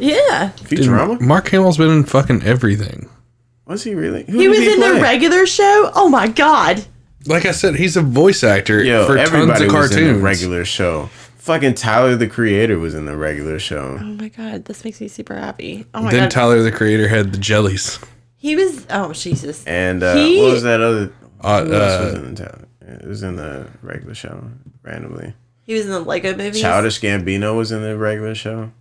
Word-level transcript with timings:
Yeah. 0.00 0.50
Futurama? 0.56 1.20
Mark 1.20 1.48
Hamill's 1.48 1.78
been 1.78 1.90
in 1.90 2.04
fucking 2.04 2.42
everything. 2.42 3.08
Was 3.66 3.84
he 3.84 3.94
really? 3.94 4.24
Who 4.24 4.38
He 4.38 4.44
did 4.44 4.50
was 4.50 4.58
in 4.60 4.78
play? 4.80 4.92
the 4.94 5.00
regular 5.00 5.46
show. 5.46 5.90
Oh 5.94 6.08
my 6.08 6.26
god. 6.28 6.84
Like 7.26 7.44
I 7.44 7.52
said, 7.52 7.76
he's 7.76 7.96
a 7.96 8.02
voice 8.02 8.42
actor 8.42 8.82
Yo, 8.82 9.06
for 9.06 9.16
tons 9.16 9.28
everybody 9.28 9.66
of 9.66 9.72
was 9.72 9.90
in 9.90 9.96
cartoons. 9.98 10.16
the 10.18 10.22
regular 10.24 10.64
show. 10.64 11.06
Fucking 11.38 11.74
Tyler 11.74 12.16
the 12.16 12.26
Creator 12.26 12.78
was 12.78 12.94
in 12.94 13.04
the 13.06 13.16
regular 13.16 13.58
show. 13.58 13.98
Oh 14.00 14.04
my 14.04 14.28
god, 14.28 14.64
this 14.64 14.84
makes 14.84 15.00
me 15.00 15.08
super 15.08 15.34
happy. 15.36 15.86
Oh 15.94 16.02
my 16.02 16.10
then 16.10 16.24
god. 16.24 16.30
Tyler 16.30 16.62
the 16.62 16.72
Creator 16.72 17.08
had 17.08 17.32
the 17.32 17.38
jellies. 17.38 17.98
he 18.36 18.56
was 18.56 18.86
oh 18.90 19.12
Jesus. 19.12 19.64
And 19.66 20.02
uh, 20.02 20.16
He- 20.16 20.40
what 20.42 20.52
was 20.52 20.62
that 20.64 20.80
other? 20.80 21.12
Uh, 21.40 21.64
Who 21.64 21.72
else 21.74 22.04
was 22.04 22.14
uh, 22.14 22.16
in 22.18 22.34
the 22.34 22.42
Tyler? 22.44 22.68
It 22.82 23.06
was 23.06 23.22
in 23.22 23.36
the 23.36 23.66
regular 23.82 24.14
show 24.14 24.50
randomly. 24.82 25.32
He 25.62 25.74
was 25.74 25.84
in 25.86 25.92
the 25.92 26.00
Lego 26.00 26.34
movies. 26.36 26.60
Childish 26.60 27.00
Gambino 27.00 27.56
was 27.56 27.70
in 27.70 27.82
the 27.82 27.96
regular 27.96 28.34
show. 28.34 28.72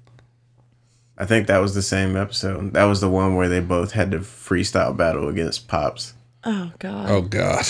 I 1.21 1.25
think 1.25 1.47
that 1.47 1.57
was 1.57 1.75
the 1.75 1.81
same 1.81 2.15
episode. 2.15 2.71
That 2.73 2.85
was 2.85 3.01
the 3.01 3.09
one 3.09 3.35
where 3.35 3.49
they 3.49 3.59
both 3.59 3.91
had 3.91 4.11
to 4.11 4.19
freestyle 4.19 4.95
battle 4.95 5.27
against 5.27 5.67
Pops. 5.67 6.13
Oh 6.45 6.71
god. 6.79 7.09
oh 7.09 7.21
God. 7.21 7.65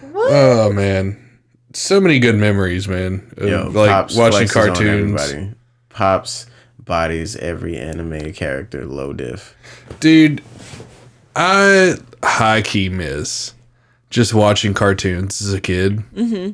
What? 0.00 0.30
Oh 0.32 0.72
man, 0.72 1.18
so 1.72 2.00
many 2.00 2.18
good 2.18 2.36
memories, 2.36 2.86
man. 2.88 3.32
Of, 3.38 3.48
Yo, 3.48 3.68
like 3.70 3.90
Pops 3.90 4.16
watching 4.16 4.46
flexes 4.46 4.56
on 4.60 4.66
cartoons, 4.74 5.22
everybody. 5.22 5.54
Pops 5.88 6.46
bodies 6.78 7.36
every 7.36 7.76
anime 7.78 8.32
character 8.32 8.84
low 8.84 9.12
diff. 9.12 9.56
dude. 10.00 10.42
I 11.34 11.94
high 12.22 12.60
key 12.60 12.90
miss 12.90 13.54
just 14.10 14.34
watching 14.34 14.74
cartoons 14.74 15.40
as 15.40 15.54
a 15.54 15.60
kid, 15.62 16.02
Mm-hmm. 16.14 16.52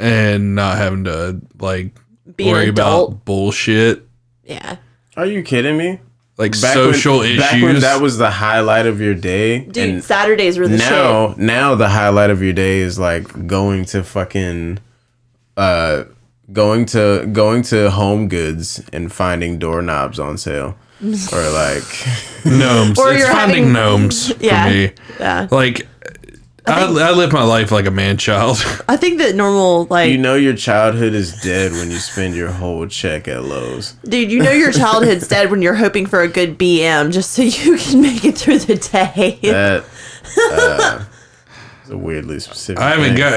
and 0.00 0.54
not 0.56 0.78
having 0.78 1.04
to 1.04 1.40
like 1.60 1.94
Be 2.38 2.48
an 2.48 2.56
adult. 2.68 3.10
about 3.10 3.24
bullshit 3.26 4.06
Yeah. 4.44 4.76
Are 5.16 5.26
you 5.26 5.42
kidding 5.42 5.76
me? 5.76 6.00
like 6.38 6.52
Back 6.60 6.74
social 6.74 7.18
when, 7.18 7.26
issues. 7.32 7.40
Back 7.40 7.62
when 7.62 7.80
that 7.80 8.00
was 8.00 8.16
the 8.16 8.30
highlight 8.30 8.86
of 8.86 9.00
your 9.00 9.12
day. 9.14 9.58
Dude, 9.64 9.76
and 9.76 10.04
Saturdays 10.04 10.56
were 10.56 10.68
the 10.68 10.76
now, 10.78 11.34
now 11.36 11.74
the 11.74 11.88
highlight 11.88 12.30
of 12.30 12.40
your 12.40 12.52
day 12.52 12.78
is 12.78 12.96
like 12.96 13.48
going 13.48 13.84
to 13.86 14.04
fucking, 14.04 14.78
uh, 15.56 16.04
going 16.52 16.86
to 16.86 17.26
going 17.32 17.62
to 17.62 17.90
Home 17.90 18.28
Goods 18.28 18.80
and 18.92 19.12
finding 19.12 19.58
doorknobs 19.58 20.20
on 20.20 20.38
sale, 20.38 20.76
or 21.02 21.50
like, 21.50 21.82
gnomes. 22.44 22.98
Or 23.00 23.10
it's 23.10 23.18
you're 23.18 23.28
finding 23.32 23.64
having- 23.64 23.72
gnomes 23.72 24.32
Yeah. 24.38 24.64
for 24.64 24.70
me. 24.70 24.90
Yeah. 25.18 25.48
Like, 25.50 25.88
I, 26.68 27.08
I 27.08 27.10
live 27.12 27.32
my 27.32 27.42
life 27.42 27.70
like 27.72 27.86
a 27.86 27.90
man 27.90 28.16
child. 28.18 28.56
I 28.88 28.96
think 28.96 29.18
that 29.18 29.34
normal 29.34 29.86
like 29.90 30.10
you 30.10 30.18
know, 30.18 30.34
your 30.34 30.54
childhood 30.54 31.14
is 31.14 31.40
dead 31.42 31.72
when 31.72 31.90
you 31.90 31.98
spend 31.98 32.34
your 32.34 32.50
whole 32.50 32.86
check 32.86 33.26
at 33.28 33.42
Lowe's. 33.44 33.92
dude, 34.04 34.30
you 34.30 34.42
know 34.42 34.50
your 34.52 34.72
childhood's 34.72 35.26
dead 35.28 35.50
when 35.50 35.62
you're 35.62 35.74
hoping 35.74 36.06
for 36.06 36.20
a 36.22 36.28
good 36.28 36.58
BM 36.58 37.12
just 37.12 37.32
so 37.32 37.42
you 37.42 37.76
can 37.78 38.00
make 38.02 38.24
it 38.24 38.36
through 38.38 38.58
the 38.60 38.76
day. 38.76 39.38
That 39.42 39.84
uh, 40.52 41.04
is 41.84 41.90
a 41.90 41.96
weirdly 41.98 42.40
specific. 42.40 42.80
I 42.82 42.90
haven't 42.90 43.04
thing. 43.08 43.16
got. 43.16 43.32
Uh, 43.32 43.36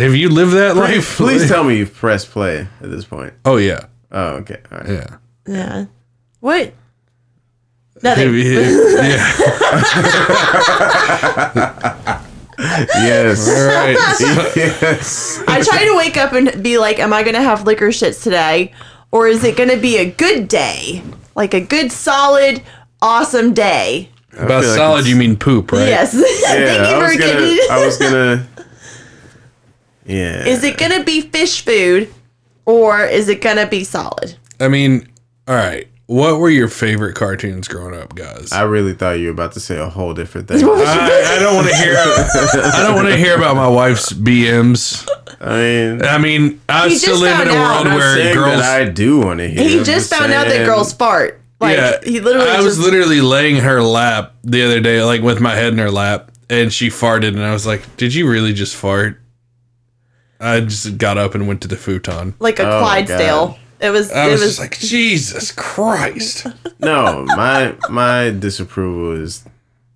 uh, 0.00 0.02
have 0.02 0.14
you 0.14 0.28
lived 0.28 0.52
that 0.52 0.76
life? 0.76 1.16
Please 1.16 1.48
tell 1.48 1.64
me 1.68 1.78
you've 1.78 1.94
pressed 1.94 2.30
play 2.30 2.60
at 2.80 2.90
this 2.90 3.04
point. 3.04 3.34
Oh 3.44 3.56
yeah, 3.56 3.86
Oh, 4.10 4.34
okay. 4.36 4.60
All 4.70 4.78
right. 4.78 4.88
yeah. 4.88 5.16
yeah. 5.46 5.84
What? 6.40 6.72
Have 8.04 8.16
Nothing. 8.18 8.34
yeah. 8.34 9.22
Yes. 12.62 13.48
All 13.48 13.66
right. 13.66 13.96
yes. 14.56 15.42
I 15.48 15.60
try 15.62 15.84
to 15.84 15.96
wake 15.96 16.16
up 16.16 16.32
and 16.32 16.62
be 16.62 16.78
like, 16.78 16.98
am 16.98 17.12
I 17.12 17.22
going 17.22 17.34
to 17.34 17.42
have 17.42 17.66
liquor 17.66 17.88
shits 17.88 18.22
today? 18.22 18.72
Or 19.10 19.26
is 19.26 19.44
it 19.44 19.56
going 19.56 19.68
to 19.68 19.76
be 19.76 19.98
a 19.98 20.10
good 20.10 20.48
day? 20.48 21.02
Like 21.34 21.54
a 21.54 21.60
good, 21.60 21.90
solid, 21.92 22.62
awesome 23.00 23.52
day? 23.52 24.10
By 24.32 24.38
feel 24.46 24.56
like 24.56 24.64
solid, 24.64 25.06
you 25.06 25.16
mean 25.16 25.36
poop, 25.36 25.72
right? 25.72 25.88
Yes. 25.88 26.12
Thank 26.46 26.58
Yeah, 26.60 26.88
you 26.88 26.94
I 26.96 27.08
was 27.08 27.16
gonna. 27.18 27.56
I 27.70 27.84
was 27.84 27.98
gonna. 27.98 28.48
Yeah. 30.04 30.44
Is 30.46 30.64
it 30.64 30.78
going 30.78 30.90
to 30.90 31.04
be 31.04 31.20
fish 31.20 31.64
food 31.64 32.12
or 32.66 33.04
is 33.04 33.28
it 33.28 33.40
going 33.40 33.56
to 33.56 33.68
be 33.68 33.84
solid? 33.84 34.36
I 34.58 34.66
mean, 34.66 35.08
all 35.46 35.54
right. 35.54 35.86
What 36.06 36.38
were 36.40 36.50
your 36.50 36.68
favorite 36.68 37.14
cartoons 37.14 37.68
growing 37.68 37.94
up, 37.98 38.14
guys? 38.14 38.52
I 38.52 38.62
really 38.62 38.92
thought 38.92 39.12
you 39.12 39.26
were 39.26 39.32
about 39.32 39.52
to 39.52 39.60
say 39.60 39.78
a 39.78 39.88
whole 39.88 40.12
different 40.14 40.48
thing. 40.48 40.58
I, 40.64 41.36
I 41.36 41.38
don't 41.40 41.54
want 41.54 41.68
to 41.68 41.74
hear. 41.76 41.94
I 41.96 42.82
don't 42.84 42.96
want 42.96 43.08
to 43.08 43.16
hear 43.16 43.36
about 43.36 43.56
my 43.56 43.68
wife's 43.68 44.12
BMs. 44.12 45.08
I 45.40 45.56
mean, 45.56 46.02
I 46.04 46.18
mean, 46.18 46.60
I 46.68 46.88
He 46.88 46.98
still 46.98 47.12
just 47.14 47.22
live 47.22 47.40
in 47.40 47.48
a 47.48 47.52
out. 47.52 47.84
world 47.84 47.86
I'm 47.88 47.94
where 47.98 48.34
girls. 48.34 48.60
that 48.60 48.82
I 48.82 48.88
do 48.90 49.20
want 49.20 49.38
to 49.40 49.48
hear. 49.48 49.66
He 49.66 49.82
just 49.84 50.10
found 50.12 50.32
out 50.32 50.48
that 50.48 50.66
girls 50.66 50.92
fart. 50.92 51.40
Like, 51.60 51.76
yeah, 51.76 51.98
he 52.02 52.20
literally 52.20 52.50
I 52.50 52.60
was 52.60 52.78
literally 52.78 53.20
laying 53.20 53.56
her 53.62 53.80
lap 53.82 54.34
the 54.42 54.64
other 54.64 54.80
day, 54.80 55.02
like 55.04 55.22
with 55.22 55.40
my 55.40 55.54
head 55.54 55.72
in 55.72 55.78
her 55.78 55.92
lap, 55.92 56.32
and 56.50 56.72
she 56.72 56.88
farted, 56.88 57.28
and 57.28 57.40
I 57.42 57.52
was 57.52 57.64
like, 57.66 57.96
"Did 57.96 58.12
you 58.12 58.28
really 58.28 58.52
just 58.52 58.74
fart?" 58.74 59.20
I 60.40 60.58
just 60.60 60.98
got 60.98 61.18
up 61.18 61.36
and 61.36 61.46
went 61.46 61.62
to 61.62 61.68
the 61.68 61.76
futon. 61.76 62.34
like 62.40 62.58
a 62.58 62.68
Oh, 62.68 62.80
Clydesdale. 62.80 63.58
God. 63.82 63.88
It 63.88 63.90
was, 63.90 64.10
I 64.12 64.28
it 64.28 64.30
was, 64.30 64.40
was, 64.40 64.50
just 64.50 64.60
like, 64.60 64.78
"Jesus 64.78 65.52
Christ!" 65.52 66.46
No, 66.78 67.24
my 67.26 67.76
my 67.90 68.30
disapproval 68.30 69.12
is 69.22 69.44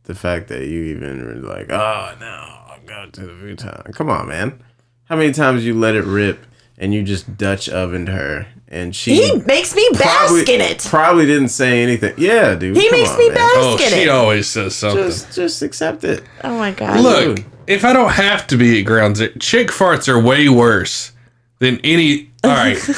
the 0.04 0.14
fact 0.14 0.48
that 0.48 0.66
you 0.69 0.84
even 0.84 1.24
were 1.24 1.34
like, 1.34 1.70
oh 1.70 2.14
no, 2.20 2.72
I'm 2.72 2.86
going 2.86 3.10
to 3.10 3.20
the 3.22 3.34
futon. 3.34 3.92
Come 3.92 4.08
on, 4.08 4.28
man. 4.28 4.62
How 5.06 5.16
many 5.16 5.32
times 5.32 5.64
you 5.64 5.74
let 5.74 5.97
it 5.97 6.04
rip 6.04 6.47
and 6.78 6.94
you 6.94 7.02
just 7.02 7.36
Dutch 7.36 7.69
ovened 7.69 8.08
her 8.08 8.47
and 8.69 8.94
she 8.94 9.16
he 9.16 9.38
makes 9.47 9.74
me 9.74 9.88
bask 9.92 10.48
in 10.48 10.60
it. 10.60 10.84
Probably 10.88 11.26
didn't 11.26 11.48
say 11.48 11.82
anything. 11.82 12.14
Yeah, 12.16 12.54
dude. 12.54 12.76
He 12.76 12.88
come 12.88 12.98
makes 12.98 13.10
on, 13.10 13.18
me 13.18 13.28
man. 13.28 13.34
bask 13.36 13.58
Oh, 13.58 13.74
in 13.74 13.80
it. 13.92 14.03
she 14.03 14.08
always 14.08 14.48
says 14.48 14.74
something. 14.74 15.04
Just 15.04 15.34
just 15.34 15.62
accept 15.62 16.04
it. 16.04 16.22
Oh 16.44 16.56
my 16.58 16.72
god. 16.72 17.00
Look, 17.00 17.44
if 17.66 17.84
I 17.84 17.92
don't 17.92 18.12
have 18.12 18.47
to 18.48 18.56
be 18.56 18.80
at 18.80 18.82
ground 18.86 19.16
zero, 19.16 19.32
chick 19.41 19.68
farts 19.68 20.08
are 20.08 20.20
way 20.20 20.48
worse 20.48 21.12
than 21.58 21.80
any. 21.82 22.30
All 22.47 22.57
right, 22.57 22.77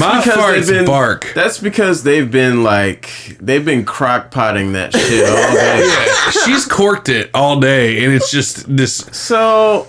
my 0.00 0.22
farts 0.22 0.68
been 0.68 0.84
bark. 0.84 1.32
That's 1.34 1.58
because 1.58 2.02
they've 2.02 2.30
been 2.30 2.62
like 2.62 3.10
they've 3.40 3.64
been 3.64 3.84
crock 3.84 4.30
potting 4.30 4.72
that 4.72 4.92
shit 4.92 5.28
all 5.28 5.54
day. 5.54 6.40
She's 6.44 6.66
corked 6.66 7.08
it 7.08 7.30
all 7.34 7.60
day, 7.60 8.04
and 8.04 8.12
it's 8.12 8.30
just 8.30 8.76
this 8.76 8.96
So 9.12 9.86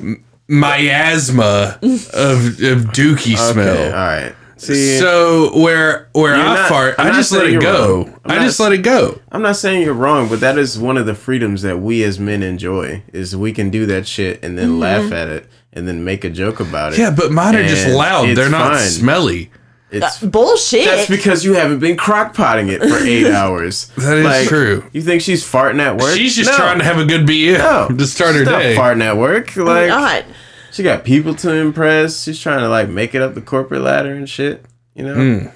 miasma 0.48 1.80
of 1.82 2.14
of 2.14 2.86
dookie 2.94 3.34
okay, 3.34 3.54
smell. 3.54 3.86
All 3.86 3.92
right. 3.92 4.36
See, 4.58 4.98
So 4.98 5.58
where 5.58 6.10
where 6.12 6.36
I 6.36 6.56
not- 6.56 6.70
fart, 6.70 6.96
I'm 6.98 7.14
I 7.14 7.16
just 7.16 7.32
let 7.32 7.48
it 7.48 7.62
go. 7.62 8.04
wrong. 8.04 8.20
I'm 8.26 8.36
not 8.38 8.44
just 8.44 8.60
let 8.60 8.74
it 8.74 8.80
go. 8.80 9.20
I'm 9.32 9.42
not 9.42 9.56
saying 9.56 9.84
you're 9.84 9.94
wrong, 9.94 10.28
but 10.28 10.42
that 10.42 10.58
is 10.58 10.78
one 10.78 10.98
of 10.98 11.06
the 11.06 11.16
freedoms 11.16 11.62
that 11.62 11.78
we 11.78 12.04
as 12.04 12.20
men 12.20 12.44
enjoy. 12.44 13.04
Is 13.14 13.38
we 13.38 13.54
can 13.54 13.70
do 13.70 13.86
that 13.86 14.06
shit 14.06 14.44
and 14.44 14.58
then 14.58 14.72
mm-hmm. 14.72 14.80
laugh 14.80 15.12
at 15.14 15.30
it 15.30 15.48
and 15.74 15.88
then 15.88 16.04
make 16.04 16.24
a 16.24 16.30
joke 16.30 16.60
about 16.60 16.94
it. 16.94 17.00
Yeah, 17.00 17.12
but 17.12 17.32
mine 17.32 17.56
are 17.56 17.68
just 17.68 17.88
loud. 17.88 18.36
They're 18.36 18.50
not 18.50 18.74
fine. 18.76 18.88
smelly. 18.90 19.52
It's 19.92 20.20
Bullshit. 20.22 20.86
that's 20.86 21.10
because 21.10 21.44
you 21.44 21.54
haven't 21.56 21.80
been 21.80 21.98
crock 21.98 22.36
potting 22.36 22.70
it 22.70 22.80
for 22.80 22.98
eight 22.98 23.26
hours. 23.32 23.88
That 23.98 24.18
is 24.18 24.48
true. 24.48 24.84
You 24.94 25.02
think 25.02 25.22
she's 25.24 25.44
farting 25.44 25.80
at 25.80 25.98
work? 25.98 26.16
She's 26.16 26.36
just 26.36 26.52
No. 26.52 26.58
trying 26.58 26.78
to 26.78 26.84
have 26.86 27.00
a 27.00 27.06
good 27.06 27.26
BM 27.26 27.58
No. 27.58 27.88
to 27.98 28.06
start 28.06 28.34
her 28.36 28.42
She's 28.42 28.48
not 28.50 28.60
day. 28.60 28.76
farting 28.76 29.02
at 29.02 29.18
work. 29.18 29.56
Like 29.56 29.88
not. 29.88 30.26
she 30.72 30.84
got 30.84 31.04
people 31.04 31.34
to 31.36 31.52
impress. 31.54 32.22
She's 32.24 32.40
trying 32.40 32.60
to 32.60 32.70
like 32.70 32.88
make 32.88 33.16
it 33.16 33.24
up 33.24 33.34
the 33.34 33.42
corporate 33.42 33.82
ladder 33.82 34.14
and 34.14 34.30
shit. 34.30 34.64
You 34.94 35.06
know? 35.06 35.16
Hmm. 35.16 35.48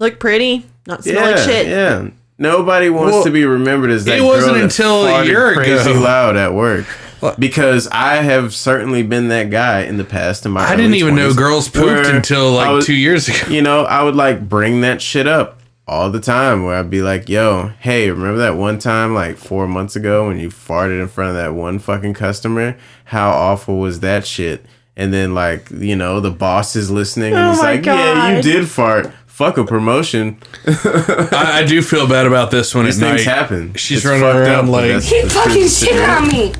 Look 0.00 0.18
pretty, 0.18 0.66
not 0.88 1.04
smell 1.04 1.14
Yeah, 1.30 1.36
like 1.36 1.48
shit. 1.48 1.66
yeah. 1.68 2.08
Nobody 2.38 2.88
wants 2.90 3.12
Well, 3.12 3.24
to 3.24 3.30
be 3.30 3.44
remembered 3.44 3.90
as 3.90 4.04
that. 4.06 4.18
it 4.18 4.22
wasn't 4.22 4.54
girl 4.54 4.54
that 4.54 4.64
until 4.64 5.06
a 5.06 5.10
farted 5.10 5.26
year 5.26 5.54
crazy 5.54 5.90
ago. 5.92 6.00
loud 6.00 6.36
at 6.36 6.54
work. 6.54 6.86
What? 7.20 7.38
Because 7.38 7.86
I 7.88 8.16
have 8.16 8.54
certainly 8.54 9.02
been 9.02 9.28
that 9.28 9.50
guy 9.50 9.82
in 9.82 9.96
the 9.98 10.04
past. 10.04 10.44
In 10.46 10.52
my 10.52 10.62
I 10.62 10.70
didn't 10.76 10.86
early 10.92 10.98
even 10.98 11.14
know 11.16 11.32
girls 11.34 11.68
pooped 11.68 12.06
until 12.08 12.52
like 12.52 12.70
was- 12.70 12.86
two 12.86 12.94
years 12.94 13.28
ago. 13.28 13.52
You 13.52 13.62
know, 13.62 13.84
I 13.84 14.02
would 14.02 14.16
like 14.16 14.48
bring 14.48 14.80
that 14.80 15.00
shit 15.02 15.26
up 15.26 15.60
all 15.86 16.10
the 16.10 16.20
time. 16.20 16.64
Where 16.64 16.76
I'd 16.76 16.90
be 16.90 17.02
like, 17.02 17.28
"Yo, 17.28 17.72
hey, 17.80 18.10
remember 18.10 18.38
that 18.38 18.56
one 18.56 18.78
time 18.78 19.14
like 19.14 19.36
four 19.36 19.66
months 19.68 19.96
ago 19.96 20.28
when 20.28 20.38
you 20.38 20.48
farted 20.48 21.00
in 21.00 21.08
front 21.08 21.30
of 21.30 21.36
that 21.36 21.54
one 21.54 21.78
fucking 21.78 22.14
customer? 22.14 22.76
How 23.04 23.30
awful 23.30 23.78
was 23.78 24.00
that 24.00 24.26
shit?" 24.26 24.64
And 24.96 25.12
then 25.14 25.34
like 25.34 25.70
you 25.70 25.96
know 25.96 26.20
the 26.20 26.30
boss 26.30 26.76
is 26.76 26.90
listening 26.90 27.32
and 27.34 27.42
Oh 27.44 27.50
he's 27.50 27.62
my 27.62 27.72
like, 27.74 27.86
"Yeah, 27.86 28.36
you 28.36 28.42
did 28.42 28.68
fart." 28.68 29.12
Fuck 29.40 29.56
a 29.56 29.64
promotion. 29.64 30.36
I, 30.66 31.62
I 31.62 31.64
do 31.66 31.80
feel 31.80 32.06
bad 32.06 32.26
about 32.26 32.50
this 32.50 32.74
one 32.74 32.84
These 32.84 33.00
at 33.02 33.08
things 33.08 33.24
night. 33.24 33.34
happen. 33.34 33.72
She's 33.72 33.98
It's 33.98 34.06
running 34.06 34.20
fucked 34.20 34.36
around 34.36 34.66
but 34.66 34.72
like- 34.72 35.02
He 35.02 35.22
fucking 35.30 35.66
shit 35.66 35.98
on 36.06 36.28
me. 36.28 36.52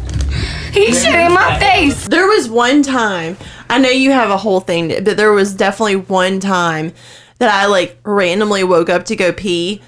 He 0.72 0.90
shit 0.94 1.14
in 1.14 1.34
my 1.34 1.58
face. 1.58 2.08
There 2.08 2.26
was 2.26 2.48
one 2.48 2.82
time, 2.82 3.36
I 3.68 3.78
know 3.80 3.90
you 3.90 4.12
have 4.12 4.30
a 4.30 4.38
whole 4.38 4.60
thing, 4.60 4.88
but 5.04 5.18
there 5.18 5.30
was 5.32 5.52
definitely 5.52 5.96
one 5.96 6.40
time 6.40 6.94
that 7.38 7.52
I 7.52 7.66
like 7.66 7.98
randomly 8.02 8.64
woke 8.64 8.88
up 8.88 9.04
to 9.06 9.14
go 9.16 9.30
pee 9.30 9.82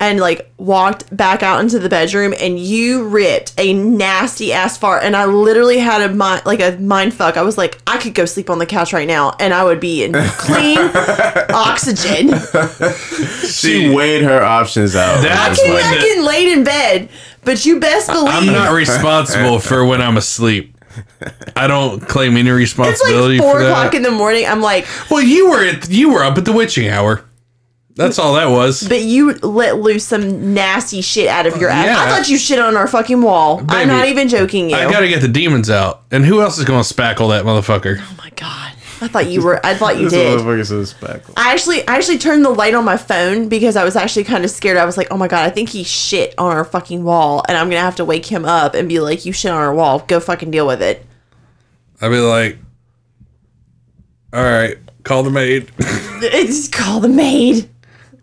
and 0.00 0.18
like 0.18 0.50
walked 0.56 1.14
back 1.14 1.42
out 1.42 1.60
into 1.60 1.78
the 1.78 1.88
bedroom 1.90 2.34
and 2.40 2.58
you 2.58 3.06
ripped 3.06 3.52
a 3.58 3.72
nasty 3.74 4.52
ass 4.52 4.76
fart 4.78 5.04
and 5.04 5.14
I 5.14 5.26
literally 5.26 5.78
had 5.78 6.00
a 6.10 6.12
mind 6.14 6.42
like 6.46 6.60
a 6.60 6.78
mind 6.78 7.12
fuck. 7.14 7.36
I 7.36 7.42
was 7.42 7.58
like, 7.58 7.78
I 7.86 7.98
could 7.98 8.14
go 8.14 8.24
sleep 8.24 8.48
on 8.50 8.58
the 8.58 8.66
couch 8.66 8.92
right 8.94 9.06
now 9.06 9.36
and 9.38 9.52
I 9.54 9.62
would 9.62 9.78
be 9.78 10.02
in 10.02 10.14
clean 10.14 10.78
oxygen. 11.50 12.30
She 13.46 13.94
weighed 13.94 14.22
her 14.22 14.42
options 14.42 14.96
out. 14.96 15.22
That's 15.22 15.58
I 15.60 15.62
came 15.62 15.74
when 15.74 15.82
back 15.82 16.00
the- 16.00 16.22
laid 16.22 16.48
in 16.52 16.64
bed, 16.64 17.08
but 17.44 17.64
you 17.66 17.78
best 17.80 18.08
believe 18.08 18.28
I'm 18.32 18.46
not 18.46 18.72
responsible 18.72 19.58
for 19.60 19.84
when 19.84 20.00
I'm 20.00 20.16
asleep. 20.16 20.76
I 21.54 21.66
don't 21.66 22.00
claim 22.00 22.36
any 22.36 22.48
it's 22.48 22.56
responsibility 22.58 23.38
like 23.38 23.44
four 23.44 23.60
for 23.60 23.66
o'clock 23.66 23.92
that. 23.92 23.96
in 23.98 24.02
the 24.02 24.10
morning. 24.10 24.46
I'm 24.46 24.60
like, 24.60 24.86
well, 25.10 25.22
you 25.22 25.50
were 25.50 25.64
at, 25.64 25.88
you 25.90 26.12
were 26.12 26.22
up 26.24 26.36
at 26.38 26.44
the 26.44 26.52
witching 26.52 26.88
hour. 26.88 27.24
That's 28.00 28.18
all 28.18 28.34
that 28.34 28.46
was. 28.48 28.88
but 28.88 29.02
you 29.02 29.34
let 29.34 29.78
loose 29.78 30.04
some 30.04 30.54
nasty 30.54 31.02
shit 31.02 31.28
out 31.28 31.46
of 31.46 31.58
your 31.58 31.68
ass. 31.68 31.86
Yeah. 31.86 31.96
I 32.02 32.08
thought 32.08 32.28
you 32.28 32.38
shit 32.38 32.58
on 32.58 32.76
our 32.76 32.86
fucking 32.86 33.20
wall. 33.20 33.62
I'm 33.68 33.88
not 33.88 34.08
even 34.08 34.28
joking 34.28 34.70
you. 34.70 34.76
I 34.76 34.90
gotta 34.90 35.08
get 35.08 35.20
the 35.20 35.28
demons 35.28 35.68
out. 35.68 36.02
And 36.10 36.24
who 36.24 36.40
else 36.40 36.58
is 36.58 36.64
gonna 36.64 36.80
spackle 36.80 37.28
that 37.30 37.44
motherfucker? 37.44 37.98
oh 38.00 38.14
my 38.16 38.30
god. 38.36 38.72
I 39.02 39.08
thought 39.08 39.28
you 39.28 39.42
were 39.42 39.64
I 39.64 39.74
thought 39.74 39.96
you 39.98 40.10
This 40.10 40.12
did. 40.12 40.38
motherfucker 40.40 40.66
says 40.66 40.94
spackle. 40.94 41.32
I 41.36 41.52
actually 41.52 41.86
I 41.88 41.96
actually 41.96 42.18
turned 42.18 42.44
the 42.44 42.50
light 42.50 42.74
on 42.74 42.84
my 42.84 42.96
phone 42.96 43.48
because 43.48 43.76
I 43.76 43.84
was 43.84 43.96
actually 43.96 44.24
kind 44.24 44.44
of 44.44 44.50
scared. 44.50 44.76
I 44.76 44.84
was 44.84 44.96
like, 44.98 45.08
"Oh 45.10 45.16
my 45.16 45.28
god, 45.28 45.44
I 45.46 45.50
think 45.50 45.68
he 45.70 45.84
shit 45.84 46.34
on 46.38 46.54
our 46.54 46.64
fucking 46.64 47.02
wall 47.04 47.42
and 47.48 47.56
I'm 47.56 47.66
going 47.68 47.80
to 47.80 47.84
have 47.84 47.96
to 47.96 48.04
wake 48.04 48.26
him 48.26 48.44
up 48.44 48.74
and 48.74 48.88
be 48.88 49.00
like, 49.00 49.24
"You 49.24 49.32
shit 49.32 49.50
on 49.50 49.56
our 49.58 49.74
wall. 49.74 50.00
Go 50.00 50.20
fucking 50.20 50.50
deal 50.50 50.66
with 50.66 50.82
it." 50.82 51.06
I'd 52.02 52.08
be 52.10 52.18
like, 52.18 52.58
all 54.32 54.42
right, 54.42 54.78
call 55.02 55.22
the 55.22 55.30
maid. 55.30 55.70
Just 56.20 56.72
call 56.72 57.00
the 57.00 57.08
maid. 57.08 57.68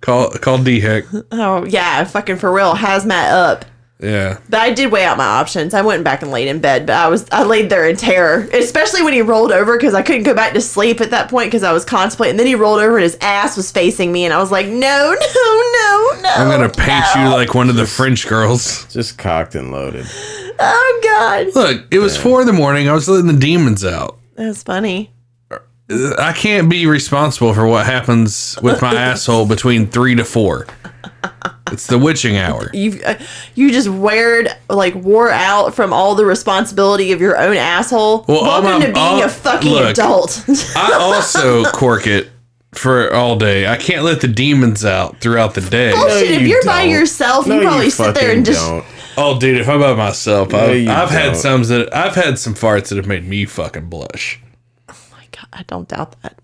Call 0.01 0.29
call 0.31 0.57
D 0.63 0.79
Heck. 0.79 1.05
Oh, 1.31 1.65
yeah, 1.65 2.03
fucking 2.03 2.37
for 2.37 2.51
real. 2.51 2.75
Hazmat 2.75 3.31
up. 3.31 3.65
Yeah. 3.99 4.37
But 4.47 4.59
I 4.59 4.73
did 4.73 4.91
weigh 4.91 5.05
out 5.05 5.17
my 5.17 5.25
options. 5.25 5.73
I 5.73 5.81
went 5.81 6.03
back 6.03 6.21
and 6.21 6.29
laid 6.29 6.47
in 6.47 6.59
bed, 6.59 6.85
but 6.85 6.95
I 6.95 7.07
was 7.07 7.27
I 7.31 7.41
laid 7.41 7.71
there 7.71 7.89
in 7.89 7.95
terror, 7.95 8.47
especially 8.53 9.01
when 9.01 9.11
he 9.13 9.23
rolled 9.23 9.51
over 9.51 9.75
because 9.75 9.95
I 9.95 10.03
couldn't 10.03 10.21
go 10.21 10.35
back 10.35 10.53
to 10.53 10.61
sleep 10.61 11.01
at 11.01 11.09
that 11.09 11.29
point 11.31 11.47
because 11.47 11.63
I 11.63 11.73
was 11.73 11.83
contemplating. 11.83 12.33
And 12.33 12.39
then 12.39 12.45
he 12.45 12.53
rolled 12.53 12.79
over 12.79 12.97
and 12.97 13.01
his 13.03 13.17
ass 13.21 13.57
was 13.57 13.71
facing 13.71 14.11
me, 14.11 14.25
and 14.25 14.35
I 14.35 14.37
was 14.39 14.51
like, 14.51 14.67
no, 14.67 14.75
no, 14.75 15.13
no, 15.15 16.21
no. 16.21 16.29
I'm 16.35 16.47
gonna 16.47 16.69
paint 16.69 17.05
you 17.15 17.27
like 17.29 17.55
one 17.55 17.69
of 17.69 17.75
the 17.75 17.87
French 17.87 18.27
girls. 18.27 18.85
Just 18.93 19.17
cocked 19.17 19.55
and 19.55 19.71
loaded. 19.71 20.05
Oh 20.59 20.99
god, 21.03 21.47
Look, 21.55 21.87
it 21.91 21.97
was 21.97 22.15
four 22.15 22.41
in 22.41 22.47
the 22.47 22.53
morning. 22.53 22.87
I 22.87 22.93
was 22.93 23.09
letting 23.09 23.25
the 23.27 23.33
demons 23.39 23.83
out. 23.83 24.19
that 24.35 24.45
was 24.45 24.61
funny. 24.61 25.11
I 25.89 26.33
can't 26.35 26.69
be 26.69 26.85
responsible 26.85 27.53
for 27.53 27.65
what 27.65 27.85
happens 27.85 28.57
with 28.61 28.81
my 28.81 28.93
asshole 28.95 29.45
between 29.47 29.87
three 29.87 30.15
to 30.15 30.25
four. 30.25 30.67
It's 31.71 31.87
the 31.87 31.97
witching 31.97 32.37
hour. 32.37 32.69
You 32.73 32.99
uh, 33.05 33.15
you 33.55 33.71
just 33.71 33.87
weared 33.89 34.49
like 34.69 34.95
wore 34.95 35.29
out 35.29 35.73
from 35.75 35.91
all 35.93 36.15
the 36.15 36.25
responsibility 36.25 37.11
of 37.11 37.19
your 37.21 37.37
own 37.37 37.57
asshole. 37.57 38.25
Well, 38.27 38.37
all 38.39 38.61
Welcome 38.61 38.79
my- 38.81 38.85
to 38.87 38.93
being 38.93 38.97
all- 38.97 39.23
a 39.23 39.29
fucking 39.29 39.71
look. 39.71 39.91
adult. 39.91 40.43
I 40.75 40.93
also 40.93 41.63
cork 41.71 42.07
it 42.07 42.29
for 42.73 43.13
all 43.13 43.37
day. 43.37 43.67
I 43.67 43.77
can't 43.77 44.03
let 44.03 44.21
the 44.21 44.27
demons 44.27 44.85
out 44.85 45.19
throughout 45.19 45.53
the 45.55 45.61
day. 45.61 45.91
Bullshit. 45.93 46.31
if 46.31 46.41
you 46.41 46.47
you're 46.47 46.63
by 46.63 46.83
don't. 46.83 46.91
yourself, 46.91 47.47
No, 47.47 47.55
you 47.55 47.61
probably 47.61 47.85
you 47.85 47.91
sit 47.91 48.15
there 48.15 48.31
and 48.31 48.45
just. 48.45 48.65
don't. 48.65 48.85
Oh, 49.17 49.39
dude, 49.39 49.57
if 49.57 49.67
I'm 49.67 49.79
by 49.79 49.93
myself, 49.95 50.49
No, 50.51 50.59
I've, 50.59 50.87
I've 50.87 51.09
had 51.09 51.25
don't. 51.33 51.35
some 51.35 51.63
that 51.63 51.93
I've 51.95 52.15
had 52.15 52.37
some 52.39 52.53
farts 52.53 52.89
that 52.89 52.97
have 52.97 53.07
made 53.07 53.25
me 53.25 53.45
fucking 53.45 53.89
blush. 53.89 54.39
My 55.51 55.57
God, 55.57 55.59
I 55.59 55.63
don't 55.67 55.87
doubt 55.87 56.21
that. 56.21 56.39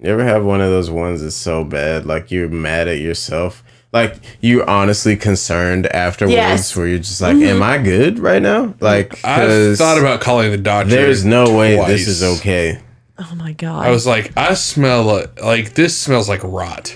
You 0.00 0.10
ever 0.10 0.24
have 0.24 0.44
one 0.44 0.60
of 0.60 0.70
those 0.70 0.90
ones 0.90 1.22
that's 1.22 1.34
so 1.34 1.64
bad, 1.64 2.06
like 2.06 2.30
you're 2.30 2.48
mad 2.48 2.86
at 2.88 2.98
yourself? 2.98 3.64
Like 3.92 4.16
you're 4.40 4.68
honestly 4.68 5.16
concerned 5.16 5.86
afterwards, 5.88 6.34
Yes. 6.34 6.76
where 6.76 6.86
you're 6.86 6.98
just 6.98 7.20
like, 7.20 7.36
"Am 7.36 7.62
I 7.62 7.78
good 7.78 8.18
right 8.18 8.40
now?" 8.42 8.74
Like, 8.80 9.14
I've 9.24 9.48
'cause 9.48 9.78
thought 9.78 9.98
about 9.98 10.20
calling 10.20 10.50
the 10.50 10.58
doctor. 10.58 10.90
There's 10.90 11.24
no 11.24 11.56
way 11.56 11.74
this 11.86 12.06
is 12.06 12.22
okay. 12.22 12.78
Oh 13.18 13.34
my 13.34 13.52
God. 13.52 13.86
I 13.86 13.90
was 13.90 14.06
like, 14.06 14.30
I 14.36 14.54
smell 14.54 15.02
like, 15.04 15.42
like 15.42 15.74
this 15.74 15.96
smells 15.98 16.28
like 16.28 16.42
rot. 16.44 16.94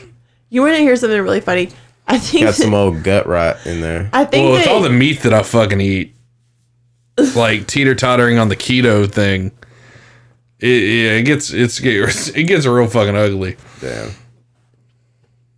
you 0.50 0.60
want 0.62 0.74
to 0.76 0.80
hear 0.82 0.94
something 0.96 1.20
really 1.20 1.40
funny? 1.40 1.70
I 2.06 2.18
think. 2.18 2.44
Got 2.44 2.54
some 2.54 2.74
old 2.74 3.02
gut 3.02 3.26
rot 3.26 3.56
in 3.64 3.80
there. 3.80 4.10
I 4.12 4.24
think 4.26 4.44
Well, 4.50 4.58
with 4.58 4.68
all 4.68 4.82
the 4.82 4.90
meat 4.90 5.22
that 5.22 5.32
I 5.32 5.42
fucking 5.42 5.80
eat, 5.80 6.14
like 7.34 7.66
teeter 7.66 7.94
tottering 7.94 8.38
on 8.38 8.48
the 8.50 8.56
keto 8.56 9.10
thing, 9.10 9.50
it, 10.62 10.68
yeah, 10.68 11.10
it 11.18 11.22
gets 11.22 11.52
it's 11.52 11.80
it 12.34 12.44
gets 12.44 12.66
real 12.66 12.86
fucking 12.86 13.16
ugly. 13.16 13.56
Damn. 13.80 14.10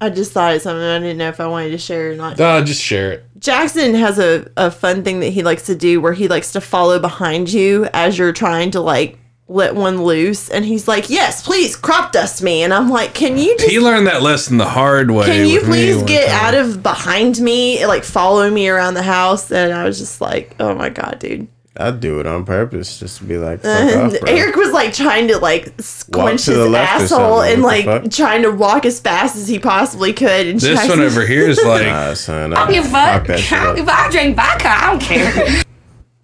I 0.01 0.11
just 0.11 0.33
thought 0.33 0.55
of 0.55 0.61
something. 0.63 0.83
I 0.83 0.99
didn't 0.99 1.19
know 1.19 1.29
if 1.29 1.41
I 1.41 1.47
wanted 1.47 1.71
to 1.71 1.79
share 1.79 2.13
or 2.13 2.15
not. 2.17 2.39
Uh, 2.39 2.63
just 2.63 2.83
share 2.83 3.13
it. 3.13 3.25
Jackson 3.39 3.95
has 3.95 4.19
a, 4.19 4.51
a 4.57 4.71
fun 4.71 5.03
thing 5.05 5.21
that 5.21 5.31
he 5.31 5.43
likes 5.43 5.67
to 5.67 5.75
do 5.75 6.01
where 6.01 6.13
he 6.13 6.29
likes 6.29 6.53
to 6.53 6.61
follow 6.61 6.99
behind 6.99 7.53
you 7.53 7.87
as 7.95 8.19
you're 8.19 8.33
trying 8.33 8.71
to 8.73 8.81
like 8.81 9.19
let 9.47 9.75
one 9.75 10.03
loose 10.03 10.49
and 10.49 10.65
he's 10.65 10.89
like 10.89 11.11
yes 11.11 11.45
please 11.45 11.77
crop 11.77 12.13
dust 12.13 12.43
me 12.43 12.63
and 12.63 12.73
i'm 12.73 12.89
like 12.89 13.13
can 13.13 13.37
you 13.37 13.55
just 13.59 13.69
He 13.71 13.79
learned 13.79 14.07
that 14.07 14.23
lesson 14.23 14.57
the 14.57 14.65
hard 14.65 15.11
way. 15.11 15.27
can 15.27 15.47
you 15.47 15.61
please 15.61 16.03
get 16.05 16.29
time. 16.31 16.47
out 16.47 16.55
of 16.55 16.83
behind 16.83 17.39
me 17.41 17.85
like 17.85 18.05
follow 18.05 18.49
me 18.51 18.71
around 18.71 18.95
the 18.95 19.03
house 19.03 19.53
and 19.53 19.75
i 19.75 19.85
was 19.85 19.99
just 19.99 20.23
like 20.23 20.57
oh 20.61 20.75
my 20.75 20.89
god 20.89 21.19
dude 21.19 21.47
I'd 21.77 21.99
do 21.99 22.21
it 22.21 22.27
on 22.27 22.45
purpose 22.45 23.01
just 23.01 23.19
to 23.19 23.25
be 23.25 23.37
like, 23.37 23.61
fuck 23.63 23.71
and 23.93 24.15
off, 24.15 24.21
bro. 24.21 24.33
eric 24.33 24.55
was 24.55 24.71
like 24.73 24.93
trying 24.93 25.27
to 25.29 25.39
like 25.39 25.75
squinch 25.81 26.47
his 26.47 26.57
the 26.57 26.69
left 26.69 27.01
or 27.01 27.05
asshole 27.05 27.41
and 27.43 27.63
like 27.63 28.11
trying 28.13 28.43
to 28.43 28.51
walk 28.53 28.85
as 28.85 29.01
fast 29.01 29.35
as 29.37 29.49
he 29.49 29.59
possibly 29.59 30.13
could 30.13 30.47
and 30.47 30.61
This 30.61 30.71
Jackson- 30.79 30.99
one 30.99 31.01
over 31.01 31.27
here 31.27 31.49
is 31.49 31.61
like, 31.65 31.87
Nah, 31.87 32.15
son, 32.15 32.53
I 32.55 32.65
don't 32.67 32.75
give 32.75 32.85
a 32.85 32.89
fuck 32.89 33.19
fuck. 33.19 33.27
that 33.27 33.41
shit 33.41 33.59
up. 33.59 33.77
If 33.77 33.89
I 33.89 34.09
drink 34.11 34.37
vodka, 34.37 34.69
I 34.69 34.91
don't 34.91 35.01
care. 35.03 35.63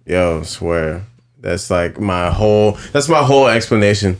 Yo, 0.05 0.43
swear. 0.43 1.03
That's 1.39 1.69
like 1.69 1.99
my 1.99 2.29
whole. 2.29 2.77
That's 2.93 3.09
my 3.09 3.23
whole 3.23 3.47
explanation. 3.47 4.17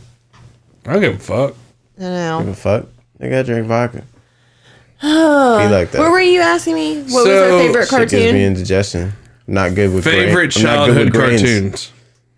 I 0.84 0.92
don't 0.92 1.00
give 1.02 1.14
a 1.14 1.18
fuck. 1.18 1.54
I 1.98 2.02
know. 2.02 2.38
Give 2.40 2.48
a 2.48 2.54
fuck. 2.54 2.86
I 3.20 3.28
gotta 3.28 3.44
drink 3.44 3.66
vodka. 3.68 3.98
Be 5.02 5.08
like 5.08 5.90
that. 5.92 5.98
What 5.98 6.10
were 6.10 6.20
you 6.20 6.40
asking 6.40 6.74
me? 6.74 7.02
What 7.04 7.06
was 7.12 7.24
So- 7.24 7.54
our 7.54 7.58
favorite 7.60 7.88
Shit 7.88 8.10
gives 8.10 8.32
me 8.32 8.44
indigestion. 8.44 9.12
Not 9.52 9.74
good 9.74 9.92
with 9.92 10.04
Favorite 10.04 10.54
brain- 10.54 10.66
I'm 10.66 10.76
not 10.78 10.86
good 10.86 10.94
childhood 11.12 11.12
with 11.12 11.14
cartoons. 11.14 11.92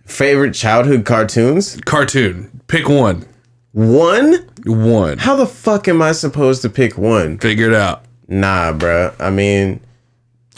Favorite 0.05 0.53
childhood 0.53 1.05
cartoons? 1.05 1.79
Cartoon. 1.85 2.61
Pick 2.67 2.89
one. 2.89 3.25
One? 3.71 4.45
One. 4.67 5.19
How 5.19 5.37
the 5.37 5.47
fuck 5.47 5.87
am 5.87 6.03
I 6.03 6.11
supposed 6.11 6.63
to 6.63 6.69
pick 6.69 6.99
one? 6.99 7.39
Figure 7.39 7.69
it 7.69 7.75
out. 7.75 8.03
Nah, 8.27 8.73
bruh. 8.73 9.15
I 9.21 9.31
mean, 9.31 9.79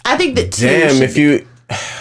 I 0.07 0.17
think 0.17 0.37
that 0.37 0.51
two. 0.53 0.67
damn. 0.67 0.95
should 0.95 1.03
If 1.03 1.15
be- 1.17 1.21
you 1.21 1.47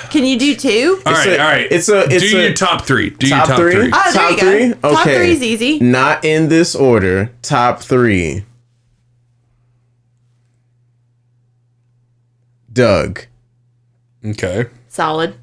can 0.09 0.23
you 0.23 0.39
do 0.39 0.55
two? 0.55 1.01
All 1.05 1.11
right, 1.11 1.27
a- 1.27 1.41
all 1.41 1.49
right. 1.51 1.67
it's 1.69 1.89
a- 1.89 2.05
it's 2.09 2.23
Do 2.31 2.37
a- 2.37 2.43
your 2.43 2.53
top 2.53 2.85
three. 2.85 3.09
Do 3.09 3.27
top, 3.27 3.37
your 3.39 3.47
top 3.47 3.57
three, 3.59 3.73
three. 3.73 3.89
Ah, 3.91 4.11
there 4.13 4.13
top 4.13 4.31
you 4.31 4.37
go. 4.37 4.51
three. 4.51 4.73
Top 4.93 5.01
Okay, 5.01 5.17
three 5.17 5.31
is 5.31 5.43
easy. 5.43 5.79
Not 5.81 6.23
in 6.23 6.47
this 6.47 6.75
order. 6.75 7.29
Top 7.41 7.81
three. 7.83 8.45
Doug, 12.71 13.25
Okay. 14.25 14.65
Solid. 14.87 15.35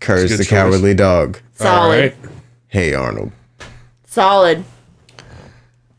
Courage 0.00 0.28
good 0.30 0.38
the 0.38 0.44
choice. 0.44 0.48
Cowardly 0.50 0.94
Dog. 0.94 1.38
Solid. 1.54 1.80
All 1.80 1.90
right. 1.90 2.14
Hey 2.68 2.94
Arnold. 2.94 3.32
Solid. 4.06 4.64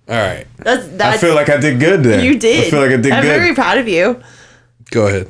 All 0.09 0.15
right. 0.15 0.47
That's 0.57 0.87
that's 0.89 1.17
I 1.17 1.19
feel 1.25 1.35
like 1.35 1.49
I 1.49 1.57
did 1.57 1.79
good 1.79 2.03
there. 2.03 2.23
you 2.23 2.39
did. 2.39 2.67
I 2.67 2.69
feel 2.69 2.79
like 2.79 2.89
I 2.91 2.95
did 2.97 3.03
good. 3.03 3.13
I'm 3.13 3.23
very 3.23 3.53
proud 3.53 3.77
of 3.77 3.87
you. 3.87 4.21
Go 4.91 5.07
ahead. 5.07 5.29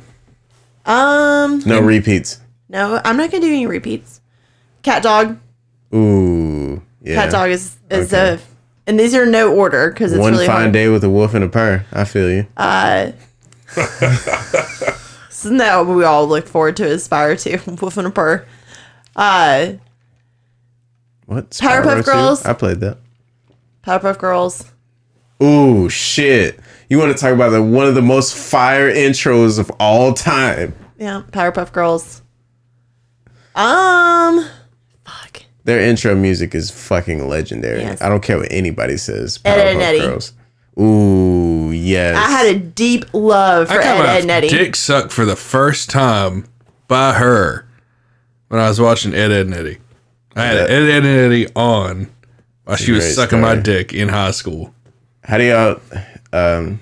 Um, 0.86 1.62
no 1.66 1.80
repeats. 1.80 2.40
no, 2.68 3.00
I'm 3.04 3.16
not 3.16 3.30
gonna 3.30 3.42
do 3.42 3.48
any 3.52 3.66
repeats. 3.66 4.20
Cat 4.82 5.02
dog. 5.02 5.38
Ooh, 5.94 6.80
yeah. 7.02 7.16
Cat 7.16 7.30
dog 7.32 7.50
is 7.50 7.76
is 7.90 8.12
Okay. 8.14 8.34
a, 8.34 8.40
and 8.86 8.98
these 8.98 9.14
are 9.14 9.26
no 9.26 9.54
order 9.54 9.90
because 9.90 10.12
it's 10.12 10.20
One 10.20 10.32
really 10.32 10.46
fine 10.46 10.60
hard. 10.60 10.72
day 10.72 10.88
with 10.88 11.04
a 11.04 11.10
wolf 11.10 11.34
and 11.34 11.44
a 11.44 11.48
purr. 11.48 11.84
I 11.92 12.04
feel 12.04 12.30
you. 12.30 12.46
Uh, 12.56 13.10
Isn't 15.44 15.58
that 15.58 15.86
we 15.86 16.04
all 16.04 16.26
look 16.26 16.48
forward 16.48 16.76
to, 16.78 16.90
aspire 16.90 17.36
to? 17.36 17.58
Wolf 17.80 17.96
and 17.96 18.08
a 18.08 18.10
purr. 18.10 18.46
Uh, 19.14 19.74
what? 21.26 21.50
Powerpuff 21.50 21.82
Spyro 21.82 21.96
two? 21.96 22.02
Girls? 22.02 22.44
I 22.44 22.52
played 22.54 22.80
that. 22.80 22.98
Powerpuff 23.84 24.18
Girls. 24.18 24.72
Ooh, 25.42 25.88
shit. 25.88 26.58
You 26.88 26.98
want 26.98 27.16
to 27.16 27.20
talk 27.20 27.32
about 27.32 27.50
the 27.50 27.62
one 27.62 27.86
of 27.86 27.94
the 27.94 28.02
most 28.02 28.36
fire 28.36 28.92
intros 28.92 29.58
of 29.58 29.70
all 29.78 30.12
time? 30.12 30.74
Yeah, 30.98 31.22
Powerpuff 31.30 31.72
Girls. 31.72 32.22
Um, 33.54 34.44
fuck. 35.04 35.42
Their 35.64 35.80
intro 35.80 36.16
music 36.16 36.54
is 36.54 36.70
fucking 36.70 37.28
legendary. 37.28 37.80
Yes. 37.82 38.00
I 38.00 38.08
don't 38.08 38.22
care 38.22 38.38
what 38.38 38.48
anybody 38.50 38.96
says. 38.96 39.38
Ed, 39.44 39.58
Ed, 39.58 39.66
and 39.68 39.78
Powerpuff 39.78 39.84
Eddy. 39.84 39.98
Girls. 40.00 40.32
Ooh, 40.80 41.70
yes. 41.72 42.16
I 42.16 42.30
had 42.30 42.46
a 42.54 42.58
deep 42.58 43.04
love 43.12 43.68
for 43.68 43.74
I 43.74 43.82
got 43.82 43.96
Ed, 43.96 43.98
my 43.98 44.08
Ed, 44.14 44.20
and 44.22 44.30
Eddy. 44.30 44.48
dick 44.48 44.76
sucked 44.76 45.12
for 45.12 45.24
the 45.24 45.36
first 45.36 45.90
time 45.90 46.46
by 46.86 47.14
her 47.14 47.66
when 48.48 48.60
I 48.60 48.68
was 48.68 48.80
watching 48.80 49.14
Ed, 49.14 49.30
Ed, 49.32 49.46
and 49.46 49.54
Eddy. 49.54 49.78
I 50.36 50.44
had 50.44 50.56
That- 50.56 50.70
Ed, 50.70 50.82
Ed, 50.88 51.04
and 51.04 51.06
Eddy 51.06 51.46
on 51.56 52.08
while 52.64 52.76
she 52.76 52.92
was 52.92 53.04
Great 53.04 53.14
sucking 53.14 53.40
my 53.40 53.52
story. 53.60 53.62
dick 53.62 53.92
in 53.92 54.08
high 54.08 54.30
school. 54.30 54.72
How 55.24 55.36
do 55.38 55.44
y'all? 55.44 55.80
Um, 56.32 56.80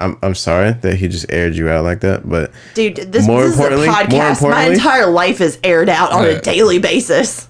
I'm 0.00 0.16
I'm 0.22 0.34
sorry 0.34 0.72
that 0.72 0.94
he 0.96 1.08
just 1.08 1.26
aired 1.30 1.54
you 1.56 1.68
out 1.68 1.84
like 1.84 2.00
that, 2.00 2.28
but 2.28 2.52
Dude, 2.74 2.96
this, 2.96 3.26
More 3.26 3.42
this 3.42 3.52
is 3.54 3.58
a 3.60 3.62
importantly- 3.62 3.86
more 3.88 3.96
podcast. 3.96 4.20
My 4.20 4.28
importantly- 4.30 4.74
entire 4.74 5.06
life 5.06 5.40
is 5.40 5.58
aired 5.64 5.88
out 5.88 6.12
on 6.12 6.24
Yeah. 6.24 6.30
a 6.30 6.40
daily 6.40 6.78
basis. 6.78 7.47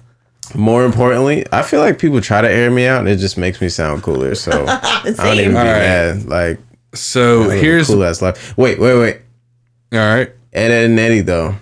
More 0.55 0.83
importantly, 0.85 1.45
I 1.51 1.61
feel 1.61 1.79
like 1.79 1.99
people 1.99 2.21
try 2.21 2.41
to 2.41 2.49
air 2.49 2.71
me 2.71 2.85
out 2.87 2.99
and 2.99 3.07
it 3.09 3.17
just 3.17 3.37
makes 3.37 3.61
me 3.61 3.69
sound 3.69 4.03
cooler. 4.03 4.35
So 4.35 4.51
I 4.67 5.01
don't 5.05 5.15
Same. 5.15 5.39
even 5.39 5.51
be 5.51 5.57
Alright. 5.57 5.75
mad. 5.81 6.25
Like 6.25 6.59
So 6.93 7.49
here's 7.49 7.87
cool 7.87 8.03
ass 8.03 8.21
life. 8.21 8.57
Wait, 8.57 8.79
wait, 8.79 8.97
wait. 8.97 9.17
all 9.93 9.99
right. 9.99 10.29
Ed, 10.53 10.71
Ed 10.71 10.85
and 10.89 10.99
Eddy 10.99 11.21
though. 11.21 11.55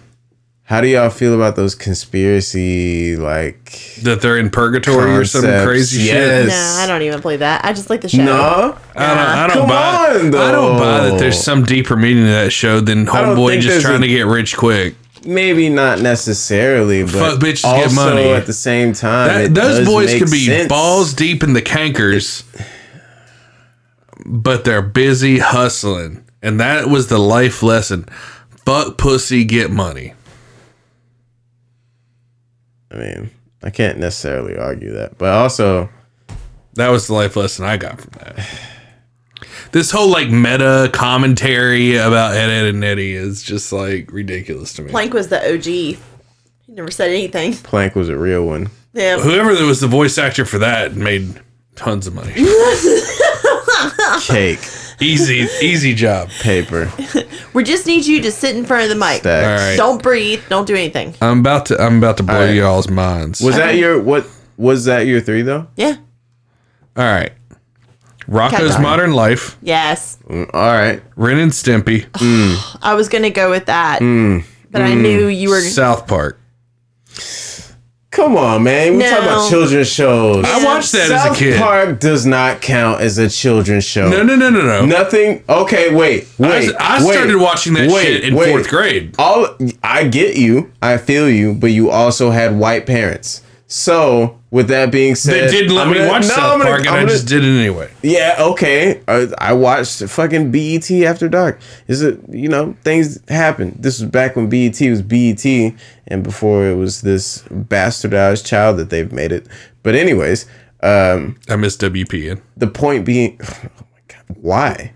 How 0.64 0.82
do 0.82 0.88
y'all 0.88 1.10
feel 1.10 1.34
about 1.34 1.56
those 1.56 1.76
conspiracy 1.76 3.16
like 3.16 3.96
That 4.04 4.22
they're 4.22 4.38
in 4.38 4.50
purgatory 4.50 5.12
or 5.16 5.24
some 5.26 5.42
Concepts, 5.44 5.66
crazy 5.66 6.04
yes. 6.04 6.42
shit. 6.42 6.48
No, 6.50 6.84
I 6.84 6.88
don't 6.88 7.02
even 7.04 7.22
believe 7.22 7.40
that. 7.40 7.64
I 7.64 7.72
just 7.74 7.90
like 7.90 8.02
the 8.02 8.10
show. 8.10 8.24
No? 8.24 8.78
I 8.96 9.08
don't, 9.08 9.18
I 9.18 9.48
don't 9.48 9.58
Come 9.58 9.70
buy. 9.70 10.20
on, 10.20 10.36
I 10.36 10.52
don't 10.52 10.78
buy 10.78 11.10
that 11.10 11.20
there's 11.20 11.42
some 11.42 11.64
deeper 11.64 11.96
meaning 11.96 12.26
to 12.26 12.32
that 12.32 12.52
show 12.52 12.82
than 12.82 13.06
don't 13.06 13.16
Homeboy 13.38 13.50
think 13.52 13.62
just 13.64 13.74
there's 13.76 13.84
trying 13.84 14.04
a- 14.04 14.08
to 14.08 14.08
get 14.08 14.26
rich 14.28 14.58
quick. 14.58 14.96
Maybe 15.28 15.68
not 15.68 16.00
necessarily, 16.00 17.04
but 17.04 17.12
Fuck 17.12 17.40
bitches, 17.40 17.66
also 17.66 17.90
get 17.90 17.96
money. 17.96 18.30
at 18.32 18.46
the 18.46 18.54
same 18.54 18.94
time. 18.94 19.28
That, 19.28 19.42
it 19.46 19.54
those 19.54 19.80
does 19.80 19.88
boys 19.88 20.08
make 20.14 20.22
could 20.22 20.32
be 20.32 20.46
sense. 20.46 20.70
balls 20.70 21.14
deep 21.14 21.44
in 21.44 21.52
the 21.52 21.62
cankers, 21.62 22.44
but 24.26 24.64
they're 24.64 24.82
busy 24.82 25.40
hustling, 25.40 26.26
and 26.42 26.62
that 26.62 26.88
was 26.88 27.08
the 27.08 27.18
life 27.18 27.62
lesson. 27.62 28.06
Fuck 28.66 28.98
pussy, 28.98 29.44
get 29.44 29.70
money. 29.70 30.14
I 32.90 32.96
mean, 32.96 33.30
I 33.62 33.70
can't 33.70 33.98
necessarily 33.98 34.58
argue 34.58 34.94
that, 34.94 35.18
but 35.18 35.34
also 35.34 35.90
That 36.76 36.88
was 36.90 37.08
the 37.08 37.14
life 37.14 37.36
lesson 37.36 37.66
I 37.66 37.76
got 37.76 38.00
from 38.00 38.12
that. 38.20 38.48
This 39.72 39.92
whole 39.92 40.10
like 40.10 40.30
meta 40.30 40.90
commentary 40.94 41.96
about 41.98 42.34
Ed, 42.36 42.50
Ed 42.50 42.74
and 42.74 42.84
Eddy 42.84 43.14
is 43.14 43.44
just 43.44 43.72
like 43.72 44.12
ridiculous 44.12 44.74
to 44.74 44.82
me. 44.84 44.90
Plank 44.92 45.14
was 45.14 45.28
the 45.28 45.54
OG. 45.54 45.64
He 45.66 45.98
never 46.70 46.90
said 46.92 47.10
anything. 47.10 47.54
Plank 47.54 47.96
was 47.96 48.10
a 48.10 48.18
real 48.18 48.46
one. 48.46 48.70
Yeah. 48.94 49.20
Whoever 49.20 49.54
that 49.56 49.66
was 49.66 49.80
the 49.80 49.88
voice 49.88 50.18
actor 50.18 50.44
for 50.46 50.58
that 50.60 50.96
made 50.96 51.40
tons 51.76 52.08
of 52.08 52.16
money. 52.16 52.34
Cake, 54.22 54.60
easy, 55.00 55.46
easy 55.62 55.94
job. 55.94 56.30
paper, 56.42 56.92
We 57.54 57.64
just 57.64 57.86
need 57.86 58.06
you 58.06 58.22
to 58.24 58.32
sit 58.32 58.56
in 58.56 58.66
front 58.66 58.84
of 58.84 58.90
the 58.90 58.96
mic. 58.96 59.18
All 59.18 59.20
stacks. 59.20 59.62
right. 59.62 59.78
Don't 59.78 60.02
breathe. 60.02 60.42
Don't 60.50 60.66
do 60.66 60.74
anything. 60.76 61.14
I'm 61.22 61.40
about 61.40 61.68
to. 61.68 61.80
I'm 61.80 61.98
about 62.00 62.18
to 62.18 62.24
blow 62.24 62.36
All 62.36 62.42
right. 62.46 62.56
y'all's 62.56 62.90
minds. 62.90 63.42
Was 63.42 63.56
that 63.56 63.76
your 63.76 64.02
what? 64.02 64.28
Was 64.58 64.86
that 64.86 65.02
your 65.06 65.22
three 65.22 65.44
though? 65.44 65.68
Yeah. 65.76 65.98
All 66.96 67.04
right. 67.06 67.32
Rocko's 68.30 68.78
Modern 68.80 69.14
Life, 69.14 69.58
Yes. 69.62 70.18
Mm, 70.30 70.50
All 70.54 70.72
right. 70.74 71.02
Ren 71.16 71.38
and 71.40 71.52
Stimpy, 71.52 72.06
I 72.82 72.94
was 72.94 73.08
gonna 73.10 73.30
go 73.30 73.50
with 73.50 73.66
that, 73.68 74.02
Mm. 74.02 74.44
but 74.72 74.82
I 74.82 74.94
knew 74.94 75.28
you 75.28 75.50
were. 75.50 75.62
South 75.62 76.08
Park. 76.08 76.40
Come 78.10 78.36
on, 78.36 78.64
man. 78.64 78.98
We 78.98 79.04
talk 79.04 79.12
No. 79.24 79.28
about 79.28 79.50
children's 79.50 79.90
shows. 79.90 80.44
I 80.48 80.64
watched 80.64 80.92
that 80.94 81.08
South 81.10 81.32
as 81.32 81.36
a 81.36 81.40
kid. 81.40 81.54
South 81.54 81.62
Park 81.64 82.00
does 82.00 82.26
not 82.26 82.62
count 82.62 83.00
as 83.02 83.18
a 83.20 83.30
children's 83.30 83.84
show. 83.84 84.10
No, 84.10 84.24
no, 84.24 84.36
no, 84.36 84.50
no, 84.50 84.62
no. 84.62 84.86
Nothing. 84.86 85.44
Okay, 85.48 85.94
wait, 85.94 86.26
I, 86.40 86.44
wait. 86.50 86.72
I 86.80 87.06
wait, 87.06 87.14
started 87.14 87.36
watching 87.36 87.74
that 87.74 87.92
wait, 87.92 88.04
shit 88.06 88.24
in 88.24 88.34
wait. 88.36 88.50
fourth 88.50 88.70
grade. 88.70 89.14
All 89.20 89.48
I 89.84 90.06
get 90.06 90.36
you, 90.36 90.72
I 90.82 90.98
feel 90.98 91.30
you, 91.30 91.54
but 91.54 91.68
you 91.72 91.92
also 91.92 92.32
had 92.32 92.58
white 92.58 92.86
parents. 92.88 93.42
So, 93.70 94.40
with 94.50 94.70
that 94.70 94.92
being 94.94 95.16
said, 95.16 95.50
They 95.50 95.52
didn't 95.60 95.76
let 95.76 95.88
I'm 95.88 95.92
me 95.94 95.98
gonna- 96.00 96.10
watch 96.10 96.22
no, 96.24 96.28
South 96.30 96.40
I'm 96.54 96.60
gonna- 96.60 96.64
Park, 96.70 96.80
and 96.82 96.90
I'm 96.90 97.06
I 97.06 97.10
just 97.10 97.28
did 97.28 97.44
it 97.44 97.60
anyway. 97.60 97.90
Yeah, 98.02 98.36
okay. 98.40 99.02
I, 99.10 99.28
I 99.40 99.52
watched 99.54 100.02
fucking 100.04 100.52
BET 100.52 100.90
After 101.06 101.28
Dark. 101.28 101.60
Is 101.88 102.02
it 102.02 102.18
you 102.30 102.48
know 102.48 102.76
things 102.86 103.20
happen? 103.28 103.76
This 103.78 104.00
was 104.00 104.10
back 104.10 104.38
when 104.38 104.48
BET 104.48 104.80
was 104.80 105.02
BET, 105.02 105.46
and 106.08 106.24
before 106.24 106.66
it 106.66 106.76
was 106.76 107.02
this 107.02 107.44
bastardized 107.50 108.46
child 108.46 108.78
that 108.78 108.90
they've 108.90 109.12
made 109.12 109.34
it. 109.34 109.48
But 109.84 109.96
anyways, 109.96 110.46
um, 110.82 111.38
I 111.50 111.58
miss 111.58 111.76
WPN. 111.76 112.40
the 112.56 112.68
point 112.68 113.04
being, 113.06 113.38
oh 113.44 113.70
my 113.92 114.00
god, 114.08 114.38
why? 114.40 114.94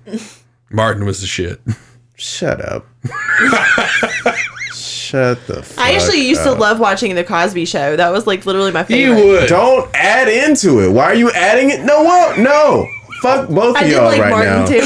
Martin 0.69 1.03
was 1.05 1.19
the 1.19 1.27
shit. 1.27 1.59
Shut 2.15 2.63
up. 2.63 2.87
Shut 5.11 5.45
the. 5.45 5.61
Fuck 5.61 5.77
I 5.85 5.93
actually 5.93 6.21
used 6.25 6.41
to 6.43 6.53
love 6.53 6.79
watching 6.79 7.15
the 7.15 7.23
Cosby 7.25 7.65
Show. 7.65 7.97
That 7.97 8.11
was 8.13 8.25
like 8.25 8.45
literally 8.45 8.71
my 8.71 8.83
favorite. 8.85 9.19
You 9.19 9.27
would. 9.27 9.49
Don't 9.49 9.93
add 9.93 10.29
into 10.29 10.79
it. 10.79 10.89
Why 10.89 11.03
are 11.05 11.13
you 11.15 11.29
adding 11.31 11.69
it? 11.69 11.81
No, 11.83 12.01
what? 12.03 12.39
No. 12.39 12.87
Fuck 13.21 13.49
both 13.49 13.75
I 13.75 13.81
of 13.81 13.85
did 13.87 13.93
y'all 13.95 14.05
like 14.05 14.21
right 14.21 14.29
Martin 14.29 14.79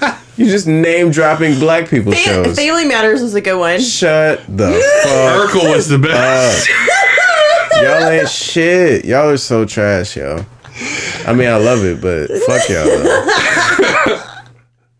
now. 0.00 0.08
too. 0.10 0.18
You 0.38 0.46
just 0.46 0.66
name 0.66 1.10
dropping 1.10 1.58
black 1.60 1.88
people 1.88 2.10
Fam- 2.12 2.44
shows. 2.44 2.56
Family 2.56 2.86
Matters 2.86 3.20
was 3.20 3.34
a 3.34 3.40
good 3.42 3.58
one. 3.58 3.78
Shut 3.80 4.40
the 4.48 4.72
fuck 5.04 5.50
Urkel 5.50 5.74
was 5.76 5.88
the 5.88 5.98
best. 5.98 6.68
Y'all 7.82 8.08
ain't 8.08 8.28
shit. 8.30 9.04
Y'all 9.04 9.28
are 9.28 9.36
so 9.36 9.66
trash, 9.66 10.16
yo. 10.16 10.44
I 11.26 11.34
mean, 11.34 11.48
I 11.48 11.56
love 11.58 11.84
it, 11.84 12.00
but 12.00 12.28
fuck 12.46 12.66
y'all. 12.70 14.22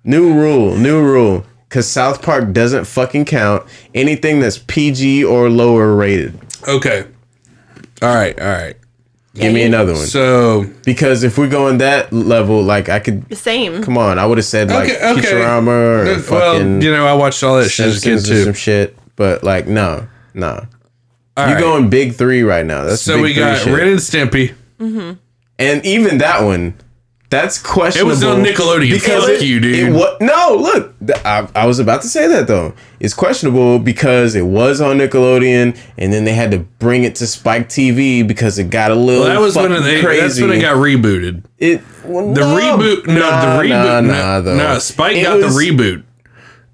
New 0.04 0.34
rule, 0.34 0.76
new 0.76 1.00
rule. 1.02 1.44
Cause 1.72 1.88
South 1.88 2.22
Park 2.22 2.52
doesn't 2.52 2.84
fucking 2.84 3.24
count 3.24 3.64
anything 3.94 4.38
that's 4.40 4.58
PG 4.58 5.24
or 5.24 5.48
lower 5.50 5.96
rated. 5.96 6.38
okay. 6.68 7.06
All 8.02 8.14
right. 8.14 8.38
All 8.40 8.46
right. 8.46 8.76
Give 9.34 9.54
me 9.54 9.62
another 9.62 9.94
one. 9.94 10.04
So 10.04 10.66
Because 10.84 11.22
if 11.24 11.38
we're 11.38 11.48
going 11.48 11.78
that 11.78 12.12
level, 12.12 12.62
like 12.62 12.90
I 12.90 12.98
could, 13.00 13.26
The 13.30 13.36
same. 13.36 13.82
come 13.82 13.96
on, 13.96 14.18
I 14.18 14.26
would 14.26 14.36
have 14.36 14.44
said 14.44 14.68
like 14.68 14.90
Okay, 14.90 15.10
okay. 15.12 15.20
Futurama 15.22 15.66
or 15.68 16.04
well, 16.04 16.20
fucking 16.20 16.82
you 16.82 16.90
know, 16.92 17.06
I 17.06 17.14
watched 17.14 17.42
all 17.42 17.56
that 17.58 17.70
shit 17.70 17.86
as 17.86 17.96
a 17.98 18.00
kid 18.04 18.18
Simpsons 18.20 18.44
some 18.44 18.52
shit. 18.54 18.98
But 19.16 19.42
like, 19.42 19.66
no, 19.66 20.06
no. 20.34 20.66
All 21.38 21.46
You're 21.46 21.54
right. 21.54 21.60
going 21.60 21.88
big 21.88 22.14
three 22.14 22.42
right 22.42 22.66
now. 22.66 22.84
That's 22.84 23.00
So 23.00 23.14
big 23.14 23.22
we 23.22 23.32
three 23.32 23.42
got 23.42 23.58
shit. 23.58 23.74
Ren 23.74 23.88
and 23.88 23.98
Stimpy. 23.98 24.54
Mm-hmm. 24.78 25.12
And 25.58 25.86
even 25.86 26.18
that 26.18 26.42
one, 26.42 26.74
that's 27.30 27.58
questionable. 27.58 28.10
It 28.10 28.14
was 28.14 28.22
on 28.24 28.42
Nickelodeon. 28.44 29.00
Fuck 29.00 29.28
it, 29.30 29.42
you, 29.42 29.58
dude. 29.60 29.74
It 29.88 29.92
wa- 29.92 30.16
no, 30.20 30.56
look, 30.60 30.91
th- 30.91 30.91
I, 31.24 31.48
I 31.54 31.66
was 31.66 31.78
about 31.78 32.02
to 32.02 32.08
say 32.08 32.26
that 32.28 32.46
though. 32.46 32.74
It's 33.00 33.14
questionable 33.14 33.78
because 33.78 34.34
it 34.34 34.42
was 34.46 34.80
on 34.80 34.98
Nickelodeon, 34.98 35.76
and 35.98 36.12
then 36.12 36.24
they 36.24 36.34
had 36.34 36.50
to 36.52 36.58
bring 36.58 37.04
it 37.04 37.14
to 37.16 37.26
Spike 37.26 37.68
TV 37.68 38.26
because 38.26 38.58
it 38.58 38.70
got 38.70 38.90
a 38.90 38.94
little. 38.94 39.24
Well, 39.24 39.34
that 39.34 39.40
was 39.40 39.56
when 39.56 39.70
fucking 39.70 39.84
they. 39.84 40.00
crazy. 40.02 40.20
That's 40.20 40.40
when 40.40 40.50
it 40.52 40.60
got 40.60 40.76
rebooted. 40.76 41.44
It 41.58 41.80
well, 42.04 42.32
The 42.32 42.40
no, 42.40 42.56
reboot. 42.56 43.06
No, 43.06 43.14
nah, 43.20 43.56
the 43.56 43.62
reboot. 43.64 43.68
Nah, 43.70 44.00
no, 44.00 44.12
nah, 44.12 44.40
though. 44.40 44.56
no, 44.56 44.78
Spike 44.78 45.16
It 45.16 45.22
got 45.24 45.38
was- 45.38 45.54
the 45.56 45.60
reboot, 45.60 46.04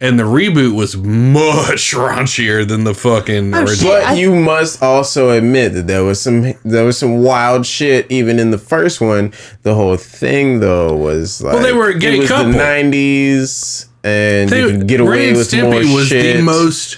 and 0.01 0.19
the 0.19 0.25
reboot 0.25 0.75
was 0.77 0.97
much 0.97 1.93
raunchier 1.95 2.67
than 2.69 2.85
the 2.85 2.95
fucking 2.95 3.55
Oh, 3.55 3.63
original. 3.65 3.93
But 3.95 4.05
I- 4.05 4.15
you 4.15 4.35
must 4.35 4.83
also 4.83 5.31
admit 5.31 5.73
that 5.73 5.87
there 5.87 6.05
was 6.05 6.21
some 6.21 6.53
there 6.65 6.85
was 6.85 6.99
some 6.99 7.23
wild 7.23 7.65
shit 7.67 8.07
even 8.11 8.39
in 8.39 8.51
the 8.51 8.59
first 8.59 9.01
one. 9.01 9.33
The 9.63 9.75
whole 9.75 9.97
thing 9.97 10.61
though 10.61 10.95
was 10.97 11.41
like 11.43 11.55
well, 11.55 11.63
they 11.63 11.73
were 11.73 11.89
a 11.89 11.99
gay 11.99 12.17
it 12.17 12.21
was 12.21 12.29
couple. 12.29 12.53
the 12.53 12.59
nineties 12.59 13.87
and 14.09 14.51
They- 14.51 14.61
you 14.61 14.69
could 14.71 14.87
get 14.87 15.01
away 15.01 15.29
and 15.29 15.37
with 15.37 15.51
Stimpy 15.51 15.85
more 15.87 15.97
was 15.97 16.09
shit. 16.09 16.37
the 16.37 16.43
most 16.43 16.97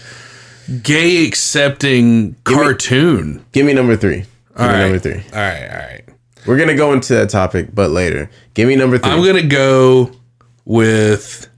gay 0.82 1.26
accepting 1.26 2.36
cartoon. 2.44 3.44
Give 3.52 3.66
me 3.66 3.72
number 3.72 3.96
three. 3.96 4.18
Give 4.20 4.26
All 4.56 4.66
me 4.68 4.72
right. 4.74 4.80
number 4.82 4.98
three. 4.98 5.22
All 5.32 5.40
right, 5.40 5.68
all 5.70 5.78
right. 5.78 6.02
We're 6.46 6.56
gonna 6.58 6.74
go 6.76 6.92
into 6.92 7.12
that 7.14 7.28
topic, 7.30 7.74
but 7.74 7.90
later. 7.90 8.30
Give 8.54 8.66
me 8.68 8.74
number 8.76 8.96
3 8.98 9.10
I'm 9.12 9.24
gonna 9.24 9.42
go 9.42 10.10
with 10.64 11.48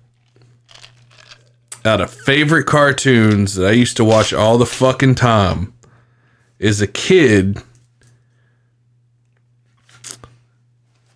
out 1.85 2.00
of 2.00 2.11
favorite 2.11 2.64
cartoons 2.64 3.54
that 3.54 3.66
I 3.68 3.73
used 3.73 3.97
to 3.99 4.04
watch 4.04 4.32
all 4.32 4.59
the 4.59 4.66
fucking 4.66 5.14
time 5.16 5.73
is 6.59 6.80
a 6.80 6.87
kid. 6.87 7.62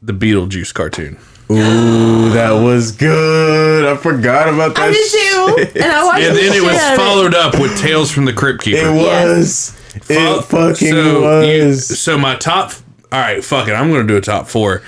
The 0.02 0.12
Beetlejuice 0.12 0.72
cartoon. 0.74 1.16
Ooh, 1.50 2.30
that 2.30 2.50
was 2.52 2.90
good. 2.92 3.84
I 3.84 3.96
forgot 3.96 4.48
about 4.52 4.74
that. 4.74 4.88
I 4.88 4.90
did 4.92 5.10
shit. 5.10 5.74
too. 5.74 5.80
And 5.80 5.92
I 5.92 6.04
watched 6.04 6.22
And 6.24 6.36
the 6.36 6.40
then 6.40 6.52
it 6.54 6.62
was 6.62 6.76
out 6.76 6.92
of 6.94 6.98
followed 6.98 7.34
up 7.34 7.58
with 7.60 7.78
Tales 7.78 8.10
from 8.10 8.24
the 8.24 8.32
Crypt 8.32 8.62
Keeper. 8.62 8.78
It 8.88 8.92
was. 8.92 9.76
It 10.10 10.44
fucking 10.44 10.74
so 10.90 11.40
you- 11.42 11.66
was. 11.66 11.98
so 12.00 12.18
my 12.18 12.34
top. 12.36 12.72
All 13.12 13.20
right, 13.20 13.42
fuck 13.44 13.68
it. 13.68 13.72
I'm 13.74 13.90
gonna 13.90 14.06
do 14.06 14.16
a 14.16 14.20
top 14.20 14.48
four. 14.48 14.82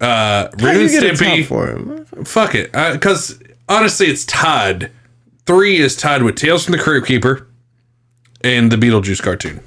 Uh, 0.00 0.48
How 0.58 0.66
Ren 0.66 0.74
you 0.76 0.82
and 0.82 0.90
get 0.90 1.02
a 1.04 1.08
top 1.10 1.18
Stimpy. 1.18 1.44
for 1.46 1.68
him? 1.70 2.04
Fuck 2.24 2.54
it, 2.54 2.72
because 2.72 3.38
honestly, 3.68 4.08
it's 4.08 4.24
tied. 4.26 4.90
Three 5.46 5.76
is 5.78 5.96
tied 5.96 6.22
with 6.24 6.34
Tales 6.34 6.64
from 6.64 6.72
the 6.72 6.78
Crypt 6.78 7.06
Keeper 7.06 7.46
and 8.42 8.70
the 8.70 8.76
Beetlejuice 8.76 9.22
cartoon. 9.22 9.60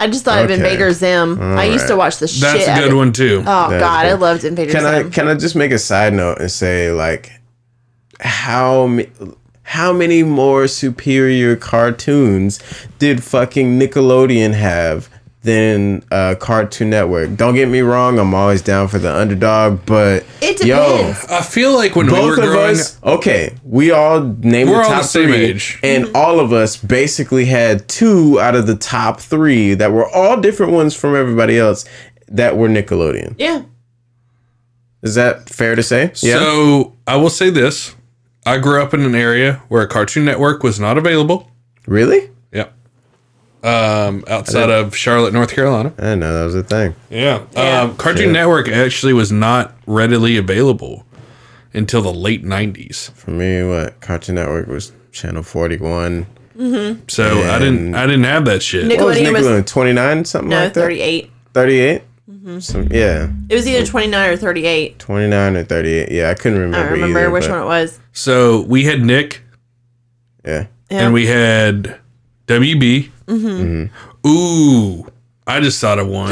I 0.00 0.08
just 0.08 0.24
thought 0.24 0.38
of 0.38 0.44
Okay. 0.50 0.54
Invader 0.54 0.92
Zim. 0.92 1.40
I 1.40 1.64
used 1.66 1.86
to 1.86 1.96
watch 1.96 2.18
the 2.18 2.26
shit. 2.28 2.40
That's 2.42 2.66
a 2.66 2.70
out 2.72 2.78
good 2.80 2.90
of- 2.92 2.96
one 2.98 3.12
too. 3.12 3.42
Oh 3.46 3.70
That 3.70 3.76
is 3.76 3.80
god, 3.80 4.06
I 4.06 4.10
good. 4.10 4.20
loved 4.20 4.44
Invader 4.44 4.72
Can 4.72 4.84
I 4.86 5.02
Zim. 5.02 5.10
can 5.10 5.28
I 5.28 5.34
just 5.34 5.54
make 5.56 5.70
a 5.70 5.78
side 5.78 6.12
note 6.12 6.40
and 6.40 6.50
say 6.50 6.90
like 6.90 7.30
how 8.20 8.86
ma- 8.86 9.02
how 9.62 9.92
many 9.92 10.22
more 10.22 10.66
superior 10.68 11.56
cartoons 11.56 12.60
did 12.98 13.22
fucking 13.22 13.78
Nickelodeon 13.78 14.52
have 14.54 15.08
than 15.44 16.02
uh, 16.10 16.34
Cartoon 16.40 16.90
Network. 16.90 17.36
Don't 17.36 17.54
get 17.54 17.68
me 17.68 17.80
wrong, 17.80 18.18
I'm 18.18 18.34
always 18.34 18.62
down 18.62 18.88
for 18.88 18.98
the 18.98 19.14
underdog, 19.14 19.80
but 19.86 20.24
It 20.40 20.64
yo, 20.64 20.96
depends. 20.96 21.26
I 21.30 21.42
feel 21.42 21.74
like 21.74 21.94
when 21.94 22.06
we 22.06 22.12
were 22.12 22.18
both 22.18 22.38
of 22.38 22.44
growing 22.44 22.70
us, 22.76 22.98
okay, 23.04 23.54
we 23.62 23.90
all 23.90 24.20
named 24.22 24.70
We're 24.70 24.76
the 24.78 24.82
all 24.84 24.90
top 24.90 25.02
the 25.02 25.08
same 25.08 25.28
three, 25.28 25.36
age. 25.36 25.78
and 25.82 26.10
all 26.16 26.40
of 26.40 26.52
us 26.52 26.76
basically 26.76 27.44
had 27.44 27.86
two 27.88 28.40
out 28.40 28.54
of 28.56 28.66
the 28.66 28.74
top 28.76 29.20
three 29.20 29.74
that 29.74 29.92
were 29.92 30.08
all 30.08 30.40
different 30.40 30.72
ones 30.72 30.96
from 30.96 31.14
everybody 31.14 31.58
else 31.58 31.84
that 32.28 32.56
were 32.56 32.68
Nickelodeon. 32.68 33.34
Yeah. 33.38 33.62
Is 35.02 35.14
that 35.16 35.50
fair 35.50 35.74
to 35.76 35.82
say? 35.82 36.12
Yeah. 36.22 36.38
So 36.38 36.96
I 37.06 37.16
will 37.16 37.28
say 37.28 37.50
this: 37.50 37.94
I 38.46 38.56
grew 38.56 38.82
up 38.82 38.94
in 38.94 39.02
an 39.02 39.14
area 39.14 39.62
where 39.68 39.82
a 39.82 39.86
Cartoon 39.86 40.24
Network 40.24 40.62
was 40.62 40.80
not 40.80 40.96
available. 40.96 41.50
Really? 41.86 42.30
Yep. 42.52 42.74
Um, 43.64 44.24
outside 44.28 44.68
of 44.70 44.94
Charlotte, 44.94 45.32
North 45.32 45.50
Carolina. 45.52 45.92
I 45.98 46.02
didn't 46.02 46.20
know 46.20 46.34
that 46.38 46.44
was 46.44 46.54
a 46.54 46.62
thing. 46.62 46.94
Yeah. 47.08 47.44
Yeah. 47.54 47.80
Um, 47.82 47.96
Cartoon 47.96 48.24
Shit. 48.24 48.32
Network 48.32 48.68
actually 48.68 49.14
was 49.14 49.32
not 49.32 49.74
readily 49.86 50.36
available 50.36 51.06
until 51.72 52.02
the 52.02 52.12
late 52.12 52.44
'90s. 52.44 53.10
For 53.12 53.30
me, 53.30 53.62
what 53.66 54.00
Cartoon 54.02 54.34
Network 54.34 54.66
was 54.68 54.92
Channel 55.12 55.42
41. 55.42 56.26
So 57.08 57.42
I 57.42 57.58
didn't. 57.58 57.94
I 57.94 58.06
didn't 58.06 58.24
have 58.24 58.44
that 58.44 58.62
shit. 58.62 58.86
Nick- 58.86 58.98
What 59.00 59.06
was 59.08 59.16
Nickelodeon 59.18 59.62
was- 59.62 59.70
29, 59.72 60.24
something 60.26 60.50
No, 60.50 60.64
like 60.64 60.74
that? 60.74 60.80
38. 60.80 61.30
38? 61.54 62.02
Some, 62.58 62.88
yeah, 62.90 63.28
It 63.48 63.54
was 63.54 63.66
either 63.66 63.86
29 63.86 64.30
or 64.30 64.36
38. 64.36 64.98
29 64.98 65.56
or 65.56 65.64
38. 65.64 66.10
Yeah, 66.12 66.28
I 66.30 66.34
couldn't 66.34 66.58
remember. 66.58 66.76
don't 66.90 66.92
remember 66.92 67.20
either, 67.20 67.30
which 67.30 67.44
but- 67.44 67.50
one 67.52 67.62
it 67.62 67.64
was. 67.64 67.98
So 68.12 68.60
we 68.62 68.84
had 68.84 69.02
Nick 69.02 69.40
Yeah. 70.44 70.66
Yeah. 70.90 71.06
and 71.06 71.14
we 71.14 71.26
had 71.26 71.96
WB. 72.46 73.08
Mm-hmm. 73.26 74.28
Ooh, 74.28 75.06
I 75.46 75.60
just 75.60 75.80
thought 75.80 75.98
of 75.98 76.08
one. 76.08 76.30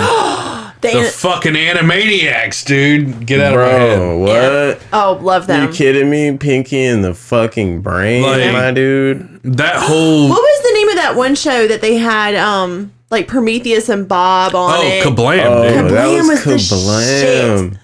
They, 0.80 0.94
the 1.02 1.08
fucking 1.08 1.54
Animaniacs, 1.54 2.64
dude. 2.66 3.26
Get 3.26 3.40
out 3.40 3.54
of 3.54 3.60
my 3.60 3.66
head. 3.68 3.98
Bro, 3.98 4.18
what? 4.18 4.82
oh, 4.92 5.18
love 5.22 5.46
them. 5.46 5.68
You 5.68 5.74
kidding 5.74 6.10
me? 6.10 6.36
Pinky 6.36 6.84
and 6.84 7.04
the 7.04 7.14
fucking 7.14 7.82
brain, 7.82 8.22
Like- 8.22 8.52
my 8.52 8.70
dude. 8.72 9.40
That 9.44 9.76
whole 9.82 10.28
What 10.28 10.40
was 10.40 10.62
the 10.62 10.72
name 10.74 10.88
of 10.88 10.94
that 10.96 11.14
one 11.16 11.34
show 11.34 11.66
that 11.68 11.80
they 11.80 11.96
had, 11.96 12.34
um, 12.34 12.92
like 13.10 13.28
Prometheus 13.28 13.88
and 13.88 14.08
Bob 14.08 14.54
on 14.54 14.74
oh 14.78 14.82
it? 14.86 15.04
kablam, 15.04 15.44
Oh, 15.46 15.62
dude. 15.62 15.90
that 15.92 16.06
Kablam 16.06 16.28
was 16.28 16.46
was 16.46 16.68
the 16.70 16.74
kablam. 16.76 17.78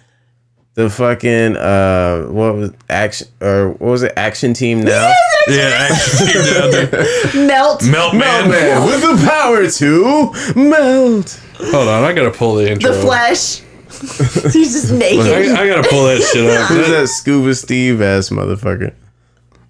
The 0.79 0.89
fucking 0.89 1.57
uh, 1.57 2.27
what 2.27 2.55
was 2.55 2.71
action 2.89 3.27
or 3.41 3.71
what 3.71 3.81
was 3.81 4.05
it? 4.05 4.13
Action 4.17 4.55
Team 4.55 4.83
now. 4.85 5.13
Yeah, 5.49 5.89
actually, 5.91 6.53
down 6.55 6.71
there. 6.71 7.47
Melt. 7.47 7.85
Melt 7.85 8.15
man. 8.15 8.49
Man, 8.49 8.87
with 8.87 9.01
the 9.01 9.27
power 9.29 9.69
to 9.69 10.55
melt. 10.55 11.41
Hold 11.57 11.89
on, 11.89 12.05
I 12.05 12.13
gotta 12.13 12.31
pull 12.31 12.55
the 12.55 12.71
intro. 12.71 12.93
The 12.93 13.01
Flesh. 13.01 13.63
He's 14.53 14.73
just 14.81 14.93
naked. 14.93 15.27
I 15.27 15.67
gotta 15.67 15.89
pull 15.89 16.05
that 16.05 16.23
shit 16.33 16.49
up. 16.49 16.69
Who's 16.69 16.87
That, 16.87 17.01
that 17.01 17.09
Scuba 17.09 17.57
Steve 17.57 18.01
ass 18.01 18.29
motherfucker? 18.29 18.95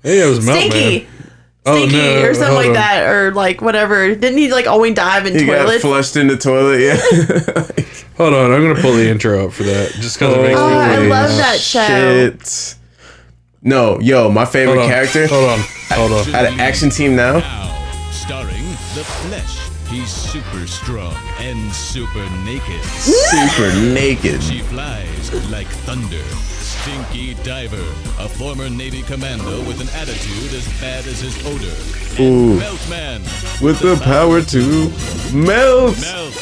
hey, 0.02 0.20
it 0.20 0.28
was 0.28 0.44
Melt 0.44 0.58
Stinky. 0.58 1.06
Man. 1.06 1.17
Oh 1.68 1.76
Stinky 1.76 1.96
no, 1.96 2.22
or 2.22 2.34
something 2.34 2.46
hold 2.54 2.58
like 2.58 2.66
on. 2.68 2.72
that, 2.74 3.08
or 3.08 3.32
like 3.32 3.60
whatever. 3.62 4.14
Didn't 4.14 4.38
he 4.38 4.50
like 4.52 4.66
always 4.66 4.94
dive 4.94 5.26
in 5.26 5.34
He 5.38 5.46
got 5.46 5.80
flushed 5.80 6.16
in 6.16 6.26
the 6.26 6.36
toilet. 6.36 6.80
Yeah. 6.80 6.96
Hold 8.18 8.34
on, 8.34 8.50
I'm 8.50 8.62
gonna 8.66 8.80
pull 8.80 8.94
the 8.94 9.08
intro 9.08 9.46
up 9.46 9.52
for 9.52 9.62
that, 9.62 9.92
just 9.92 10.18
because 10.18 10.34
it 10.36 10.42
makes 10.42 10.58
Oh. 10.58 10.66
I 10.66 10.94
Holy 10.96 11.08
love 11.08 11.30
that 11.36 11.60
show. 11.60 11.86
Shit. 11.86 12.74
No, 13.62 14.00
yo, 14.00 14.28
my 14.28 14.44
favorite 14.44 14.78
Hold 14.78 14.90
character 14.90 15.26
Hold 15.28 15.50
on, 15.50 15.58
hold 15.90 16.12
on. 16.12 16.34
at 16.34 16.52
an 16.52 16.58
action 16.60 16.90
team 16.90 17.14
now. 17.14 17.38
Now, 17.38 18.10
starring 18.10 18.64
The 18.94 19.04
Flesh. 19.04 19.58
He's 19.88 20.10
super 20.10 20.66
strong 20.66 21.14
and 21.38 21.72
super 21.72 22.28
naked. 22.44 22.82
Super 22.84 23.72
naked. 23.94 24.42
She 24.42 24.58
flies 24.60 25.32
like 25.50 25.66
thunder. 25.68 26.22
Stinky 26.88 27.34
Diver, 27.44 27.76
a 28.18 28.28
former 28.30 28.70
Navy 28.70 29.02
commando 29.02 29.58
with 29.66 29.78
an 29.82 29.88
attitude 29.90 30.54
as 30.54 30.66
bad 30.80 31.06
as 31.06 31.20
his 31.20 31.36
odor. 31.44 32.22
Ooh. 32.22 32.58
Meltman. 32.58 33.20
With 33.60 33.78
the 33.80 33.96
power 34.02 34.40
to 34.40 35.36
melt. 35.36 36.00
Melt. 36.00 36.34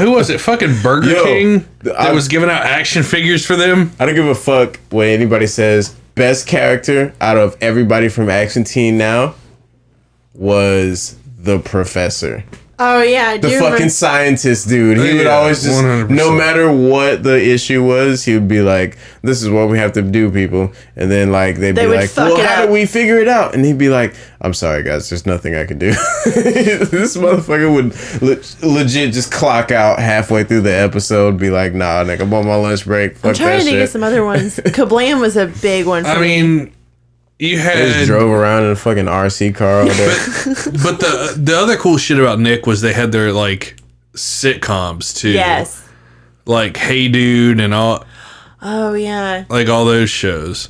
Who 0.00 0.10
was 0.10 0.28
it? 0.28 0.42
Fucking 0.42 0.82
Burger 0.82 1.12
Yo, 1.12 1.24
King 1.24 1.68
that 1.84 1.98
I- 1.98 2.12
was 2.12 2.28
giving 2.28 2.50
out 2.50 2.62
action 2.64 3.02
figures 3.02 3.46
for 3.46 3.56
them. 3.56 3.92
I 3.98 4.04
don't 4.04 4.14
give 4.14 4.26
a 4.26 4.34
fuck 4.34 4.78
what 4.90 5.06
anybody 5.06 5.46
says. 5.46 5.88
Best 6.16 6.46
character 6.46 7.14
out 7.22 7.38
of 7.38 7.56
everybody 7.62 8.08
from 8.10 8.28
Action 8.28 8.62
Team 8.64 8.98
now 8.98 9.36
was 10.34 11.16
the 11.38 11.60
professor. 11.60 12.44
Oh 12.82 13.02
yeah, 13.02 13.28
I 13.28 13.36
do 13.36 13.48
The 13.48 13.56
remember. 13.56 13.76
fucking 13.76 13.90
scientist 13.90 14.66
dude. 14.68 14.96
He 14.96 15.18
would 15.18 15.26
always 15.26 15.62
just 15.62 15.82
100%. 15.82 16.08
no 16.08 16.32
matter 16.34 16.72
what 16.72 17.22
the 17.22 17.38
issue 17.38 17.84
was, 17.84 18.24
he 18.24 18.32
would 18.32 18.48
be 18.48 18.62
like, 18.62 18.96
This 19.22 19.42
is 19.42 19.50
what 19.50 19.68
we 19.68 19.76
have 19.78 19.92
to 19.92 20.02
do, 20.02 20.30
people. 20.30 20.72
And 20.96 21.10
then 21.10 21.30
like 21.30 21.56
they'd 21.56 21.72
They 21.76 21.84
be 21.86 21.94
like, 21.94 22.10
Well, 22.16 22.36
how 22.42 22.62
up. 22.62 22.66
do 22.68 22.72
we 22.72 22.86
figure 22.86 23.18
it 23.18 23.28
out? 23.28 23.54
And 23.54 23.64
he'd 23.66 23.76
be 23.76 23.90
like, 23.90 24.14
I'm 24.40 24.54
sorry 24.54 24.82
guys, 24.82 25.10
there's 25.10 25.26
nothing 25.26 25.54
I 25.54 25.66
can 25.66 25.78
do. 25.78 25.90
this 26.24 27.16
motherfucker 27.18 27.70
would 27.74 27.94
le- 28.22 28.66
legit 28.66 29.12
just 29.12 29.30
clock 29.30 29.70
out 29.70 29.98
halfway 29.98 30.44
through 30.44 30.62
the 30.62 30.72
episode, 30.74 31.36
be 31.38 31.50
like, 31.50 31.74
nah, 31.74 32.02
nigga, 32.04 32.22
I'm 32.22 32.32
on 32.32 32.46
my 32.46 32.54
lunch 32.56 32.86
break. 32.86 33.16
Fuck 33.18 33.28
I'm 33.30 33.34
trying 33.34 33.48
that 33.50 33.56
to 33.58 33.64
think 33.64 33.74
shit. 33.74 33.82
of 33.82 33.88
some 33.90 34.02
other 34.02 34.24
ones. 34.24 34.56
Kablam 34.64 35.20
was 35.20 35.36
a 35.36 35.48
big 35.60 35.84
one 35.86 36.04
for 36.04 36.10
I 36.10 36.20
me. 36.20 36.42
mean, 36.42 36.72
you 37.40 37.56
They 37.56 37.62
had, 37.62 37.76
just 37.94 38.06
drove 38.06 38.30
around 38.30 38.64
in 38.64 38.70
a 38.70 38.76
fucking 38.76 39.06
RC 39.06 39.54
car 39.54 39.80
all 39.80 39.86
day. 39.86 40.16
but 40.84 41.00
the 41.00 41.34
the 41.36 41.56
other 41.56 41.76
cool 41.76 41.96
shit 41.98 42.18
about 42.18 42.38
Nick 42.38 42.66
was 42.66 42.80
they 42.80 42.92
had 42.92 43.12
their 43.12 43.32
like 43.32 43.76
sitcoms 44.14 45.16
too. 45.16 45.30
Yes. 45.30 45.86
like 46.46 46.76
Hey 46.76 47.08
Dude 47.08 47.60
and 47.60 47.72
all 47.74 48.04
Oh 48.62 48.94
yeah. 48.94 49.44
like 49.48 49.68
all 49.68 49.84
those 49.84 50.10
shows. 50.10 50.68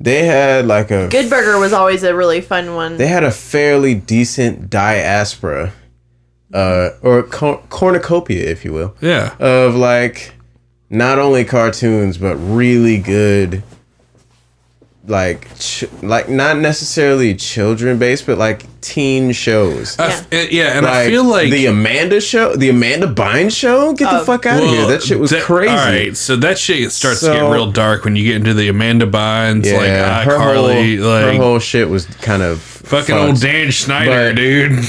they 0.00 0.24
had 0.26 0.66
like 0.66 0.90
a 0.90 1.08
Good 1.08 1.30
Burger 1.30 1.58
was 1.58 1.72
always 1.72 2.02
a 2.02 2.14
really 2.14 2.40
fun 2.40 2.74
one. 2.74 2.96
they 2.96 3.06
had 3.06 3.22
a 3.24 3.30
fairly 3.30 3.94
decent 3.94 4.68
diaspora, 4.68 5.72
uh, 6.52 6.90
or 7.02 7.22
cor- 7.22 7.62
cornucopia, 7.70 8.44
if 8.50 8.64
you 8.64 8.72
will, 8.72 8.94
Yeah, 9.00 9.36
of 9.38 9.74
like 9.76 10.32
not 10.90 11.18
only 11.18 11.44
cartoons 11.44 12.18
but 12.18 12.34
really 12.36 12.98
good, 12.98 13.62
like 15.08 15.48
ch- 15.58 15.84
like 16.02 16.28
not 16.28 16.58
necessarily 16.58 17.34
children 17.34 17.98
based, 17.98 18.26
but 18.26 18.38
like 18.38 18.62
teen 18.80 19.32
shows. 19.32 19.96
I 19.98 20.06
f- 20.08 20.52
yeah, 20.52 20.76
and 20.76 20.86
I 20.86 21.06
feel 21.08 21.24
like 21.24 21.50
the 21.50 21.66
Amanda 21.66 22.20
show, 22.20 22.56
the 22.56 22.68
Amanda 22.70 23.06
Bynes 23.06 23.56
show. 23.56 23.92
Get 23.92 24.10
the 24.10 24.20
Oh. 24.20 24.24
fuck 24.24 24.46
out 24.46 24.62
of 24.62 24.68
here! 24.68 24.86
That 24.86 25.02
shit 25.02 25.18
was 25.20 25.30
that- 25.30 25.42
crazy. 25.42 25.70
All 25.70 25.76
right, 25.76 26.16
so 26.16 26.36
that 26.36 26.58
shit 26.58 26.90
starts 26.92 27.20
to 27.20 27.26
get 27.26 27.38
So- 27.40 27.52
real 27.52 27.70
dark 27.70 28.04
when 28.04 28.16
you 28.16 28.24
get 28.24 28.36
into 28.36 28.54
the 28.54 28.68
Amanda 28.68 29.06
Bynes, 29.06 29.64
Yeah, 29.66 29.76
like 29.78 30.26
iCarly, 30.28 30.98
ah, 30.98 31.02
whole, 31.02 31.10
like 31.12 31.34
her 31.36 31.42
whole 31.42 31.58
shit 31.58 31.88
was 31.88 32.06
kind 32.22 32.42
of 32.42 32.60
fucking 32.60 33.14
fucked. 33.14 33.28
old 33.28 33.40
Dan 33.40 33.70
Schneider, 33.70 34.28
But- 34.30 34.36
dude. 34.36 34.84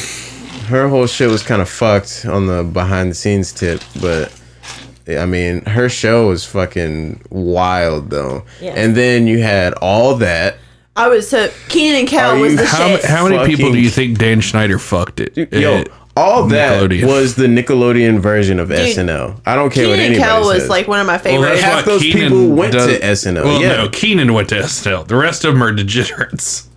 her 0.69 0.87
whole 0.89 1.07
shit 1.07 1.29
was 1.29 1.43
kind 1.43 1.61
of 1.61 1.69
fucked 1.69 2.25
on 2.27 2.47
the 2.47 2.63
behind 2.63 3.11
the 3.11 3.15
scenes 3.15 3.51
tip, 3.51 3.81
but 4.01 4.31
I 5.09 5.25
mean, 5.25 5.63
her 5.65 5.87
show 5.89 6.27
was 6.27 6.45
fucking 6.45 7.21
wild 7.29 8.09
though. 8.09 8.43
Yeah. 8.61 8.73
And 8.75 8.95
then 8.95 9.27
you 9.27 9.39
had 9.41 9.73
all 9.75 10.15
that. 10.15 10.57
I 10.95 11.07
was 11.09 11.29
so 11.29 11.49
Keenan 11.69 11.99
and 11.99 12.07
Kel 12.07 12.31
Are 12.31 12.39
was 12.39 12.53
you- 12.53 12.57
the 12.57 12.65
How, 12.65 12.87
shit. 12.87 13.05
how 13.05 13.27
many 13.29 13.45
people 13.55 13.71
do 13.71 13.79
you 13.79 13.89
think 13.89 14.17
Dan 14.17 14.41
Schneider 14.41 14.79
fucked 14.79 15.19
it? 15.19 15.37
Yo, 15.53 15.75
at 15.81 15.89
all 16.15 16.47
that 16.47 16.81
Nickelodeon? 16.89 17.05
was 17.05 17.35
the 17.35 17.45
Nickelodeon 17.45 18.19
version 18.19 18.59
of 18.59 18.69
SNL. 18.69 19.39
I 19.45 19.53
don't 19.55 19.69
care 19.71 19.83
Keenan 19.85 19.89
what 19.91 19.99
and 19.99 20.15
anybody 20.15 20.19
Kel 20.29 20.41
was 20.47 20.67
like 20.67 20.87
one 20.87 20.99
of 20.99 21.05
my 21.05 21.13
Well, 21.13 21.19
favorites. 21.23 21.61
that's 21.61 21.63
Half 21.63 21.85
why 21.85 21.91
those 21.93 22.01
Keenan 22.01 22.29
people 22.31 22.47
went 22.49 22.73
does- 22.73 22.87
to 22.87 22.99
SNL, 23.05 23.43
Well, 23.45 23.61
yeah. 23.61 23.75
no, 23.77 23.89
Keenan 23.89 24.33
went 24.33 24.49
to 24.49 24.55
SNL. 24.55 25.03
The 25.07 25.15
rest 25.15 25.45
of 25.45 25.53
them 25.53 25.61
are 25.61 25.71
degenerates, 25.71 26.67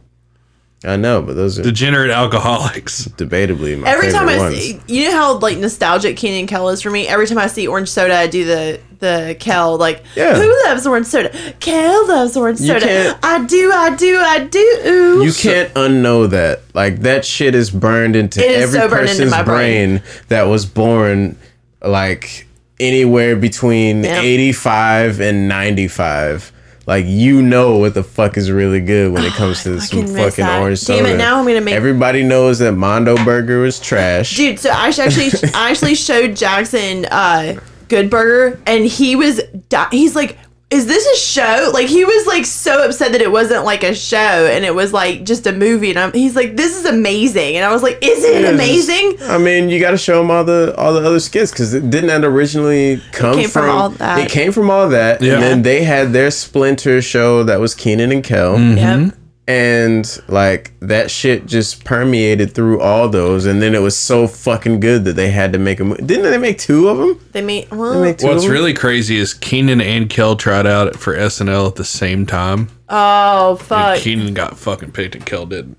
I 0.82 0.96
know, 0.96 1.20
but 1.20 1.36
those 1.36 1.58
are 1.58 1.62
degenerate 1.62 2.10
alcoholics. 2.10 3.04
debatably 3.18 3.78
my 3.78 3.86
Every 3.90 4.10
time 4.10 4.26
favorite 4.28 4.34
I 4.44 4.50
ones. 4.50 4.58
see, 4.58 4.80
you 4.86 5.04
know 5.04 5.12
how 5.12 5.38
like 5.38 5.58
nostalgic 5.58 6.16
Keenan 6.16 6.40
and 6.40 6.48
Kel 6.48 6.70
is 6.70 6.80
for 6.80 6.90
me. 6.90 7.06
Every 7.06 7.26
time 7.26 7.36
I 7.36 7.48
see 7.48 7.66
orange 7.66 7.90
soda, 7.90 8.16
I 8.16 8.26
do 8.26 8.44
the 8.46 8.80
the 8.98 9.36
Kel 9.38 9.76
like. 9.76 10.02
Yeah. 10.16 10.36
Who 10.36 10.64
loves 10.66 10.86
orange 10.86 11.06
soda? 11.06 11.30
Kel 11.60 12.08
loves 12.08 12.34
orange 12.34 12.60
You 12.60 12.68
soda. 12.68 13.18
I 13.22 13.44
do. 13.44 13.70
I 13.70 13.94
do. 13.94 14.18
I 14.20 14.44
do. 14.44 15.20
You 15.22 15.32
can't 15.34 15.72
unknow 15.74 16.30
that. 16.30 16.62
Like 16.74 17.00
that 17.00 17.26
shit 17.26 17.54
is 17.54 17.70
burned 17.70 18.16
into 18.16 18.40
It 18.40 18.50
is 18.50 18.74
every 18.74 18.80
so 18.80 18.88
burned 18.88 19.02
into 19.10 19.12
person's 19.24 19.30
my 19.32 19.42
brain. 19.42 19.98
brain. 19.98 20.02
that 20.28 20.44
was 20.44 20.64
born 20.64 21.36
like 21.82 22.46
anywhere 22.78 23.36
between 23.36 24.02
Yeah. 24.04 24.20
85 24.20 25.20
and 25.20 25.46
95. 25.46 26.52
Like 26.90 27.06
you 27.06 27.40
know 27.40 27.76
what 27.78 27.94
the 27.94 28.02
fuck 28.02 28.36
is 28.36 28.50
really 28.50 28.80
good 28.80 29.12
when 29.12 29.22
it 29.24 29.32
comes 29.34 29.62
to 29.62 29.80
some 29.80 30.00
fucking 30.08 30.16
fucking 30.16 30.44
orange 30.44 30.84
Damn 30.84 31.06
it, 31.06 31.16
now 31.16 31.38
I'm 31.38 31.46
gonna 31.46 31.60
make- 31.60 31.76
Everybody 31.76 32.24
knows 32.24 32.58
that 32.58 32.72
Mondo 32.72 33.14
Burger 33.24 33.60
was 33.60 33.78
trash. 33.78 34.36
Dude, 34.36 34.58
so 34.58 34.70
I 34.70 34.88
actually 34.88 35.30
I 35.54 35.70
actually 35.70 35.94
showed 36.08 36.34
Jackson 36.34 37.04
uh 37.06 37.60
Good 37.86 38.10
Burger 38.10 38.60
and 38.66 38.84
he 38.84 39.14
was 39.14 39.40
di- 39.68 39.88
he's 39.92 40.16
like 40.16 40.36
is 40.70 40.86
this 40.86 41.04
a 41.04 41.16
show? 41.18 41.70
Like 41.74 41.88
he 41.88 42.04
was 42.04 42.26
like 42.26 42.46
so 42.46 42.84
upset 42.84 43.10
that 43.12 43.20
it 43.20 43.30
wasn't 43.32 43.64
like 43.64 43.82
a 43.82 43.92
show 43.94 44.16
and 44.16 44.64
it 44.64 44.72
was 44.74 44.92
like 44.92 45.24
just 45.24 45.46
a 45.48 45.52
movie. 45.52 45.90
And 45.90 45.98
I'm, 45.98 46.12
he's 46.12 46.36
like, 46.36 46.56
this 46.56 46.76
is 46.78 46.84
amazing. 46.84 47.56
And 47.56 47.64
I 47.64 47.72
was 47.72 47.82
like, 47.82 47.98
is 48.02 48.22
it 48.24 48.34
Yeah, 48.34 48.48
it's 48.50 48.50
amazing? 48.50 49.16
just- 49.18 49.30
I 49.30 49.38
mean, 49.38 49.68
you 49.68 49.80
got 49.80 49.90
to 49.90 49.98
show 49.98 50.20
him 50.20 50.30
all 50.30 50.44
the 50.44 50.72
all 50.78 50.92
the 50.94 51.04
other 51.04 51.18
skits 51.20 51.50
because 51.50 51.74
it 51.74 51.90
didn't 51.90 52.08
that 52.08 52.24
originally 52.24 53.02
come 53.12 53.34
came 53.34 53.48
from 53.48 53.68
all 53.68 53.88
that. 53.90 54.18
It 54.20 54.30
came 54.30 54.52
from 54.52 54.70
all 54.70 54.88
that, 54.90 55.20
Yeah. 55.20 55.34
and 55.34 55.42
then 55.42 55.62
they 55.62 55.82
had 55.82 56.12
their 56.12 56.30
splinter 56.30 57.02
show 57.02 57.42
that 57.44 57.58
was 57.60 57.74
Keenan 57.74 58.12
and 58.12 58.22
Kel, 58.22 58.56
Mm-hmm. 58.56 58.76
Yep. 59.06 59.14
And 59.46 60.06
like 60.28 60.72
that 60.80 61.10
shit 61.10 61.46
just 61.46 61.84
permeated 61.84 62.52
through 62.54 62.80
all 62.80 63.08
those, 63.08 63.46
and 63.46 63.60
then 63.60 63.74
it 63.74 63.80
was 63.82 63.96
so 63.96 64.26
fucking 64.26 64.80
good 64.80 65.04
that 65.04 65.16
they 65.16 65.30
had 65.30 65.52
to 65.52 65.58
make 65.58 65.80
a 65.80 65.84
movie. 65.84 66.04
Didn't 66.04 66.30
they 66.30 66.38
make 66.38 66.58
two 66.58 66.88
of 66.88 66.98
them? 66.98 67.20
They 67.32 67.42
made 67.42 67.70
well. 67.70 68.00
Make 68.00 68.18
two 68.18 68.26
What's 68.28 68.44
of 68.44 68.48
'em? 68.50 68.52
really 68.52 68.74
crazy 68.74 69.16
is 69.16 69.34
Keenan 69.34 69.80
and 69.80 70.08
Kel 70.08 70.36
tried 70.36 70.66
out 70.66 70.96
for 70.96 71.14
SNL 71.16 71.66
at 71.66 71.74
the 71.76 71.84
same 71.84 72.26
time. 72.26 72.68
oh 72.88 73.56
fuck. 73.56 73.98
Keenan 73.98 74.34
got 74.34 74.56
fucking 74.58 74.92
picked 74.92 75.14
and 75.16 75.26
Kel 75.26 75.46
didn't. 75.46 75.76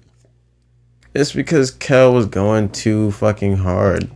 It's 1.14 1.34
because 1.34 1.72
Kel 1.72 2.14
was 2.14 2.26
going 2.26 2.70
too 2.70 3.12
fucking 3.12 3.58
hard. 3.58 4.10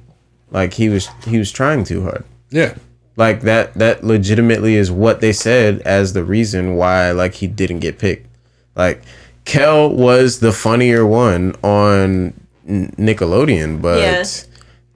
Like 0.52 0.74
he 0.74 0.90
was 0.90 1.10
he 1.26 1.38
was 1.38 1.52
trying 1.52 1.84
too 1.84 2.04
hard. 2.04 2.24
Yeah. 2.50 2.76
Like 3.18 3.42
that 3.42 3.74
that 3.76 4.04
legitimately 4.04 4.76
is 4.76 4.92
what 4.92 5.22
they 5.22 5.32
said 5.34 5.82
as 5.82 6.14
the 6.14 6.24
reason 6.24 6.76
why 6.76 7.12
like 7.12 7.36
he 7.36 7.48
didn't 7.48 7.80
get 7.80 8.00
picked. 8.00 8.28
Like 8.76 9.02
Kel 9.46 9.90
was 9.90 10.40
the 10.40 10.52
funnier 10.52 11.06
one 11.06 11.56
on 11.64 12.34
Nickelodeon, 12.68 13.82
but 13.82 14.00
Yeah. 14.00 14.24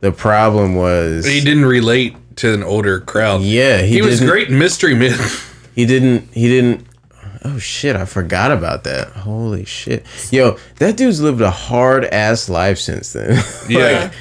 the 0.01 0.11
problem 0.11 0.75
was 0.75 1.25
He 1.25 1.39
didn't 1.41 1.65
relate 1.65 2.15
to 2.37 2.53
an 2.53 2.63
older 2.63 2.99
crowd. 2.99 3.41
Yeah, 3.41 3.81
he, 3.81 3.95
He, 3.95 4.01
was 4.01 4.19
great 4.21 4.49
in 4.49 4.57
Mystery 4.57 4.95
Men. 4.95 5.17
He 5.75 5.85
didn't. 5.85 6.27
He 6.33 6.49
didn't. 6.49 6.85
Oh 7.45 7.57
shit! 7.57 7.95
I 7.95 8.03
forgot 8.03 8.51
about 8.51 8.83
that. 8.83 9.07
Holy 9.11 9.63
shit! 9.63 10.05
Yo, 10.29 10.57
that 10.79 10.97
dude's 10.97 11.21
lived 11.21 11.39
a 11.39 11.51
hard 11.51 12.03
ass 12.03 12.49
life 12.49 12.79
since 12.79 13.13
then. 13.13 13.41
Yeah. 13.69 13.77
like, 14.03 14.11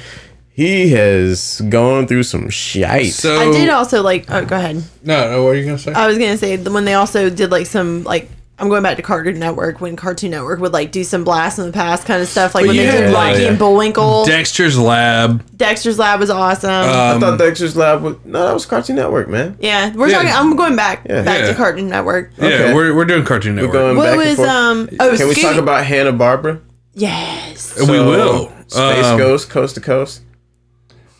he 0.51 0.91
has 0.91 1.61
gone 1.67 2.07
through 2.07 2.23
some 2.23 2.49
shite. 2.49 3.11
so 3.11 3.35
I 3.41 3.51
did 3.51 3.69
also 3.69 4.01
like. 4.03 4.25
Oh, 4.29 4.45
go 4.45 4.55
ahead. 4.55 4.81
No, 5.03 5.31
no, 5.31 5.43
what 5.43 5.49
are 5.49 5.55
you 5.55 5.65
gonna 5.65 5.77
say? 5.79 5.91
I 5.91 6.07
was 6.07 6.17
gonna 6.17 6.37
say 6.37 6.55
the 6.55 6.71
when 6.71 6.85
they 6.85 6.93
also 6.93 7.29
did 7.29 7.51
like 7.51 7.65
some 7.65 8.05
like 8.05 8.29
I'm 8.59 8.67
going 8.69 8.83
back 8.83 8.97
to 8.97 9.01
Cartoon 9.01 9.39
Network 9.39 9.79
when 9.79 9.95
Cartoon 9.95 10.31
Network 10.31 10.59
would 10.59 10.73
like 10.73 10.91
do 10.91 11.03
some 11.03 11.23
blast 11.23 11.59
in 11.59 11.65
the 11.65 11.71
past 11.71 12.05
kind 12.05 12.21
of 12.21 12.27
stuff 12.27 12.53
like 12.53 12.65
when 12.65 12.75
they 12.75 12.83
did 12.85 13.13
Rocky 13.13 13.41
yeah. 13.43 13.47
and 13.49 13.57
Bullwinkle. 13.59 14.25
Dexter's 14.25 14.77
Lab. 14.77 15.43
Dexter's 15.55 15.97
Lab 15.97 16.19
was 16.19 16.29
awesome. 16.29 16.69
I 16.69 17.17
thought 17.19 17.39
Dexter's 17.39 17.75
Lab 17.77 18.01
was 18.01 18.17
no, 18.25 18.45
that 18.47 18.53
was 18.53 18.65
Cartoon 18.65 18.97
Network, 18.97 19.29
man. 19.29 19.57
yeah, 19.61 19.93
we're 19.95 20.07
Yeah. 20.09 20.15
talking. 20.23 20.31
I'm 20.33 20.55
going 20.55 20.75
back 20.75 21.05
Yeah. 21.09 21.21
back 21.23 21.39
Yeah. 21.41 21.47
to 21.47 21.53
Cartoon 21.55 21.87
Network. 21.89 22.31
Yeah, 22.37 22.45
Okay. 22.47 22.73
we're, 22.73 22.93
we're 22.95 23.05
doing 23.05 23.23
Cartoon 23.23 23.55
We're 23.55 23.61
Network. 23.63 23.73
going 23.73 23.97
What 23.97 24.03
back 24.03 24.11
and 24.19 24.27
was 24.29 24.35
forth. 24.35 24.49
um? 24.49 24.89
Oh, 24.99 25.17
Can 25.17 25.27
we 25.29 25.35
talk 25.35 25.55
about 25.55 25.85
Hanna 25.85 26.11
Barbera? 26.13 26.59
Yes. 26.93 27.79
we 27.79 27.99
will. 27.99 28.51
Space 28.67 29.05
Um, 29.05 29.17
Ghost, 29.17 29.49
Coast 29.49 29.75
to 29.75 29.81
Coast, 29.81 30.21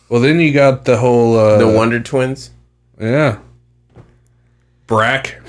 Well, 0.08 0.20
then 0.20 0.40
you 0.40 0.52
got 0.52 0.84
the 0.84 0.98
whole. 0.98 1.38
Uh, 1.38 1.56
the 1.58 1.68
Wonder 1.68 2.00
Twins. 2.00 2.50
Yeah. 3.00 3.36
Brak. 4.86 5.40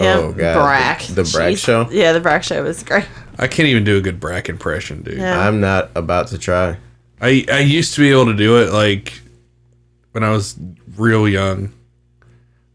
Yeah, 0.00 0.16
oh 0.18 0.32
god, 0.32 0.54
Brak. 0.54 1.02
the, 1.02 1.22
the 1.22 1.30
Brak 1.32 1.54
Jeez. 1.54 1.58
Show. 1.64 1.88
Yeah, 1.90 2.12
the 2.12 2.20
Brak 2.20 2.42
show 2.42 2.62
was 2.62 2.82
great. 2.82 3.06
I 3.38 3.46
can't 3.48 3.68
even 3.68 3.84
do 3.84 3.96
a 3.96 4.00
good 4.00 4.18
Brak 4.20 4.48
impression, 4.48 5.02
dude. 5.02 5.18
Yeah. 5.18 5.38
I'm 5.46 5.60
not 5.60 5.90
about 5.94 6.28
to 6.28 6.38
try. 6.38 6.76
I 7.20 7.44
I 7.52 7.60
used 7.60 7.94
to 7.94 8.00
be 8.00 8.10
able 8.10 8.26
to 8.26 8.34
do 8.34 8.56
it 8.62 8.72
like 8.72 9.20
when 10.12 10.24
I 10.24 10.30
was 10.30 10.56
real 10.96 11.28
young, 11.28 11.72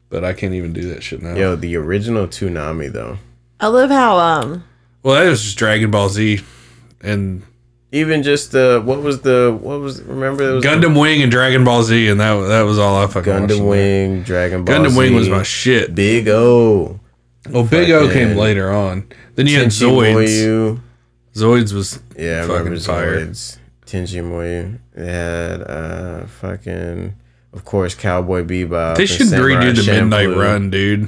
but 0.10 0.24
I 0.24 0.34
can't 0.34 0.54
even 0.54 0.72
do 0.74 0.90
that 0.90 1.04
shit 1.04 1.22
now. 1.22 1.36
Yo, 1.36 1.56
the 1.56 1.76
original 1.76 2.28
Toonami 2.28 2.92
though. 2.92 3.18
I 3.60 3.68
love 3.68 3.90
how 3.90 4.18
um 4.18 4.64
Well, 5.04 5.16
that 5.16 5.30
was 5.30 5.42
just 5.44 5.58
Dragon 5.58 5.90
Ball 5.92 6.10
Z 6.10 6.42
and 7.02 7.42
Even 7.92 8.22
just 8.24 8.52
the 8.52 8.82
what 8.84 9.02
was 9.02 9.22
the 9.22 9.58
what 9.62 9.80
was 9.80 10.02
remember 10.04 10.44
it 10.50 10.54
was 10.56 10.64
Gundam 10.66 11.00
Wing 11.00 11.22
and 11.22 11.32
Dragon 11.32 11.64
Ball 11.64 11.84
Z, 11.84 12.08
and 12.10 12.20
that 12.20 12.34
that 12.48 12.62
was 12.64 12.78
all 12.78 13.02
I 13.04 13.08
fucking 13.08 13.34
watched. 13.34 13.54
Gundam 13.54 13.70
Wing, 13.70 14.24
Dragon 14.24 14.66
Ball 14.66 14.76
Gundam 14.76 14.98
Wing 14.98 15.16
was 15.16 15.30
my 15.30 15.44
shit. 15.44 15.96
Big 15.96 16.28
O, 16.28 17.00
Well, 17.50 17.64
Big 17.64 17.90
O 17.92 18.12
came 18.12 18.36
later 18.36 18.72
on. 18.72 19.08
Then 19.36 19.48
you 19.48 19.58
had 19.60 19.68
Tenchi 19.68 20.26
Zoids. 20.26 20.82
Zoids 21.34 21.74
was 21.74 22.00
Yeah, 22.18 22.40
I 22.40 22.48
fucking 22.48 22.54
remember 22.64 22.80
fire. 22.80 23.26
Zoids. 23.28 23.58
Muyo. 23.86 24.80
They 24.94 25.06
had 25.06 25.62
uh 25.62 26.26
fucking 26.26 27.16
of 27.54 27.66
course 27.66 27.94
Cowboy 27.94 28.44
Bebop. 28.44 28.98
They 28.98 29.06
should 29.06 29.28
redo 29.28 29.76
the 29.76 29.92
Midnight 29.92 30.36
Run, 30.36 30.70
dude. 30.70 31.08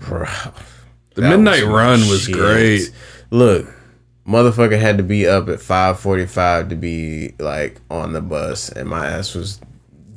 Bro. 0.00 0.26
The 1.14 1.22
Midnight 1.22 1.64
my 1.64 1.70
Run 1.70 2.00
was 2.08 2.24
shit. 2.24 2.34
great. 2.34 2.90
Look, 3.30 3.66
motherfucker 4.28 4.78
had 4.78 4.98
to 4.98 5.02
be 5.02 5.26
up 5.26 5.48
at 5.48 5.60
five 5.60 5.98
forty 5.98 6.26
five 6.26 6.68
to 6.68 6.76
be 6.76 7.32
like 7.38 7.80
on 7.90 8.12
the 8.12 8.20
bus, 8.20 8.68
and 8.68 8.88
my 8.88 9.06
ass 9.06 9.34
was 9.34 9.58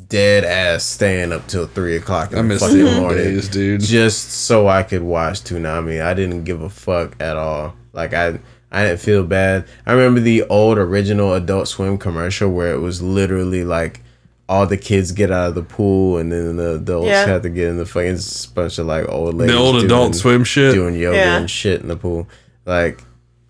dead 0.09 0.43
ass 0.43 0.83
staying 0.83 1.31
up 1.31 1.47
till 1.47 1.67
three 1.67 1.95
o'clock 1.95 2.29
I 2.33 2.39
in 2.39 2.47
the 2.47 2.53
miss 2.55 2.61
fucking 2.61 2.83
morning, 2.99 3.17
days, 3.23 3.47
dude. 3.47 3.81
just 3.81 4.29
so 4.31 4.67
I 4.67 4.83
could 4.83 5.03
watch 5.03 5.41
Toonami. 5.41 6.01
I 6.03 6.13
didn't 6.13 6.43
give 6.43 6.61
a 6.61 6.69
fuck 6.69 7.15
at 7.21 7.37
all. 7.37 7.75
Like 7.93 8.13
I. 8.13 8.39
I 8.71 8.83
didn't 8.85 8.99
feel 8.99 9.23
bad. 9.23 9.65
I 9.87 9.93
remember 9.93 10.19
the 10.19 10.43
old 10.43 10.77
original 10.77 11.33
Adult 11.33 11.67
Swim 11.67 11.97
commercial 11.97 12.51
where 12.51 12.71
it 12.71 12.77
was 12.77 13.01
literally 13.01 13.63
like 13.63 14.01
all 14.47 14.67
the 14.67 14.77
kids 14.77 15.11
get 15.11 15.31
out 15.31 15.49
of 15.49 15.55
the 15.55 15.63
pool 15.63 16.17
and 16.19 16.31
then 16.31 16.57
the 16.57 16.75
adults 16.75 17.07
Yeah. 17.07 17.25
have 17.25 17.41
to 17.41 17.49
get 17.49 17.67
in 17.69 17.77
the 17.77 17.85
fucking 17.87 18.11
it's 18.11 18.45
bunch 18.45 18.77
of 18.77 18.85
like 18.85 19.09
old 19.09 19.33
ladies. 19.33 19.55
The 19.55 19.59
old 19.59 19.73
doing- 19.73 19.85
Adult 19.85 20.13
Swim 20.13 20.43
shit. 20.43 20.75
doing 20.75 20.93
yoga 20.93 21.17
Yeah. 21.17 21.37
and 21.37 21.49
shit 21.49 21.81
in 21.81 21.87
the 21.87 21.95
pool. 21.97 22.27
Like, 22.63 23.03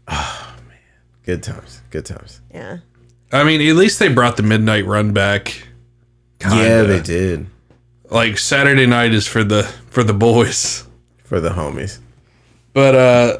oh 0.08 0.56
man, 0.69 0.78
good 1.26 1.43
times, 1.43 1.82
good 1.89 2.06
times. 2.06 2.39
yeah. 2.54 2.78
I 3.34 3.43
mean, 3.43 3.60
at 3.69 3.76
least 3.76 4.00
they 4.00 4.08
brought 4.08 4.38
the 4.38 4.43
Midnight 4.43 4.86
Run 4.86 5.12
back. 5.12 5.67
Kinda. 6.39 6.56
Yeah, 6.58 6.82
they 6.84 7.02
did 7.02 7.45
Like 8.10 8.38
Saturday 8.38 8.86
night 8.86 9.13
is 9.13 9.28
for 9.28 9.43
the 9.43 9.63
for 9.89 10.04
the 10.04 10.13
boys. 10.13 10.86
for 11.23 11.39
the 11.39 11.49
homies. 11.49 11.99
But 12.73 12.95
uh 12.95 13.38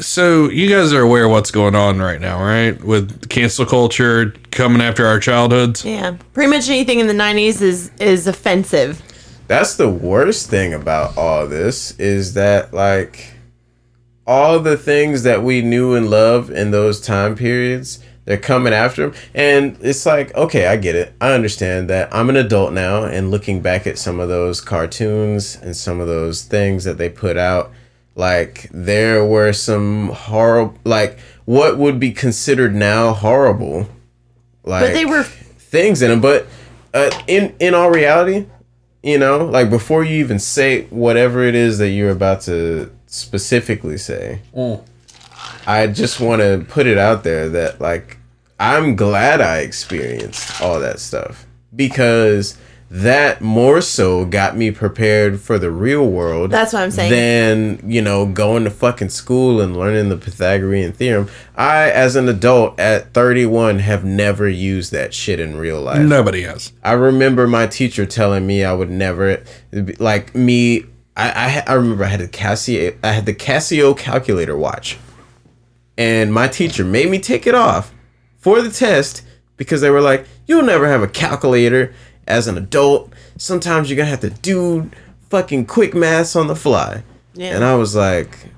so 0.00 0.48
you 0.48 0.68
guys 0.74 0.92
are 0.94 1.02
aware 1.02 1.24
of 1.26 1.30
what's 1.30 1.50
going 1.50 1.74
on 1.74 1.98
right 2.00 2.20
now, 2.20 2.42
right? 2.42 2.82
With 2.82 3.28
cancel 3.28 3.66
culture 3.66 4.34
coming 4.50 4.80
after 4.80 5.06
our 5.06 5.20
childhoods. 5.20 5.84
Yeah. 5.84 6.16
Pretty 6.32 6.50
much 6.50 6.68
anything 6.70 7.00
in 7.00 7.06
the 7.06 7.12
90s 7.14 7.60
is 7.60 7.90
is 8.00 8.26
offensive. 8.26 9.02
That's 9.46 9.76
the 9.76 9.90
worst 9.90 10.48
thing 10.48 10.72
about 10.72 11.18
all 11.18 11.46
this 11.46 11.90
is 11.98 12.34
that 12.34 12.72
like 12.72 13.32
all 14.26 14.60
the 14.60 14.76
things 14.76 15.24
that 15.24 15.42
we 15.42 15.60
knew 15.60 15.94
and 15.94 16.08
loved 16.08 16.50
in 16.50 16.70
those 16.70 17.00
time 17.00 17.34
periods, 17.34 17.98
they're 18.30 18.38
coming 18.38 18.72
after 18.72 19.10
them, 19.10 19.20
and 19.34 19.76
it's 19.80 20.06
like, 20.06 20.32
okay, 20.36 20.68
I 20.68 20.76
get 20.76 20.94
it, 20.94 21.12
I 21.20 21.32
understand 21.32 21.90
that. 21.90 22.14
I'm 22.14 22.30
an 22.30 22.36
adult 22.36 22.72
now, 22.72 23.02
and 23.02 23.28
looking 23.28 23.60
back 23.60 23.88
at 23.88 23.98
some 23.98 24.20
of 24.20 24.28
those 24.28 24.60
cartoons 24.60 25.56
and 25.56 25.76
some 25.76 25.98
of 25.98 26.06
those 26.06 26.44
things 26.44 26.84
that 26.84 26.96
they 26.96 27.08
put 27.08 27.36
out, 27.36 27.72
like 28.14 28.68
there 28.72 29.24
were 29.24 29.52
some 29.52 30.10
horrible, 30.10 30.78
like 30.84 31.18
what 31.44 31.76
would 31.76 31.98
be 31.98 32.12
considered 32.12 32.72
now 32.72 33.12
horrible, 33.14 33.88
like 34.62 34.84
But 34.84 34.92
they 34.94 35.06
were 35.06 35.24
things 35.24 36.00
in 36.00 36.10
them. 36.10 36.20
But 36.20 36.46
uh, 36.94 37.10
in 37.26 37.56
in 37.58 37.74
all 37.74 37.90
reality, 37.90 38.46
you 39.02 39.18
know, 39.18 39.44
like 39.44 39.70
before 39.70 40.04
you 40.04 40.16
even 40.20 40.38
say 40.38 40.84
whatever 40.84 41.42
it 41.42 41.56
is 41.56 41.78
that 41.78 41.88
you're 41.88 42.10
about 42.10 42.42
to 42.42 42.92
specifically 43.06 43.98
say, 43.98 44.42
I 45.66 45.88
just 45.88 46.20
want 46.20 46.42
to 46.42 46.64
put 46.68 46.86
it 46.86 46.98
out 46.98 47.24
there 47.24 47.48
that 47.48 47.80
like 47.80 48.18
I'm 48.60 48.94
glad 48.94 49.40
I 49.40 49.60
experienced 49.60 50.60
all 50.60 50.80
that 50.80 51.00
stuff 51.00 51.46
because 51.74 52.58
that 52.90 53.40
more 53.40 53.80
so 53.80 54.26
got 54.26 54.54
me 54.54 54.70
prepared 54.70 55.40
for 55.40 55.58
the 55.58 55.70
real 55.70 56.06
world. 56.06 56.50
That's 56.50 56.74
what 56.74 56.82
I'm 56.82 56.90
saying. 56.90 57.10
Than 57.10 57.90
you 57.90 58.02
know 58.02 58.26
going 58.26 58.64
to 58.64 58.70
fucking 58.70 59.08
school 59.08 59.62
and 59.62 59.78
learning 59.78 60.10
the 60.10 60.18
Pythagorean 60.18 60.92
theorem. 60.92 61.30
I, 61.56 61.90
as 61.90 62.16
an 62.16 62.28
adult 62.28 62.78
at 62.78 63.14
31, 63.14 63.78
have 63.78 64.04
never 64.04 64.46
used 64.46 64.92
that 64.92 65.14
shit 65.14 65.40
in 65.40 65.56
real 65.56 65.80
life. 65.80 66.02
Nobody 66.02 66.42
has. 66.42 66.74
I 66.84 66.92
remember 66.92 67.46
my 67.46 67.66
teacher 67.66 68.04
telling 68.04 68.46
me 68.46 68.62
I 68.62 68.74
would 68.74 68.90
never 68.90 69.42
like 69.98 70.34
me. 70.34 70.84
I 71.16 71.62
I, 71.66 71.72
I 71.72 71.74
remember 71.76 72.04
I 72.04 72.08
had 72.08 72.20
a 72.20 72.28
Casio. 72.28 72.94
I 73.02 73.12
had 73.12 73.24
the 73.24 73.34
Casio 73.34 73.96
calculator 73.96 74.54
watch, 74.54 74.98
and 75.96 76.30
my 76.30 76.46
teacher 76.46 76.84
made 76.84 77.08
me 77.08 77.20
take 77.20 77.46
it 77.46 77.54
off 77.54 77.94
for 78.40 78.60
the 78.60 78.70
test 78.70 79.22
because 79.56 79.80
they 79.80 79.90
were 79.90 80.00
like, 80.00 80.26
"You'll 80.46 80.62
never 80.62 80.88
have 80.88 81.02
a 81.02 81.08
calculator 81.08 81.94
as 82.26 82.48
an 82.48 82.56
adult. 82.58 83.12
Sometimes 83.36 83.88
you're 83.88 83.96
gonna 83.96 84.10
have 84.10 84.20
to 84.20 84.30
do 84.30 84.90
fucking 85.30 85.66
quick 85.66 85.94
maths 85.94 86.34
on 86.34 86.48
the 86.48 86.56
fly." 86.56 87.02
Yeah. 87.34 87.54
And 87.54 87.64
I 87.64 87.74
was 87.76 87.94
like, 87.94 88.50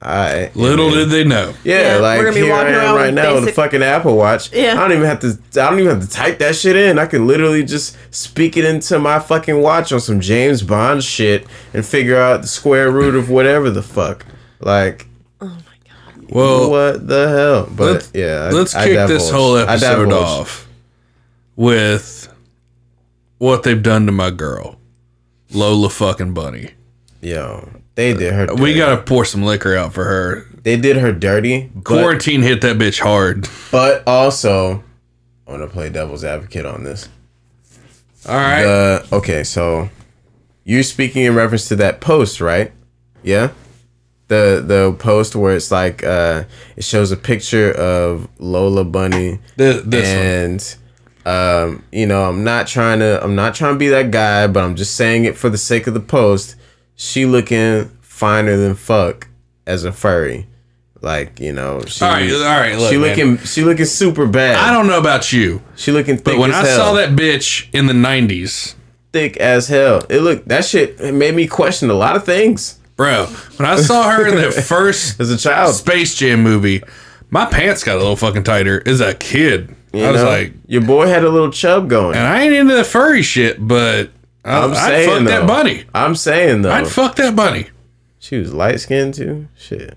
I 0.00 0.50
Little 0.54 0.90
did 0.90 1.08
they 1.10 1.24
know. 1.24 1.54
Yeah, 1.64 1.94
Yeah, 1.94 1.96
like 1.96 2.18
we're 2.18 2.26
gonna 2.26 2.36
be 2.36 2.42
here 2.42 2.54
I 2.54 2.68
am 2.68 2.74
around 2.74 2.94
right 2.94 3.06
with 3.06 3.14
now 3.16 3.34
with 3.34 3.48
a 3.48 3.52
fucking 3.52 3.82
Apple 3.82 4.16
Watch. 4.16 4.52
Yeah. 4.52 4.74
I 4.74 4.76
don't 4.76 4.92
even 4.92 5.04
have 5.04 5.18
to. 5.20 5.38
I 5.60 5.70
don't 5.70 5.80
even 5.80 5.98
have 5.98 6.08
to 6.08 6.14
type 6.14 6.38
that 6.38 6.54
shit 6.54 6.76
in. 6.76 7.00
I 7.00 7.06
can 7.06 7.26
literally 7.26 7.64
just 7.64 7.96
speak 8.14 8.56
it 8.56 8.64
into 8.64 9.00
my 9.00 9.18
fucking 9.18 9.60
watch 9.60 9.90
on 9.90 9.98
some 10.00 10.20
James 10.20 10.62
Bond 10.62 11.02
shit 11.02 11.46
and 11.74 11.84
figure 11.84 12.16
out 12.16 12.42
the 12.42 12.48
square 12.48 12.92
root 12.92 13.16
of 13.16 13.28
whatever 13.28 13.70
the 13.70 13.82
fuck. 13.82 14.24
Like 14.60 15.07
Well, 16.30 16.70
what 16.70 17.06
the 17.06 17.28
hell? 17.28 17.68
But 17.74 17.92
let's, 17.92 18.10
yeah, 18.14 18.44
I- 18.44 18.50
let's 18.50 18.74
I 18.74 18.86
kick 18.86 19.08
this 19.08 19.30
whole 19.30 19.56
episode 19.56 20.12
off 20.12 20.68
with 21.56 22.32
what 23.38 23.62
they've 23.62 23.82
done 23.82 24.06
to 24.06 24.12
my 24.12 24.30
girl, 24.30 24.78
Lola 25.52 25.88
fucking 25.90 26.34
Bunny. 26.34 26.72
Yo, 27.20 27.68
they 27.94 28.14
did 28.14 28.32
her. 28.32 28.46
Dirty. 28.46 28.62
We 28.62 28.74
gotta 28.74 29.02
pour 29.02 29.24
some 29.24 29.42
liquor 29.42 29.76
out 29.76 29.92
for 29.92 30.04
her. 30.04 30.46
They 30.62 30.76
did 30.76 30.96
her 30.96 31.12
dirty. 31.12 31.70
Quarantine 31.84 32.42
hit 32.42 32.60
that 32.60 32.76
bitch 32.78 33.00
hard. 33.00 33.48
but 33.72 34.02
also, 34.06 34.82
I 35.46 35.50
want 35.52 35.62
to 35.62 35.68
play 35.68 35.88
devil's 35.88 36.24
advocate 36.24 36.66
on 36.66 36.84
this. 36.84 37.08
All 38.28 38.34
right. 38.36 38.64
Uh, 38.64 39.02
okay, 39.12 39.42
so 39.44 39.88
you're 40.64 40.82
speaking 40.82 41.24
in 41.24 41.34
reference 41.34 41.68
to 41.68 41.76
that 41.76 42.00
post, 42.00 42.40
right? 42.40 42.72
Yeah. 43.22 43.50
The 44.28 44.62
the 44.66 44.94
post 44.98 45.34
where 45.34 45.56
it's 45.56 45.70
like 45.70 46.04
uh, 46.04 46.44
it 46.76 46.84
shows 46.84 47.10
a 47.12 47.16
picture 47.16 47.72
of 47.72 48.28
Lola 48.38 48.84
Bunny 48.84 49.38
Th- 49.56 49.82
this 49.84 50.06
one. 50.06 50.26
and 50.26 50.76
um, 51.26 51.82
you 51.90 52.06
know 52.06 52.24
I'm 52.28 52.44
not 52.44 52.66
trying 52.66 52.98
to 53.00 53.22
I'm 53.24 53.34
not 53.34 53.54
trying 53.54 53.74
to 53.74 53.78
be 53.78 53.88
that 53.88 54.10
guy, 54.10 54.46
but 54.46 54.62
I'm 54.62 54.76
just 54.76 54.96
saying 54.96 55.24
it 55.24 55.36
for 55.36 55.48
the 55.48 55.56
sake 55.58 55.86
of 55.86 55.94
the 55.94 56.00
post. 56.00 56.56
She 56.94 57.24
looking 57.26 57.88
finer 58.02 58.56
than 58.56 58.74
fuck 58.74 59.28
as 59.66 59.84
a 59.84 59.92
furry, 59.92 60.46
like 61.00 61.40
you 61.40 61.52
know. 61.52 61.82
She, 61.86 62.04
All 62.04 62.10
right, 62.10 62.30
all 62.30 62.40
right, 62.42 62.76
look, 62.78 62.90
she 62.90 62.98
man. 62.98 63.08
looking 63.08 63.38
she 63.46 63.64
looking 63.64 63.84
super 63.86 64.26
bad. 64.26 64.56
I 64.56 64.72
don't 64.72 64.86
know 64.88 64.98
about 64.98 65.32
you, 65.32 65.62
She 65.76 65.90
looking 65.90 66.16
thick 66.16 66.24
but 66.24 66.38
when 66.38 66.50
as 66.50 66.66
I 66.66 66.68
hell. 66.68 66.76
saw 66.78 66.92
that 66.94 67.10
bitch 67.10 67.68
in 67.72 67.86
the 67.86 67.94
'90s, 67.94 68.74
thick 69.12 69.36
as 69.38 69.68
hell. 69.68 70.02
It 70.10 70.20
look 70.20 70.44
that 70.46 70.66
shit 70.66 71.00
it 71.00 71.12
made 71.14 71.34
me 71.34 71.46
question 71.46 71.88
a 71.88 71.94
lot 71.94 72.14
of 72.14 72.24
things 72.26 72.77
bro, 72.98 73.24
when 73.56 73.66
I 73.66 73.76
saw 73.76 74.10
her 74.10 74.26
in 74.26 74.34
the 74.34 74.52
first 74.68 75.18
as 75.20 75.30
a 75.30 75.38
child. 75.38 75.74
Space 75.74 76.14
Jam 76.14 76.42
movie, 76.42 76.82
my 77.30 77.46
pants 77.46 77.82
got 77.82 77.94
a 77.94 77.98
little 77.98 78.16
fucking 78.16 78.44
tighter 78.44 78.82
as 78.86 79.00
a 79.00 79.14
kid. 79.14 79.74
You 79.94 80.04
I 80.04 80.10
was 80.10 80.22
know? 80.22 80.28
like, 80.28 80.52
your 80.66 80.82
boy 80.82 81.06
had 81.06 81.24
a 81.24 81.30
little 81.30 81.50
chub 81.50 81.88
going. 81.88 82.14
and 82.16 82.26
I 82.26 82.42
ain't 82.42 82.52
into 82.52 82.74
the 82.74 82.84
furry 82.84 83.22
shit, 83.22 83.56
but 83.66 84.10
I, 84.44 84.58
I'm 84.64 84.72
I'd 84.72 84.76
saying 84.76 85.08
fuck 85.08 85.18
though, 85.20 85.24
that 85.40 85.46
bunny. 85.46 85.84
I'm 85.94 86.14
saying 86.14 86.60
though, 86.62 86.70
I'd 86.72 86.86
fuck 86.88 87.16
that 87.16 87.34
bunny. 87.34 87.68
she 88.18 88.36
was 88.36 88.52
light 88.52 88.80
skinned 88.80 89.14
too. 89.14 89.48
Shit. 89.56 89.96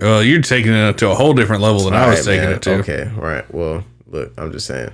Well, 0.00 0.22
you're 0.24 0.42
taking 0.42 0.72
it 0.72 0.98
to 0.98 1.10
a 1.10 1.14
whole 1.14 1.34
different 1.34 1.62
level 1.62 1.82
than 1.84 1.94
I 1.94 2.08
was 2.08 2.20
Alright, 2.20 2.24
taking 2.24 2.44
man. 2.48 2.56
it 2.56 2.62
to. 2.62 2.72
Okay, 2.80 3.10
all 3.16 3.22
right. 3.22 3.52
Well, 3.54 3.84
look, 4.08 4.32
I'm 4.38 4.50
just 4.52 4.66
saying, 4.66 4.90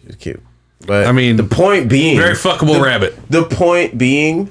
she 0.00 0.06
was 0.08 0.16
cute. 0.16 0.42
But 0.86 1.06
I 1.06 1.12
mean, 1.12 1.36
the 1.36 1.44
point 1.44 1.88
being, 1.88 2.16
Very 2.18 2.34
fuckable 2.34 2.82
rabbit, 2.82 3.16
the 3.30 3.44
point 3.44 3.96
being, 3.96 4.50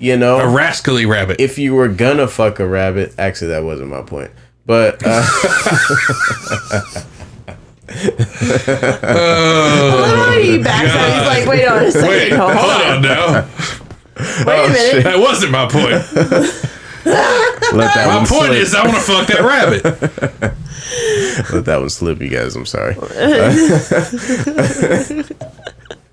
you 0.00 0.16
know, 0.16 0.40
a 0.40 0.48
rascally 0.48 1.04
rabbit. 1.06 1.40
if 1.40 1.58
you 1.58 1.74
were 1.74 1.88
gonna 1.88 2.26
fuck 2.26 2.58
a 2.58 2.66
rabbit, 2.66 3.14
actually 3.18 3.48
that 3.48 3.62
wasn't 3.64 3.90
my 3.90 4.00
point. 4.02 4.30
But 4.66 5.02
uh, 5.04 5.22
I 9.02 9.96
love 10.00 10.16
how 10.16 10.38
he 10.40 10.58
backs 10.62 10.94
out. 10.94 11.12
He's 11.18 11.26
like, 11.26 11.46
wait 11.48 11.66
on 11.66 11.84
a 11.84 11.90
second. 11.90 12.08
Wait, 12.08 12.32
hold, 12.32 12.52
hold 12.54 12.70
on. 12.70 12.96
on 12.96 13.02
now. 13.02 13.48
Wait 14.46 14.64
a 14.64 14.68
minute. 14.72 15.04
That 15.04 15.18
wasn't 15.18 15.50
my 15.52 15.66
point. 15.66 15.92
let 17.04 17.60
that 17.94 18.06
My 18.06 18.16
one 18.16 18.26
point 18.26 18.46
slip. 18.46 18.52
is, 18.62 18.74
I 18.74 18.84
want 18.84 18.96
to 18.96 19.02
fuck 19.02 19.26
that 19.28 19.40
rabbit. 19.40 19.84
let 21.52 21.64
that 21.64 21.80
one 21.80 21.88
slip, 21.90 22.20
you 22.20 22.28
guys. 22.28 22.54
I'm 22.54 22.66
sorry. 22.66 22.94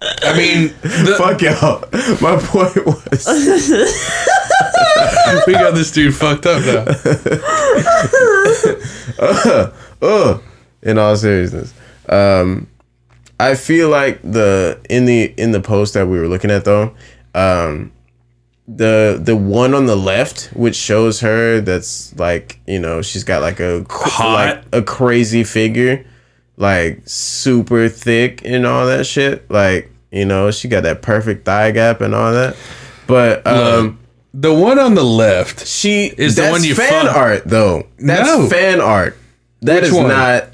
I 0.02 0.38
mean, 0.38 0.68
the, 0.82 1.16
Fuck 1.18 1.42
y'all. 1.42 1.82
My 2.22 2.38
point 2.40 2.86
was. 2.86 3.28
we 5.48 5.54
got 5.54 5.74
this 5.74 5.92
dude 5.92 6.16
fucked 6.16 6.46
up 6.46 6.64
now. 6.66 6.86
uh, 10.02 10.40
in 10.82 10.98
all 10.98 11.16
seriousness 11.16 11.74
um 12.10 12.68
i 13.40 13.56
feel 13.56 13.90
like 13.90 14.22
the 14.22 14.80
in 14.90 15.06
the 15.06 15.34
in 15.38 15.52
the 15.52 15.60
post 15.60 15.94
that 15.94 16.08
we 16.08 16.20
were 16.20 16.28
looking 16.28 16.52
at 16.52 16.66
though 16.66 16.96
um 17.36 17.92
the 18.68 19.20
the 19.22 19.36
one 19.36 19.74
on 19.74 19.86
the 19.86 19.96
left 19.96 20.50
which 20.54 20.76
shows 20.76 21.20
her 21.22 21.62
that's 21.62 22.18
like 22.18 22.60
you 22.68 22.80
know 22.80 23.02
she's 23.02 23.24
got 23.24 23.42
like 23.42 23.60
a 23.60 23.86
Hot. 23.90 24.34
like 24.34 24.66
a 24.74 24.82
crazy 24.82 25.44
figure 25.44 26.06
like 26.58 27.02
super 27.06 27.88
thick 27.88 28.42
and 28.44 28.66
all 28.66 28.86
that 28.88 29.06
shit 29.06 29.50
like 29.50 29.92
you 30.12 30.26
know 30.26 30.50
she 30.52 30.68
got 30.68 30.84
that 30.84 31.02
perfect 31.02 31.46
thigh 31.46 31.72
gap 31.72 32.02
and 32.02 32.16
all 32.16 32.32
that 32.34 32.56
but 33.06 33.46
um 33.48 34.00
The 34.34 34.54
one 34.54 34.78
on 34.80 34.94
the 34.96 35.04
left. 35.04 35.66
she 35.68 36.08
Is 36.18 36.36
the 36.36 36.50
one 36.50 36.64
you 36.64 36.76
fan 36.76 37.06
fuck- 37.06 37.16
art 37.16 37.44
though. 37.46 37.88
That's 37.98 38.28
No. 38.28 38.48
fan 38.50 38.82
art. 38.82 39.18
That 39.62 39.82
Which 39.82 39.86
is 39.86 39.94
one? 39.94 40.10
not. 40.10 40.50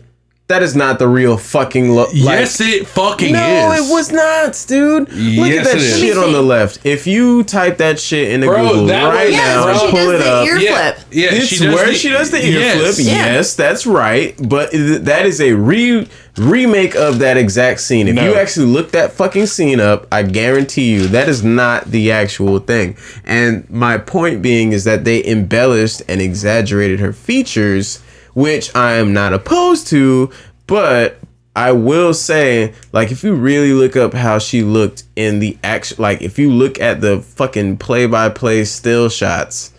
That 0.47 0.61
is 0.61 0.75
not 0.75 0.99
the 0.99 1.07
real 1.07 1.37
fucking 1.37 1.93
look. 1.93 2.09
yes, 2.11 2.59
it 2.59 2.85
fucking 2.85 3.31
no, 3.31 3.71
is. 3.71 3.89
it 3.89 3.91
was 3.93 4.11
not, 4.11 4.61
dude. 4.67 5.07
Look 5.09 5.47
Yes, 5.49 5.59
at 5.59 5.63
that 5.71 5.75
it 5.77 5.81
is. 5.83 5.99
shit 5.99 6.17
on 6.17 6.33
the 6.33 6.41
left. 6.41 6.85
If 6.85 7.07
you 7.07 7.43
type 7.45 7.77
that 7.77 7.97
shit 7.97 8.29
into 8.29 8.47
Bro, 8.47 8.67
Google 8.67 8.85
that 8.87 9.03
right 9.05 9.27
was- 9.27 9.35
Yeah, 9.35 9.45
now, 9.55 9.65
that's 9.67 9.79
she 9.79 9.85
pull 9.91 10.11
does 10.11 10.13
it 10.21 10.23
the 10.25 10.29
up. 10.31 10.45
ear 10.47 10.57
Yeah, 10.57 10.91
flip. 10.91 11.05
yeah. 11.11 11.29
It's 11.31 11.45
she 11.47 11.63
does 11.65 11.73
where 11.75 11.85
the- 11.87 11.93
she 11.93 12.09
does 12.09 12.29
the 12.31 12.45
ear 12.45 12.59
yes. 12.59 12.95
flip. 12.95 13.07
Yeah. 13.07 13.13
Yes, 13.33 13.55
that's 13.55 13.87
right. 13.87 14.35
But 14.37 14.71
that 14.73 15.25
is 15.25 15.39
a 15.39 15.53
re 15.53 16.07
remake 16.37 16.95
of 16.95 17.19
that 17.19 17.37
exact 17.37 17.79
scene. 17.79 18.07
If 18.09 18.15
No. 18.15 18.25
you 18.29 18.35
actually 18.35 18.65
look 18.65 18.91
that 18.91 19.13
fucking 19.13 19.45
scene 19.45 19.79
up, 19.79 20.07
I 20.11 20.23
guarantee 20.23 20.91
you 20.91 21.07
that 21.07 21.29
is 21.29 21.41
not 21.43 21.91
the 21.91 22.11
actual 22.11 22.59
thing. 22.59 22.97
And 23.23 23.63
my 23.69 23.97
point 23.97 24.41
being 24.41 24.73
is 24.73 24.83
that 24.83 25.05
they 25.05 25.23
embellished 25.23 26.01
and 26.09 26.19
exaggerated 26.21 26.99
her 26.99 27.13
features, 27.13 27.99
which 28.33 28.73
I 28.75 28.93
am 28.93 29.13
not 29.13 29.33
opposed 29.33 29.87
to, 29.87 30.31
but 30.67 31.19
I 31.55 31.71
will 31.71 32.13
say, 32.13 32.73
like, 32.91 33.11
if 33.11 33.23
you 33.23 33.35
really 33.35 33.73
look 33.73 33.95
up 33.95 34.13
how 34.13 34.39
she 34.39 34.63
looked 34.63 35.03
in 35.15 35.39
the 35.39 35.57
action, 35.63 35.97
like, 35.99 36.21
if 36.21 36.39
you 36.39 36.51
look 36.51 36.79
at 36.79 37.01
the 37.01 37.21
fucking 37.21 37.77
play 37.77 38.05
by 38.07 38.29
play 38.29 38.65
still 38.65 39.07
shots 39.09 39.71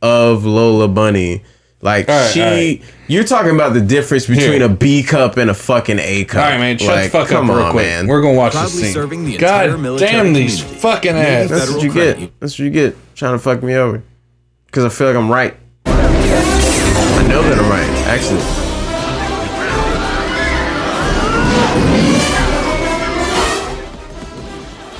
of 0.00 0.44
Lola 0.44 0.86
Bunny, 0.88 1.42
like, 1.80 2.08
All 2.08 2.14
right, 2.20 2.30
she, 2.32 2.42
all 2.42 2.50
right. 2.50 2.82
you're 3.06 3.24
talking 3.24 3.52
about 3.54 3.72
the 3.72 3.80
difference 3.80 4.26
between 4.26 4.52
Here. 4.60 4.64
a 4.64 4.68
B 4.68 5.02
cup 5.04 5.36
and 5.36 5.48
a 5.48 5.54
fucking 5.54 5.98
A 6.00 6.24
cup. 6.24 6.42
All 6.44 6.50
right, 6.50 6.58
man. 6.58 6.78
Shut 6.78 6.88
Like, 6.88 7.04
the 7.04 7.10
fuck 7.10 7.28
come 7.28 7.50
up 7.50 7.56
real 7.56 7.66
on, 7.66 7.72
quick. 7.72 7.86
man. 7.86 8.06
We're 8.08 8.20
gonna 8.20 8.36
watch 8.36 8.52
this 8.54 8.80
scene. 8.80 8.92
serving 8.92 9.24
the 9.24 9.34
entire 9.34 9.70
God 9.70 9.80
military 9.80 10.10
damn 10.10 10.32
these 10.32 10.56
community. 10.60 10.80
fucking 10.80 11.12
Navy 11.14 11.26
ass. 11.28 11.50
That's 11.50 11.70
what 11.72 11.82
you 11.84 11.92
credit. 11.92 12.18
get. 12.18 12.40
That's 12.40 12.52
what 12.54 12.64
you 12.64 12.70
get. 12.70 12.96
Trying 13.14 13.34
to 13.34 13.38
fuck 13.38 13.62
me 13.62 13.74
over. 13.76 14.02
Because 14.66 14.84
I 14.84 14.88
feel 14.88 15.06
like 15.06 15.16
I'm 15.16 15.30
right. 15.30 15.56
I 17.28 17.30
know 17.30 17.42
that 17.42 17.58
I'm 17.58 17.68
right, 17.68 17.86
actually. 18.08 18.40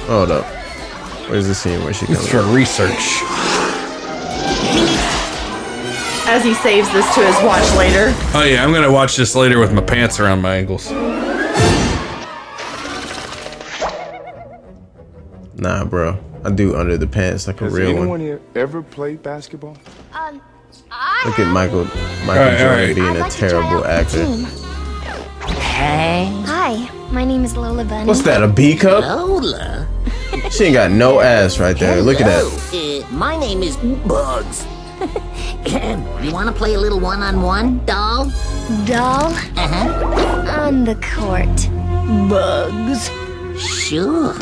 Hold 0.06 0.30
up. 0.30 0.44
Where's 1.30 1.46
the 1.46 1.54
scene 1.54 1.82
where 1.84 1.94
she 1.94 2.04
comes? 2.04 2.28
for 2.28 2.42
research. 2.42 3.22
As 6.28 6.44
he 6.44 6.52
saves 6.52 6.92
this 6.92 7.14
to 7.14 7.24
his 7.24 7.34
watch 7.42 7.64
later. 7.78 8.12
Oh 8.34 8.44
yeah, 8.46 8.62
I'm 8.62 8.74
gonna 8.74 8.92
watch 8.92 9.16
this 9.16 9.34
later 9.34 9.58
with 9.58 9.72
my 9.72 9.80
pants 9.80 10.20
around 10.20 10.42
my 10.42 10.56
ankles. 10.56 10.90
Nah, 15.56 15.86
bro. 15.86 16.22
I 16.44 16.50
do 16.50 16.76
under 16.76 16.98
the 16.98 17.06
pants 17.06 17.46
like 17.46 17.62
a 17.62 17.70
real 17.70 17.72
one. 17.72 17.72
Has 17.72 17.78
real 17.80 17.88
anyone 17.88 18.08
one. 18.08 18.20
here 18.20 18.42
ever 18.54 18.82
played 18.82 19.22
basketball? 19.22 19.78
Um, 20.12 20.42
I 20.42 20.57
Look 21.26 21.38
at 21.38 21.52
Michael 21.52 21.84
Michael 21.84 22.28
Alright, 22.28 22.58
Jordan 22.58 22.68
alright. 22.80 22.94
being 22.96 23.08
I'd 23.08 23.16
a 23.16 23.20
like 23.20 23.32
terrible 23.32 23.84
out 23.84 23.86
actor. 23.86 24.24
team. 24.24 24.44
Hi, 26.46 26.90
my 27.12 27.24
name 27.24 27.44
is 27.44 27.56
Lola 27.56 27.84
Bunny. 27.84 28.06
What's 28.06 28.22
that? 28.22 28.42
A 28.42 28.48
B 28.48 28.76
cup? 28.76 29.04
Lola. 29.04 29.86
She 30.50 30.64
ain't 30.64 30.74
got 30.74 30.90
no 30.90 31.20
ass 31.20 31.58
right 31.58 31.76
there. 31.78 32.00
Look 32.02 32.20
at 32.20 32.26
that. 32.26 32.44
Uh, 33.04 33.12
my 33.14 33.36
name 33.38 33.62
is 33.62 33.76
Bugs. 33.76 34.64
you 36.24 36.32
want 36.32 36.48
to 36.48 36.52
play 36.54 36.74
a 36.74 36.80
little 36.80 37.00
one-on-one, 37.00 37.84
doll? 37.84 38.26
Doll 38.84 39.32
Uh-huh. 39.56 40.60
on 40.66 40.84
the 40.84 40.94
court. 40.96 41.48
Bugs. 42.28 43.08
Sure. 43.60 44.34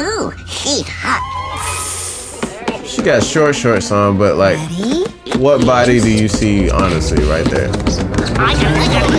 Ooh, 0.00 0.30
hey, 0.46 0.82
hot. 0.86 1.20
She 2.92 3.00
got 3.00 3.22
short 3.22 3.54
shorts 3.56 3.90
on, 3.90 4.18
but 4.18 4.36
like, 4.36 4.58
Ready? 4.58 5.04
what 5.38 5.64
body 5.64 5.98
do 5.98 6.10
you 6.10 6.28
see 6.28 6.68
honestly 6.70 7.24
right 7.24 7.44
there? 7.46 7.70
I 8.38 8.52
got, 8.52 8.66
I 8.66 8.86
got. 8.92 9.10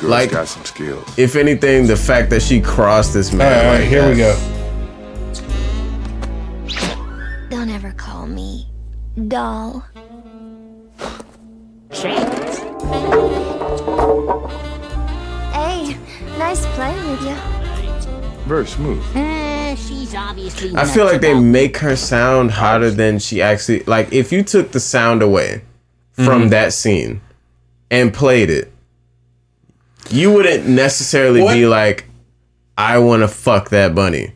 The 0.00 0.08
Like- 0.08 0.30
got 0.30 0.48
some 0.48 0.64
skills. 0.64 1.06
If 1.18 1.36
anything, 1.36 1.86
the 1.86 1.94
fact 1.96 2.30
that 2.30 2.40
she 2.40 2.58
crossed 2.62 3.12
this 3.12 3.34
man. 3.34 3.66
all 3.66 3.72
right, 3.72 3.80
like 3.80 3.88
here 3.90 4.08
we 4.08 4.16
go. 4.16 4.34
Don't 7.50 7.50
Don't 7.50 7.68
ever 7.68 7.92
call 7.92 8.26
me 8.26 8.66
doll. 9.28 9.84
Chance. 11.92 12.58
Hey, 15.52 15.96
nice 16.38 16.64
playing 16.74 17.10
with 17.10 17.22
you. 17.22 17.65
Very 18.46 18.66
smooth. 18.66 19.02
Uh, 19.16 19.74
she's 19.74 20.14
obviously. 20.14 20.72
I 20.76 20.84
feel 20.84 21.04
like 21.04 21.20
they 21.20 21.32
about- 21.32 21.40
make 21.42 21.78
her 21.78 21.96
sound 21.96 22.52
hotter 22.52 22.90
than 22.90 23.18
she 23.18 23.42
actually 23.42 23.80
like 23.84 24.12
if 24.12 24.30
you 24.32 24.42
took 24.42 24.72
the 24.72 24.80
sound 24.80 25.22
away 25.22 25.62
from 26.12 26.42
Mm-hmm. 26.42 26.48
that 26.50 26.72
scene 26.72 27.20
and 27.90 28.12
played 28.14 28.48
it, 28.50 28.72
you 30.10 30.32
wouldn't 30.32 30.66
necessarily 30.68 31.42
What? 31.42 31.54
be 31.54 31.66
like, 31.66 32.04
I 32.78 32.98
wanna 32.98 33.28
fuck 33.28 33.70
that 33.70 33.94
bunny. 33.94 34.32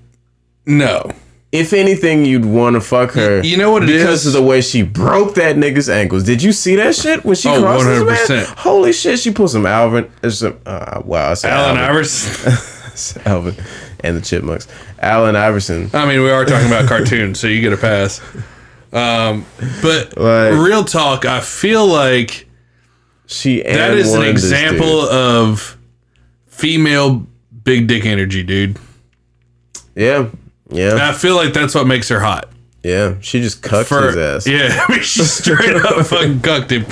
No. 0.67 1.11
If 1.53 1.73
anything, 1.73 2.25
you'd 2.25 2.45
want 2.45 2.75
to 2.75 2.81
fuck 2.81 3.11
her. 3.13 3.41
you 3.43 3.57
know 3.57 3.73
what 3.73 3.83
it 3.83 3.87
because 3.87 4.25
is? 4.25 4.27
of 4.29 4.33
the 4.41 4.43
way 4.49 4.61
she 4.61 4.83
broke 4.83 5.35
that 5.35 5.57
nigga's 5.57 5.89
ankles. 5.89 6.23
Did 6.23 6.41
you 6.45 6.53
see 6.53 6.77
that 6.77 6.95
shit 6.95 7.25
when 7.25 7.35
she 7.35 7.49
Oh, 7.49 7.61
crossed 7.61 7.87
his 7.89 8.05
man? 8.05 8.45
100%. 8.47 8.47
Holy 8.59 8.93
shit! 8.93 9.19
She 9.19 9.33
pulled 9.33 9.51
some 9.51 9.67
Alvin. 9.67 10.09
uh, 10.23 10.31
Some, 10.31 10.59
uh, 10.65 11.03
wow, 11.05 11.33
I 11.33 11.35
said 11.35 11.51
Allen 11.53 11.77
Alvin. 11.77 11.91
Iverson. 11.91 13.23
Alvin 13.27 13.57
and 14.03 14.17
the 14.17 14.21
Chipmunks. 14.21 14.67
Allen 14.99 15.37
Iverson. 15.37 15.91
I 15.93 16.07
mean, 16.07 16.23
we 16.23 16.31
are 16.31 16.45
talking 16.45 16.67
about 16.67 16.89
cartoons, 16.89 17.39
so 17.41 17.47
you 17.47 17.61
get 17.61 17.73
a 17.73 17.77
pass. 17.77 18.21
Um, 18.93 19.47
but 19.83 20.17
Like- 20.19 20.53
real 20.55 20.85
talk, 20.85 21.25
I 21.25 21.41
feel 21.41 21.87
like 21.87 22.47
she 23.27 23.63
that 23.63 23.93
is 23.97 24.13
an 24.15 24.23
example 24.25 25.03
of 25.03 25.77
female 26.49 27.27
big 27.63 27.87
dick 27.87 28.05
energy, 28.05 28.43
dude. 28.43 28.79
Yeah, 29.95 30.27
yeah, 30.71 31.09
I 31.09 31.13
feel 31.13 31.37
like 31.37 31.53
that's 31.53 31.75
what 31.75 31.87
makes 31.87 32.09
her 32.09 32.21
hot. 32.21 32.49
yeah. 32.83 33.15
She 33.21 33.41
just 33.41 33.63
cucked 33.63 33.89
For 33.89 34.07
his 34.07 34.17
ass. 34.17 34.47
yeah, 34.49 34.85
I 34.89 34.93
mean, 34.93 35.03
she 35.03 35.23
straight 35.23 35.77
up 35.77 36.07
fucking 36.07 36.41
cucked 36.41 36.71
him. 36.73 36.87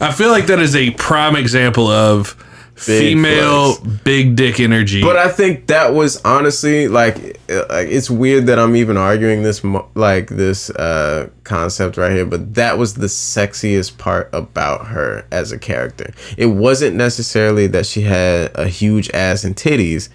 I 0.00 0.12
feel 0.12 0.30
like 0.30 0.46
that 0.46 0.58
is 0.58 0.74
a 0.76 0.90
prime 0.92 1.36
example 1.36 1.88
of 1.88 2.36
female 2.82 3.76
big 4.04 4.36
dick 4.36 4.60
energy. 4.60 5.02
But 5.02 5.16
I 5.16 5.28
think 5.28 5.66
that 5.68 5.94
was 5.94 6.22
honestly 6.24 6.88
like, 6.88 7.16
like 7.48 7.88
it's 7.88 8.10
weird 8.10 8.46
that 8.46 8.58
I'm 8.58 8.76
even 8.76 8.96
arguing 8.96 9.42
this 9.42 9.62
like 9.94 10.28
this 10.28 10.70
uh, 10.70 11.28
concept 11.44 11.96
right 11.96 12.12
here. 12.12 12.26
But 12.26 12.54
that 12.54 12.78
was 12.78 12.94
the 12.94 13.06
sexiest 13.06 13.98
part 13.98 14.28
about 14.32 14.88
her 14.88 15.26
as 15.30 15.52
a 15.52 15.58
character. 15.58 16.12
It 16.36 16.46
wasn't 16.46 16.96
necessarily 16.96 17.66
that 17.68 17.86
she 17.86 18.02
had 18.02 18.50
a 18.54 18.66
huge 18.66 19.10
ass 19.10 19.44
and 19.44 19.56
titties. 19.56 20.08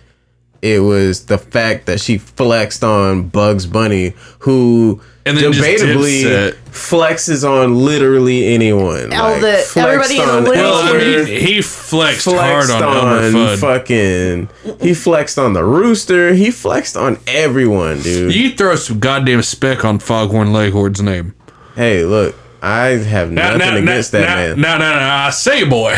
It 0.62 0.80
was 0.80 1.26
the 1.26 1.38
fact 1.38 1.86
that 1.86 2.00
she 2.00 2.18
flexed 2.18 2.84
on 2.84 3.30
Bugs 3.30 3.66
Bunny, 3.66 4.14
who 4.40 5.02
And 5.26 5.38
debatably 5.38 6.54
flexes 6.72 7.48
on 7.48 7.76
literally 7.86 8.54
anyone. 8.54 9.14
All 9.14 9.32
Like, 9.34 9.42
the- 9.42 9.48
flexed 9.58 9.78
everybody 9.78 10.20
in 10.20 10.26
the 10.26 10.34
on 10.34 10.44
well, 10.46 10.76
I 10.96 10.98
mean, 10.98 11.26
he 11.28 11.62
flexed, 11.62 12.24
flexed 12.24 12.72
hard 12.72 12.84
on, 12.84 13.36
on, 13.36 13.58
fucking. 13.58 14.50
He 14.82 14.94
flexed 14.94 15.38
on 15.38 15.54
the 15.54 15.64
rooster. 15.64 16.34
He 16.34 16.50
flexed 16.52 16.98
on 16.98 17.20
everyone, 17.28 18.02
dude. 18.02 18.34
You 18.34 18.52
throw 18.56 18.76
some 18.76 19.00
goddamn 19.00 19.42
speck 19.44 19.86
on 19.86 20.00
Foghorn 20.00 20.54
Leghorn's 20.54 21.02
name. 21.02 21.34
hey, 21.76 22.04
look, 22.04 22.36
I 22.62 22.88
have 22.88 23.32
nothing 23.32 23.84
against 23.84 24.12
that 24.14 24.28
man. 24.28 24.60
No, 24.62 24.78
no, 24.80 24.92
no. 24.94 25.00
I 25.00 25.30
say, 25.30 25.64
boy. 25.64 25.96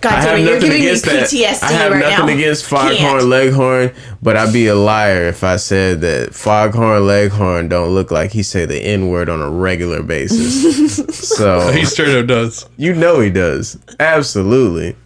God 0.00 0.12
I 0.12 0.16
have 0.20 0.24
damn 0.24 0.38
it, 0.38 0.42
you're 0.42 0.54
nothing 0.54 0.68
giving 0.70 0.80
me 0.82 0.86
against 0.88 1.04
that. 1.06 1.28
PTSD 1.30 1.62
I 1.62 1.72
have 1.72 1.92
right 1.92 2.00
nothing 2.00 2.26
now. 2.26 2.32
against 2.34 2.64
Foghorn 2.66 2.96
Can't. 2.96 3.24
Leghorn, 3.24 3.94
but 4.22 4.36
I'd 4.36 4.52
be 4.52 4.66
a 4.66 4.74
liar 4.74 5.24
if 5.26 5.42
I 5.42 5.56
said 5.56 6.00
that 6.02 6.34
Foghorn 6.34 7.06
Leghorn 7.06 7.68
don't 7.68 7.90
look 7.94 8.10
like 8.10 8.32
he 8.32 8.42
say 8.42 8.66
the 8.66 8.78
N 8.78 9.08
word 9.08 9.28
on 9.28 9.40
a 9.40 9.50
regular 9.50 10.02
basis. 10.02 10.96
so 11.36 11.70
He 11.72 11.84
straight 11.86 12.16
up 12.16 12.26
does. 12.26 12.68
you 12.76 12.94
know 12.94 13.20
he 13.20 13.30
does. 13.30 13.78
Absolutely. 13.98 14.96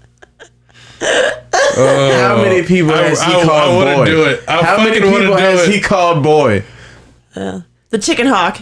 Oh. 1.02 2.10
How 2.20 2.42
many 2.42 2.66
people 2.66 2.92
I- 2.92 3.02
has 3.04 3.22
he 3.22 3.32
I- 3.32 3.40
I 3.40 3.44
called 3.44 3.78
wouldn't 3.78 3.96
boy? 3.98 4.04
do 4.06 4.24
it. 4.24 4.44
I 4.48 4.62
How 4.64 4.76
many 4.78 4.98
fucking 4.98 5.12
wouldn't 5.12 5.22
people 5.30 5.36
do 5.36 5.42
has 5.42 5.68
it. 5.68 5.74
he 5.74 5.80
called 5.80 6.22
boy? 6.22 6.64
Uh, 7.34 7.60
the 7.90 7.98
chicken 7.98 8.26
hawk. 8.26 8.58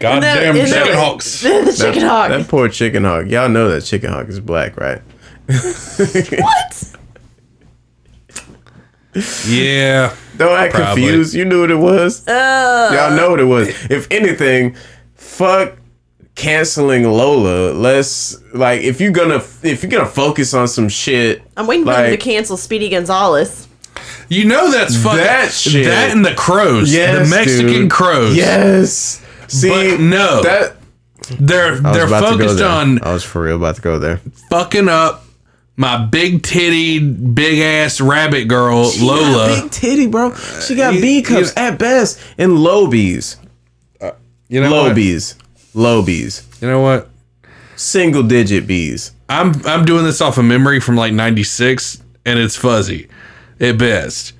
Goddamn 0.00 0.56
Isn't 0.56 0.70
that- 0.78 0.84
chicken 0.84 0.98
hawks. 0.98 1.40
the 1.42 1.74
chicken 1.76 2.02
hawk. 2.02 2.28
That 2.30 2.48
poor 2.48 2.68
chicken 2.68 3.04
hawk. 3.04 3.26
Y'all 3.26 3.48
know 3.48 3.68
that 3.70 3.82
chicken 3.82 4.10
hawk 4.12 4.28
is 4.28 4.40
black, 4.40 4.76
right? 4.76 5.00
what? 5.46 6.92
Yeah. 9.46 10.14
Don't 10.36 10.58
act 10.58 10.74
Probably. 10.74 11.02
confused. 11.02 11.34
You 11.34 11.46
knew 11.46 11.62
what 11.62 11.70
it 11.70 11.76
was. 11.78 12.26
Y'all 12.26 13.16
know 13.16 13.30
what 13.30 13.40
it 13.40 13.44
was. 13.44 13.68
If 13.90 14.06
anything, 14.10 14.76
fuck 15.14 15.78
canceling 16.34 17.04
Lola. 17.04 17.72
Let's 17.72 18.36
like 18.52 18.82
if 18.82 19.00
you're 19.00 19.12
gonna 19.12 19.36
if 19.62 19.82
you're 19.82 19.90
gonna 19.90 20.04
focus 20.04 20.52
on 20.52 20.68
some 20.68 20.90
shit. 20.90 21.40
I'm 21.56 21.66
waiting 21.66 21.86
for 21.86 21.92
them 21.92 22.10
to 22.10 22.16
cancel 22.18 22.58
Speedy 22.58 22.90
Gonzales. 22.90 23.66
You 24.28 24.44
know 24.44 24.70
that's 24.70 25.02
fucking 25.02 25.16
That 25.18 25.50
shit. 25.50 25.86
That 25.86 26.10
and 26.14 26.22
the 26.24 26.34
crows, 26.34 26.92
Yes, 26.92 27.30
the 27.30 27.34
Mexican 27.34 27.66
dude. 27.68 27.90
crows. 27.90 28.36
Yes. 28.36 29.22
See, 29.48 29.68
But 29.68 30.00
no. 30.00 30.42
that 30.42 30.76
they're 31.40 31.76
they're 31.76 32.06
about 32.06 32.32
to 32.32 32.38
go 32.38 32.44
focused 32.48 32.62
on 32.62 33.02
I 33.02 33.12
was 33.12 33.24
for 33.24 33.42
real 33.42 33.56
about 33.56 33.76
to 33.76 33.82
go 33.82 33.98
there. 33.98 34.18
fucking 34.50 34.88
up 34.88 35.24
my 35.76 36.02
big 36.04 36.42
titty, 36.42 36.98
big 37.00 37.58
ass 37.58 38.00
rabbit 38.00 38.44
girl 38.48 38.90
Lola. 39.00 39.60
big 39.62 39.70
titty, 39.70 40.06
bro. 40.06 40.34
She 40.34 40.74
got 40.74 40.94
you- 40.94 41.00
B 41.00 41.22
cups 41.22 41.52
at 41.56 41.78
best 41.78 42.18
and 42.38 42.58
low 42.58 42.86
B's. 42.86 43.36
Uh, 44.00 44.12
you 44.48 44.60
know 44.62 44.70
Low 44.70 44.84
what? 44.84 44.94
B's. 44.94 45.34
Low 45.74 46.02
B's. 46.02 46.46
You 46.60 46.68
know 46.68 46.80
what? 46.80 47.10
Single 47.76 48.22
digit 48.22 48.66
B's. 48.66 49.12
I'm 49.28 49.52
I'm 49.66 49.84
doing 49.84 50.04
this 50.04 50.20
off 50.20 50.38
of 50.38 50.44
memory 50.44 50.80
from 50.80 50.96
like 50.96 51.12
'96, 51.12 52.02
and 52.24 52.38
it's 52.38 52.56
fuzzy 52.56 53.08
at 53.60 53.76
best. 53.76 54.32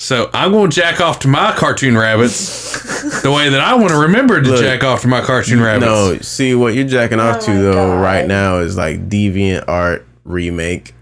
So 0.00 0.30
I'm 0.32 0.52
going 0.52 0.70
to 0.70 0.76
jack 0.76 1.00
off 1.00 1.18
to 1.20 1.28
my 1.28 1.52
cartoon 1.52 1.98
rabbits 1.98 3.20
the 3.22 3.32
way 3.32 3.48
that 3.48 3.60
I 3.60 3.74
want 3.74 3.90
to 3.90 3.98
remember 3.98 4.40
to 4.40 4.48
Look, 4.48 4.60
jack 4.60 4.84
off 4.84 5.02
to 5.02 5.08
my 5.08 5.20
cartoon 5.20 5.60
rabbits. 5.60 5.84
No, 5.84 6.18
see 6.18 6.54
what 6.54 6.74
you're 6.74 6.86
jacking 6.86 7.18
off 7.18 7.42
Oh 7.42 7.46
to 7.46 7.58
though 7.60 7.98
right 7.98 8.24
now 8.24 8.58
is 8.58 8.76
like 8.76 9.08
deviant 9.08 9.64
art 9.66 10.06
remake 10.22 10.94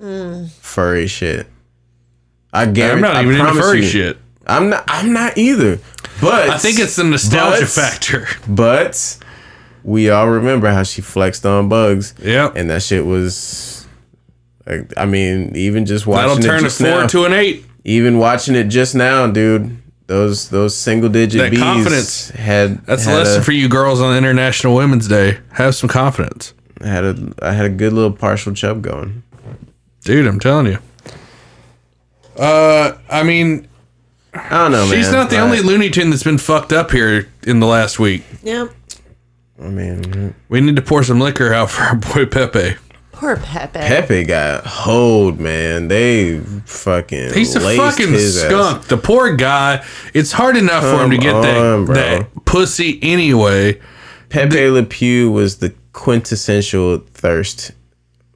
mm. 0.00 0.50
furry 0.50 1.06
shit. 1.08 1.46
I 2.50 2.64
guarantee. 2.64 2.94
I'm 2.94 3.00
not 3.02 3.16
I 3.16 3.22
even 3.22 3.34
into 3.34 3.44
promise 3.44 3.64
furry 3.64 3.80
you, 3.82 3.86
shit. 3.86 4.18
I'm 4.46 4.70
not. 4.70 4.84
I'm 4.88 5.12
not 5.12 5.36
either. 5.36 5.78
But 6.22 6.48
I 6.48 6.56
think 6.56 6.78
it's 6.78 6.96
the 6.96 7.04
nostalgia 7.04 7.60
but- 7.60 7.68
factor. 7.68 8.28
But 8.48 9.18
we 9.84 10.08
all 10.08 10.26
remember 10.26 10.70
how 10.70 10.84
she 10.84 11.02
flexed 11.02 11.44
on 11.44 11.68
bugs. 11.68 12.14
Yeah, 12.18 12.50
and 12.56 12.70
that 12.70 12.82
shit 12.82 13.04
was. 13.04 13.86
Like, 14.66 14.92
I 14.96 15.04
mean, 15.04 15.54
even 15.54 15.84
just 15.84 16.06
watching 16.06 16.40
That'll 16.40 16.44
it 16.44 16.60
turn 16.60 16.66
a 16.66 16.70
four 16.70 17.02
now, 17.02 17.06
to 17.08 17.24
an 17.24 17.34
eight. 17.34 17.66
Even 17.88 18.18
watching 18.18 18.54
it 18.54 18.64
just 18.64 18.94
now, 18.94 19.26
dude. 19.26 19.76
Those 20.06 20.48
those 20.48 20.74
single 20.76 21.08
digit 21.10 21.40
That 21.40 21.50
B's 21.50 21.60
confidence. 21.60 22.30
had 22.30 22.84
That's 22.86 23.06
a 23.06 23.12
lesson 23.12 23.40
a- 23.40 23.44
for 23.44 23.52
you 23.52 23.68
girls 23.68 24.00
on 24.00 24.16
International 24.16 24.74
Women's 24.74 25.06
Day. 25.08 25.38
Have 25.52 25.74
some 25.74 25.88
confidence, 25.88 26.54
I 26.80 26.86
had 26.86 27.04
a 27.04 27.32
I 27.42 27.52
had 27.52 27.66
a 27.66 27.70
good 27.70 27.92
little 27.92 28.12
partial 28.12 28.54
chub 28.54 28.80
going. 28.82 29.22
dude. 30.04 30.26
I'm 30.26 30.40
telling 30.40 30.66
you. 30.66 30.78
Uh, 32.36 32.96
I 33.10 33.22
mean, 33.22 33.66
I 34.32 34.48
don't 34.58 34.72
know, 34.72 34.86
she's 34.86 35.06
man. 35.06 35.12
not 35.14 35.30
the 35.30 35.36
Like, 35.36 35.44
only 35.44 35.60
Looney 35.60 35.90
Tune 35.90 36.10
that's 36.10 36.22
been 36.22 36.38
fucked 36.38 36.72
up 36.72 36.90
here 36.92 37.28
in 37.46 37.60
the 37.60 37.66
last 37.66 37.98
week. 37.98 38.22
Yep. 38.44 38.70
I 39.60 39.68
mean, 39.68 40.34
We 40.48 40.60
need 40.60 40.76
to 40.76 40.82
pour 40.82 41.02
some 41.02 41.18
liquor 41.20 41.52
out 41.52 41.70
for 41.70 41.82
our 41.82 41.96
boy 41.96 42.26
Pepe. 42.26 42.76
Poor 43.18 43.36
Pepe. 43.36 43.80
Pepe 43.80 44.24
got 44.24 44.64
hold, 44.64 45.40
man. 45.40 45.88
They 45.88 46.38
fucking 46.38 47.32
He's 47.34 47.56
a 47.56 47.60
laced 47.60 47.80
fucking 47.98 48.12
his 48.12 48.42
ass. 48.42 48.48
skunk. 48.48 48.84
The 48.84 48.96
poor 48.96 49.34
guy. 49.34 49.84
It's 50.14 50.30
hard 50.30 50.56
enough 50.56 50.84
for 50.84 51.02
him 51.02 51.10
to 51.10 51.18
get 51.18 51.34
on, 51.34 51.42
that, 51.42 51.86
bro. 51.86 51.94
that 51.94 52.44
pussy 52.44 52.98
anyway. 53.02 53.80
Pepe 54.28 54.68
Le 54.70 54.84
Pew 54.84 55.32
was 55.32 55.58
the 55.58 55.74
quintessential 55.92 56.98
thirst 56.98 57.72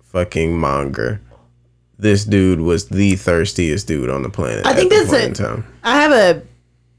fucking 0.03 0.59
monger. 0.59 1.21
This 1.99 2.25
dude 2.25 2.61
was 2.61 2.89
the 2.89 3.15
thirstiest 3.15 3.87
dude 3.87 4.11
on 4.11 4.23
the 4.23 4.31
planet. 4.31 4.67
I 4.67 4.75
think 4.75 4.93
at 4.93 5.07
the 5.07 5.07
that's 5.07 5.11
point 5.11 5.23
it. 5.23 5.29
in 5.29 5.35
time. 5.63 5.67
I 5.85 6.01
have 6.01 6.11
a 6.13 6.43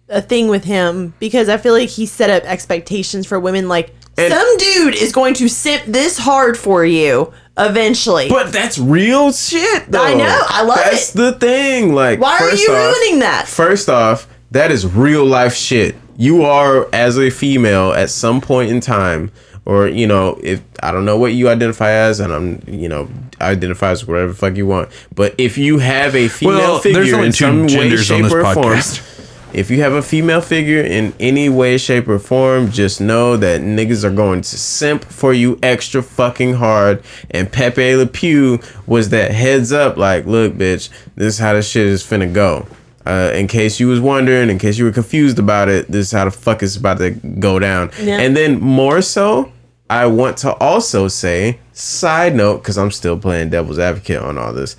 a 0.10 0.22
thing 0.22 0.48
with 0.48 0.64
him 0.64 1.14
because 1.20 1.50
I 1.50 1.58
feel 1.58 1.74
like 1.74 1.90
he 1.90 2.06
set 2.06 2.30
up 2.30 2.44
expectations 2.50 3.26
for 3.26 3.40
women 3.40 3.68
like 3.68 3.94
And- 4.18 4.32
some 4.34 4.58
dude 4.58 4.96
is 4.96 5.12
going 5.12 5.34
to 5.36 5.48
simp 5.48 5.84
this 5.86 6.18
hard 6.20 6.58
for 6.58 6.86
you 6.86 7.34
eventually. 7.58 8.30
But 8.30 8.52
that's 8.52 8.78
real 8.78 9.32
shit, 9.32 9.92
though. 9.92 10.04
I 10.04 10.14
know, 10.14 10.40
I 10.50 10.64
love 10.64 10.78
That's 10.78 10.88
it. 10.88 10.92
That's 10.92 11.12
the 11.12 11.32
thing. 11.40 11.94
Like, 11.94 12.20
Why 12.20 12.38
are 12.40 12.54
you 12.54 12.72
off- 12.72 12.96
ruining 12.96 13.20
that? 13.20 13.48
First 13.48 13.90
off, 13.90 14.28
that 14.52 14.72
is 14.72 14.86
real 14.86 15.26
life 15.26 15.56
shit. 15.56 15.96
You 16.16 16.44
are, 16.44 16.88
as 16.94 17.18
a 17.18 17.30
female, 17.32 17.92
at 17.94 18.10
some 18.12 18.40
point 18.40 18.70
in 18.72 18.80
time, 18.82 19.32
or 19.66 19.88
you 19.88 20.06
know, 20.06 20.40
if 20.44 20.62
I 20.84 20.92
don't 20.92 21.06
know 21.06 21.18
what 21.18 21.34
you 21.34 21.50
identify 21.50 21.90
as, 21.90 22.20
and 22.20 22.32
I'm, 22.32 22.62
you 22.68 22.88
know, 22.88 23.10
identify 23.42 23.92
as 23.92 24.06
whatever 24.06 24.28
the 24.28 24.38
fuck 24.38 24.56
you 24.56 24.68
want. 24.68 24.90
But 25.16 25.34
if 25.40 25.58
you 25.58 25.80
have 25.80 26.16
a 26.16 26.28
female 26.28 26.58
Well, 26.58 26.80
there's 26.82 26.96
figure 26.98 27.16
only 27.16 27.28
in 27.28 27.34
two 27.34 27.46
some 27.46 27.62
way, 27.64 27.68
genders 27.68 28.12
on 28.12 28.18
shape, 28.18 28.24
this 28.26 28.34
or 28.34 28.54
form, 28.54 28.66
podcast. 28.76 29.23
If 29.54 29.70
you 29.70 29.82
have 29.82 29.94
a 29.94 30.02
female 30.02 30.42
figure 30.42 30.82
in 30.82 31.14
any 31.20 31.48
way, 31.48 31.78
shape, 31.78 32.08
or 32.08 32.20
form, 32.20 32.72
just 32.72 33.00
know 33.00 33.38
that 33.38 33.62
niggas 33.62 34.04
are 34.04 34.12
going 34.12 34.42
to 34.42 34.58
simp 34.58 35.06
for 35.06 35.34
you 35.34 35.60
extra 35.62 36.02
fucking 36.02 36.56
hard. 36.56 37.04
And 37.32 37.52
Pepe 37.52 37.96
Le 37.96 38.06
Pew 38.06 38.60
was 38.88 39.10
that 39.10 39.32
heads 39.32 39.72
up, 39.72 39.98
like, 39.98 40.26
look, 40.26 40.54
bitch, 40.54 40.90
this 41.16 41.36
is 41.36 41.40
how 41.40 41.54
this 41.54 41.70
shit 41.70 41.88
is 41.88 42.04
finna 42.04 42.34
go. 42.34 42.68
Uh, 43.06 43.32
in 43.36 43.48
case 43.48 43.80
you 43.80 43.88
was 43.88 44.00
wondering, 44.00 44.50
in 44.50 44.58
case 44.58 44.78
you 44.78 44.86
were 44.86 44.92
confused 44.92 45.38
about 45.38 45.70
it, 45.70 45.88
this 45.90 46.08
is 46.08 46.12
how 46.12 46.26
the 46.26 46.32
fuck 46.32 46.64
it's 46.64 46.76
about 46.76 46.98
to 46.98 47.12
go 47.12 47.60
down. 47.60 47.92
Yeah. 48.02 48.20
And 48.20 48.36
then 48.36 48.60
more 48.60 49.02
so, 49.02 49.52
I 49.90 50.06
want 50.06 50.38
to 50.38 50.54
also 50.56 51.08
say, 51.08 51.60
side 51.74 52.36
note, 52.36 52.60
because 52.60 52.78
I'm 52.78 52.92
still 52.92 53.20
playing 53.20 53.50
devil's 53.50 53.78
advocate 53.78 54.22
on 54.22 54.38
all 54.38 54.54
this. 54.54 54.78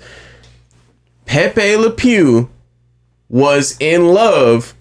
Pepe 1.25 1.75
Le 1.77 1.91
Pew 1.91 2.49
was 3.29 3.77
in 3.79 4.07
love 4.13 4.73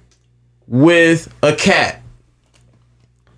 with 0.67 1.33
a 1.43 1.55
cat. 1.55 2.03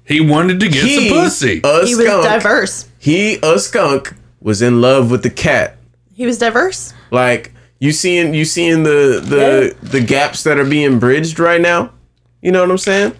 He 0.04 0.20
wanted 0.20 0.60
to 0.60 0.68
get 0.68 0.84
He, 0.84 1.08
some 1.08 1.18
pussy. 1.18 1.60
A 1.64 1.84
He 1.86 1.94
was 1.94 2.06
diverse. 2.06 2.88
He, 2.98 3.38
a 3.42 3.58
skunk, 3.58 4.14
was 4.40 4.62
in 4.62 4.80
love 4.80 5.10
with 5.10 5.22
the 5.22 5.30
cat. 5.30 5.76
He 6.14 6.26
was 6.26 6.38
diverse. 6.38 6.92
Like 7.10 7.52
you 7.78 7.92
seeing 7.92 8.32
you 8.34 8.44
seeing 8.44 8.84
the 8.84 9.20
the 9.22 9.76
the 9.86 10.00
gaps 10.00 10.44
that 10.44 10.58
are 10.58 10.64
being 10.64 10.98
bridged 10.98 11.38
right 11.38 11.60
now. 11.60 11.92
You 12.40 12.52
know 12.52 12.60
what 12.62 12.70
I'm 12.70 12.78
saying? 12.78 13.12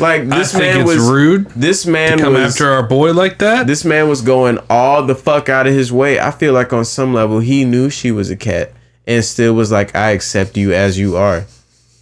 Like 0.00 0.22
I 0.22 0.24
this 0.38 0.52
think 0.52 0.64
man 0.64 0.80
it's 0.80 0.88
was 0.88 0.98
rude 1.10 1.46
This 1.50 1.84
man 1.84 2.16
to 2.18 2.24
come 2.24 2.32
was 2.32 2.54
after 2.54 2.70
our 2.70 2.82
boy 2.82 3.12
like 3.12 3.38
that. 3.40 3.66
this 3.66 3.84
man 3.84 4.08
was 4.08 4.22
going 4.22 4.58
all 4.70 5.04
the 5.04 5.14
fuck 5.14 5.50
out 5.50 5.66
of 5.66 5.74
his 5.74 5.92
way. 5.92 6.18
I 6.18 6.30
feel 6.30 6.54
like 6.54 6.72
on 6.72 6.86
some 6.86 7.12
level 7.12 7.40
he 7.40 7.64
knew 7.66 7.90
she 7.90 8.10
was 8.10 8.30
a 8.30 8.36
cat 8.36 8.72
and 9.10 9.24
still 9.24 9.54
was 9.54 9.72
like, 9.72 9.94
I 9.96 10.10
accept 10.10 10.56
you 10.56 10.72
as 10.72 10.96
you 10.98 11.16
are. 11.16 11.44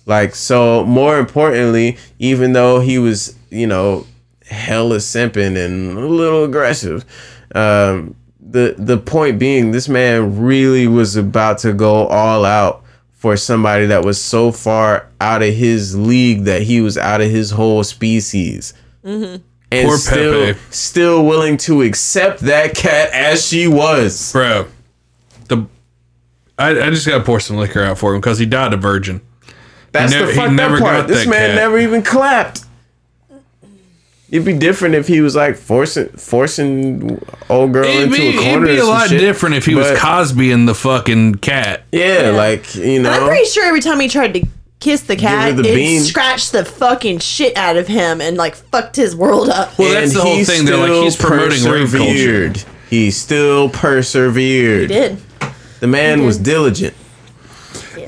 Like 0.05 0.35
so 0.35 0.85
more 0.85 1.19
importantly, 1.19 1.97
even 2.19 2.53
though 2.53 2.81
he 2.81 2.99
was, 2.99 3.35
you 3.51 3.67
know, 3.67 4.07
hella 4.47 4.97
simping 4.97 5.57
and 5.57 5.97
a 5.99 6.07
little 6.07 6.45
aggressive, 6.45 7.05
um, 7.55 8.15
the 8.41 8.75
the 8.79 8.99
point 8.99 9.39
being 9.39 9.71
this 9.71 9.89
man 9.89 10.41
really 10.41 10.87
was 10.87 11.17
about 11.17 11.59
to 11.59 11.73
go 11.73 12.07
all 12.07 12.45
out 12.45 12.85
for 13.13 13.37
somebody 13.37 13.87
that 13.87 14.05
was 14.05 14.21
so 14.21 14.53
far 14.53 15.09
out 15.21 15.43
of 15.43 15.53
his 15.53 15.97
league 15.97 16.45
that 16.45 16.63
he 16.63 16.81
was 16.81 16.97
out 16.97 17.21
of 17.21 17.31
his 17.31 17.51
whole 17.51 17.83
species 17.85 18.73
and 19.71 19.89
Poor 19.89 19.99
still 19.99 20.47
Pepe. 20.47 20.59
still 20.71 21.25
willing 21.27 21.57
to 21.59 21.83
accept 21.83 22.41
that 22.41 22.75
cat 22.75 23.11
as 23.13 23.47
she 23.47 23.67
was. 23.69 24.33
Bro, 24.33 24.63
the 24.63 24.78
I, 26.59 26.71
I 26.71 26.91
just 26.91 27.07
gotta 27.07 27.23
pour 27.25 27.41
some 27.41 27.57
liquor 27.57 27.83
out 27.83 27.99
for 27.99 28.15
him 28.15 28.21
because 28.21 28.39
he 28.39 28.47
died 28.47 28.73
a 28.73 28.77
virgin. 28.77 29.21
That's 29.93 30.13
never- 30.13 30.27
the 30.27 30.33
he 30.33 30.39
fucked 30.39 30.61
up 30.61 30.71
part. 30.71 30.81
got 30.83 31.09
This 31.09 31.27
man 31.27 31.51
cat. 31.51 31.55
never 31.57 31.79
even 31.79 32.03
clapped. 32.03 32.65
It'd 34.31 34.45
be 34.45 34.53
different 34.53 34.95
if 34.95 35.09
he 35.09 35.23
was 35.23 35.35
like 35.35 35.57
forcing 35.57 36.09
forcing 36.11 37.19
old 37.49 37.73
girl 37.73 37.85
It'd 37.87 38.03
into 38.13 38.17
be, 38.19 38.29
a 38.29 38.33
corner. 38.43 38.67
it'd 38.67 38.77
be 38.77 38.81
a 38.81 38.85
lot 38.85 39.09
shit. 39.09 39.21
different 39.21 39.55
if 39.55 39.65
he 39.65 39.75
was 39.75 39.99
Cosby 39.99 40.53
and 40.53 40.69
the 40.69 40.75
fucking 40.75 41.37
cat. 41.37 41.85
Yeah, 41.93 42.33
like 42.37 42.75
you 42.75 43.01
know. 43.01 43.11
I'm 43.11 43.27
pretty 43.27 43.47
sure 43.47 43.65
every 43.65 43.81
time 43.81 43.99
he 44.01 44.09
tried 44.09 44.35
to 44.35 44.47
kiss 44.81 45.01
the 45.01 45.17
cat, 45.17 45.57
the 45.57 45.63
it 45.63 45.75
bean. 45.75 46.03
scratched 46.03 46.53
the 46.53 46.67
fucking 46.67 47.21
shit 47.21 47.57
out 47.57 47.79
of 47.79 47.87
him 47.89 48.21
and 48.21 48.37
like 48.37 48.55
fucked 48.55 48.97
his 48.97 49.17
world 49.17 49.49
up. 49.49 49.79
Well, 49.79 49.95
that's 49.95 50.13
the 50.13 50.21
whole 50.21 50.45
thing. 50.45 50.67
They're 50.67 50.77
like, 50.77 50.89
still 50.89 51.03
he's 51.05 51.17
promoting 51.17 51.65
rape 51.65 51.89
culture. 51.89 52.51
persevered. 52.51 52.65
He 52.91 53.11
still 53.11 53.71
persevered. 53.71 54.83
he 54.83 54.87
did. 54.89 55.19
The 55.81 55.87
man 55.87 56.24
was 56.24 56.39
diligent. 56.39 56.95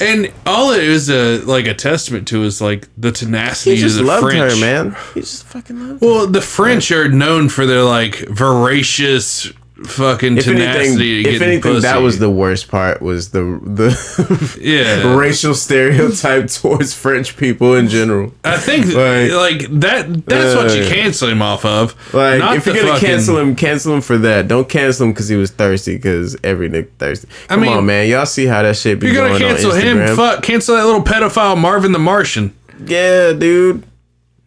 And 0.01 0.33
all 0.47 0.71
it 0.73 0.83
is 0.83 1.11
a 1.11 1.39
like 1.45 1.67
a 1.67 1.75
testament 1.75 2.27
to 2.29 2.43
is 2.45 2.61
like 2.61 2.89
the 2.97 3.13
tenacity 3.13 3.77
He 3.77 3.85
of 3.85 3.95
the 3.95 4.03
loved 4.03 4.23
French. 4.23 4.55
her, 4.55 4.61
man. 4.61 4.97
He 5.15 5.21
just 5.21 5.45
fucking 5.47 5.79
loved 5.79 6.01
her. 6.03 6.07
Well, 6.07 6.27
the 6.27 6.41
French 6.41 6.91
are 6.91 7.09
known 7.09 7.49
for 7.49 7.67
their 7.67 7.83
like 7.83 8.17
voracious 8.29 9.53
fucking 9.85 10.37
If 10.39 10.47
anything, 10.49 10.67
tenacity 10.69 11.23
to 11.25 11.31
if 11.31 11.43
anything, 11.43 11.63
pussy. 11.63 11.81
that 11.83 12.03
was 12.03 12.19
the 12.19 12.29
worst 12.31 12.69
part. 12.69 13.01
Was 13.01 13.31
the 13.31 13.43
the 13.63 14.59
yeah. 14.61 15.15
racial 15.17 15.55
stereotype 15.55 16.49
towards 16.51 16.93
French 16.95 17.37
people 17.37 17.75
in 17.75 17.89
general. 17.89 18.33
I 18.45 18.57
think 18.59 18.87
Like- 18.87 19.31
like, 19.33 19.81
that. 19.81 20.27
That's 20.27 20.55
what 20.55 20.77
you 20.77 20.83
Uh, 20.85 20.89
cancel 20.89 21.29
him 21.29 21.43
off 21.43 21.65
of. 21.65 21.95
Like, 22.15 22.39
Not 22.41 22.57
if 22.57 22.67
you're 22.67 22.75
gonna 22.77 22.89
fucking- 22.93 23.09
cancel 23.09 23.39
him, 23.39 23.57
cancel 23.57 23.95
him 23.95 24.01
for 24.01 24.19
that. 24.19 24.49
Don't 24.49 24.69
cancel 24.69 25.07
him 25.07 25.13
because 25.13 25.29
he 25.29 25.37
was 25.37 25.51
thirsty. 25.51 25.97
Because 25.97 26.37
every 26.45 26.69
nigga 26.69 26.89
thirsty. 26.99 27.29
I 27.49 27.55
Come 27.55 27.61
mean, 27.63 27.73
on, 27.73 27.87
man. 27.87 28.09
Y'all 28.09 28.27
see 28.27 28.47
how 28.47 28.63
that 28.63 28.77
shit 28.77 29.01
be 29.01 29.07
you're 29.07 29.17
going 29.17 29.33
gonna 29.41 29.45
cancel 29.55 29.73
him. 29.73 30.17
Fuck, 30.17 30.43
cancel 30.43 30.77
that 30.77 30.85
little 30.87 31.03
pedophile 31.03 31.57
Marvin 31.59 31.93
the 31.93 31.99
Martian. 31.99 32.55
Yeah, 32.87 33.33
dude. 33.33 33.83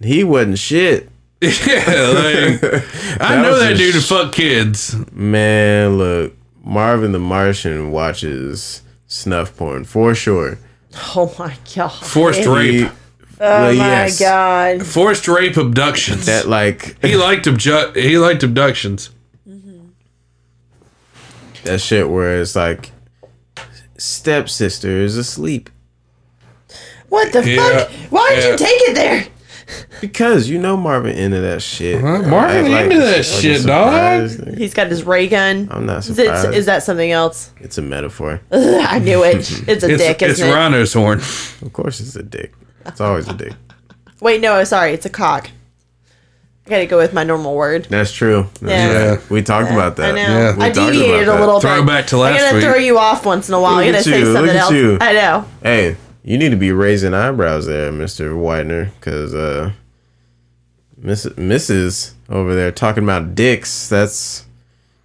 He 0.02 0.24
wasn't 0.24 0.58
shit. 0.60 1.10
Yeah, 1.68 1.84
like, 2.14 2.64
I 3.22 3.42
know 3.42 3.60
that 3.60 3.74
a 3.74 3.76
dude 3.76 3.94
to 3.96 4.00
sh- 4.02 4.08
fuck 4.10 4.32
kids. 4.34 4.96
Man, 5.12 5.98
look, 5.98 6.34
Marvin 6.64 7.12
the 7.12 7.20
Martian 7.20 7.92
watches 7.92 8.82
snuff 9.08 9.56
porn 9.58 9.84
for 9.84 10.16
sure. 10.16 10.58
Oh 11.16 11.34
my 11.40 11.56
god. 11.76 11.90
Forced 11.92 12.46
rape, 12.46 12.90
Oh 13.40 13.66
well, 13.66 13.76
my 13.76 14.12
god. 14.20 14.86
forced 14.86 15.28
rape 15.28 15.58
abductions. 15.58 16.28
That 16.28 16.48
like 16.48 17.04
he 17.04 17.16
liked 17.18 17.46
abju- 17.46 17.96
He 17.96 18.18
liked 18.20 18.44
abductions. 18.44 19.10
Mm-hmm. 19.50 19.88
that 21.64 21.82
shit 21.82 22.10
where 22.10 22.40
it's 22.40 22.56
like 22.56 22.92
stepsister 23.98 24.90
is 25.02 25.18
asleep 25.18 25.70
What 27.10 27.34
the 27.34 27.44
Yeah. 27.50 27.58
fuck? 27.80 27.90
Why'd 28.12 28.38
Yeah. 28.38 28.50
you 28.52 28.58
take 28.58 28.82
it 28.90 28.96
there? 28.96 29.28
Because 30.04 30.50
you 30.50 30.60
know 30.60 30.76
Marvin 30.76 31.16
into 31.16 31.40
that 31.40 31.62
shit. 31.62 32.02
huh 32.02 32.24
Marvin 32.24 32.72
Act 32.74 32.92
into 32.92 32.98
that 33.06 33.16
like 33.16 33.24
shit, 33.26 33.66
dog. 33.66 34.58
He's 34.58 34.74
got 34.74 34.88
his 34.88 35.04
ray 35.04 35.30
gun. 35.30 35.70
I'm 35.72 35.86
not 35.86 36.00
Is, 36.00 36.10
it, 36.10 36.26
surprised. 36.26 36.54
is 36.54 36.66
that 36.66 36.84
something 36.84 37.10
else? 37.10 37.52
It's 37.62 37.78
a 37.78 37.82
metaphor. 37.82 38.42
Ugh, 38.52 38.86
I 38.90 39.00
knew 39.00 39.24
it. 39.24 39.36
It's 39.68 39.84
a 39.84 39.90
It's, 39.90 40.04
dick, 40.04 40.22
it's 40.22 40.34
isn't 40.34 40.50
it? 40.50 40.54
rhino's 40.54 40.92
horn. 40.94 41.20
Of 41.20 41.72
course, 41.72 42.02
it's 42.02 42.18
a 42.18 42.24
dick. 42.24 42.54
It's 42.86 43.00
always 43.00 43.30
a 43.30 43.34
dick. 43.34 43.54
Wait, 44.20 44.42
no, 44.42 44.62
sorry, 44.66 44.92
it's 44.94 45.06
a 45.06 45.10
cock. 45.10 45.50
I 46.68 46.70
gotta 46.70 46.86
go 46.86 46.98
with 46.98 47.14
my 47.14 47.24
normal 47.24 47.56
word. 47.56 47.86
That's 47.90 48.12
true. 48.12 48.48
That's 48.62 48.72
Yeah. 48.94 49.10
right. 49.12 49.30
We 49.30 49.42
talked 49.42 49.72
about 49.72 49.96
that. 49.98 50.12
I 50.12 50.16
know. 50.16 50.22
Yeah. 50.22 50.56
We 50.58 50.64
I 50.66 50.70
deviated 50.72 51.24
a 51.30 51.32
that. 51.32 51.40
little 51.40 51.60
bit. 51.62 51.68
Throwback 51.68 52.08
to 52.08 52.18
last 52.18 52.34
I'm 52.40 52.46
gonna 52.46 52.56
week. 52.58 52.66
throw 52.66 52.76
you 52.76 52.98
off 52.98 53.26
once 53.26 53.48
in 53.48 53.54
a 53.56 53.62
while. 53.62 53.76
Look 53.78 53.86
I'm 53.86 53.92
gonna 53.94 54.04
say 54.04 54.20
you, 54.20 54.26
look 54.26 54.36
something 54.36 54.56
at 54.58 54.62
else. 54.64 54.72
you. 54.74 54.98
I 55.00 55.14
know. 55.14 55.46
Hey, 55.62 55.96
you 56.24 56.38
need 56.38 56.50
to 56.52 56.56
be 56.58 56.72
raising 56.72 57.14
eyebrows 57.14 57.66
there, 57.66 57.92
Mister 57.92 58.36
Widener, 58.38 58.92
because 59.00 59.34
uh, 59.34 59.72
Miss 61.04 61.26
Mrs. 61.26 62.14
over 62.30 62.56
there 62.56 62.72
talking 62.72 63.04
about 63.04 63.36
dicks. 63.36 63.90
That's 63.90 64.46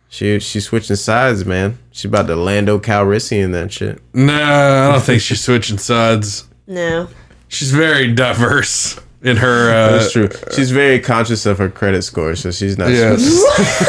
she. 0.09 0.38
She's 0.38 0.66
switching 0.66 0.96
sides, 0.96 1.44
man. 1.44 1.78
She's 1.90 2.05
about 2.07 2.28
to 2.28 2.36
Lando 2.36 2.78
Calrissian 2.78 3.53
that 3.53 3.72
shit. 3.72 4.01
No, 4.14 4.32
I 4.32 4.92
don't 4.92 5.03
think 5.03 5.20
she's 5.20 5.40
switching 5.42 5.78
sides. 5.78 6.46
No. 6.66 7.09
She's 7.49 7.72
very 7.72 8.12
diverse 8.14 8.99
in 9.22 9.36
her. 9.38 9.68
Uh, 9.78 9.92
That's 9.99 10.12
true. 10.12 10.28
She's 10.55 10.70
very 10.70 11.01
conscious 11.01 11.44
of 11.46 11.59
her 11.59 11.68
credit 11.68 12.03
score, 12.03 12.36
so 12.36 12.51
she's 12.53 12.78
not. 12.78 12.90
Yes. 12.90 13.20
switching. 13.22 13.84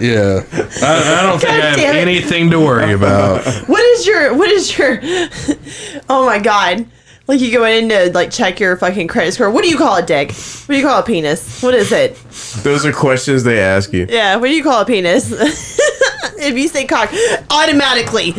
yeah. 0.00 0.42
I, 0.82 1.18
I 1.18 1.22
don't 1.22 1.38
think 1.40 1.50
I 1.52 1.66
have 1.66 1.76
damn 1.76 1.96
it. 1.96 2.00
anything 2.00 2.50
to 2.50 2.60
worry 2.60 2.92
about. 2.92 3.44
What 3.68 3.82
is 3.82 4.06
your 4.06 4.34
what 4.34 4.50
is 4.50 4.76
your 4.78 5.00
Oh 6.08 6.24
my 6.26 6.38
god. 6.38 6.86
Like 7.28 7.40
you 7.40 7.52
go 7.52 7.64
in 7.64 7.88
to 7.90 8.08
uh, 8.08 8.12
like 8.12 8.30
check 8.30 8.58
your 8.60 8.76
fucking 8.76 9.08
credit 9.08 9.32
score. 9.32 9.50
What 9.50 9.62
do 9.62 9.70
you 9.70 9.76
call 9.76 9.96
a 9.96 10.02
dick? 10.04 10.32
What 10.32 10.68
do 10.68 10.76
you 10.76 10.86
call 10.86 11.00
a 11.00 11.02
penis? 11.04 11.62
What 11.62 11.74
is 11.74 11.92
it? 11.92 12.16
Those 12.62 12.84
are 12.84 12.92
questions 12.92 13.44
they 13.44 13.60
ask 13.60 13.92
you. 13.92 14.06
Yeah, 14.08 14.36
what 14.36 14.48
do 14.48 14.54
you 14.54 14.62
call 14.62 14.82
a 14.82 14.84
penis? 14.84 15.30
if 16.38 16.58
you 16.58 16.68
say 16.68 16.84
cock, 16.84 17.12
automatically 17.50 18.32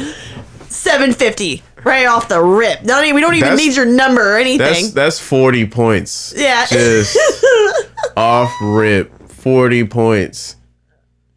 750 0.67 1.63
right 1.84 2.05
off 2.05 2.27
the 2.27 2.41
rip. 2.41 2.84
Not 2.84 3.03
even, 3.03 3.15
we 3.15 3.21
don't 3.21 3.36
even 3.36 3.49
That's- 3.49 3.65
need 3.65 3.75
your 3.75 3.86
number 3.86 4.36
or 4.36 4.38
anything. 4.38 4.59
That's 4.59 4.91
that's 4.91 5.19
forty 5.19 5.65
points. 5.65 6.34
Yeah. 6.36 6.65
Just 6.65 7.17
off 8.17 8.51
rip, 8.61 9.29
forty 9.29 9.86
points. 9.86 10.55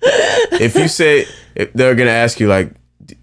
If 0.03 0.75
you 0.77 0.89
say 0.89 1.27
if 1.55 1.73
they're 1.73 1.95
gonna 1.95 2.11
ask 2.11 2.39
you 2.39 2.49
like, 2.49 2.73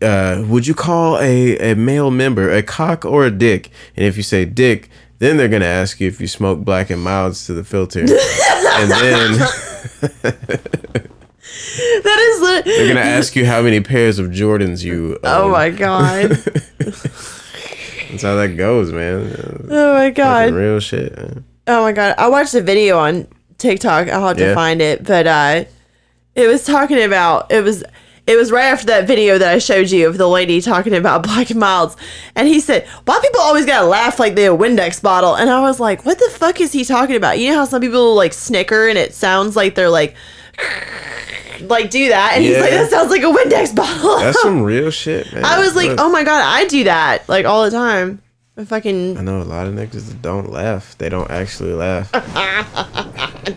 uh, 0.04 0.44
would 0.48 0.68
you 0.68 0.74
call 0.74 1.18
a 1.20 1.58
a 1.72 1.76
male 1.76 2.12
member 2.12 2.52
a 2.52 2.62
cock 2.64 3.06
or 3.06 3.26
a 3.26 3.32
dick? 3.32 3.72
And 3.96 4.06
if 4.06 4.18
you 4.18 4.24
say 4.24 4.46
dick, 4.46 4.90
then 5.20 5.38
they're 5.38 5.48
gonna 5.48 5.66
ask 5.66 6.00
you 6.00 6.08
if 6.08 6.20
you 6.22 6.28
smoke 6.28 6.60
black 6.66 6.90
and 6.90 7.02
milds 7.02 7.46
to 7.48 7.54
the 7.54 7.64
filter, 7.64 8.00
and 8.02 8.92
then 8.92 9.38
that 12.04 12.20
is 12.20 12.42
lit- 12.42 12.66
they're 12.66 12.88
gonna 12.88 13.00
ask 13.00 13.36
you 13.36 13.46
how 13.46 13.62
many 13.62 13.80
pairs 13.82 14.20
of 14.20 14.28
Jordans 14.28 14.84
you. 14.84 15.18
Oh 15.24 15.50
my 15.50 15.70
god. 15.70 16.30
That's 18.14 18.22
how 18.22 18.36
that 18.36 18.56
goes, 18.58 18.92
man. 18.92 19.66
Oh 19.72 19.94
my 19.96 20.10
god. 20.12 20.54
Real 20.54 20.80
shit. 20.80 21.16
man. 21.18 21.44
Oh 21.68 21.82
my 21.82 21.92
god. 21.94 22.16
I 22.18 22.28
watched 22.28 22.54
a 22.54 22.62
video 22.62 23.00
on 23.00 23.28
TikTok. 23.58 24.08
I'll 24.10 24.28
have 24.28 24.38
to 24.38 24.44
Yeah. 24.44 24.54
find 24.56 24.82
it, 24.82 25.04
but 25.04 25.26
uh 25.28 25.64
it 26.36 26.48
was 26.48 26.66
talking 26.66 27.02
about 27.04 27.52
it 27.52 27.64
was 27.64 27.84
it 28.26 28.38
was 28.38 28.52
right 28.52 28.66
after 28.66 28.86
that 28.88 29.06
video 29.06 29.38
that 29.38 29.54
I 29.54 29.58
showed 29.58 29.92
you 29.92 30.08
of 30.08 30.18
the 30.18 30.28
lady 30.28 30.62
talking 30.62 30.94
about 30.94 31.24
Black 31.28 31.50
and 31.50 31.60
Milds, 31.60 31.96
and 32.36 32.48
he 32.48 32.60
said, 32.60 32.88
"Why 33.06 33.20
people 33.22 33.42
always 33.42 33.66
gotta 33.66 33.88
laugh 33.88 34.20
like 34.20 34.36
they're 34.36 34.54
a 34.54 34.58
Windex 34.58 35.02
bottle?" 35.02 35.36
And 35.36 35.50
I 35.50 35.62
was 35.62 35.80
like, 35.80 36.06
"What 36.06 36.20
the 36.20 36.30
fuck 36.32 36.62
is 36.62 36.72
he 36.72 36.86
talking 36.86 37.16
about?" 37.16 37.40
You 37.40 37.52
know 37.52 37.58
how 37.58 37.66
some 37.66 37.82
people 37.82 38.16
like 38.16 38.34
snicker 38.34 38.88
and 38.88 38.98
it 38.98 39.14
sounds 39.14 39.56
like 39.56 39.76
they're 39.76 39.90
like, 39.90 40.16
like 41.62 41.90
do 41.90 42.10
that, 42.10 42.34
and 42.36 42.44
he's 42.44 42.60
like, 42.60 42.72
"That 42.72 42.90
sounds 42.90 43.10
like 43.10 43.24
a 43.24 43.26
Windex 43.26 43.76
bottle." 43.76 44.18
That's 44.20 44.42
some 44.42 44.62
real 44.64 44.90
shit, 44.90 45.32
man. 45.34 45.44
I 45.44 45.60
was 45.60 45.76
like, 45.76 45.90
Look, 45.90 46.00
"Oh 46.00 46.10
my 46.10 46.24
god, 46.24 46.42
I 46.46 46.66
do 46.68 46.86
that 46.86 47.28
like 47.28 47.46
all 47.46 47.66
the 47.66 47.72
time." 47.72 48.22
I 48.56 48.66
fucking 48.66 49.18
I 49.18 49.22
know 49.22 49.42
a 49.42 49.44
lot 49.44 49.66
of 49.66 49.74
niggas 49.74 50.22
don't 50.22 50.52
laugh. 50.52 50.96
They 51.00 51.10
don't 51.10 51.30
actually 51.32 51.74
laugh. 51.74 52.12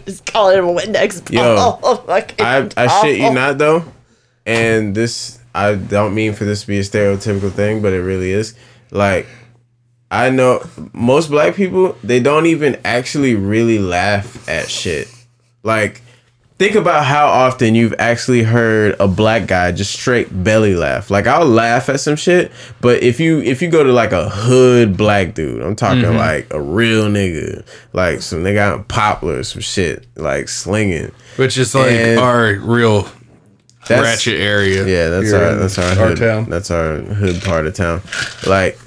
just 0.06 0.24
call 0.24 0.48
it 0.48 0.58
a 0.58 0.62
Windex 0.62 1.30
Yo, 1.30 1.54
bottle. 1.54 1.96
Fucking 1.96 2.44
I, 2.44 2.68
I 2.78 3.02
shit 3.02 3.18
you 3.18 3.30
not 3.30 3.58
though, 3.58 3.84
and 4.46 4.94
this 4.94 5.38
I 5.54 5.74
don't 5.74 6.14
mean 6.14 6.32
for 6.34 6.44
this 6.44 6.62
to 6.62 6.66
be 6.66 6.78
a 6.78 6.82
stereotypical 6.82 7.50
thing, 7.50 7.80
but 7.82 7.92
it 7.92 8.00
really 8.02 8.30
is. 8.30 8.54
Like, 8.90 9.26
I 10.10 10.30
know 10.30 10.62
most 10.92 11.30
black 11.30 11.54
people 11.54 11.96
they 12.04 12.20
don't 12.20 12.46
even 12.46 12.78
actually 12.84 13.34
really 13.34 13.78
laugh 13.78 14.48
at 14.48 14.68
shit. 14.68 15.08
Like, 15.62 16.02
think 16.58 16.74
about 16.76 17.04
how 17.04 17.26
often 17.26 17.74
you've 17.74 17.94
actually 17.98 18.42
heard 18.44 18.94
a 19.00 19.08
black 19.08 19.46
guy 19.48 19.72
just 19.72 19.92
straight 19.92 20.28
belly 20.44 20.74
laugh. 20.76 21.10
Like, 21.10 21.26
I'll 21.26 21.44
laugh 21.46 21.88
at 21.88 21.98
some 22.00 22.16
shit, 22.16 22.52
but 22.80 23.02
if 23.02 23.18
you 23.18 23.40
if 23.40 23.60
you 23.62 23.68
go 23.70 23.82
to 23.82 23.92
like 23.92 24.12
a 24.12 24.28
hood 24.28 24.96
black 24.96 25.34
dude, 25.34 25.62
I'm 25.62 25.74
talking 25.74 26.02
Mm-hmm. 26.02 26.16
like 26.18 26.52
a 26.52 26.60
real 26.60 27.06
nigga, 27.06 27.66
like 27.94 28.20
some 28.22 28.44
nigga 28.44 28.74
on 28.74 28.84
poplar, 28.84 29.42
some 29.42 29.62
shit, 29.62 30.06
like 30.16 30.48
slinging. 30.48 31.10
Which 31.36 31.58
is 31.58 31.74
like 31.74 31.90
And- 31.90 32.20
our 32.20 32.54
real 32.60 33.08
That's- 33.88 34.04
ratchet 34.04 34.40
area. 34.40 34.86
Yeah, 34.86 35.08
that's 35.10 35.30
here 35.30 35.36
our 35.42 35.54
that's 35.54 35.78
our 35.78 35.84
our 35.84 36.08
hood. 36.08 36.18
town. 36.18 36.44
That's 36.50 36.70
our 36.70 36.96
hood 36.98 37.42
part 37.42 37.66
of 37.66 37.74
town. 37.74 38.02
Like 38.46 38.78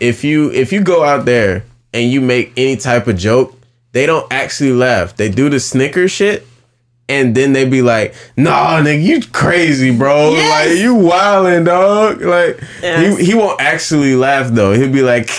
if 0.00 0.24
you 0.24 0.50
if 0.52 0.72
you 0.72 0.82
go 0.82 1.04
out 1.04 1.24
there 1.24 1.64
and 1.92 2.10
you 2.10 2.20
make 2.20 2.52
any 2.56 2.76
type 2.76 3.06
of 3.06 3.16
joke, 3.16 3.56
they 3.92 4.06
don't 4.06 4.26
actually 4.32 4.72
laugh. 4.72 5.16
They 5.16 5.28
do 5.28 5.48
the 5.48 5.60
snicker 5.60 6.08
shit. 6.08 6.46
And 7.06 7.34
then 7.34 7.52
they 7.52 7.66
be 7.68 7.82
like, 7.82 8.14
"Nah, 8.34 8.80
nigga, 8.80 9.02
you 9.04 9.20
crazy, 9.30 9.90
bro. 9.94 10.30
Yes. 10.30 10.70
Like 10.70 10.78
you 10.82 10.94
wildin', 10.96 11.66
dog. 11.66 12.22
Like 12.22 12.58
Yes. 12.82 13.18
he 13.18 13.26
he 13.26 13.34
won't 13.34 13.60
actually 13.60 14.14
laugh 14.16 14.50
though. 14.50 14.72
He'll 14.72 14.90
be 14.90 15.02
like, 15.02 15.26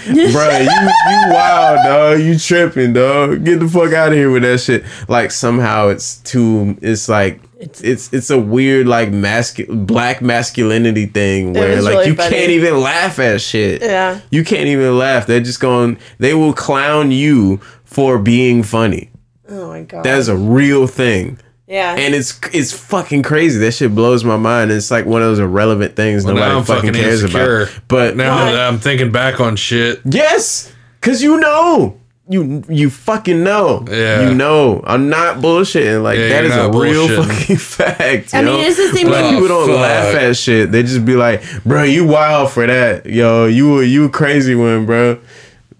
bro, 0.04 0.14
you 0.58 0.70
you 0.70 1.32
wild, 1.32 1.78
dog. 1.86 2.20
You 2.20 2.38
tripping, 2.38 2.92
dog. 2.92 3.44
Get 3.46 3.60
the 3.60 3.68
fuck 3.68 3.94
out 3.94 4.08
of 4.12 4.18
here 4.18 4.30
with 4.30 4.42
that 4.42 4.60
shit. 4.60 4.84
Like 5.08 5.30
somehow 5.30 5.88
it's 5.88 6.18
too. 6.18 6.76
It's 6.82 7.08
like 7.08 7.40
it's 7.60 7.80
it's, 7.82 8.12
it's 8.12 8.30
a 8.30 8.38
weird 8.38 8.86
like 8.88 9.10
mascu- 9.10 9.86
black 9.86 10.22
masculinity 10.22 11.06
thing 11.06 11.52
where 11.52 11.80
like 11.82 11.92
really 11.92 12.06
you 12.08 12.14
funny. 12.14 12.34
can't 12.36 12.50
even 12.50 12.80
laugh 12.80 13.18
at 13.18 13.40
shit. 13.40 13.82
Yeah. 13.82 14.20
you 14.30 14.42
can't 14.44 14.66
even 14.66 14.96
laugh. 14.98 15.26
They're 15.26 15.40
just 15.40 15.60
going. 15.60 15.98
They 16.18 16.34
will 16.34 16.52
clown 16.54 17.10
you 17.12 17.58
for 17.84 18.18
being 18.18 18.62
funny. 18.62 19.10
Oh 19.48 19.68
my 19.68 19.82
god. 19.82 20.04
That 20.04 20.18
is 20.18 20.28
a 20.28 20.36
real 20.36 20.86
thing. 20.86 21.38
yeah. 21.66 21.94
And 21.98 22.14
it's 22.14 22.40
it's 22.54 22.72
fucking 22.72 23.22
crazy. 23.24 23.58
That 23.58 23.72
shit 23.72 23.94
blows 23.94 24.24
my 24.24 24.36
mind. 24.38 24.70
It's 24.72 24.90
like 24.90 25.04
one 25.06 25.20
of 25.22 25.28
those 25.28 25.38
irrelevant 25.40 25.96
things 25.96 26.24
Well, 26.24 26.34
nobody 26.36 26.52
now 26.52 26.58
I'm 26.60 26.64
fucking 26.64 26.88
fucking 26.90 27.02
cares 27.02 27.22
insecure. 27.22 27.62
about. 27.64 27.80
But 27.88 28.16
Now 28.16 28.36
Why? 28.36 28.52
that 28.52 28.68
I'm 28.72 28.78
thinking 28.78 29.12
back 29.12 29.38
on 29.38 29.56
shit, 29.56 30.00
yes, 30.06 30.72
cause 31.02 31.20
you 31.22 31.38
know, 31.38 31.99
you 32.30 32.62
you 32.68 32.90
fucking 32.90 33.42
know. 33.42 33.84
Yeah. 33.90 34.28
you 34.28 34.34
know. 34.34 34.82
I'm 34.86 35.08
not 35.08 35.38
bullshitting. 35.38 36.02
Like 36.02 36.18
Yeah, 36.18 36.42
that 36.42 36.74
a 36.74 36.78
real 36.78 37.08
fucking 37.24 37.56
fact. 37.76 38.32
I 38.34 38.40
yo. 38.40 38.46
mean, 38.56 38.64
it's 38.66 38.76
the 38.76 38.96
same 38.96 39.08
Black 39.08 39.24
thing- 39.24 39.34
people 39.34 39.48
don't 39.48 39.66
fuck. 39.68 39.80
laugh 39.80 40.14
at 40.14 40.36
shit. 40.36 40.70
They 40.70 40.82
just 40.82 41.04
be 41.04 41.16
like, 41.16 41.42
bro, 41.64 41.82
you 41.82 42.06
wild 42.06 42.50
for 42.52 42.66
that. 42.66 43.04
Yo, 43.06 43.46
you 43.46 43.80
a 43.80 43.84
you 43.84 44.04
a 44.04 44.08
crazy 44.08 44.54
one, 44.54 44.86
bro. 44.86 45.18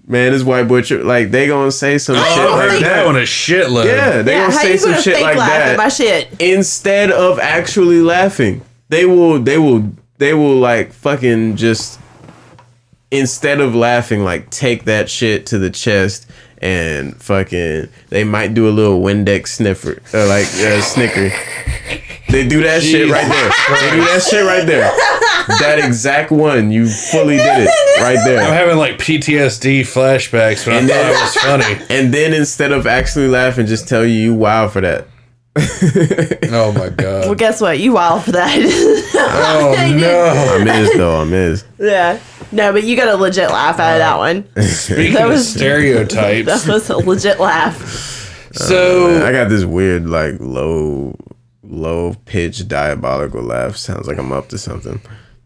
Man, 0.06 0.32
this 0.32 0.42
white 0.42 0.66
boy 0.66 0.82
trip. 0.82 1.04
Like 1.04 1.30
they 1.30 1.46
gonna 1.46 1.70
say 1.70 1.96
some 1.98 2.16
shit 2.16 2.24
oh, 2.26 2.56
like 2.56 2.68
like 2.70 2.80
that. 2.80 2.96
that 2.96 3.06
on 3.06 3.14
a 3.16 3.20
shitload. 3.20 3.84
yeah, 3.84 4.22
they 4.22 4.32
yeah, 4.32 4.40
gonna 4.48 4.52
say 4.60 4.76
some 4.76 4.90
gonna 4.90 5.02
shit 5.02 5.22
like 5.22 5.36
that 5.36 5.76
my 5.78 5.88
shit? 5.88 6.28
instead 6.40 7.12
of 7.12 7.38
actually 7.38 8.00
laughing. 8.02 8.60
They 8.88 9.06
will 9.06 9.38
they 9.38 9.56
will 9.56 9.92
they 10.18 10.34
will 10.34 10.56
like 10.56 10.92
fucking 10.92 11.54
just 11.54 12.00
instead 13.10 13.60
of 13.60 13.74
laughing 13.74 14.22
like 14.24 14.50
take 14.50 14.84
that 14.84 15.10
shit 15.10 15.46
to 15.46 15.58
the 15.58 15.70
chest 15.70 16.30
and 16.62 17.20
fucking 17.20 17.88
they 18.10 18.22
might 18.24 18.54
do 18.54 18.68
a 18.68 18.70
little 18.70 19.00
Windex 19.00 19.48
sniffer 19.48 20.00
or 20.14 20.26
like 20.26 20.46
uh, 20.46 20.80
snicker. 20.82 21.30
They 22.30 22.46
do 22.46 22.62
that 22.62 22.82
shit 22.82 23.10
right 23.10 23.26
there. 23.26 23.50
They 23.80 23.96
do 23.96 24.04
that 24.04 24.22
shit 24.22 24.44
right 24.46 24.64
there. 24.64 24.92
That 25.58 25.80
exact 25.84 26.30
one, 26.30 26.70
you 26.70 26.88
fully 26.88 27.38
did 27.38 27.66
it 27.66 28.00
right 28.00 28.18
there. 28.24 28.40
I'm 28.40 28.52
having 28.52 28.76
like 28.76 28.98
PTSD 28.98 29.80
flashbacks, 29.80 30.64
but 30.64 30.74
I 30.74 30.76
And 30.78 30.88
thought 30.88 30.94
then- 30.94 31.10
it 31.10 31.20
was 31.20 31.34
funny. 31.34 31.86
And 31.98 32.14
then 32.14 32.32
instead 32.32 32.70
of 32.70 32.86
actually 32.86 33.26
laughing, 33.26 33.66
just 33.66 33.88
tell 33.88 34.04
you 34.06 34.12
you 34.14 34.34
wow 34.34 34.68
for 34.68 34.80
that. 34.82 35.08
Oh 36.52 36.72
my 36.76 36.88
god. 36.90 37.26
Well, 37.26 37.34
guess 37.34 37.60
what? 37.60 37.80
You 37.80 37.94
wild 37.94 38.22
for 38.24 38.32
that. 38.32 38.56
Oh 39.14 39.74
no. 40.00 40.54
I 40.60 40.64
missed 40.64 40.92
is 40.92 40.98
though. 40.98 41.20
I 41.20 41.24
missed. 41.24 41.66
yeah. 41.78 42.18
No, 42.52 42.72
but 42.72 42.82
you 42.84 42.96
got 42.96 43.08
a 43.08 43.16
legit 43.16 43.48
laugh 43.50 43.78
out 43.78 43.92
of 43.92 43.98
that 43.98 44.18
one. 44.18 44.44
Speaking 44.62 45.14
That 45.14 45.24
of 45.24 45.30
was- 45.30 45.48
stereotypes, 45.48 46.46
That 46.64 46.72
was 46.72 46.90
a 46.90 46.96
legit 46.96 47.38
laugh. 47.38 48.50
so 48.52 49.06
oh, 49.22 49.26
I 49.26 49.30
got 49.32 49.48
this 49.48 49.64
weird, 49.64 50.06
like 50.08 50.34
low, 50.40 51.16
low 51.62 52.14
pitch 52.24 52.66
diabolical 52.66 53.42
laugh. 53.42 53.76
Sounds 53.76 54.08
like 54.08 54.18
I'm 54.18 54.32
up 54.32 54.48
to 54.48 54.58
something. 54.58 55.00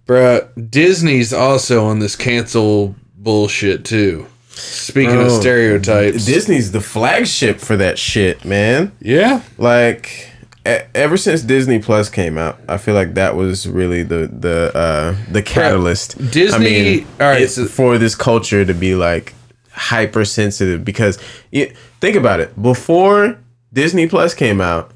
Bruh, 0.06 0.48
Disney's 0.70 1.32
also 1.32 1.84
on 1.84 1.98
this 1.98 2.16
cancel 2.16 2.94
bullshit 3.16 3.84
too. 3.84 4.26
Speaking 4.48 5.16
of 5.16 5.26
Bro, 5.28 5.40
stereotypes, 5.40 6.24
Disney's 6.26 6.72
the 6.72 6.80
flagship 6.80 7.58
for 7.58 7.76
that 7.76 7.98
shit, 7.98 8.44
man. 8.44 8.92
yeah, 9.00 9.42
Like 9.58 10.30
ever 10.66 11.16
since 11.16 11.42
Disney 11.42 11.78
Plus 11.78 12.08
came 12.08 12.38
out, 12.38 12.58
I 12.68 12.76
feel 12.78 12.94
like 12.94 13.14
that 13.14 13.36
was 13.36 13.66
really 13.68 14.02
the 14.02 14.28
the 14.32 14.72
uh 14.76 15.14
the 15.30 15.42
catalyst. 15.42 16.16
Disney- 16.30 17.00
all 17.20 17.26
right, 17.28 17.42
it- 17.42 17.48
so- 17.50 17.66
for 17.66 17.98
this 17.98 18.14
culture 18.14 18.64
to 18.64 18.74
be 18.74 18.94
like 18.94 19.34
hypersensitive 19.72 20.84
because 20.84 21.18
you, 21.50 21.72
think 22.00 22.16
about 22.16 22.40
it. 22.40 22.60
Before 22.60 23.38
Disney 23.72 24.06
Plus 24.08 24.32
came 24.34 24.60
out, 24.60 24.90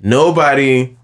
nobody 0.00 0.96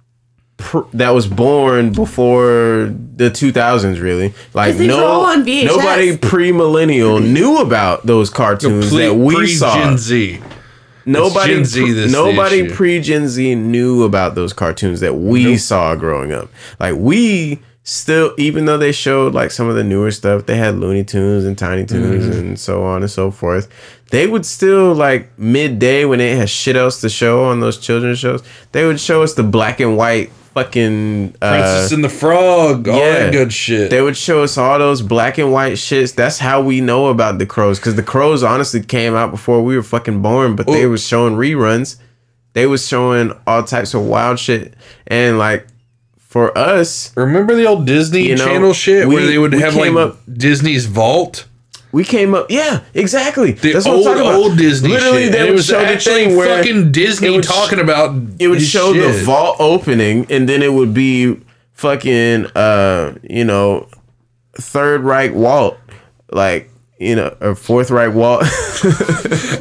pr- 0.59 0.81
that 0.93 1.11
was 1.11 1.27
born 1.27 1.93
before 1.93 2.93
the 3.17 3.31
2000s 3.31 4.01
really 4.01 4.33
like 4.53 4.73
'Cause 4.73 4.79
these 4.79 4.89
were 4.89 4.95
all 5.03 5.23
no 5.23 5.31
on 5.33 5.45
VHS. 5.45 5.67
nobody 5.77 6.17
pre-millennial 6.17 7.19
knew 7.21 7.59
about 7.59 8.07
those 8.07 8.31
cartoons 8.31 8.91
that 8.93 9.15
we 9.15 9.35
pre 9.35 9.47
saw 9.49 9.75
Gen 9.75 9.99
Z. 9.99 10.39
nobody 11.07 11.55
Gen 11.55 11.65
Z 11.65 11.81
pre- 11.83 12.13
nobody 12.13 12.69
pre 12.71 13.01
Gen 13.01 13.29
Z 13.29 13.55
knew 13.55 14.03
about 14.05 14.35
those 14.35 14.53
cartoons 14.53 15.01
that 15.01 15.15
we 15.15 15.57
saw 15.57 15.95
growing 15.95 16.33
up. 16.33 16.49
Like 16.81 16.95
we 16.97 17.61
still, 17.83 18.35
even 18.39 18.65
though 18.65 18.79
they 18.79 18.93
showed 18.93 19.35
like 19.35 19.51
some 19.51 19.69
of 19.69 19.75
the 19.77 19.85
newer 19.85 20.11
stuff, 20.11 20.47
they 20.47 20.57
had 20.57 20.77
Looney 20.77 21.05
Tunes 21.05 21.45
and 21.45 21.57
Tiny 21.59 21.85
Toons 21.85 22.25
Mm-hmm. 22.25 22.39
and 22.39 22.59
so 22.59 22.83
on 22.85 23.03
and 23.03 23.11
so 23.11 23.31
forth. 23.31 23.69
They 24.11 24.27
would 24.27 24.47
still 24.47 24.95
like 24.95 25.37
midday 25.39 26.05
when 26.05 26.19
they 26.21 26.37
had 26.37 26.49
shit 26.49 26.77
else 26.77 27.01
to 27.01 27.09
show 27.09 27.45
on 27.45 27.61
those 27.61 27.79
children's 27.79 28.19
shows. 28.19 28.43
They 28.73 28.87
would 28.87 29.01
show 29.01 29.23
us 29.23 29.35
the 29.35 29.43
black 29.43 29.81
and 29.81 29.97
white 29.97 30.31
fucking 30.55 31.35
uh, 31.43 31.51
Princess 31.51 31.93
and 31.93 32.03
the 32.05 32.09
Frog, 32.09 32.89
all 32.89 32.97
yeah. 32.99 33.25
that 33.25 33.33
good 33.33 33.53
shit. 33.53 33.91
they 33.91 34.01
would 34.01 34.17
show 34.17 34.43
us 34.43 34.57
all 34.57 34.79
those 34.79 35.03
black 35.03 35.39
and 35.39 35.53
white 35.53 35.75
shits. 35.75 36.15
That's 36.15 36.39
how 36.39 36.63
we 36.63 36.81
know 36.81 37.07
about 37.09 37.39
the 37.39 37.47
crows. 37.47 37.79
Because 37.79 37.97
the 37.97 38.03
crows 38.03 38.43
honestly 38.43 38.83
came 38.83 39.15
out 39.15 39.31
before 39.31 39.63
we 39.63 39.77
were 39.77 39.83
fucking 39.83 40.23
born, 40.23 40.57
but 40.57 40.67
they 40.67 40.83
Well- 40.83 40.91
was 40.91 41.07
showing 41.07 41.35
reruns. 41.35 41.97
They 42.55 42.67
was 42.67 42.87
showing 42.87 43.33
all 43.49 43.65
types 43.65 43.95
of 43.95 44.03
wild 44.07 44.39
shit. 44.39 44.75
And 45.09 45.39
like 45.39 45.67
for 46.19 46.57
us, 46.57 47.13
Remember 47.17 47.55
the 47.57 47.67
old 47.67 47.85
Disney 47.87 48.29
You 48.29 48.37
know, 48.37 48.47
Channel 48.47 48.73
shit 48.73 49.09
where 49.09 49.27
they 49.27 49.39
would 49.39 49.53
have 49.55 49.75
like 49.75 49.93
up- 49.95 50.19
Disney's 50.33 50.87
Vault? 50.87 51.47
We 51.95 52.03
came 52.05 52.35
up. 52.35 52.51
Yeah, 52.51 52.81
exactly. 52.93 53.53
The 53.53 53.73
That's 53.73 53.85
what 53.87 53.93
I'm 53.93 53.97
old 53.99 54.05
talking 54.07 54.21
about. 54.23 54.35
old 54.35 54.59
Disney 54.59 54.89
Literally, 54.91 55.23
shit. 55.25 55.33
they 55.33 55.47
and 55.47 55.55
would 55.55 55.65
show 55.65 55.81
the 55.87 55.97
thing 56.01 56.37
where 56.37 56.59
fucking 56.59 56.91
Disney 56.91 57.31
would 57.31 57.45
talking 57.45 57.79
about 57.79 58.21
it 58.41 58.49
would 58.49 58.61
show 58.61 58.93
the 58.93 59.23
vault 59.25 59.57
opening 59.61 60.27
and 60.29 60.49
then 60.49 60.61
it 60.61 60.73
would 60.73 60.93
be 60.93 61.41
fucking 61.73 62.47
uh 62.57 63.15
you 63.23 63.45
know 63.45 63.87
third 64.57 65.03
Reich 65.03 65.35
Walt 65.35 65.79
like 66.33 66.69
you 66.99 67.17
know 67.17 67.37
a 67.41 67.55
fourth 67.55 67.91
Reich 67.91 68.15
Walt 68.15 68.43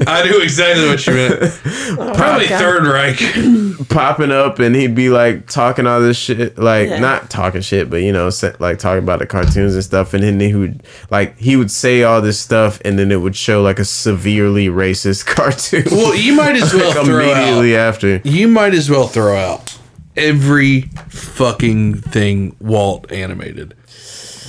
I 0.07 0.23
knew 0.29 0.41
exactly 0.41 0.87
what 0.87 1.05
you 1.07 1.13
meant. 1.13 1.39
Probably 2.15 2.47
God. 2.47 2.59
Third 2.59 2.85
Reich. 2.85 3.87
popping 3.89 4.31
up 4.31 4.59
and 4.59 4.75
he'd 4.75 4.93
be 4.95 5.09
like 5.09 5.47
talking 5.47 5.87
all 5.87 5.99
this 5.99 6.15
shit 6.17 6.57
like 6.57 6.89
Yeah. 6.89 6.99
not 6.99 7.29
talking 7.29 7.61
shit 7.61 7.89
but 7.89 7.97
you 8.03 8.11
know 8.11 8.29
like 8.59 8.77
talking 8.79 9.03
about 9.03 9.19
the 9.19 9.25
cartoons 9.25 9.73
and 9.73 9.83
stuff 9.83 10.13
and 10.13 10.23
then 10.23 10.39
he 10.39 10.53
would 10.55 10.83
like 11.09 11.37
he 11.37 11.55
would 11.55 11.71
say 11.71 12.03
all 12.03 12.21
this 12.21 12.39
stuff 12.39 12.79
and 12.85 12.97
then 12.99 13.11
it 13.11 13.17
would 13.17 13.35
show 13.35 13.61
like 13.63 13.79
a 13.79 13.85
severely 13.85 14.67
racist 14.67 15.25
cartoon 15.35 15.83
Well, 15.91 16.15
you 16.15 16.33
might 16.35 16.55
as 16.55 16.73
well 16.73 16.95
like 16.95 17.05
throw 17.05 17.31
out. 17.31 17.37
immediately 17.37 17.75
after 17.75 18.21
You 18.23 18.47
might 18.47 18.73
as 18.73 18.89
well 18.89 19.07
throw 19.07 19.35
out 19.35 19.77
every 20.15 20.81
fucking 21.09 21.95
thing 21.95 22.55
Walt 22.59 23.11
animated. 23.11 23.73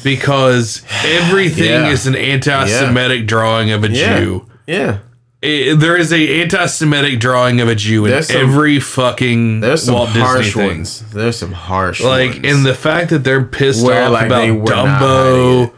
Because 0.05 0.83
everything 1.05 1.65
Yeah. 1.65 1.89
is 1.89 2.07
an 2.07 2.15
anti-Semitic 2.15 3.27
drawing 3.27 3.73
of 3.73 3.83
a 3.85 3.91
Yeah. 3.91 4.21
Jew. 4.21 4.47
Yeah. 4.67 4.99
I- 5.43 5.75
there 5.77 5.97
is 5.97 6.13
a 6.13 6.41
anti-Semitic 6.43 7.19
drawing 7.21 7.61
of 7.61 7.69
a 7.69 7.75
Jew 7.75 8.05
in 8.05 8.13
There's 8.13 8.29
some- 8.29 8.37
every 8.41 8.79
fucking 8.81 9.61
There's 9.61 9.83
some 9.83 9.95
Walt 9.95 10.09
Disney 10.09 10.23
harsh 10.23 10.53
thing. 10.55 10.67
ones. 10.67 11.03
There's 11.13 11.37
some 11.37 11.53
harsh 11.53 12.01
Like, 12.01 12.31
ones. 12.35 12.41
and 12.45 12.65
the 12.67 12.75
fact 12.75 13.11
that 13.11 13.25
they're 13.25 13.43
pissed 13.43 13.85
Where, 13.85 14.05
off 14.05 14.13
like, 14.13 14.27
about 14.27 14.41
they 14.43 14.51
were 14.53 14.71
not 14.71 14.89
hiding 14.89 15.09
Dumbo. 15.09 15.65
it. 15.65 15.71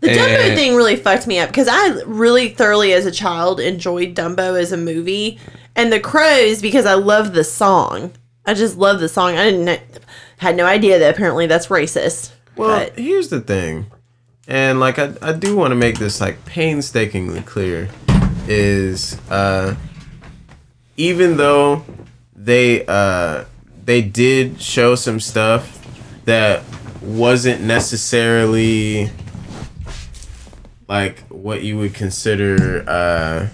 The 0.00 0.08
Dumbo 0.08 0.54
thing 0.56 0.74
really 0.74 0.96
fucked 0.96 1.26
me 1.26 1.38
up 1.38 1.48
because 1.50 1.68
I 1.70 1.94
really 2.06 2.48
thoroughly, 2.48 2.92
as 2.92 3.06
a 3.06 3.10
child, 3.10 3.60
enjoyed 3.60 4.14
Dumbo 4.14 4.58
as 4.60 4.72
a 4.72 4.76
movie, 4.76 5.38
and 5.76 5.92
The 5.92 6.00
Crows 6.00 6.60
because 6.60 6.86
I 6.86 6.94
love 6.94 7.34
the 7.34 7.44
song. 7.44 8.12
I 8.44 8.54
just 8.54 8.76
love 8.76 8.98
the 9.00 9.08
song. 9.08 9.36
I 9.38 9.50
didn't 9.50 9.80
had 10.38 10.56
no 10.56 10.64
idea 10.66 10.98
that 10.98 11.14
apparently 11.14 11.46
that's 11.46 11.68
racist. 11.68 12.30
Well, 12.56 12.84
but 12.86 12.98
here's 12.98 13.28
the 13.28 13.40
thing, 13.40 13.86
and 14.46 14.78
like 14.80 14.98
I, 14.98 15.14
I 15.22 15.32
do 15.32 15.56
want 15.56 15.70
to 15.72 15.76
make 15.76 15.98
this 15.98 16.20
like 16.20 16.44
painstakingly 16.44 17.40
clear, 17.42 17.88
is 18.46 19.18
uh, 19.30 19.74
even 20.96 21.36
though 21.36 21.84
they 22.36 22.84
uh, 22.86 23.44
they 23.84 24.02
did 24.02 24.60
show 24.60 24.94
some 24.94 25.18
stuff 25.20 25.78
that 26.26 26.62
wasn't 27.00 27.62
necessarily 27.62 29.10
like 30.88 31.20
what 31.28 31.62
you 31.62 31.78
would 31.78 31.94
consider 31.94 32.84
uh, 32.86 33.48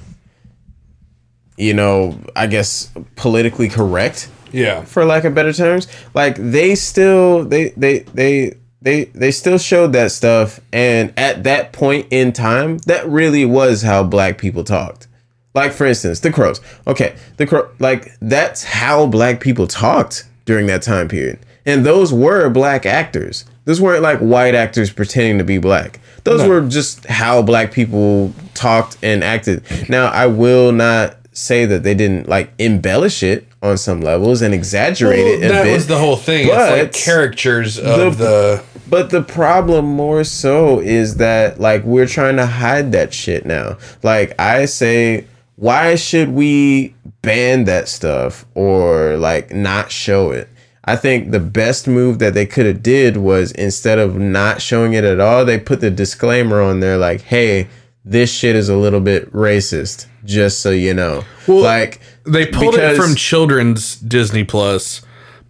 you 1.56 1.72
know 1.74 2.18
I 2.36 2.46
guess 2.46 2.90
politically 3.16 3.68
correct 3.68 4.28
Yeah. 4.52 4.84
for 4.84 5.04
lack 5.04 5.24
of 5.24 5.34
better 5.34 5.52
terms 5.52 5.86
like 6.14 6.36
they 6.36 6.74
still 6.74 7.44
they 7.44 7.70
they 7.70 8.00
they 8.00 8.56
they 8.80 9.04
they 9.06 9.30
still 9.30 9.58
showed 9.58 9.92
that 9.92 10.12
stuff 10.12 10.60
and 10.72 11.12
at 11.16 11.44
that 11.44 11.72
point 11.72 12.06
in 12.10 12.32
time 12.32 12.78
that 12.78 13.08
really 13.08 13.44
was 13.44 13.82
how 13.82 14.04
black 14.04 14.38
people 14.38 14.64
talked. 14.64 15.06
Like 15.54 15.72
for 15.72 15.86
instance 15.86 16.20
the 16.20 16.32
crows. 16.32 16.60
Okay 16.86 17.16
the 17.36 17.46
crow 17.46 17.68
like 17.78 18.12
that's 18.20 18.62
how 18.62 19.06
black 19.06 19.40
people 19.40 19.66
talked 19.66 20.28
during 20.44 20.66
that 20.66 20.82
time 20.82 21.08
period. 21.08 21.38
And 21.66 21.84
those 21.84 22.12
were 22.12 22.48
black 22.48 22.86
actors. 22.86 23.44
Those 23.64 23.80
weren't 23.80 24.02
like 24.02 24.20
white 24.20 24.54
actors 24.54 24.90
pretending 24.90 25.38
to 25.38 25.44
be 25.44 25.58
black. 25.58 26.00
Those 26.24 26.46
were 26.46 26.66
just 26.66 27.04
how 27.06 27.42
black 27.42 27.72
people 27.72 28.32
talked 28.54 28.96
and 29.02 29.24
acted. 29.24 29.62
Now 29.88 30.06
i 30.06 30.26
will 30.26 30.72
not 30.72 31.16
say 31.32 31.64
that 31.66 31.82
they 31.82 31.94
didn't 31.94 32.28
like 32.28 32.52
embellish 32.58 33.22
it 33.22 33.47
on 33.62 33.76
some 33.76 34.00
levels 34.00 34.40
and 34.42 34.54
exaggerate 34.54 35.18
it 35.26 35.44
a 35.44 35.48
that 35.48 35.64
bit 35.64 35.72
was 35.74 35.86
the 35.88 35.98
whole 35.98 36.16
thing. 36.16 36.46
it's 36.46 36.54
but 36.54 36.78
like 36.78 36.92
caricatures 37.04 37.78
of 37.78 38.18
the- 38.18 38.24
the, 38.24 38.64
but 38.88 39.10
the 39.10 39.22
problem 39.22 39.84
more 39.84 40.22
so 40.24 40.80
is 40.80 41.16
that 41.16 41.60
like 41.60 41.82
we're 41.84 42.06
trying 42.06 42.36
to 42.36 42.46
hide 42.46 42.92
that 42.92 43.12
shit 43.12 43.44
now. 43.44 43.76
Like 44.02 44.34
I 44.40 44.64
say, 44.66 45.26
why 45.56 45.96
should 45.96 46.30
we 46.30 46.94
ban 47.22 47.64
that 47.64 47.88
stuff 47.88 48.46
or 48.54 49.16
like 49.16 49.52
not 49.52 49.90
show 49.90 50.30
it? 50.30 50.48
I 50.84 50.96
think 50.96 51.32
the 51.32 51.40
best 51.40 51.86
move 51.86 52.18
that 52.20 52.32
they 52.32 52.46
could 52.46 52.64
have 52.64 52.82
did 52.82 53.18
was 53.18 53.52
instead 53.52 53.98
of 53.98 54.16
not 54.16 54.62
showing 54.62 54.94
it 54.94 55.04
at 55.04 55.20
all, 55.20 55.44
they 55.44 55.58
put 55.58 55.80
the 55.80 55.90
disclaimer 55.90 56.62
on 56.62 56.80
there 56.80 56.96
like, 56.96 57.20
"Hey, 57.22 57.66
this 58.06 58.32
shit 58.32 58.56
is 58.56 58.70
a 58.70 58.76
little 58.76 59.00
bit 59.00 59.30
racist, 59.34 60.06
just 60.24 60.60
so 60.60 60.70
you 60.70 60.94
know." 60.94 61.24
Well, 61.46 61.58
like 61.60 62.00
they 62.28 62.46
pulled 62.46 62.74
it 62.76 62.96
from 62.96 63.14
children's 63.14 63.96
Disney 63.96 64.44
Plus, 64.44 65.02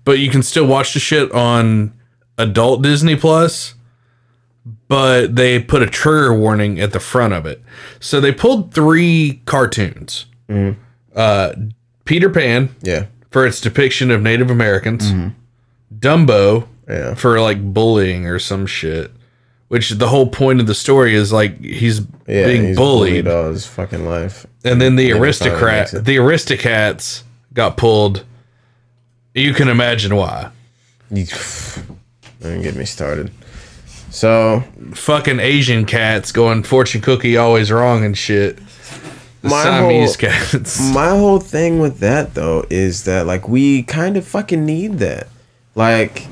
but 0.04 0.18
you 0.18 0.30
can 0.30 0.42
still 0.42 0.66
watch 0.66 0.94
the 0.94 1.00
shit 1.00 1.30
on 1.32 1.92
adult 2.36 2.82
Disney 2.82 3.16
Plus. 3.16 3.74
But 4.88 5.36
they 5.36 5.60
put 5.60 5.82
a 5.82 5.86
trigger 5.86 6.32
warning 6.34 6.78
at 6.80 6.92
the 6.92 7.00
front 7.00 7.32
of 7.34 7.46
it. 7.46 7.62
So 8.00 8.20
they 8.20 8.32
pulled 8.32 8.72
three 8.74 9.40
cartoons. 9.44 10.26
Uh, 11.14 11.52
Peter 12.04 12.30
Pan 12.30 12.74
yeah. 12.82 13.06
for 13.30 13.46
its 13.46 13.60
depiction 13.60 14.10
of 14.10 14.22
Native 14.22 14.50
Americans, 14.50 15.10
Dumbo 15.94 16.62
Mm-hmm. 16.88 16.92
Yeah. 16.92 17.14
for 17.14 17.38
like 17.40 17.74
bullying 17.74 18.26
or 18.26 18.38
some 18.38 18.64
shit. 18.66 19.10
Which 19.68 19.90
the 19.90 20.08
whole 20.08 20.26
point 20.28 20.60
of 20.60 20.66
the 20.66 20.74
story 20.74 21.14
is 21.14 21.30
like 21.32 21.60
he's 21.60 22.00
Yeah, 22.26 22.46
being 22.46 22.64
he's 22.68 22.76
bullied, 22.76 23.28
all 23.28 23.50
his 23.50 23.66
fucking 23.66 24.06
life. 24.06 24.46
and 24.64 24.80
then 24.80 24.96
the 24.96 25.10
finally 25.12 25.30
Aristocat, 25.30 26.04
the 26.04 26.16
Aristocats 26.16 27.22
got 27.52 27.76
pulled. 27.76 28.24
You 29.34 29.52
can 29.52 29.68
imagine 29.68 30.16
why. 30.16 30.50
Don't 32.40 32.62
get 32.62 32.76
me 32.76 32.84
started. 32.84 33.30
So 34.10 34.64
Fucking 34.94 35.38
Asian 35.40 35.84
cats 35.84 36.32
going 36.32 36.62
fortune 36.62 37.00
cookie 37.02 37.36
always 37.36 37.70
wrong 37.70 38.04
and 38.04 38.16
shit. 38.16 38.56
The 39.42 39.48
My 39.50 39.62
Siamese 39.62 40.14
whole- 40.20 40.30
cats. 40.30 40.80
my 40.94 41.08
whole 41.10 41.40
thing 41.40 41.78
with 41.78 41.98
that 42.00 42.34
though 42.34 42.64
is 42.70 43.04
that 43.04 43.26
like 43.26 43.48
we 43.48 43.82
kind 43.82 44.16
of 44.16 44.26
fucking 44.26 44.64
need 44.64 44.94
that. 44.98 45.28
Like 45.74 46.26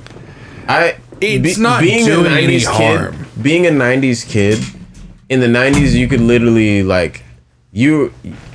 I 0.69 0.97
It's 1.21 1.59
not 1.59 1.83
doing 1.83 2.27
any 2.27 2.61
harm. 2.61 3.13
kid, 3.13 3.43
being 3.43 3.67
a 3.67 3.71
90s 3.71 4.29
kid 4.29 4.59
in 5.29 5.41
the 5.41 5.47
90s 5.47 5.93
you 5.93 6.09
could 6.09 6.21
literally 6.21 6.83
like 6.83 7.25
you 7.73 8.13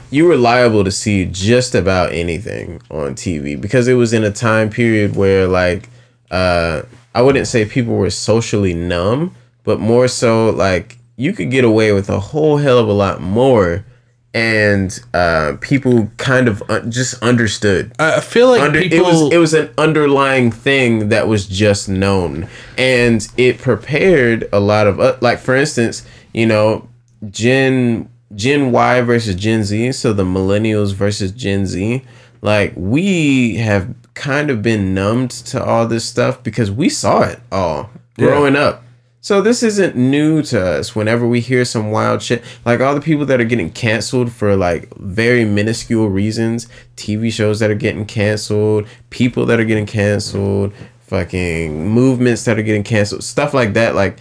you 0.09 0.25
were 0.25 0.37
liable 0.37 0.83
to 0.83 0.91
see 0.91 1.25
just 1.25 1.73
about 1.73 2.11
anything 2.11 2.81
on 2.89 3.15
TV 3.15 3.59
because 3.59 3.87
it 3.87 3.93
was 3.93 4.13
in 4.13 4.23
a 4.23 4.31
time 4.31 4.69
period 4.69 5.15
where 5.15 5.47
like 5.47 5.89
uh 6.29 6.83
I 7.13 7.21
wouldn't 7.21 7.47
say 7.47 7.65
people 7.65 7.95
were 7.95 8.09
socially 8.09 8.73
numb, 8.73 9.35
but 9.63 9.79
more 9.79 10.07
so 10.07 10.49
like 10.49 10.97
you 11.17 11.33
could 11.33 11.51
get 11.51 11.63
away 11.65 11.91
with 11.91 12.09
a 12.09 12.19
whole 12.19 12.57
hell 12.57 12.77
of 12.77 12.87
a 12.87 12.93
lot 12.93 13.21
more 13.21 13.85
and 14.33 14.99
uh 15.13 15.53
people 15.59 16.09
kind 16.17 16.47
of 16.47 16.63
un- 16.69 16.89
just 16.89 17.21
understood. 17.21 17.91
I 17.99 18.21
feel 18.21 18.47
like 18.47 18.61
under 18.61 18.81
people. 18.81 18.97
it 18.97 19.01
was 19.01 19.33
it 19.33 19.37
was 19.37 19.53
an 19.53 19.69
underlying 19.77 20.51
thing 20.51 21.09
that 21.09 21.27
was 21.27 21.45
just 21.47 21.89
known. 21.89 22.47
And 22.77 23.27
it 23.37 23.57
prepared 23.59 24.47
a 24.53 24.59
lot 24.59 24.87
of 24.87 24.99
uh, 24.99 25.17
like 25.21 25.39
for 25.39 25.55
instance 25.55 26.05
you 26.33 26.45
know 26.45 26.87
gen 27.29 28.09
gen 28.33 28.71
y 28.71 29.01
versus 29.01 29.35
gen 29.35 29.63
z 29.63 29.91
so 29.91 30.13
the 30.13 30.23
millennials 30.23 30.93
versus 30.93 31.31
gen 31.33 31.65
z 31.65 32.01
like 32.41 32.71
we 32.75 33.55
have 33.57 33.93
kind 34.13 34.49
of 34.49 34.61
been 34.61 34.93
numbed 34.93 35.31
to 35.31 35.61
all 35.63 35.85
this 35.87 36.05
stuff 36.05 36.41
because 36.41 36.71
we 36.71 36.87
saw 36.89 37.21
it 37.23 37.39
all 37.51 37.89
growing 38.17 38.55
up 38.55 38.83
so 39.21 39.39
this 39.39 39.61
isn't 39.61 39.95
new 39.95 40.41
to 40.41 40.59
us. 40.59 40.95
Whenever 40.95 41.27
we 41.27 41.39
hear 41.39 41.63
some 41.63 41.91
wild 41.91 42.23
shit, 42.23 42.43
like 42.65 42.79
all 42.79 42.95
the 42.95 43.01
people 43.01 43.25
that 43.27 43.39
are 43.39 43.45
getting 43.45 43.69
canceled 43.69 44.31
for 44.31 44.55
like 44.55 44.91
very 44.95 45.45
minuscule 45.45 46.09
reasons, 46.09 46.67
TV 46.97 47.31
shows 47.31 47.59
that 47.59 47.69
are 47.69 47.75
getting 47.75 48.05
canceled, 48.05 48.87
people 49.11 49.45
that 49.45 49.59
are 49.59 49.65
getting 49.65 49.85
canceled, 49.85 50.73
fucking 51.01 51.87
movements 51.87 52.45
that 52.45 52.57
are 52.57 52.63
getting 52.63 52.83
canceled, 52.83 53.23
stuff 53.23 53.53
like 53.53 53.73
that. 53.73 53.93
Like 53.93 54.17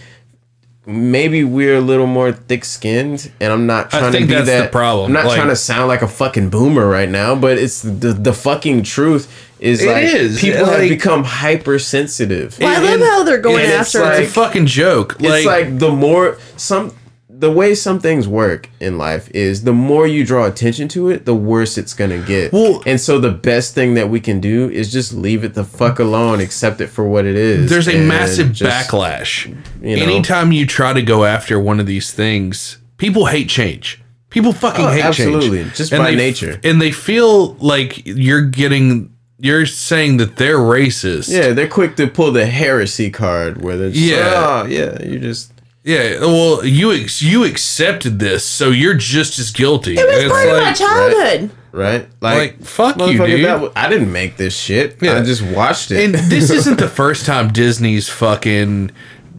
maybe 0.90 1.44
we're 1.44 1.76
a 1.76 1.80
little 1.80 2.06
more 2.06 2.32
thick-skinned, 2.32 3.30
and 3.40 3.52
I'm 3.52 3.66
not 3.66 3.94
I 3.94 3.98
trying 4.00 4.12
to 4.12 4.18
be 4.20 4.24
that's 4.26 4.46
that. 4.46 4.62
the 4.64 4.68
problem. 4.68 5.06
I'm 5.06 5.12
not 5.12 5.26
Like- 5.26 5.36
trying 5.36 5.48
to 5.48 5.56
sound 5.56 5.88
like 5.88 6.02
a 6.02 6.08
fucking 6.08 6.48
boomer 6.50 6.86
right 6.88 7.08
now, 7.08 7.34
but 7.34 7.58
it's 7.58 7.82
the 7.82 8.12
the 8.12 8.32
fucking 8.32 8.82
truth. 8.82 9.28
Is 9.60 9.82
It 9.82 9.88
like 9.88 10.04
is, 10.04 10.40
people 10.40 10.64
have 10.64 10.88
become 10.88 11.22
hypersensitive. 11.24 12.58
Well, 12.58 12.68
I 12.80 12.82
love 12.96 13.00
how 13.00 13.24
they're 13.24 13.38
going 13.38 13.56
and 13.64 13.72
it's 13.72 13.94
after. 13.94 14.00
like- 14.08 14.20
it's 14.20 14.30
a 14.30 14.32
fucking 14.32 14.66
joke. 14.66 15.16
it's 15.20 15.44
like 15.46 15.78
the 15.78 15.90
more 15.90 16.38
some 16.56 16.92
the 17.40 17.50
way 17.50 17.74
some 17.74 17.98
things 17.98 18.28
work 18.28 18.68
in 18.80 18.98
life 18.98 19.30
is 19.34 19.64
the 19.64 19.72
more 19.72 20.06
you 20.06 20.24
draw 20.24 20.44
attention 20.46 20.86
to 20.88 21.08
it, 21.08 21.24
the 21.24 21.34
worse 21.34 21.76
it's 21.78 21.94
gonna 21.94 22.18
get. 22.18 22.52
Well- 22.52 22.82
and 22.86 23.00
so 23.00 23.18
the 23.18 23.30
best 23.30 23.74
thing 23.74 23.94
that 23.94 24.08
we 24.10 24.20
can 24.20 24.40
do 24.40 24.68
is 24.70 24.92
just 24.92 25.12
leave 25.14 25.42
it 25.42 25.54
the 25.54 25.64
fuck 25.64 25.98
alone, 25.98 26.40
accept 26.40 26.80
it 26.80 26.88
for 26.88 27.04
what 27.08 27.24
it 27.26 27.36
is. 27.36 27.68
there's 27.70 27.88
a 27.88 27.98
massive 27.98 28.52
just- 28.52 28.70
backlash. 28.90 29.46
you 29.82 29.96
know. 29.96 30.02
Anytime 30.02 30.52
you 30.52 30.66
try 30.66 30.92
to 30.92 31.02
go 31.02 31.24
after 31.24 31.58
one 31.58 31.80
of 31.80 31.86
these 31.86 32.12
things, 32.12 32.76
people 32.98 33.26
hate 33.26 33.48
change. 33.48 34.00
People 34.28 34.52
fucking 34.52 34.84
Oh, 34.84 34.88
hate 34.90 35.04
absolutely. 35.04 35.62
change. 35.64 35.74
Just 35.76 35.92
And 35.92 36.02
by 36.04 36.10
they- 36.10 36.16
nature. 36.16 36.60
And 36.62 36.80
they 36.80 36.92
feel 36.92 37.54
like 37.54 38.02
you're 38.06 38.42
getting, 38.42 39.10
you're 39.40 39.66
saying 39.66 40.18
that 40.18 40.36
they're 40.36 40.58
racist. 40.58 41.28
Yeah, 41.32 41.52
they're 41.52 41.66
quick 41.66 41.96
to 41.96 42.06
pull 42.06 42.30
the 42.30 42.46
heresy 42.46 43.10
card 43.10 43.62
where 43.62 43.76
they're 43.76 43.90
just, 43.90 44.02
Yeah. 44.04 44.66
yeah, 44.66 44.96
yeah, 45.00 45.02
you 45.08 45.18
just 45.18 45.52
Yeah. 45.84 46.20
Well, 46.20 46.64
you 46.64 46.92
ex- 46.92 47.22
you 47.22 47.44
accepted 47.44 48.18
this, 48.18 48.44
so 48.44 48.70
you're 48.70 48.94
just 48.94 49.38
as 49.38 49.50
guilty. 49.50 49.96
it 49.98 50.06
was 50.06 50.16
It's 50.24 50.32
part 50.32 50.46
of 50.48 50.52
my 50.56 50.62
like- 50.64 50.76
childhood. 50.76 51.50
right, 51.72 52.06
Like, 52.20 52.62
fuck 52.64 52.96
you, 52.96 53.02
motherfucker, 53.02 53.26
dude. 53.26 53.44
that 53.46 53.52
w- 53.52 53.72
I 53.76 53.88
didn't 53.88 54.12
make 54.12 54.36
this 54.36 54.54
shit. 54.56 54.98
Yeah. 55.00 55.18
I 55.18 55.22
just 55.22 55.42
watched 55.42 55.90
it. 55.90 56.04
And 56.04 56.14
this 56.30 56.50
isn't 56.50 56.78
the 56.78 56.88
first 56.88 57.24
time 57.26 57.52
Disney's 57.52 58.08
fucking 58.08 58.90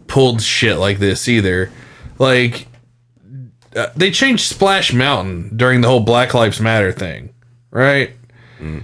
pulled 0.08 0.42
shit 0.42 0.78
like 0.78 0.98
this 0.98 1.28
either. 1.28 1.70
Like, 2.18 2.66
uh, 3.76 3.86
they 3.96 4.10
changed 4.10 4.44
Splash 4.46 4.92
Mountain 4.92 5.52
during 5.56 5.80
the 5.80 5.88
whole 5.88 6.00
Black 6.00 6.34
Lives 6.34 6.60
Matter 6.60 6.92
thing, 6.92 7.32
right? 7.70 8.10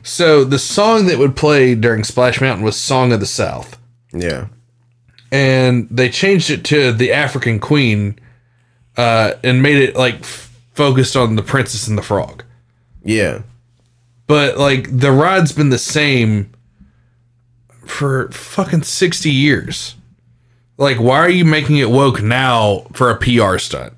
So 0.02 0.42
the 0.42 0.58
song 0.58 1.06
that 1.06 1.18
would 1.18 1.36
play 1.36 1.76
during 1.76 2.02
Splash 2.02 2.40
Mountain 2.40 2.64
was 2.64 2.74
"Song 2.76 3.12
of 3.12 3.20
the 3.20 3.26
South," 3.26 3.78
Yeah. 4.12 4.46
And 5.30 5.88
they 5.90 6.08
changed 6.08 6.50
it 6.50 6.64
to 6.66 6.92
"The 6.92 7.12
African 7.12 7.58
Queen," 7.60 8.18
uh, 8.96 9.32
and 9.44 9.62
made 9.62 9.76
it 9.76 9.96
like 9.96 10.16
f- 10.20 10.56
focused 10.74 11.16
on 11.16 11.36
the 11.36 11.42
Princess 11.42 11.86
and 11.88 11.96
the 11.98 12.02
Frog. 12.02 12.44
Yeah. 13.04 13.42
But 14.26 14.58
like 14.58 14.98
the 14.98 15.12
ride's 15.12 15.52
been 15.52 15.70
the 15.70 15.78
same 15.78 16.50
for 17.86 18.30
fucking 18.30 18.82
60 18.82 19.30
years. 19.30 19.94
Like, 20.76 20.98
why 20.98 21.18
are 21.18 21.30
you 21.30 21.44
making 21.44 21.78
it 21.78 21.90
woke 21.90 22.22
now 22.22 22.86
for 22.92 23.10
a 23.10 23.16
PR 23.16 23.58
stunt? 23.58 23.94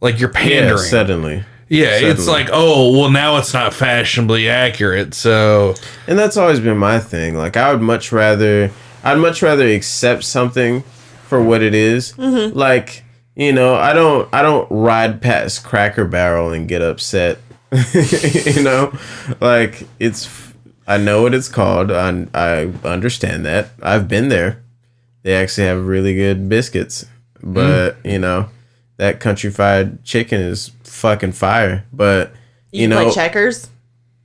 Like 0.00 0.18
you're 0.20 0.30
Yeah. 0.34 0.40
pandering. 0.40 0.78
Suddenly. 0.78 1.44
Yeah, 1.68 1.88
it's 2.00 2.26
like, 2.28 2.50
oh, 2.52 2.98
well, 2.98 3.10
now 3.10 3.38
it's 3.38 3.54
not 3.54 3.72
fashionably 3.72 4.46
accurate. 4.48 5.14
So, 5.14 5.74
And 6.06 6.18
that's 6.18 6.36
always 6.36 6.60
been 6.60 6.76
my 6.76 6.98
thing. 6.98 7.34
Like 7.34 7.56
I 7.56 7.72
would 7.72 7.80
much 7.82 8.12
rather 8.12 8.70
I'd 9.04 9.18
much 9.18 9.42
rather 9.42 9.66
accept 9.66 10.24
something 10.24 10.82
for 11.28 11.42
what 11.42 11.62
it 11.62 11.74
is. 11.74 12.12
Mm-hmm. 12.12 12.56
Like, 12.56 13.04
you 13.34 13.52
know, 13.52 13.74
I 13.74 13.92
don't 13.92 14.28
I 14.32 14.42
don't 14.42 14.70
ride 14.70 15.20
past 15.22 15.64
Cracker 15.64 16.04
Barrel 16.04 16.52
and 16.52 16.68
get 16.68 16.82
upset. 16.82 17.38
you 17.94 18.62
know? 18.62 18.92
Like 19.40 19.86
it's 19.98 20.28
I 20.86 20.98
know 20.98 21.22
what 21.22 21.34
it's 21.34 21.48
called. 21.48 21.90
I 21.90 22.26
I 22.34 22.70
understand 22.84 23.46
that. 23.46 23.70
I've 23.82 24.08
been 24.08 24.28
there. 24.28 24.62
They 25.22 25.34
actually 25.34 25.66
have 25.66 25.86
really 25.86 26.14
good 26.14 26.48
biscuits. 26.48 27.06
But, 27.42 27.92
mm-hmm. 27.92 28.08
you 28.08 28.18
know, 28.18 28.48
that 28.98 29.20
country 29.20 29.50
fried 29.50 30.04
chicken 30.04 30.40
is 30.40 30.70
fucking 30.84 31.32
fire. 31.32 31.84
But 31.92 32.32
You, 32.70 32.82
you 32.82 32.88
know, 32.88 33.04
play 33.04 33.14
checkers? 33.14 33.68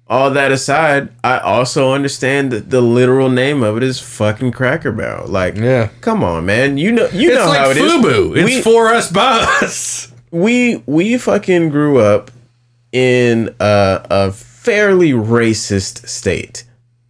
All 0.10 0.32
that 0.32 0.52
aside, 0.52 1.10
I 1.24 1.38
also 1.40 1.92
understand 1.94 2.52
that 2.52 2.70
the 2.70 2.82
literal 2.82 3.30
name 3.30 3.62
of 3.64 3.78
it 3.78 3.84
is 3.84 4.00
fucking 4.00 4.52
Cracker 4.54 4.92
Barrel. 4.92 5.28
Like, 5.28 5.56
Yeah. 5.56 5.90
come 6.02 6.24
on, 6.24 6.46
man. 6.46 6.78
You 6.78 6.92
know, 6.94 7.10
you 7.12 7.32
it's 7.32 7.38
know 7.40 7.48
like 7.50 7.58
how 7.60 7.70
it 7.72 7.78
is. 7.78 7.92
FUBU. 7.92 8.38
It's 8.38 8.46
we, 8.46 8.62
for 8.62 8.88
us 8.90 9.12
by 9.12 9.40
us. 9.62 10.12
we 10.32 10.82
we 10.86 11.18
fucking 11.18 11.70
grew 11.70 12.00
up 12.00 12.32
in 12.92 13.54
a, 13.60 14.06
a 14.10 14.32
fairly 14.32 15.12
racist 15.12 16.08
state. 16.08 16.64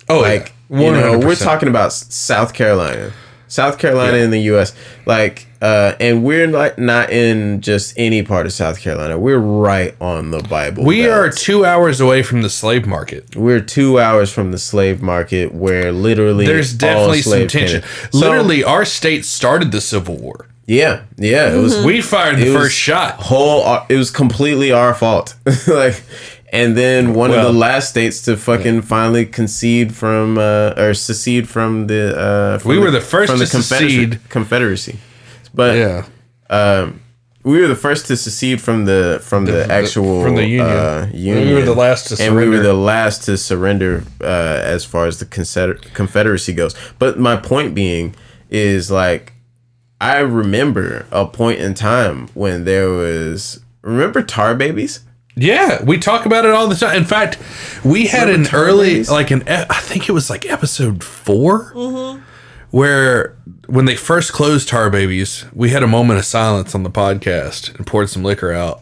Oh, 0.09 0.21
Like, 0.21 0.53
yeah. 0.69 0.79
you 0.79 0.91
know, 0.91 1.19
we're 1.19 1.35
talking 1.35 1.69
about 1.69 1.93
South 1.93 2.53
Carolina, 2.53 3.11
South 3.47 3.77
Carolina 3.77 4.17
in 4.17 4.31
the 4.31 4.41
U.S. 4.53 4.73
Like, 5.05 5.46
uh, 5.61 5.93
and 5.99 6.23
we're 6.23 6.47
like 6.47 6.77
not 6.77 7.09
in 7.09 7.61
just 7.61 7.93
any 7.97 8.23
part 8.23 8.45
of 8.45 8.53
South 8.53 8.79
Carolina. 8.79 9.17
We're 9.17 9.37
right 9.39 9.95
on 9.99 10.31
the 10.31 10.41
Bible. 10.43 10.83
We 10.83 11.03
Belt. 11.03 11.13
are 11.13 11.29
two 11.31 11.65
hours 11.65 11.99
away 11.99 12.23
from 12.23 12.41
the 12.43 12.49
slave 12.49 12.85
market. 12.85 13.35
We're 13.35 13.61
two 13.61 13.99
hours 13.99 14.31
from 14.31 14.51
the 14.51 14.57
slave 14.59 15.01
market, 15.01 15.53
where 15.53 15.91
literally 15.91 16.45
There's 16.45 16.73
definitely 16.73 17.21
some 17.21 17.47
tension. 17.47 17.83
So- 18.11 18.19
Literally, 18.19 18.63
our 18.63 18.85
state 18.85 19.25
started 19.25 19.71
the 19.71 19.81
Civil 19.81 20.17
War. 20.17 20.47
yeah, 20.67 21.01
yeah. 21.17 21.53
It 21.53 21.57
was 21.61 21.83
We 21.83 22.01
fired 22.01 22.37
the 22.37 22.53
first 22.53 22.75
shot. 22.75 23.15
whole. 23.15 23.63
uh, 23.65 23.85
It 23.89 23.95
was 23.97 24.11
completely 24.11 24.71
our 24.71 24.93
fault. 24.93 25.35
like, 25.67 26.01
and 26.53 26.77
then 26.77 27.13
one 27.13 27.31
of 27.31 27.41
the 27.43 27.51
last 27.51 27.89
states 27.89 28.21
to 28.23 28.37
fucking 28.37 28.81
finally 28.83 29.25
concede 29.25 29.93
from 29.93 30.37
uh, 30.37 30.73
or 30.77 30.93
secede 30.93 31.49
from 31.49 31.87
the. 31.87 32.17
Uh, 32.17 32.57
from 32.59 32.69
We 32.71 32.79
were 32.79 32.91
the 32.91 33.01
first 33.01 33.31
from 33.31 33.39
to 33.39 33.45
Confederacy- 33.47 33.89
secede. 34.11 34.19
Confederacy, 34.29 34.95
but 35.57 35.75
Yeah. 35.75 36.91
we 37.43 37.59
were 37.61 37.67
the 37.67 37.75
first 37.75 38.07
to 38.07 38.15
secede 38.17 38.61
from 38.61 38.85
the 38.85 39.19
from 39.23 39.45
the, 39.45 39.51
the- 39.53 39.71
actual 39.71 40.21
from 40.23 40.35
the 40.35 40.45
Union. 40.45 40.65
Uh, 40.67 41.09
We 41.13 41.53
were 41.53 41.61
the 41.61 41.75
last 41.75 42.15
to 42.15 42.23
and 42.23 42.35
we 42.35 42.47
were 42.47 42.59
the 42.59 42.73
last 42.73 43.23
to 43.25 43.37
surrender 43.37 44.03
uh, 44.21 44.25
as 44.75 44.85
far 44.85 45.05
as 45.07 45.19
the 45.19 45.25
Confeder- 45.25 45.81
Confederacy 45.93 46.53
goes. 46.53 46.75
But 46.99 47.19
my 47.19 47.35
point 47.35 47.73
being 47.75 48.15
is 48.49 48.89
like 48.91 49.33
I 49.99 50.19
remember 50.19 51.05
a 51.11 51.25
point 51.25 51.59
in 51.59 51.73
time 51.73 52.27
when 52.33 52.65
there 52.65 52.89
was 52.89 53.59
remember 53.81 54.21
tar 54.23 54.55
babies. 54.55 55.01
Yeah, 55.39 55.83
we 55.83 55.99
talk 55.99 56.25
about 56.25 56.45
it 56.45 56.51
all 56.51 56.67
the 56.67 56.75
time. 56.75 56.97
In 56.97 57.05
fact, 57.05 57.37
we 57.83 58.07
had 58.07 58.27
Remember 58.27 58.49
an 58.49 58.55
early, 58.55 58.89
Babies? 58.93 59.11
like 59.11 59.29
an, 59.29 59.43
I 59.47 59.79
think 59.81 60.09
it 60.09 60.11
was 60.11 60.31
like 60.31 60.45
episode 60.51 61.03
4 61.03 62.19
where 62.71 63.35
when 63.67 63.85
they 63.85 63.95
first 63.95 64.33
closed 64.33 64.67
Tar 64.69 64.89
Babies, 64.89 65.45
we 65.53 65.69
had 65.69 65.83
a 65.83 65.87
moment 65.87 66.19
of 66.19 66.25
silence 66.25 66.73
on 66.75 66.83
the 66.83 66.89
podcast 66.89 67.75
and 67.75 67.85
poured 67.87 68.09
some 68.09 68.23
liquor 68.23 68.51
out 68.51 68.81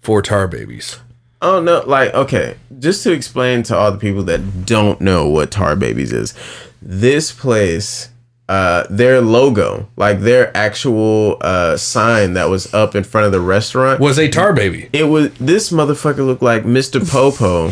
for 0.00 0.22
Tar 0.22 0.48
Babies. 0.48 0.98
Oh 1.42 1.60
no, 1.60 1.82
like 1.86 2.12
okay, 2.14 2.56
just 2.78 3.02
to 3.04 3.12
explain 3.12 3.62
to 3.64 3.76
all 3.76 3.90
the 3.92 3.98
people 3.98 4.22
that 4.24 4.66
don't 4.66 5.00
know 5.00 5.28
what 5.28 5.50
Tar 5.50 5.74
Babies 5.76 6.12
is. 6.12 6.34
This 6.82 7.32
place 7.32 8.10
uh 8.48 8.84
their 8.90 9.20
logo, 9.20 9.88
like 9.96 10.20
their 10.20 10.54
actual 10.56 11.38
uh 11.40 11.76
sign 11.76 12.34
that 12.34 12.50
was 12.50 12.72
up 12.74 12.94
in 12.94 13.04
front 13.04 13.24
of 13.26 13.32
the 13.32 13.40
restaurant 13.40 14.00
Was 14.00 14.18
a 14.18 14.28
Tar 14.28 14.52
Baby. 14.52 14.90
it 14.92 15.04
was 15.04 15.32
this 15.34 15.70
motherfucker 15.70 16.26
looked 16.26 16.42
like 16.42 16.64
Mr. 16.64 17.00
Popo 17.08 17.70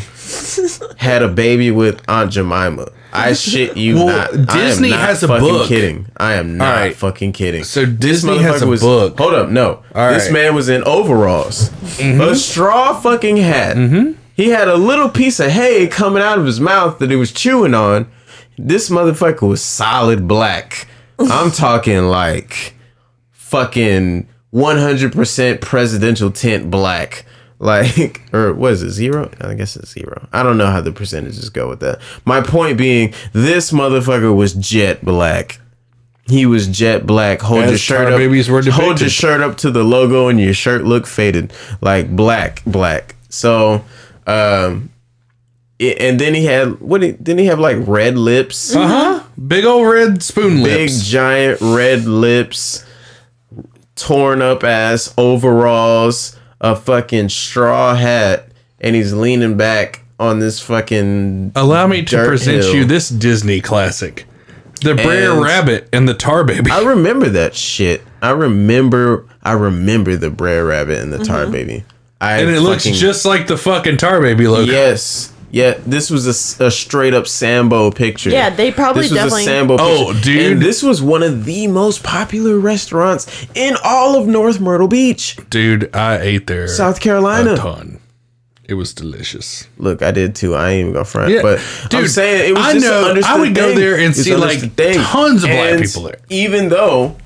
had 0.97 1.23
a 1.23 1.29
baby 1.29 1.71
with 1.71 2.01
Aunt 2.09 2.31
Jemima. 2.33 2.89
I 3.13 3.33
shit 3.33 3.77
you 3.77 3.97
Well, 3.97 4.33
not. 4.33 4.55
Disney 4.55 4.91
has 4.91 5.23
a 5.23 5.29
book. 5.29 5.69
kidding. 5.69 6.07
I 6.17 6.35
am 6.35 6.57
not 6.57 6.75
right. 6.75 6.97
fucking 6.97 7.33
kidding. 7.33 7.65
So 7.65 7.87
Disney 7.87 8.39
has 8.39 8.63
a 8.63 8.67
was, 8.67 8.81
book. 8.81 9.19
Hold 9.19 9.35
up, 9.35 9.49
no. 9.49 9.83
All 9.95 10.13
this 10.13 10.25
right. 10.25 10.33
man 10.33 10.55
was 10.55 10.69
in 10.69 10.83
overalls, 10.85 11.71
mm-hmm. 11.71 12.21
a 12.21 12.35
straw 12.35 12.99
fucking 13.01 13.39
hat. 13.39 13.77
Mm-hmm. 13.77 14.13
He 14.35 14.51
had 14.51 14.69
a 14.69 14.77
little 14.77 15.09
piece 15.09 15.41
of 15.41 15.51
hay 15.51 15.89
coming 15.89 16.23
out 16.23 16.39
of 16.39 16.47
his 16.47 16.61
mouth 16.61 16.99
that 16.99 17.11
he 17.11 17.17
was 17.17 17.33
chewing 17.33 17.75
on. 17.75 18.11
This 18.57 18.89
motherfucker 18.89 19.49
was 19.49 19.63
solid 19.63 20.29
black. 20.29 20.87
I'm 21.19 21.51
talking 21.51 22.05
like 22.05 22.75
fucking 23.33 24.29
100% 24.53 25.61
presidential 25.61 26.31
tint 26.31 26.71
black. 26.71 27.25
Like, 27.59 28.23
or 28.33 28.55
what 28.55 28.73
is 28.73 28.83
it, 28.83 28.91
zero? 28.91 29.31
I 29.41 29.55
guess 29.55 29.77
it's 29.77 29.93
zero. 29.93 30.29
I 30.33 30.43
don't 30.43 30.59
know 30.59 30.67
how 30.67 30.81
the 30.81 30.93
percentages 30.93 31.51
go 31.51 31.69
with 31.69 31.81
that. 31.81 32.01
My 32.25 32.41
point 32.41 32.79
being, 32.79 33.15
this 33.33 33.73
motherfucker 33.73 34.35
was 34.35 34.55
jet 34.55 35.05
black. 35.05 35.61
He 36.27 36.45
was 36.45 36.69
jet 36.69 37.07
black. 37.07 37.41
Hold 37.41 37.65
As 37.65 37.71
your 37.71 37.79
shirt 37.79 38.13
up. 38.13 38.19
Babies 38.19 38.51
were 38.51 38.63
hold 38.71 39.01
your 39.01 39.09
shirt 39.09 39.41
up 39.41 39.57
to 39.59 39.71
the 39.71 39.83
logo, 39.83 40.29
and 40.29 40.39
your 40.39 40.53
shirt 40.55 40.85
look 40.85 41.07
faded, 41.07 41.53
like 41.81 42.15
black, 42.15 42.63
black. 42.67 43.17
So, 43.31 43.83
um, 44.27 44.91
it, 45.79 45.99
and 45.99 46.21
then 46.21 46.35
he 46.35 46.45
had 46.45 46.81
what? 46.81 47.01
Did, 47.01 47.25
didn't 47.25 47.41
he 47.41 47.47
have 47.47 47.59
like 47.59 47.79
red 47.81 48.19
lips? 48.19 48.77
Uh 48.77 48.87
huh. 48.87 49.25
Big 49.47 49.65
old 49.65 49.89
red 49.89 50.23
spoon 50.23 50.63
lips. 50.63 50.69
big 50.69 50.91
lips. 50.91 51.07
giant 51.07 51.61
red 51.63 52.05
lips, 52.05 52.85
torn 53.97 54.43
up 54.43 54.65
ass 54.65 55.15
overalls, 55.17 56.38
a 56.61 56.77
fucking 56.77 57.29
straw 57.29 57.95
hat, 57.95 58.49
and 58.81 58.97
he's 58.97 59.13
leaning 59.13 59.57
back 59.57 60.03
on 60.19 60.39
this 60.39 60.61
fucking. 60.61 61.53
Allow 61.55 61.87
me 61.87 62.05
to 62.05 62.17
present 62.27 62.65
hill. 62.65 62.75
you 62.75 62.85
this 62.85 63.09
Disney 63.09 63.61
classic 63.61 64.27
The 64.83 64.95
Brer 64.95 65.33
And- 65.33 65.43
Rabbit 65.43 65.89
and 65.93 66.09
the 66.09 66.15
Tar 66.15 66.45
Baby. 66.45 66.71
I 66.71 66.83
remember 66.83 67.29
that 67.31 67.55
shit. 67.55 68.03
I 68.23 68.31
remember. 68.31 69.27
I 69.43 69.53
remember 69.53 70.17
the 70.17 70.31
Brer 70.31 70.67
Rabbit 70.67 71.01
and 71.01 71.13
the 71.13 71.25
Tar 71.25 71.43
mm-hmm. 71.43 71.53
Baby. 71.53 71.85
I 72.21 72.39
and 72.39 72.51
it 72.51 72.61
looks 72.61 72.85
fucking- 72.85 72.99
just 72.99 73.25
like 73.25 73.47
the 73.47 73.57
fucking 73.57 73.97
Tar 73.97 74.21
Baby 74.21 74.49
logo. 74.49 74.71
Yes. 74.71 75.33
Yeah, 75.51 75.75
this 75.87 76.11
was 76.11 76.27
a 76.61 76.71
straight 76.71 77.15
up 77.15 77.27
Sambo 77.27 77.91
picture. 77.91 78.29
Yeah, 78.31 78.51
they 78.51 78.71
probably 78.71 79.03
this 79.03 79.13
was 79.13 79.19
definitely- 79.19 79.43
a 79.43 79.47
Sambo 79.47 79.77
Oh, 79.81 80.07
picture. 80.13 80.23
dude. 80.25 80.53
And 80.53 80.63
this 80.63 80.83
was 80.83 81.01
one 81.01 81.23
of 81.23 81.45
the 81.47 81.67
most 81.69 82.03
popular 82.03 82.59
restaurants 82.59 83.27
in 83.55 83.77
all 83.83 84.17
of 84.21 84.27
North 84.27 84.61
Myrtle 84.61 84.89
Beach, 84.89 85.37
Dude, 85.49 85.95
I 85.95 86.19
ate 86.19 86.47
there 86.49 86.69
South 86.69 86.99
a 86.99 87.01
Carolina. 87.01 87.57
ton. 87.57 87.99
It 88.69 88.75
was 88.75 88.93
delicious. 88.93 89.67
Look, 89.79 90.03
I 90.03 90.11
did 90.11 90.35
too. 90.35 90.55
I 90.55 90.73
ain't 90.73 90.81
even 90.81 90.93
gonna 90.93 91.07
front. 91.07 91.33
Yeah, 91.33 91.41
but 91.41 91.59
I'm 91.85 91.89
dude, 92.03 92.11
saying 92.11 92.51
it 92.51 92.55
was 92.55 92.67
I 92.67 92.73
just 92.75 92.85
know- 92.85 92.99
an 92.99 93.05
I 93.07 93.09
understood 93.13 93.41
would 93.41 93.55
go 93.55 93.75
there 93.75 93.95
and 93.95 94.11
It's 94.11 94.23
see, 94.23 94.37
like, 94.37 94.75
thing. 94.77 95.01
tons 95.01 95.43
of 95.45 95.49
black 95.49 95.81
people 95.81 96.03
there. 96.03 96.19
Even 96.29 96.69
though, 96.69 97.17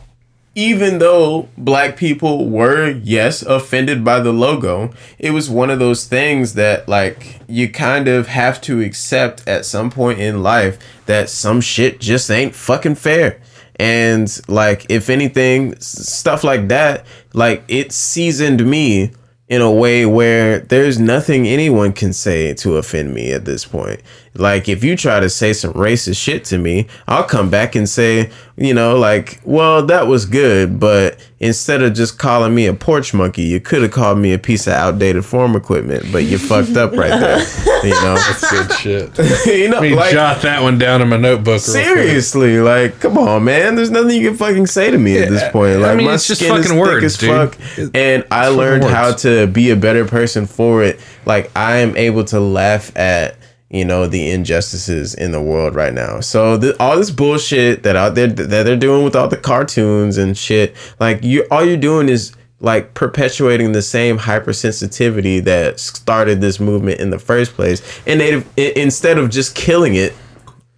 even 0.55 0.99
though 0.99 1.49
black 1.57 1.97
people 1.97 2.51
were 2.51 2.91
yes 3.03 3.43
offended 3.43 4.05
by 4.05 4.21
the 4.21 4.33
logo, 4.33 4.91
it 5.19 5.31
was 5.31 5.49
one 5.49 5.71
of 5.71 5.79
those 5.79 6.07
things 6.07 6.55
that 6.55 6.89
like 6.89 7.41
you 7.49 7.71
kind 7.71 8.07
of 8.07 8.27
have 8.29 8.61
to 8.63 8.81
accept 8.81 9.47
at 9.49 9.65
some 9.65 9.91
point 9.91 10.19
in 10.21 10.43
life 10.43 10.79
that 11.07 11.31
some 11.31 11.61
shit 11.61 12.01
just 12.01 12.31
ain't 12.31 12.55
fucking 12.55 12.97
fair. 12.97 13.41
And 13.77 14.31
like 14.47 14.85
if 14.91 15.09
anything, 15.09 15.75
stuff 15.81 16.45
like 16.45 16.69
that, 16.69 17.07
like 17.33 17.65
it 17.69 17.91
seasoned 17.93 18.69
me 18.69 19.13
in 19.53 19.61
a 19.61 19.71
way 19.71 20.07
where 20.07 20.61
there's 20.61 20.99
nothing 20.99 21.47
anyone 21.47 21.93
can 21.93 22.11
say 22.11 22.55
to 22.55 22.79
offend 22.79 23.13
me 23.13 23.31
at 23.33 23.45
this 23.45 23.67
point. 23.67 24.01
Like 24.33 24.67
if 24.67 24.83
you 24.83 24.97
try 24.97 25.21
to 25.21 25.29
say 25.29 25.53
some 25.53 25.75
racist 25.75 26.17
shit 26.17 26.47
to 26.47 26.57
me, 26.57 26.87
I'll 27.07 27.25
come 27.25 27.51
back 27.51 27.75
and 27.75 27.87
say, 27.87 28.31
you 28.57 28.73
know, 28.73 28.97
like, 28.97 29.43
well, 29.45 29.85
that 29.85 30.07
was 30.07 30.25
good, 30.25 30.81
but 30.81 31.19
instead 31.43 31.83
of 31.83 31.93
just 31.93 32.19
calling 32.19 32.55
me 32.55 32.67
a 32.67 32.73
porch 32.73 33.13
monkey, 33.13 33.43
you 33.43 33.61
could 33.61 33.83
have 33.83 33.91
called 33.91 34.17
me 34.17 34.33
a 34.33 34.39
piece 34.39 34.67
of 34.67 34.73
outdated 34.73 35.25
farm 35.25 35.55
equipment, 35.57 36.07
but 36.13 36.23
you 36.25 36.39
fucked 36.39 36.77
up 36.77 36.93
right 36.93 37.11
there. 37.21 37.45
You 37.83 37.91
know, 37.91 38.15
that's 38.15 38.49
Good 38.49 38.73
shit. 38.79 39.19
you 39.47 39.69
know, 39.69 39.81
Let 39.81 39.83
me 39.83 39.95
like 39.97 40.13
jot 40.13 40.41
that 40.43 40.63
one 40.63 40.79
down 40.79 41.03
in 41.03 41.09
my 41.09 41.17
notebook. 41.17 41.47
real 41.47 41.55
quick. 41.57 41.85
seriously, 41.85 42.61
like, 42.61 43.01
come 43.01 43.19
on, 43.19 43.43
man. 43.43 43.75
There's 43.75 43.91
nothing 43.91 44.21
you 44.21 44.29
can 44.29 44.37
fucking 44.39 44.67
say 44.69 44.93
to 44.93 44.99
me 44.99 45.19
at 45.19 45.29
this 45.31 45.43
point. 45.51 45.73
I 45.75 45.89
Like, 45.89 45.97
mean, 45.97 46.07
my 46.07 46.15
it's 46.15 46.29
just 46.29 46.41
skin 46.41 46.55
is 46.55 46.69
fucking 46.69 46.79
thick 46.81 46.89
words, 46.93 47.05
as 47.05 47.19
dude. 47.19 47.31
fuck, 47.31 47.59
It- 47.77 47.97
and 47.97 48.25
I 48.31 48.49
learned 48.49 48.85
how 48.85 49.15
to 49.15 49.49
be 49.49 49.71
a 49.71 49.77
better 49.77 50.05
person 50.05 50.47
for 50.47 50.85
it. 50.85 51.01
Like, 51.27 51.51
I 51.57 51.79
am 51.79 51.97
able 51.97 52.23
to 52.27 52.39
laugh 52.39 52.97
at 52.97 53.35
you 53.73 53.85
know 53.85 54.07
the 54.07 54.31
injustices 54.31 55.15
in 55.15 55.33
the 55.33 55.41
world 55.43 55.75
right 55.75 55.95
now. 55.95 56.21
So 56.21 56.61
th- 56.61 56.77
all 56.79 56.97
this 56.97 57.11
bullshit 57.11 57.83
that 57.83 57.97
out 57.97 58.15
there 58.15 58.27
that 58.29 58.65
they're 58.65 58.77
doing 58.77 59.03
with 59.03 59.17
all 59.17 59.29
the 59.29 59.37
cartoons 59.39 60.19
and 60.19 60.37
shit, 60.37 60.77
like 61.01 61.25
you, 61.25 61.47
all 61.51 61.65
you're 61.65 61.77
doing 61.79 62.09
is 62.09 62.33
like 62.61 62.95
perpetuating 62.95 63.73
the 63.73 63.83
same 63.83 64.19
hypersensitivity 64.19 65.43
that 65.45 65.81
started 65.81 66.41
this 66.41 66.61
movement 66.61 67.01
in 67.01 67.11
the 67.11 67.19
first 67.19 67.55
place. 67.55 67.83
And 68.07 68.21
they 68.21 68.45
instead 68.81 69.19
of 69.19 69.31
just 69.31 69.55
killing 69.55 69.95
it, 69.95 70.13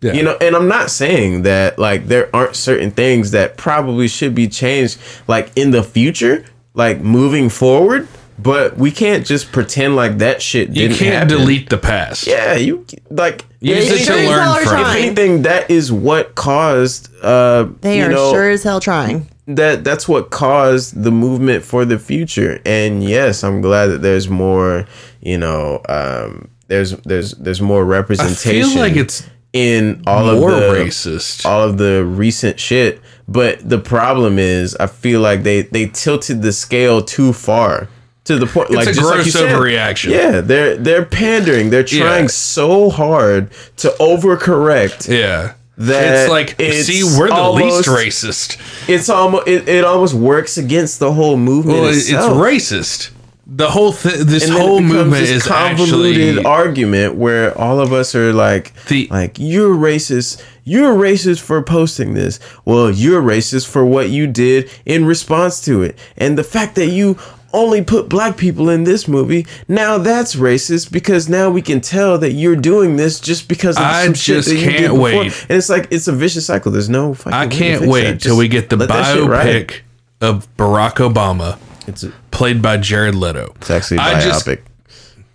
Yeah. 0.01 0.13
you 0.13 0.23
know, 0.23 0.37
and 0.41 0.55
I'm 0.57 0.69
not 0.69 0.91
saying 0.91 1.43
that 1.43 1.79
like 1.79 2.07
there 2.07 2.35
aren't 2.35 2.57
certain 2.57 2.91
things 2.91 3.33
that 3.33 3.57
probably 3.57 4.09
should 4.09 4.35
be 4.35 4.49
changed 4.49 4.99
like 5.29 5.51
in 5.57 5.73
the 5.73 5.83
future, 5.83 6.45
like 6.75 7.01
moving 7.01 7.49
forward. 7.49 8.07
But 8.39 8.77
we 8.77 8.91
can't 8.91 9.25
just 9.25 9.53
pretend 9.53 9.95
like 9.97 10.19
that 10.19 10.43
shit 10.43 10.69
You 10.71 10.75
didn't 10.75 10.93
You 10.93 10.99
can't 10.99 11.15
happen. 11.15 11.29
delete 11.39 11.71
the 11.71 11.79
past. 11.79 12.27
Yeah, 12.27 12.55
you 12.55 12.85
like 13.11 13.45
Use 13.61 13.89
They 13.89 13.95
it 13.95 13.99
to 13.99 14.05
sure 14.05 14.17
as 14.19 14.29
learn 14.29 14.49
are 14.49 14.61
from. 14.61 14.69
trying. 14.71 14.97
if 14.97 15.05
anything, 15.05 15.43
that 15.43 15.71
is 15.71 15.91
what 15.93 16.35
caused. 16.35 17.09
Uh, 17.23 17.69
They 17.81 17.99
you 17.99 18.05
are 18.05 18.09
know, 18.11 18.33
sure 18.33 18.51
as 18.51 18.63
hell 18.63 18.81
trying. 18.81 19.29
that 19.47 19.85
that's 19.85 20.07
what 20.09 20.31
caused 20.31 21.03
the 21.03 21.11
movement 21.11 21.65
for 21.65 21.85
the 21.85 21.99
future. 21.99 22.61
And 22.67 23.03
yes, 23.05 23.43
I'm 23.45 23.61
glad 23.63 23.87
that 23.87 24.03
there's 24.03 24.29
more. 24.29 24.85
You 25.23 25.39
know, 25.39 25.81
um, 25.89 26.49
there's 26.69 26.93
there's 27.05 27.31
there's 27.33 27.63
more 27.63 27.83
I 27.85 27.87
representation. 27.87 28.71
feel 28.71 28.81
like 28.81 28.97
it's 28.97 29.27
in 29.55 30.03
all 30.07 30.25
more 30.35 30.51
of 30.53 30.61
the 30.61 30.67
racist. 30.67 31.47
all 31.47 31.63
of 31.63 31.79
the 31.79 32.05
recent 32.05 32.59
shit. 32.61 33.01
But 33.27 33.67
the 33.67 33.79
problem 33.79 34.39
is, 34.39 34.77
I 34.79 34.87
feel 34.89 35.21
like 35.21 35.45
they 35.45 35.63
they 35.63 35.87
tilted 35.87 36.43
the 36.43 36.53
scale 36.53 37.01
too 37.01 37.33
far 37.33 37.89
to 38.25 38.39
the 38.39 38.47
point. 38.47 38.71
like 38.71 38.87
a 38.89 38.93
just 38.93 39.03
like 39.05 39.15
gross 39.23 39.33
said, 39.33 39.49
overreaction. 39.51 40.11
Yeah, 40.11 40.41
they're 40.41 40.77
they're 40.77 41.05
pandering. 41.05 41.71
They're 41.71 41.85
trying 41.85 42.25
Yeah. 42.25 42.29
so 42.29 42.91
hard 42.91 43.51
to 43.79 43.89
overcorrect. 44.01 45.09
yeah. 45.09 45.53
That 45.77 46.23
it's 46.23 46.31
like, 46.31 46.55
it's 46.61 46.87
see, 46.87 47.03
we're 47.03 47.27
the 47.29 47.35
almost- 47.35 47.89
least 47.89 48.25
racist. 48.25 48.89
It's 48.89 49.09
almost 49.09 49.49
it, 49.49 49.69
it 49.69 49.85
almost 49.85 50.15
works 50.15 50.57
against 50.57 51.01
the 51.01 51.13
whole 51.13 51.37
movement 51.37 51.81
Well, 51.81 51.91
it's 51.91 52.11
racist. 52.13 53.11
The 53.47 53.69
whole 53.69 53.93
thing, 53.93 54.25
this 54.25 54.49
whole 54.49 54.81
movement 54.81 55.21
this 55.21 55.31
is 55.31 55.43
convoluted 55.43 56.39
actually 56.39 56.45
argument 56.47 57.17
where 57.17 57.57
all 57.59 57.79
of 57.81 57.93
us 57.93 58.15
are 58.15 58.33
like, 58.33 58.73
The- 58.87 59.09
like 59.11 59.37
you're 59.39 59.75
racist. 59.75 60.41
You're 60.63 60.95
racist 60.95 61.41
for 61.41 61.61
posting 61.61 62.15
this. 62.15 62.39
Well, 62.65 62.91
you're 62.91 63.21
racist 63.21 63.67
for 63.69 63.85
what 63.85 64.09
you 64.09 64.27
did 64.29 64.71
in 64.87 65.05
response 65.05 65.61
to 65.67 65.83
it, 65.83 65.99
and 66.17 66.39
the 66.39 66.45
fact 66.45 66.75
that 66.77 66.87
you 66.87 67.19
only 67.55 67.83
put 67.83 68.09
black 68.09 68.37
people 68.37 68.69
in 68.69 68.85
this 68.85 69.09
movie. 69.09 69.47
Now 69.69 69.97
that's 69.99 70.35
racist 70.35 70.93
because 70.93 71.29
now 71.29 71.49
we 71.51 71.63
can 71.63 71.81
tell 71.81 72.19
that 72.19 72.33
you're 72.33 72.57
doing 72.57 72.97
this 72.97 73.21
just 73.21 73.49
because 73.49 73.77
of 73.77 73.85
I 73.85 74.05
some 74.05 74.15
shit 74.15 74.37
just 74.37 74.49
that 74.49 74.57
you 74.57 74.61
did 74.67 74.77
can't 74.81 74.93
before. 74.93 74.99
wait. 75.03 75.47
And 75.49 75.57
it's 75.57 75.69
like 75.71 75.89
it's 75.91 76.09
a 76.09 76.13
vicious 76.13 76.47
cycle. 76.47 76.71
There's 76.73 76.89
no 76.91 77.15
fucking. 77.15 77.33
I 77.33 77.47
can't 77.47 77.87
wait 77.87 78.21
till 78.21 78.37
we 78.37 78.49
get 78.49 78.69
the 78.69 78.77
biopic 78.77 79.81
of 80.21 80.49
Barack 80.57 80.95
Obama 80.97 81.59
It's, 81.87 82.03
a, 82.03 82.13
played 82.31 82.61
by 82.61 82.77
Jared 82.77 83.15
Leto. 83.15 83.53
it's 83.57 83.71
actually 83.71 83.99
I 83.99 84.21
just- 84.21 84.45
biopic, 84.47 84.61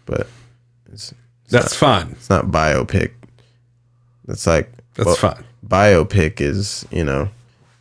but 0.06 0.28
That's 1.50 1.76
fine. 1.76 2.10
it's 2.12 2.30
not 2.30 2.46
biopic. 2.48 3.12
It's 4.28 4.46
like 4.46 4.72
That's 4.96 5.06
well, 5.08 5.16
fine. 5.16 5.44
Biopic 5.68 6.42
is 6.42 6.86
you 6.92 7.04
know 7.04 7.30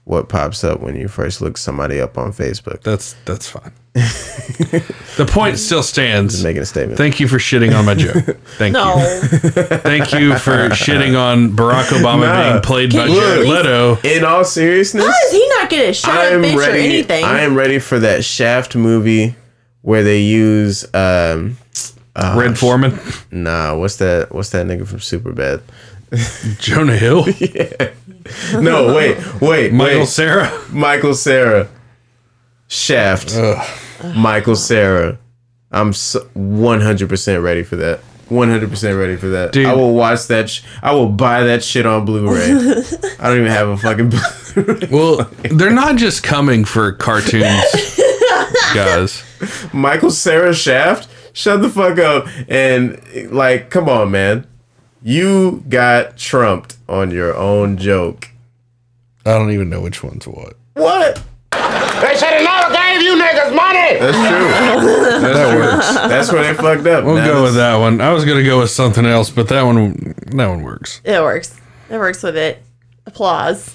what 0.04 0.28
pops 0.28 0.64
up 0.64 0.80
when 0.80 0.96
you 0.96 1.06
first 1.08 1.40
look 1.42 1.58
somebody 1.58 2.00
up 2.00 2.16
on 2.16 2.32
Facebook. 2.32 2.82
That's 2.82 3.14
that's 3.24 3.48
fine. 3.48 3.72
the 5.16 5.26
point 5.28 5.58
still 5.58 5.82
stands. 5.82 6.42
Making 6.42 6.62
a 6.62 6.66
statement. 6.66 6.98
Thank 6.98 7.20
you 7.20 7.28
for 7.28 7.36
shitting 7.38 7.76
on 7.76 7.84
my 7.84 7.94
joke. 7.94 8.36
Thank 8.56 8.72
No. 8.74 8.96
you. 8.96 9.18
Thank 9.20 10.12
you 10.12 10.36
for 10.38 10.68
shitting 10.70 11.18
on 11.18 11.50
Barack 11.52 11.84
Obama 11.86 12.22
Nah. 12.22 12.50
being 12.52 12.62
played 12.62 12.92
by 12.92 13.06
Can 13.06 13.10
you 13.14 13.20
Jared 13.20 13.38
at 13.38 13.44
least- 13.44 13.64
Leto. 13.64 13.98
In 14.18 14.24
all 14.24 14.44
seriousness, 14.44 15.04
How 15.04 15.10
does 15.10 15.32
he 15.32 15.48
not 15.48 15.70
get 15.70 15.88
a 15.88 15.92
shot 15.92 16.16
I 16.18 16.26
at 16.26 16.32
am 16.34 16.42
bitch 16.42 16.54
or 16.54 16.58
ready. 16.60 16.84
anything? 16.84 17.24
I 17.24 17.40
am 17.40 17.54
ready 17.56 17.78
for 17.78 17.98
that 17.98 18.24
Shaft 18.24 18.74
movie 18.76 19.34
where 19.82 20.02
they 20.02 20.20
use 20.22 20.84
um 20.94 21.56
Red 22.16 22.58
Foreman, 22.58 22.98
nah 23.30 23.76
what's 23.76 23.96
that 23.98 24.34
what's 24.34 24.50
that 24.50 24.66
nigga 24.66 24.86
from 24.86 24.98
Superbad? 24.98 25.62
Jonah 26.58 26.96
Hill, 26.96 27.28
yeah. 27.38 27.90
No 28.60 28.92
wait 28.94 29.16
wait 29.40 29.72
Michael 29.72 30.00
wait. 30.00 30.08
Sarah. 30.08 30.50
Michael 30.70 31.14
Cera 31.14 31.68
Shaft 32.66 33.30
Michael 34.14 34.56
Cera. 34.56 35.18
I'm 35.70 35.92
one 36.34 36.80
hundred 36.80 37.08
percent 37.08 37.42
ready 37.42 37.62
for 37.62 37.76
that. 37.76 38.00
One 38.28 38.48
hundred 38.48 38.70
percent 38.70 38.98
ready 38.98 39.16
for 39.16 39.28
that. 39.28 39.52
Dude. 39.52 39.66
I 39.66 39.74
will 39.74 39.94
watch 39.94 40.26
that. 40.28 40.50
Sh- 40.50 40.62
I 40.82 40.92
will 40.92 41.08
buy 41.08 41.44
that 41.44 41.62
shit 41.64 41.86
on 41.86 42.04
Blu-ray. 42.04 42.50
I 43.20 43.28
don't 43.28 43.38
even 43.38 43.50
have 43.50 43.68
a 43.68 43.76
fucking. 43.76 44.10
Blu-ray. 44.10 44.88
Well, 44.90 45.30
they're 45.50 45.70
not 45.72 45.96
just 45.96 46.22
coming 46.22 46.64
for 46.64 46.92
cartoons, 46.92 47.62
guys. 48.74 49.22
Michael 49.72 50.10
Cera 50.10 50.54
Shaft. 50.54 51.08
Shut 51.34 51.62
the 51.62 51.68
fuck 51.68 51.98
up 51.98 52.26
and 52.48 53.00
like, 53.30 53.70
come 53.70 53.88
on, 53.88 54.10
man. 54.10 54.46
You 55.02 55.62
got 55.68 56.16
trumped 56.16 56.76
on 56.88 57.12
your 57.12 57.36
own 57.36 57.76
joke. 57.76 58.30
I 59.24 59.32
don't 59.38 59.52
even 59.52 59.70
know 59.70 59.80
which 59.80 60.02
one's 60.02 60.26
what. 60.26 60.54
What? 60.74 61.22
They 61.52 62.14
should 62.16 62.28
have 62.28 62.42
never 63.54 63.72
gave 63.72 64.00
you 64.00 64.06
niggas 64.06 64.12
money. 64.12 64.12
That's 64.12 64.16
true. 64.16 65.18
That 65.28 65.56
works. 65.56 65.86
That's 65.94 66.32
where 66.32 66.42
they 66.42 66.54
fucked 66.54 66.86
up. 66.86 67.04
We'll 67.04 67.16
Now 67.16 67.26
go 67.26 67.42
with 67.42 67.54
that 67.56 67.76
one. 67.76 68.00
I 68.00 68.12
was 68.12 68.24
gonna 68.24 68.44
go 68.44 68.60
with 68.60 68.70
something 68.70 69.04
else, 69.06 69.30
but 69.30 69.48
that 69.48 69.62
one 69.62 70.14
that 70.36 70.46
one 70.48 70.62
works. 70.62 71.00
it 71.04 71.20
works. 71.20 71.58
It 71.90 71.98
works 71.98 72.22
with 72.22 72.36
it. 72.36 72.62
Applause. 73.06 73.74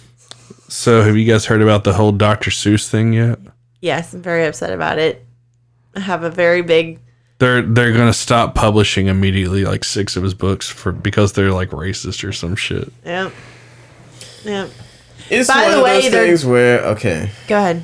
So, 0.70 1.04
have 1.04 1.16
you 1.18 1.26
guys 1.32 1.46
heard 1.46 1.62
about 1.62 1.84
the 1.84 1.94
whole 1.94 2.12
Dr. 2.12 2.50
Seuss 2.50 2.88
thing 2.90 3.14
yet? 3.14 3.38
Yes, 3.82 4.14
I'm 4.14 4.22
very 4.22 4.46
upset 4.46 4.72
about 4.72 4.98
it. 4.98 5.24
I 5.96 6.00
have 6.00 6.24
a 6.24 6.30
very 6.30 6.62
big. 6.62 7.00
They're 7.40 7.62
they're 7.62 7.92
gonna 7.92 8.14
stop 8.14 8.56
publishing 8.56 9.08
immediately, 9.08 9.66
like 9.66 9.84
six 9.84 10.16
of 10.16 10.24
his 10.24 10.34
books 10.34 10.70
for 10.70 10.92
because 10.92 11.34
they're 11.34 11.52
like 11.52 11.70
racist 11.72 12.28
or 12.28 12.32
some 12.32 12.56
shit. 12.56 12.92
Yep. 13.06 13.34
Yep. 14.46 14.70
It's 15.30 15.48
By 15.50 15.64
one 15.64 15.72
the 15.72 15.78
of 15.80 15.84
those 15.86 16.12
they're- 16.12 16.26
things 16.28 16.46
where 16.46 16.80
okay. 16.86 17.32
Go 17.48 17.58
ahead. 17.58 17.84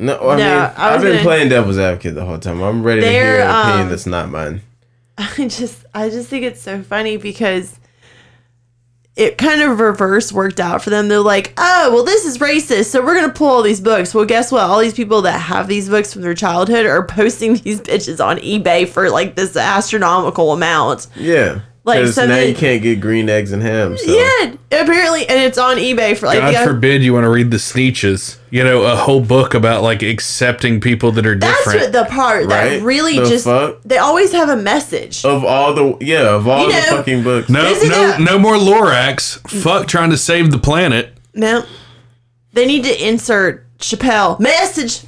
No, 0.00 0.16
I 0.30 0.36
no, 0.36 0.42
mean, 0.44 0.46
I 0.76 0.94
I've 0.94 1.00
been 1.02 1.12
gonna- 1.12 1.22
playing 1.22 1.48
devil's 1.50 1.78
advocate 1.78 2.14
the 2.14 2.24
whole 2.24 2.38
time. 2.38 2.60
I'm 2.62 2.82
ready 2.82 3.02
to 3.02 3.08
hear 3.08 3.40
an 3.40 3.50
opinion 3.50 3.82
um, 3.82 3.88
that's 3.90 4.06
not 4.06 4.30
mine. 4.30 4.62
I 5.18 5.46
just 5.48 5.84
I 5.94 6.08
just 6.08 6.28
think 6.28 6.44
it's 6.44 6.62
so 6.62 6.82
funny 6.82 7.16
because 7.18 7.78
it 9.16 9.36
kind 9.36 9.60
of 9.60 9.78
reverse 9.80 10.32
worked 10.32 10.60
out 10.60 10.82
for 10.82 10.88
them. 10.88 11.08
They're 11.08 11.20
like, 11.20 11.52
oh, 11.58 11.90
well, 11.92 12.04
this 12.04 12.24
is 12.24 12.38
racist, 12.38 12.86
so 12.86 13.04
we're 13.04 13.20
gonna 13.20 13.32
pull 13.32 13.48
all 13.48 13.62
these 13.62 13.80
books. 13.80 14.14
Well, 14.14 14.24
guess 14.24 14.50
what? 14.50 14.62
All 14.62 14.78
these 14.78 14.94
people 14.94 15.20
that 15.22 15.38
have 15.38 15.68
these 15.68 15.88
books 15.90 16.12
from 16.12 16.22
their 16.22 16.32
childhood 16.34 16.86
are 16.86 17.04
posting 17.04 17.54
these 17.56 17.80
bitches 17.80 18.24
on 18.24 18.38
eBay 18.38 18.88
for 18.88 19.10
like 19.10 19.34
this 19.34 19.56
astronomical 19.56 20.52
amount. 20.52 21.08
Yeah. 21.16 21.60
Like, 21.82 22.00
Because 22.00 22.14
so 22.14 22.26
now 22.26 22.34
they- 22.34 22.50
you 22.50 22.54
can't 22.54 22.82
get 22.82 23.00
green 23.00 23.30
eggs 23.30 23.52
and 23.52 23.62
ham. 23.62 23.96
So. 23.96 24.12
Yeah, 24.12 24.52
apparently, 24.70 25.26
and 25.26 25.40
it's 25.40 25.56
on 25.56 25.78
eBay 25.78 26.14
for 26.14 26.26
like 26.26 26.38
God 26.38 26.52
yeah, 26.52 26.64
forbid 26.64 27.02
you 27.02 27.14
want 27.14 27.24
to 27.24 27.30
read 27.30 27.50
the 27.50 27.56
Sneetches. 27.56 28.36
You 28.50 28.64
know, 28.64 28.82
a 28.82 28.94
whole 28.96 29.22
book 29.22 29.54
about 29.54 29.82
like 29.82 30.02
accepting 30.02 30.80
people 30.80 31.10
that 31.12 31.24
are 31.26 31.34
That's 31.38 31.56
different. 31.64 31.92
That's 31.92 32.08
the 32.10 32.14
part 32.14 32.46
Right? 32.46 32.78
that 32.78 32.82
really 32.82 33.18
The 33.18 33.24
just 33.24 33.44
fuck? 33.46 33.80
they 33.84 33.96
always 33.96 34.30
have 34.32 34.50
a 34.50 34.56
message. 34.56 35.24
Of 35.24 35.42
all 35.42 35.72
the 35.72 35.96
yeah, 36.04 36.34
of 36.34 36.46
all 36.46 36.66
You 36.66 36.72
the 36.74 36.82
fucking 36.82 37.22
books. 37.22 37.48
no, 37.48 37.62
no, 37.62 37.70
it- 38.14 38.20
no 38.20 38.38
more 38.38 38.56
Lorax. 38.56 39.38
Fuck 39.48 39.86
trying 39.86 40.10
to 40.10 40.18
save 40.18 40.50
the 40.50 40.58
planet. 40.58 41.16
No, 41.34 41.64
they 42.52 42.66
need 42.66 42.84
to 42.84 43.08
insert 43.08 43.66
Chappelle 43.78 44.38
message. 44.38 45.00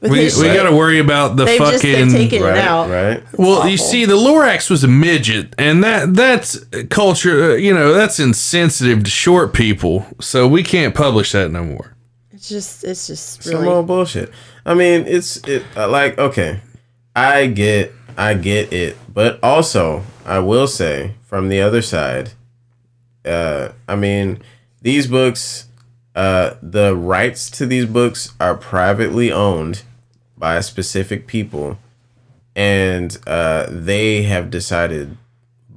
With 0.00 0.12
We, 0.12 0.18
we 0.24 0.54
got 0.54 0.62
to 0.68 0.74
worry 0.74 0.98
about 0.98 1.36
the 1.36 1.44
They've 1.44 1.58
just 1.58 1.82
they've 1.82 1.94
fucking. 2.08 2.12
taken 2.12 2.42
Right, 2.42 2.56
it 2.56 2.64
out. 2.64 2.88
right. 2.88 3.22
well, 3.38 3.66
you 3.68 3.74
awful. 3.74 3.86
see, 3.86 4.04
the 4.06 4.14
Lorax 4.16 4.70
was 4.70 4.82
a 4.82 4.88
midget, 4.88 5.54
and 5.58 5.84
that 5.84 6.14
that's 6.14 6.58
culture. 6.88 7.52
uh, 7.52 7.54
You 7.56 7.74
know, 7.74 7.92
that's 7.92 8.18
insensitive 8.18 9.04
to 9.04 9.10
short 9.10 9.52
people. 9.52 10.06
So 10.20 10.48
we 10.48 10.62
can't 10.62 10.94
publish 10.94 11.32
that 11.32 11.50
no 11.50 11.64
more. 11.64 11.94
It's 12.32 12.48
just 12.48 12.82
it's 12.84 13.06
just 13.06 13.42
Some 13.42 13.68
old 13.68 13.86
bullshit. 13.86 14.32
I 14.64 14.72
mean, 14.72 15.04
it's 15.06 15.36
it 15.46 15.64
uh, 15.76 15.88
like 15.88 16.18
okay, 16.18 16.60
I 17.14 17.46
get 17.48 17.92
I 18.16 18.32
get 18.34 18.72
it, 18.72 18.96
but 19.12 19.38
also 19.42 20.02
I 20.24 20.38
will 20.38 20.66
say 20.66 21.12
from 21.24 21.50
the 21.50 21.60
other 21.60 21.82
side, 21.82 22.30
uh, 23.26 23.72
I 23.86 23.96
mean, 23.96 24.42
these 24.80 25.06
books 25.06 25.66
uh, 26.16 26.54
the 26.62 26.96
rights 26.96 27.50
to 27.50 27.66
these 27.66 27.84
books 27.86 28.32
are 28.40 28.54
privately 28.56 29.30
owned 29.30 29.82
by 30.40 30.58
specific 30.60 31.28
people, 31.28 31.78
and 32.56 33.16
uh, 33.26 33.66
they 33.68 34.22
have 34.22 34.50
decided 34.50 35.16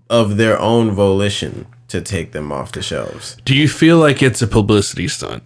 of 0.09 0.38
their 0.38 0.59
own 0.59 0.91
volition 0.91 1.68
to 1.89 2.01
take 2.01 2.32
them 2.32 2.51
off 2.51 2.72
the 2.72 2.82
shelves. 2.82 3.38
Do 3.45 3.55
you 3.55 3.68
feel 3.68 3.99
like 3.99 4.24
it's 4.24 4.41
a 4.41 4.47
publicity 4.47 5.07
stunt? 5.07 5.43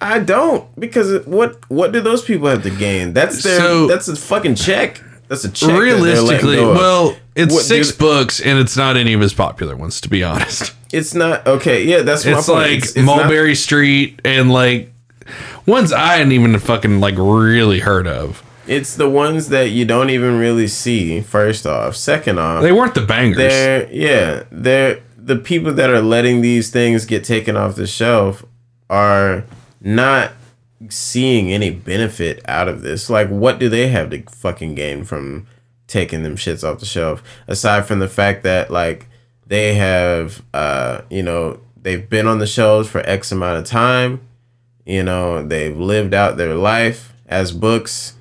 I 0.00 0.20
don't 0.20 0.64
because 0.78 1.24
what 1.26 1.58
what 1.70 1.92
do 1.92 2.00
those 2.00 2.22
people 2.24 2.48
have 2.48 2.62
to 2.62 2.70
gain? 2.70 3.12
That's 3.12 3.42
their 3.42 3.58
So- 3.60 3.86
that's 3.86 4.08
a 4.08 4.16
fucking 4.16 4.54
check. 4.56 5.02
That's 5.28 5.44
a 5.44 5.50
check. 5.50 5.78
Realistically, 5.78 6.56
well, 6.58 7.14
it's 7.36 7.52
What 7.52 7.64
six 7.64 7.92
books 7.92 8.40
and 8.40 8.58
it's 8.58 8.76
not 8.78 8.96
any 8.96 9.12
of 9.12 9.20
his 9.20 9.34
popular 9.34 9.76
ones, 9.76 10.00
to 10.00 10.08
be 10.08 10.22
honest. 10.30 10.72
It's 10.92 11.12
not 11.14 11.46
okay. 11.46 11.84
Yeah, 11.84 12.00
that's 12.02 12.24
my 12.24 12.38
It's 12.38 12.46
point. 12.46 12.58
like 12.58 12.70
It's- 12.78 12.90
it's 12.90 12.96
not- 12.96 13.16
Mulberry 13.18 13.54
Street 13.54 14.20
and 14.24 14.50
like 14.50 14.90
ones 15.68 15.92
I 15.92 16.14
hadn't 16.16 16.32
even 16.32 16.58
fucking 16.58 16.98
like 17.00 17.14
really 17.16 17.80
heard 17.80 18.06
of. 18.08 18.42
It's 18.66 18.96
the 18.96 19.08
ones 19.08 19.48
that 19.48 19.70
you 19.70 19.84
don't 19.84 20.10
even 20.10 20.38
really 20.38 20.66
see. 20.68 21.20
First 21.20 21.66
off, 21.66 21.96
second 21.96 22.38
off, 22.38 22.62
They 22.62 22.72
weren't 22.72 22.94
the 22.94 23.00
bangers. 23.02 23.38
they're 23.38 23.90
yeah, 23.92 24.44
they're 24.50 25.00
the 25.16 25.36
people 25.36 25.72
that 25.74 25.90
are 25.90 26.02
letting 26.02 26.40
these 26.40 26.70
things 26.70 27.04
get 27.04 27.22
taken 27.24 27.56
off 27.56 27.76
the 27.76 27.86
shelf 27.86 28.44
are 28.90 29.44
not 29.80 30.32
seeing 30.88 31.52
any 31.52 31.70
benefit 31.70 32.40
out 32.46 32.68
of 32.68 32.82
this. 32.82 33.10
Like, 33.10 33.28
what 33.28 33.58
do 33.58 33.68
they 33.68 33.88
have 33.88 34.10
to 34.10 34.22
fucking 34.22 34.74
gain 34.74 35.04
from 35.04 35.46
taking 35.86 36.22
them 36.22 36.36
shits 36.36 36.62
off 36.62 36.80
the 36.80 36.86
shelf? 36.86 37.22
Aside 37.46 37.86
from 37.86 37.98
the 37.98 38.08
fact 38.08 38.42
that 38.44 38.70
like 38.70 39.06
they 39.46 39.74
have, 39.74 40.42
uh, 40.54 41.02
you 41.10 41.22
know, 41.22 41.60
they've 41.80 42.08
been 42.08 42.26
on 42.26 42.38
the 42.38 42.46
shelves 42.46 42.88
for 42.88 43.00
X 43.00 43.32
amount 43.32 43.58
of 43.58 43.64
time. 43.64 44.20
You 44.88 45.04
know, 45.04 45.46
they've 45.46 45.76
lived 45.76 46.14
out 46.14 46.36
their 46.36 46.54
life 46.54 47.12
as 47.26 47.52
books 47.52 48.14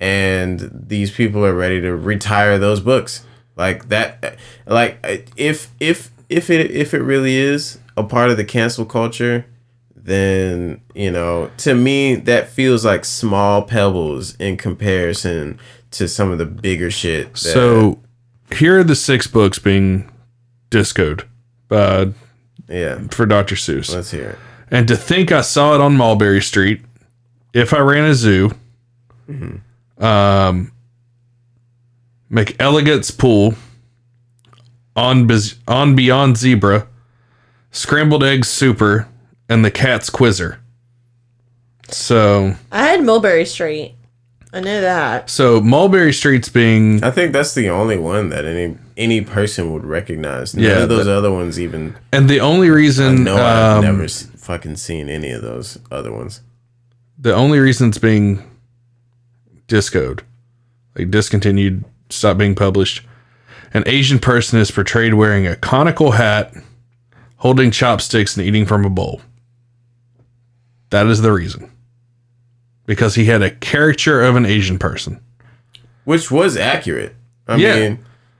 and 0.00 0.70
these 0.72 1.10
people 1.10 1.44
are 1.44 1.54
ready 1.54 1.80
to 1.80 1.94
retire 1.96 2.58
those 2.58 2.80
books 2.80 3.24
like 3.56 3.88
that 3.88 4.36
like 4.66 4.98
if 5.36 5.70
if 5.80 6.10
if 6.28 6.50
it 6.50 6.70
if 6.70 6.94
it 6.94 7.02
really 7.02 7.36
is 7.36 7.78
a 7.96 8.04
part 8.04 8.30
of 8.30 8.36
the 8.36 8.44
cancel 8.44 8.84
culture 8.84 9.44
then 9.96 10.80
you 10.94 11.10
know 11.10 11.50
to 11.56 11.74
me 11.74 12.14
that 12.14 12.48
feels 12.48 12.84
like 12.84 13.04
small 13.04 13.62
pebbles 13.62 14.36
in 14.36 14.56
comparison 14.56 15.58
to 15.90 16.06
some 16.06 16.30
of 16.30 16.38
the 16.38 16.46
bigger 16.46 16.90
shit 16.90 17.32
that, 17.32 17.38
so 17.38 18.00
here 18.52 18.78
are 18.78 18.84
the 18.84 18.96
six 18.96 19.26
books 19.26 19.58
being 19.58 20.08
discoed 20.70 21.24
uh, 21.70 22.06
yeah 22.68 22.98
for 23.10 23.26
Dr. 23.26 23.56
Seuss. 23.56 23.92
let's 23.92 24.10
hear 24.12 24.30
it 24.30 24.38
And 24.70 24.86
to 24.88 24.96
think 24.96 25.32
I 25.32 25.40
saw 25.40 25.74
it 25.74 25.80
on 25.80 25.96
Mulberry 25.96 26.42
Street, 26.42 26.82
if 27.54 27.72
I 27.72 27.78
ran 27.80 28.04
a 28.04 28.14
zoo, 28.14 28.50
um, 29.98 30.72
McElligot's 32.30 33.10
Pool, 33.10 33.54
on 34.94 35.26
Biz- 35.26 35.56
on 35.66 35.94
Beyond 35.96 36.36
Zebra, 36.36 36.86
Scrambled 37.70 38.24
Eggs 38.24 38.48
Super, 38.48 39.08
and 39.48 39.64
the 39.64 39.70
Cat's 39.70 40.10
Quizzer. 40.10 40.58
So, 41.90 42.54
I 42.70 42.84
had 42.86 43.02
Mulberry 43.04 43.46
Street. 43.46 43.94
I 44.52 44.60
know 44.60 44.80
that. 44.80 45.28
so 45.28 45.60
Mulberry 45.60 46.10
Street's 46.12 46.48
being 46.48 47.04
i 47.04 47.10
think 47.10 47.34
that's 47.34 47.52
the 47.52 47.68
only 47.68 47.98
one 47.98 48.30
that 48.30 48.46
any 48.46 48.78
any 48.96 49.20
person 49.20 49.74
would 49.74 49.84
recognize 49.84 50.54
none 50.54 50.64
Yeah, 50.64 50.82
of 50.84 50.88
those 50.88 51.04
but- 51.04 51.14
other 51.18 51.30
ones 51.30 51.60
even 51.60 51.94
and 52.14 52.30
the 52.30 52.40
only 52.40 52.70
reason 52.70 53.24
no 53.24 53.36
i've 53.36 53.76
um, 53.76 53.84
never 53.84 54.04
s- 54.04 54.26
fucking 54.48 54.76
seen 54.76 55.10
any 55.10 55.30
of 55.30 55.42
those 55.42 55.78
other 55.90 56.10
ones 56.10 56.40
the 57.18 57.34
only 57.34 57.58
reason 57.58 57.88
it's 57.88 57.98
being 57.98 58.42
discoed, 59.66 60.22
like 60.96 61.10
discontinued, 61.10 61.84
stopped 62.10 62.38
being 62.38 62.54
published, 62.54 63.02
an 63.74 63.82
Asian 63.86 64.18
person 64.20 64.58
is 64.60 64.70
portrayed 64.70 65.14
wearing 65.14 65.44
a 65.46 65.56
conical 65.56 66.12
hat, 66.12 66.54
holding 67.38 67.72
chopsticks, 67.72 68.36
and 68.36 68.46
eating 68.46 68.64
from 68.64 68.84
a 68.84 68.88
bowl. 68.88 69.20
That 70.90 71.06
is 71.08 71.20
the 71.20 71.32
reason. 71.32 71.70
Because 72.86 73.16
he 73.16 73.24
had 73.24 73.42
a 73.42 73.50
caricature 73.50 74.22
of 74.22 74.36
an 74.36 74.46
Asian 74.46 74.78
person. 74.78 75.20
which 76.04 76.30
was 76.30 76.56
accurate. 76.56 77.14
I 77.48 77.56
Yeah. 77.56 77.74
mean, 77.74 77.98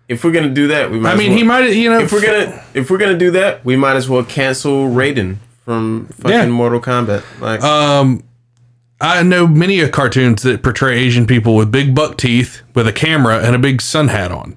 if 0.09 0.23
we're 0.25 0.31
gonna 0.33 0.49
do 0.55 0.69
that, 0.69 0.91
we 0.91 0.99
might. 1.01 1.13
I 1.13 1.17
mean, 1.17 1.31
well- 1.31 1.39
he 1.39 1.45
might, 1.45 1.73
you 1.75 1.91
know, 1.91 1.99
If 1.99 2.13
we're 2.13 2.23
gonna, 2.23 2.63
if 2.75 2.91
we're 2.91 2.97
gonna 2.97 3.19
do 3.19 3.33
that, 3.33 3.63
we 3.65 3.75
might 3.77 3.97
as 3.97 4.09
well 4.09 4.23
cancel 4.23 4.89
Raiden 4.89 5.37
from 5.69 6.07
fucking 6.13 6.31
Yeah. 6.31 6.47
Mortal 6.47 6.81
Kombat. 6.81 7.23
Like, 7.43 7.63
Um, 7.63 8.23
I 9.03 9.23
know 9.23 9.47
many 9.47 9.81
of 9.81 9.93
cartoons 9.93 10.41
that 10.43 10.63
portray 10.63 10.99
Asian 10.99 11.27
people 11.27 11.57
with 11.57 11.71
big 11.71 11.95
buck 11.95 12.17
teeth, 12.17 12.63
with 12.75 12.89
a 12.89 12.93
camera, 12.93 13.41
and 13.41 13.55
a 13.55 13.59
big 13.59 13.83
sun 13.83 14.09
hat 14.09 14.33
on. 14.33 14.57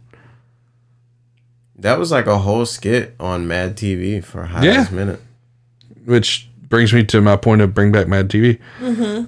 that 1.77 1.97
was 1.99 2.11
like 2.11 2.27
a 2.27 2.37
whole 2.37 2.63
skit 2.65 3.15
on 3.19 3.45
Mad 3.47 3.75
TV 3.75 4.23
for 4.23 4.43
a 4.43 4.47
hot 4.47 4.63
Yeah. 4.63 4.85
minute. 4.91 5.19
Which 6.05 6.47
brings 6.69 6.93
me 6.93 7.03
to 7.05 7.19
my 7.21 7.35
point 7.35 7.59
of 7.61 7.73
bring 7.73 7.91
back 7.91 8.07
Mad 8.07 8.29
TV. 8.29 8.59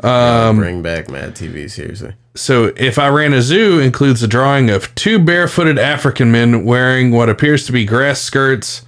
Um, 0.04 0.58
Bring 0.58 0.82
back 0.84 1.10
Mad 1.10 1.36
TV 1.36 1.68
seriously. 1.70 2.14
So, 2.36 2.72
if 2.78 2.98
I 3.00 3.10
ran 3.10 3.34
a 3.34 3.42
zoo, 3.42 3.80
includes 3.80 4.22
a 4.24 4.28
drawing 4.28 4.70
of 4.70 4.94
two 4.96 5.18
barefooted 5.20 5.78
African 5.80 6.32
men 6.32 6.64
wearing 6.64 7.10
what 7.12 7.28
appears 7.28 7.66
to 7.66 7.72
be 7.74 7.84
grass 7.86 8.22
skirts 8.22 8.84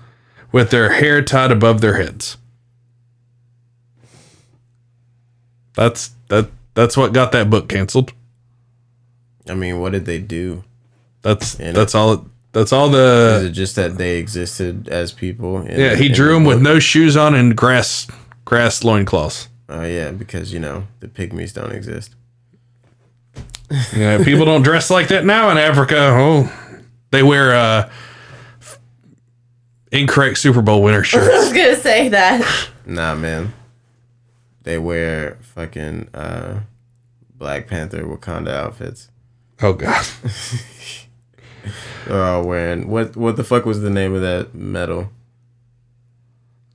with 0.54 0.70
their 0.70 0.92
hair 0.94 1.22
tied 1.24 1.52
above 1.52 1.82
their 1.82 1.96
heads. 1.98 2.38
That's 5.76 6.12
that. 6.30 6.50
That's 6.74 6.98
what 6.98 7.14
got 7.14 7.32
that 7.32 7.50
book 7.50 7.70
canceled. 7.70 8.12
I 9.48 9.54
mean, 9.54 9.80
what 9.80 9.92
did 9.94 10.06
they 10.06 10.20
do? 10.20 10.64
That's 11.22 11.58
Yeah. 11.60 11.72
that's 11.72 11.96
all. 11.96 12.26
That's 12.52 12.72
all 12.74 12.90
the. 12.90 13.36
Is 13.38 13.42
the. 13.44 13.48
it 13.50 13.52
just 13.52 13.76
that 13.76 13.98
they 13.98 14.18
existed 14.18 14.88
as 14.90 15.12
people? 15.12 15.62
in- 15.62 15.80
Yeah, 15.80 15.96
he 15.96 16.08
in 16.08 16.12
drew 16.14 16.28
the 16.30 16.34
them 16.36 16.44
with 16.46 16.62
no 16.62 16.80
shoes 16.80 17.16
on 17.18 17.36
and 17.36 17.56
grass 17.56 18.08
grass 18.46 18.84
loincloths. 18.84 19.50
Oh 19.70 19.84
yeah, 19.84 20.12
because 20.12 20.54
you 20.54 20.60
know 20.60 20.88
the 21.00 21.08
pygmies 21.08 21.54
don't 21.54 21.72
exist. 21.72 22.16
Yeah, 23.96 24.24
people 24.24 24.46
don't 24.46 24.62
dress 24.62 24.90
like 24.92 25.08
that 25.08 25.26
now 25.26 25.50
in 25.50 25.58
Africa. 25.58 25.96
Oh, 25.98 26.52
they 27.12 27.24
wear 27.24 27.56
uh, 27.56 27.90
incorrect 29.92 30.38
Super 30.38 30.62
Bowl 30.62 30.84
winner 30.84 31.04
shirts. 31.04 31.28
I 31.34 31.38
was 31.40 31.50
gonna 31.54 31.76
say 31.76 32.10
that. 32.10 32.70
Nah, 32.86 33.16
man. 33.16 33.54
They 34.66 34.80
wear 34.80 35.38
fucking 35.42 36.10
uh, 36.14 36.62
Black 37.36 37.68
Panther 37.68 38.04
Wakanda 38.04 38.50
outfits. 38.50 39.10
oh 39.62 39.74
God. 39.74 40.06
They're 42.08 42.24
all 42.24 42.44
wearing 42.46 42.88
what? 42.90 43.16
What 43.16 43.38
the 43.38 43.44
fuck 43.44 43.66
was 43.66 43.82
the 43.82 43.90
name 43.90 44.14
of 44.14 44.22
that 44.22 44.54
metal? 44.56 45.12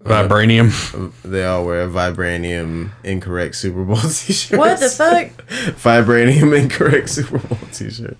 Vibranium. 0.04 1.12
They 1.22 1.44
all 1.44 1.64
wear 1.66 1.86
vibranium 1.88 2.90
incorrect 3.04 3.54
Super 3.56 3.84
Bowl 3.84 3.96
t-shirts. 4.00 4.58
What 4.58 4.80
the 4.80 4.88
fuck? 4.88 5.46
Vibranium 5.76 6.58
incorrect 6.58 7.10
Super 7.10 7.38
Bowl 7.38 7.58
t-shirt. 7.72 8.16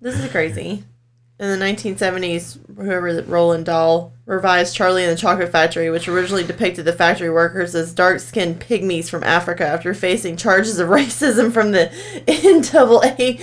This 0.00 0.18
is 0.18 0.30
crazy. 0.30 0.84
In 1.40 1.48
the 1.48 1.64
1970s, 1.64 2.58
whoever 2.76 3.22
Roald 3.22 3.64
Dahl 3.64 4.12
revised 4.26 4.76
Charlie 4.76 5.04
and 5.04 5.12
the 5.12 5.16
Chocolate 5.18 5.50
Factory, 5.50 5.88
which 5.88 6.06
originally 6.06 6.44
depicted 6.44 6.84
the 6.84 6.92
factory 6.92 7.30
workers 7.30 7.74
as 7.74 7.94
dark-skinned 7.94 8.60
pygmies 8.60 9.08
from 9.08 9.24
Africa 9.24 9.66
after 9.66 9.94
facing 9.94 10.36
charges 10.36 10.78
of 10.78 10.88
racism 10.90 11.50
from 11.50 11.72
the 11.72 11.90
NAACP, 12.26 13.40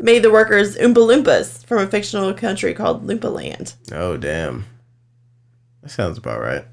made 0.00 0.24
the 0.24 0.32
workers 0.32 0.76
Oompa 0.78 0.94
Loompas 0.94 1.64
from 1.64 1.78
a 1.78 1.86
fictional 1.86 2.34
country 2.34 2.74
called 2.74 3.06
Loompa 3.06 3.32
Land. 3.32 3.74
Oh 3.92 4.16
damn. 4.16 4.64
That 5.82 5.90
sounds 5.90 6.18
about 6.18 6.40
right. 6.40 6.64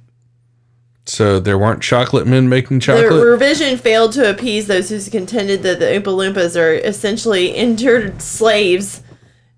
So 1.06 1.40
there 1.40 1.60
weren't 1.60 1.84
chocolate 1.84 2.26
men 2.26 2.50
making 2.50 2.80
chocolate. 2.80 3.12
The 3.12 3.24
revision 3.24 3.78
failed 3.78 4.14
to 4.14 4.32
appease 4.32 4.66
those 4.66 4.90
who 4.90 5.00
contended 5.12 5.62
that 5.62 5.78
the 5.78 5.86
Oompa 5.86 6.06
Loompas 6.06 6.60
are 6.60 6.74
essentially 6.74 7.50
injured 7.50 8.20
slaves 8.20 9.04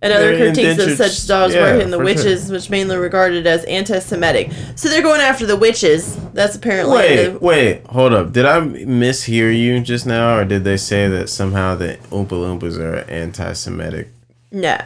and 0.03 0.13
other 0.13 0.35
They're 0.37 0.53
critiques 0.53 0.83
of 0.83 0.91
such 0.97 1.27
dogs 1.27 1.55
yeah, 1.55 1.61
working 1.73 1.89
the 1.89 1.97
for 1.97 2.03
witches, 2.03 2.51
which 2.51 2.69
mainly 2.69 2.97
regarded 2.97 3.47
as 3.47 3.63
anti-Semitic. 3.63 4.51
So 4.75 4.89
they're 4.89 5.01
going 5.01 5.21
after 5.21 5.45
the 5.47 5.55
witches. 5.55 6.15
That's 6.33 6.55
apparently 6.55 6.95
Wait, 6.97 7.25
the- 7.29 7.39
wait, 7.39 7.87
hold 7.87 8.13
up. 8.13 8.33
Did 8.33 8.45
I 8.45 8.59
mishear 8.59 9.57
you 9.57 9.79
just 9.79 10.05
now, 10.05 10.37
or 10.37 10.45
did 10.45 10.63
they 10.63 10.77
say 10.77 11.07
that 11.07 11.29
somehow 11.29 11.73
the 11.75 11.97
Oompa 12.11 12.29
Loompas 12.29 12.77
are 12.77 13.09
anti-Semitic? 13.09 14.09
no. 14.51 14.77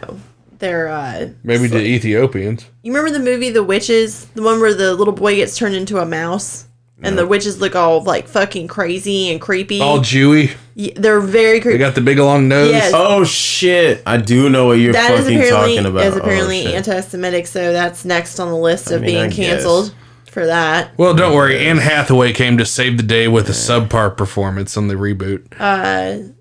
They're 0.59 0.87
uh 0.87 1.29
Maybe 1.43 1.67
the 1.67 1.77
Ethiopians. 1.85 2.65
you 2.81 2.91
remember 2.91 3.15
the 3.15 3.23
movie 3.23 3.51
The 3.51 3.63
Witches? 3.63 4.25
The 4.33 4.41
one 4.41 4.59
where 4.59 4.73
the 4.73 4.95
little 4.95 5.13
boy 5.13 5.35
gets 5.35 5.55
turned 5.55 5.75
into 5.75 5.99
a 5.99 6.05
mouse? 6.05 6.65
And 7.03 7.17
the 7.17 7.27
witches 7.27 7.61
look 7.61 7.75
all 7.75 8.03
like 8.03 8.27
fucking 8.27 8.67
crazy 8.67 9.29
and 9.29 9.39
creepy. 9.39 9.81
All 9.81 9.99
Jewy. 9.99 10.55
Y- 10.75 10.93
they're 10.95 11.21
very 11.21 11.59
creepy. 11.59 11.77
They 11.77 11.77
creepy. 11.77 11.77
got 11.77 11.95
the 11.95 12.01
big 12.01 12.17
long 12.17 12.47
nose. 12.47 12.71
Yes. 12.71 12.91
Oh 12.95 13.23
shit! 13.23 14.01
I 14.05 14.17
do 14.17 14.49
know 14.49 14.65
what 14.65 14.79
you're 14.79 14.93
That 14.93 15.11
is 15.11 15.21
fucking 15.21 15.37
apparently 15.37 15.75
talking 15.75 15.85
about. 15.85 16.05
is 16.05 16.15
apparently 16.15 16.59
oh, 16.61 16.63
shit. 16.63 16.75
anti-Semitic, 16.75 17.47
so 17.47 17.71
that's 17.71 18.03
next 18.03 18.39
on 18.39 18.49
the 18.49 18.57
list 18.57 18.89
of 18.89 19.01
mean, 19.01 19.15
I 19.15 19.27
being 19.27 19.31
canceled 19.31 19.93
for 20.25 20.47
that. 20.47 20.97
Well, 20.97 21.13
don't 21.13 21.35
worry. 21.35 21.67
Anne 21.67 21.77
Hathaway 21.77 22.33
came 22.33 22.57
to 22.57 22.65
save 22.65 22.97
the 22.97 23.03
day 23.03 23.27
with 23.27 23.47
a 23.47 23.53
subpar 23.53 24.17
performance 24.17 24.75
on 24.75 24.87
the 24.87 24.95
reboot. 24.95 25.45
Uh, 25.59 26.33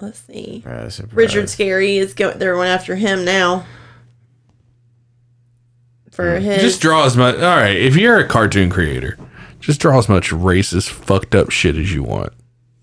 let's 0.00 0.20
see. 0.20 0.62
Surprise, 0.62 0.94
surprise. 0.94 1.16
Richard 1.16 1.44
Scarry 1.44 1.96
is 1.96 2.14
going. 2.14 2.38
They're 2.38 2.54
going 2.54 2.68
after 2.68 2.96
him 2.96 3.24
now. 3.24 3.66
For 6.10 6.38
his 6.38 6.62
Just 6.62 6.80
draw 6.80 7.04
as 7.04 7.16
much. 7.16 7.34
All 7.36 7.42
right, 7.42 7.76
if 7.76 7.96
you're 7.96 8.18
a 8.18 8.28
cartoon 8.28 8.70
creator, 8.70 9.18
just 9.64 9.80
draw 9.80 9.98
as 9.98 10.08
much 10.08 10.30
racist, 10.30 10.90
fucked 10.90 11.34
up 11.34 11.50
shit 11.50 11.76
as 11.76 11.92
you 11.92 12.02
want. 12.02 12.32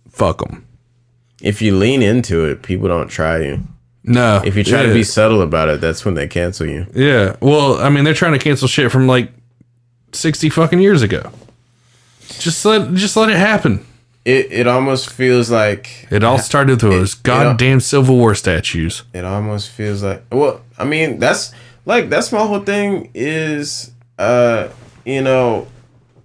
Fuck 0.10 0.40
them. 0.40 0.66
If 1.42 1.62
you 1.62 1.76
lean 1.76 2.02
into 2.02 2.46
it, 2.46 2.62
people 2.62 2.88
don't 2.88 3.08
try 3.08 3.40
you. 3.40 3.64
No. 4.04 4.42
If 4.44 4.56
you 4.56 4.64
try 4.64 4.84
to 4.84 4.94
be 4.94 5.04
subtle 5.04 5.42
about 5.42 5.70
it, 5.70 5.80
that's 5.82 6.04
when 6.06 6.16
they 6.16 6.28
cancel 6.28 6.68
you. 6.68 6.88
Yeah. 6.94 7.36
Well, 7.40 7.80
I 7.80 7.90
mean, 7.90 8.04
they're 8.04 8.14
trying 8.16 8.34
to 8.34 8.40
cancel 8.40 8.68
shit 8.68 8.92
from 8.92 9.08
like 9.08 9.32
sixty 10.12 10.50
fucking 10.50 10.80
years 10.80 11.02
ago. 11.02 11.32
Just 12.40 12.64
let 12.66 12.94
just 12.94 13.16
let 13.16 13.30
it 13.30 13.38
happen. 13.38 13.86
It 14.26 14.52
it 14.52 14.68
almost 14.68 15.12
feels 15.12 15.50
like 15.52 16.08
It 16.12 16.24
all 16.24 16.38
started 16.40 16.82
with 16.84 16.92
those 16.92 17.14
goddamn 17.16 17.80
Civil 17.80 18.18
War 18.18 18.36
statues. 18.36 19.04
it 19.14 19.26
almost 19.26 19.70
feels 19.70 20.04
like 20.04 20.24
well 20.32 20.62
i 20.78 20.86
mean 20.86 21.18
that's 21.18 21.52
like 21.88 22.08
that's 22.10 22.32
my 22.32 22.38
whole 22.46 22.60
thing 22.60 23.10
is 23.16 23.92
uh 24.20 24.68
you 25.06 25.22
know 25.24 25.66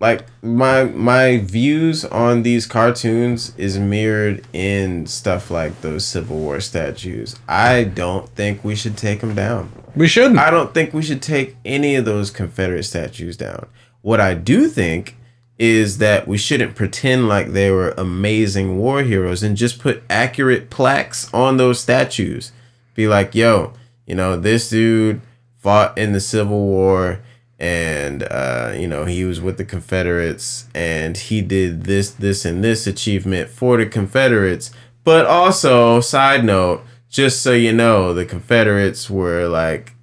like 0.00 0.26
my 0.42 0.84
my 0.84 1.38
views 1.38 2.04
on 2.04 2.42
these 2.42 2.66
cartoons 2.66 3.54
is 3.56 3.78
mirrored 3.78 4.44
in 4.52 5.06
stuff 5.06 5.50
like 5.50 5.80
those 5.80 6.04
civil 6.04 6.38
war 6.38 6.60
statues 6.60 7.36
i 7.48 7.84
don't 7.84 8.28
think 8.30 8.62
we 8.64 8.74
should 8.74 8.96
take 8.96 9.20
them 9.20 9.34
down 9.34 9.70
We 9.94 10.08
shouldn't. 10.08 10.38
i 10.38 10.50
don't 10.50 10.74
think 10.74 10.92
we 10.92 11.02
should 11.02 11.22
take 11.22 11.56
any 11.64 11.94
of 11.96 12.04
those 12.04 12.30
confederate 12.30 12.84
statues 12.84 13.36
down 13.36 13.66
what 14.02 14.20
i 14.20 14.34
do 14.34 14.68
think 14.68 15.16
is 15.58 15.98
that 15.98 16.28
we 16.28 16.36
shouldn't 16.36 16.74
pretend 16.74 17.28
like 17.28 17.48
they 17.48 17.70
were 17.70 17.94
amazing 17.96 18.76
war 18.76 19.02
heroes 19.02 19.42
and 19.42 19.56
just 19.56 19.78
put 19.78 20.02
accurate 20.10 20.68
plaques 20.68 21.32
on 21.32 21.56
those 21.56 21.80
statues. 21.80 22.52
Be 22.94 23.08
like, 23.08 23.34
yo, 23.34 23.72
you 24.06 24.14
know, 24.14 24.36
this 24.36 24.68
dude 24.68 25.22
fought 25.56 25.96
in 25.96 26.12
the 26.12 26.20
Civil 26.20 26.60
War 26.60 27.20
and 27.58 28.22
uh, 28.24 28.72
you 28.76 28.86
know, 28.86 29.04
he 29.04 29.24
was 29.24 29.40
with 29.40 29.56
the 29.56 29.64
Confederates 29.64 30.66
and 30.74 31.16
he 31.16 31.40
did 31.40 31.84
this, 31.84 32.10
this, 32.10 32.44
and 32.44 32.62
this 32.62 32.86
achievement 32.86 33.48
for 33.50 33.76
the 33.78 33.86
Confederates. 33.86 34.70
But 35.04 35.26
also, 35.26 36.00
side 36.00 36.44
note, 36.44 36.82
just 37.08 37.40
so 37.42 37.52
you 37.52 37.72
know, 37.72 38.12
the 38.12 38.24
Confederates 38.26 39.08
were 39.08 39.46
like 39.48 39.94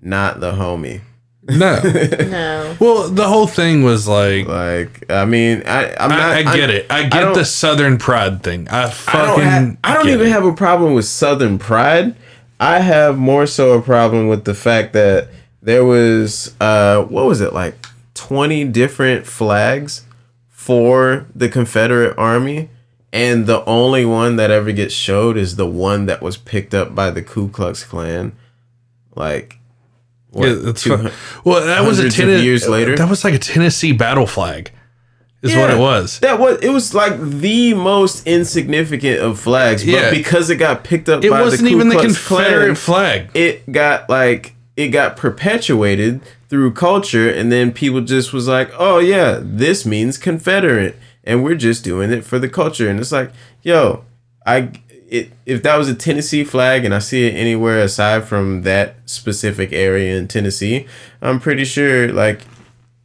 not 0.00 0.40
the 0.40 0.52
homie. 0.52 1.00
no. 1.48 1.80
no. 1.82 2.76
well, 2.78 3.08
the 3.08 3.26
whole 3.26 3.48
thing 3.48 3.82
was 3.82 4.06
like. 4.06 4.46
Like, 4.46 5.10
I 5.10 5.24
mean, 5.24 5.62
I, 5.66 5.92
I'm 5.98 6.10
not. 6.10 6.20
I, 6.20 6.38
I 6.38 6.42
get 6.42 6.54
I'm- 6.54 6.70
it. 6.70 6.86
I 6.90 7.02
get 7.04 7.20
don't- 7.20 7.34
the 7.34 7.44
Southern 7.44 7.98
pride 7.98 8.42
thing. 8.44 8.68
I 8.68 8.84
I 8.84 8.90
fucking. 8.90 9.26
don't, 9.26 9.40
have, 9.40 9.76
I 9.82 9.94
don't 9.94 10.04
get 10.04 10.14
even 10.14 10.26
it. 10.28 10.30
have 10.30 10.44
a 10.44 10.52
problem 10.52 10.94
with 10.94 11.06
Southern 11.06 11.58
pride. 11.58 12.14
I 12.60 12.78
have 12.78 13.18
more 13.18 13.46
so 13.46 13.72
a 13.72 13.82
problem 13.82 14.28
with 14.28 14.44
the 14.44 14.54
fact 14.54 14.92
that 14.92 15.28
there 15.62 15.84
was 15.84 16.54
uh 16.60 17.02
what 17.04 17.24
was 17.26 17.40
it 17.40 17.52
like 17.52 17.74
20 18.14 18.64
different 18.64 19.26
flags 19.26 20.04
for 20.48 21.26
the 21.34 21.48
Confederate 21.48 22.16
Army 22.18 22.68
and 23.12 23.46
the 23.46 23.64
only 23.64 24.04
one 24.04 24.36
that 24.36 24.50
ever 24.50 24.72
gets 24.72 24.94
showed 24.94 25.36
is 25.36 25.56
the 25.56 25.66
one 25.66 26.06
that 26.06 26.22
was 26.22 26.36
picked 26.36 26.72
up 26.74 26.94
by 26.94 27.10
the 27.10 27.20
Ku 27.22 27.48
Klux 27.48 27.84
Klan. 27.84 28.32
Like 29.14 29.58
what, 30.30 30.48
Yeah, 30.48 30.54
that's 30.54 30.82
two 30.82 30.96
fu- 30.96 31.02
hun- 31.02 31.12
well, 31.44 31.66
that 31.66 31.84
was 31.86 31.98
a 31.98 32.04
Tennes- 32.08 32.42
years 32.42 32.66
later? 32.68 32.96
That 32.96 33.10
was 33.10 33.22
like 33.22 33.34
a 33.34 33.38
Tennessee 33.38 33.92
battle 33.92 34.26
flag, 34.26 34.70
is 35.42 35.54
what 35.54 35.68
it 35.70 35.78
was. 35.78 36.20
That 36.20 36.38
was 36.38 36.58
it 36.62 36.70
was 36.70 36.94
like 36.94 37.20
the 37.20 37.74
most 37.74 38.26
insignificant 38.26 39.20
of 39.20 39.38
flags, 39.38 39.84
Yeah. 39.84 40.04
but 40.04 40.10
because 40.16 40.48
it 40.48 40.56
got 40.56 40.82
picked 40.84 41.08
up 41.10 41.22
It 41.22 41.30
by 41.30 41.42
wasn't 41.42 41.64
the 41.64 41.68
Ku 41.70 41.74
even 41.76 41.88
the 41.90 41.96
Confederate 41.96 42.64
Klan, 42.64 42.74
flag. 42.76 43.30
it 43.34 43.70
got 43.70 44.08
like 44.08 44.54
it 44.76 44.88
got 44.88 45.16
perpetuated 45.16 46.20
through 46.48 46.72
culture 46.72 47.30
and 47.30 47.50
then 47.52 47.72
people 47.72 48.00
just 48.00 48.32
was 48.32 48.48
like 48.48 48.70
oh 48.78 48.98
yeah 48.98 49.38
this 49.42 49.84
means 49.84 50.18
confederate 50.18 50.96
and 51.24 51.44
we're 51.44 51.54
just 51.54 51.84
doing 51.84 52.10
it 52.10 52.24
for 52.24 52.38
the 52.38 52.48
culture 52.48 52.88
and 52.88 52.98
it's 52.98 53.12
like 53.12 53.30
yo 53.62 54.04
i 54.46 54.70
it, 55.08 55.30
if 55.44 55.62
that 55.62 55.76
was 55.76 55.88
a 55.88 55.94
tennessee 55.94 56.44
flag 56.44 56.84
and 56.84 56.94
i 56.94 56.98
see 56.98 57.26
it 57.26 57.32
anywhere 57.32 57.80
aside 57.80 58.24
from 58.24 58.62
that 58.62 58.96
specific 59.04 59.72
area 59.72 60.16
in 60.16 60.26
tennessee 60.26 60.86
i'm 61.20 61.38
pretty 61.38 61.64
sure 61.64 62.12
like 62.12 62.42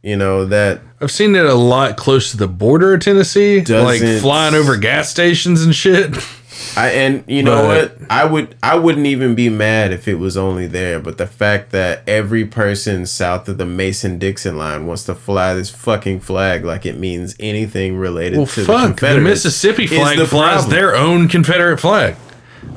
you 0.02 0.16
know 0.16 0.44
that 0.46 0.80
I've 1.00 1.10
seen 1.10 1.36
it 1.36 1.44
a 1.44 1.54
lot 1.54 1.96
close 1.96 2.32
to 2.32 2.36
the 2.36 2.48
border 2.48 2.94
of 2.94 3.00
Tennessee, 3.00 3.60
like 3.60 4.00
flying 4.20 4.54
over 4.54 4.76
gas 4.76 5.08
stations 5.08 5.62
and 5.62 5.74
shit. 5.74 6.16
I 6.76 6.88
and 6.90 7.24
you 7.26 7.42
know 7.42 7.62
But- 7.62 7.98
what? 7.98 8.06
I 8.10 8.24
would 8.24 8.54
I 8.62 8.76
wouldn't 8.76 9.06
even 9.06 9.34
be 9.34 9.48
mad 9.48 9.92
if 9.92 10.08
it 10.08 10.18
was 10.18 10.36
only 10.36 10.66
there, 10.66 10.98
but 11.00 11.18
the 11.18 11.26
fact 11.26 11.70
that 11.72 12.02
every 12.06 12.44
person 12.44 13.06
south 13.06 13.48
of 13.48 13.58
the 13.58 13.66
Mason 13.66 14.18
Dixon 14.18 14.56
line 14.56 14.86
wants 14.86 15.04
to 15.04 15.14
fly 15.14 15.54
this 15.54 15.70
fucking 15.70 16.20
flag 16.20 16.64
like 16.64 16.84
it 16.86 16.98
means 16.98 17.36
anything 17.38 17.96
related 17.96 18.38
Well, 18.38 18.46
to 18.46 18.60
the 18.60 18.66
fuck. 18.66 18.80
The, 18.80 18.86
Confederates 18.88 19.24
Mississippi 19.44 19.86
flag 19.86 20.18
the 20.18 20.26
flies 20.26 20.52
problem. 20.62 20.70
their 20.70 20.96
own 20.96 21.28
Confederate 21.28 21.78
flag. 21.78 22.16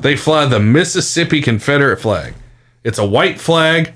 They 0.00 0.16
fly 0.16 0.46
the 0.46 0.60
Mississippi 0.60 1.40
Confederate 1.40 2.00
flag. 2.00 2.34
It's 2.84 2.98
a 2.98 3.06
white 3.06 3.40
flag, 3.40 3.94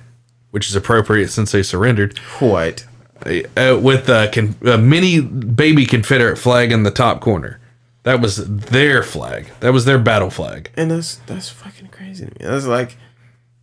which 0.50 0.68
is 0.68 0.74
appropriate 0.76 1.28
since 1.28 1.52
they 1.52 1.62
surrendered, 1.62 2.18
White. 2.40 2.86
uh, 3.24 3.78
with 3.80 4.08
a, 4.08 4.30
con- 4.32 4.54
a 4.64 4.78
mini 4.78 5.20
baby 5.20 5.86
Confederate 5.86 6.36
flag 6.38 6.70
in 6.72 6.82
the 6.82 6.90
top 6.90 7.20
corner. 7.20 7.58
That 8.06 8.20
was 8.20 8.36
their 8.48 9.02
flag. 9.02 9.50
That 9.58 9.72
was 9.72 9.84
their 9.84 9.98
battle 9.98 10.30
flag. 10.30 10.70
And 10.76 10.90
that's 10.92 11.16
that's 11.26 11.48
fucking 11.48 11.88
crazy 11.88 12.24
to 12.26 12.30
me. 12.30 12.36
That's 12.38 12.64
like 12.64 12.96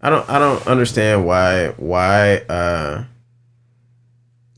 I 0.01 0.09
don't 0.09 0.29
I 0.29 0.37
don't 0.37 0.67
understand 0.67 1.25
why 1.25 1.69
why 1.77 2.39
uh 2.49 3.05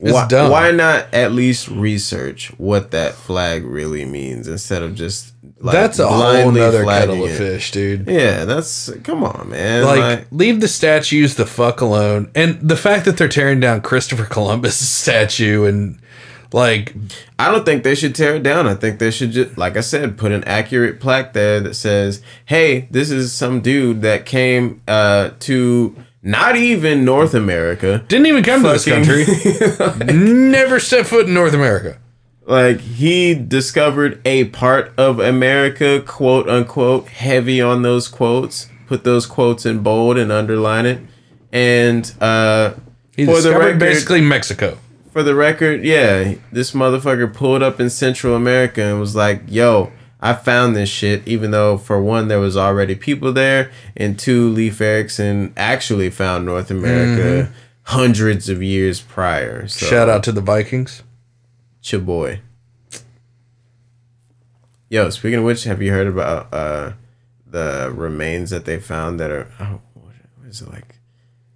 It's 0.00 0.12
why, 0.12 0.26
dumb. 0.26 0.50
why 0.50 0.72
not 0.72 1.14
at 1.14 1.30
least 1.30 1.68
research 1.68 2.48
what 2.58 2.90
that 2.90 3.14
flag 3.14 3.64
really 3.64 4.04
means 4.04 4.48
instead 4.48 4.82
of 4.82 4.96
just 4.96 5.32
like 5.60 5.72
That's 5.72 6.00
a 6.00 6.08
whole 6.08 6.50
nother 6.50 6.84
kettle 6.84 7.22
of 7.24 7.30
it? 7.30 7.38
fish, 7.38 7.70
dude. 7.70 8.08
Yeah, 8.08 8.44
that's 8.44 8.90
come 9.04 9.22
on, 9.22 9.50
man. 9.50 9.84
like, 9.84 9.98
Like, 10.00 10.26
leave 10.32 10.60
the 10.60 10.66
statues 10.68 11.36
the 11.36 11.46
fuck 11.46 11.80
alone. 11.80 12.28
And 12.34 12.58
the 12.60 12.76
fact 12.76 13.04
that 13.04 13.16
they're 13.18 13.28
tearing 13.28 13.60
down 13.60 13.82
Christopher 13.82 14.24
Columbus' 14.24 14.76
statue 14.86 15.64
and 15.64 16.00
like 16.52 16.94
I 17.38 17.50
don't 17.50 17.64
think 17.64 17.84
they 17.84 17.94
should 17.94 18.14
tear 18.14 18.36
it 18.36 18.42
down. 18.42 18.66
I 18.66 18.74
think 18.74 18.98
they 18.98 19.10
should 19.10 19.32
just, 19.32 19.56
like 19.58 19.76
I 19.76 19.80
said, 19.80 20.16
put 20.18 20.32
an 20.32 20.44
accurate 20.44 21.00
plaque 21.00 21.32
there 21.32 21.60
that 21.60 21.74
says, 21.74 22.22
"Hey, 22.46 22.88
this 22.90 23.10
is 23.10 23.32
some 23.32 23.60
dude 23.60 24.02
that 24.02 24.26
came 24.26 24.80
uh, 24.88 25.30
to 25.40 25.96
not 26.22 26.56
even 26.56 27.04
North 27.04 27.34
America. 27.34 28.04
didn't 28.08 28.26
even 28.26 28.42
come 28.42 28.62
to 28.62 28.68
this 28.70 28.84
Fucking- 28.84 29.04
country. 29.04 30.14
Never 30.16 30.80
set 30.80 31.06
foot 31.06 31.26
in 31.28 31.34
North 31.34 31.54
America. 31.54 31.98
Like 32.46 32.80
he 32.80 33.34
discovered 33.34 34.20
a 34.24 34.44
part 34.46 34.92
of 34.96 35.18
America, 35.18 36.00
quote 36.00 36.48
unquote, 36.48 37.08
heavy 37.08 37.60
on 37.60 37.82
those 37.82 38.06
quotes. 38.08 38.68
Put 38.86 39.02
those 39.04 39.26
quotes 39.26 39.66
in 39.66 39.80
bold 39.80 40.16
and 40.16 40.30
underline 40.30 40.86
it. 40.86 41.00
And 41.52 42.12
uh, 42.20 42.74
He 43.16 43.24
for 43.24 43.32
the 43.32 43.36
discovered 43.36 43.58
record, 43.58 43.78
basically 43.80 44.20
Mexico. 44.20 44.78
For 45.16 45.22
the 45.22 45.34
record, 45.34 45.82
yeah, 45.82 46.34
this 46.52 46.72
motherfucker 46.72 47.32
pulled 47.32 47.62
up 47.62 47.80
in 47.80 47.88
Central 47.88 48.34
America 48.36 48.82
and 48.82 49.00
was 49.00 49.16
like, 49.16 49.40
"Yo, 49.48 49.90
I 50.20 50.34
found 50.34 50.76
this 50.76 50.90
shit." 50.90 51.26
Even 51.26 51.52
though, 51.52 51.78
for 51.78 52.02
one, 52.02 52.28
there 52.28 52.38
was 52.38 52.54
already 52.54 52.94
people 52.94 53.32
there, 53.32 53.70
and 53.96 54.18
two, 54.18 54.50
Leif 54.50 54.78
Erikson 54.78 55.54
actually 55.56 56.10
found 56.10 56.44
North 56.44 56.70
America 56.70 57.50
hundreds 57.84 58.50
of 58.50 58.62
years 58.62 59.00
prior. 59.00 59.66
So, 59.66 59.86
Mm-hmm. 59.86 59.90
Shout 59.90 60.08
out 60.10 60.22
to 60.24 60.32
the 60.32 60.42
Vikings. 60.42 61.02
your 61.82 62.02
boy. 62.02 62.40
Yo, 64.90 65.08
speaking 65.08 65.38
of 65.38 65.46
which, 65.46 65.64
have 65.64 65.80
you 65.80 65.92
heard 65.92 66.08
about 66.08 66.52
uh, 66.52 66.92
the 67.46 67.90
remains 67.96 68.50
that 68.50 68.66
they 68.66 68.78
found 68.78 69.18
that 69.18 69.30
are 69.30 69.48
oh, 69.60 69.80
what 69.94 70.12
what 70.36 70.48
is 70.50 70.60
it 70.60 70.68
like? 70.68 70.96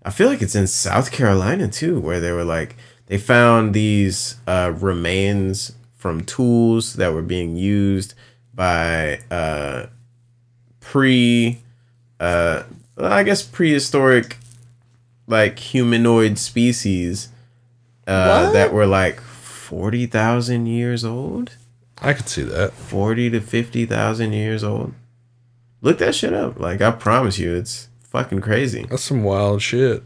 I 0.02 0.08
feel 0.08 0.28
like 0.28 0.40
it's 0.40 0.54
in 0.54 0.66
South 0.66 1.12
Carolina 1.12 1.68
too, 1.68 2.00
where 2.00 2.20
they 2.20 2.32
were 2.32 2.42
like 2.42 2.74
they 3.10 3.18
found 3.18 3.74
these 3.74 4.36
uh, 4.46 4.72
remains 4.78 5.72
from 5.96 6.20
tools 6.20 6.94
that 6.94 7.12
were 7.12 7.22
being 7.22 7.56
used 7.56 8.14
by 8.54 9.18
uh, 9.32 9.86
pre, 10.78 11.60
uh, 12.20 12.62
I 12.96 13.24
guess 13.24 13.42
prehistoric, 13.42 14.36
like 15.26 15.58
humanoid 15.58 16.38
species 16.38 17.30
uh, 18.06 18.52
that 18.52 18.72
were 18.72 18.86
like 18.86 19.20
forty 19.20 20.06
thousand 20.06 20.66
years 20.66 21.04
old, 21.04 21.56
I 22.00 22.12
could 22.12 22.28
see 22.28 22.42
that. 22.44 22.72
forty 22.74 23.28
to 23.30 23.40
fifty 23.40 23.86
thousand 23.86 24.34
years 24.34 24.62
old. 24.62 24.94
Look 25.80 25.98
that 25.98 26.14
shit 26.14 26.32
up. 26.32 26.60
Like 26.60 26.80
I 26.80 26.92
promise 26.92 27.40
you, 27.40 27.56
it's 27.56 27.88
fucking 28.04 28.40
crazy. 28.40 28.86
That's 28.88 29.02
some 29.02 29.24
wild 29.24 29.62
shit. 29.62 30.04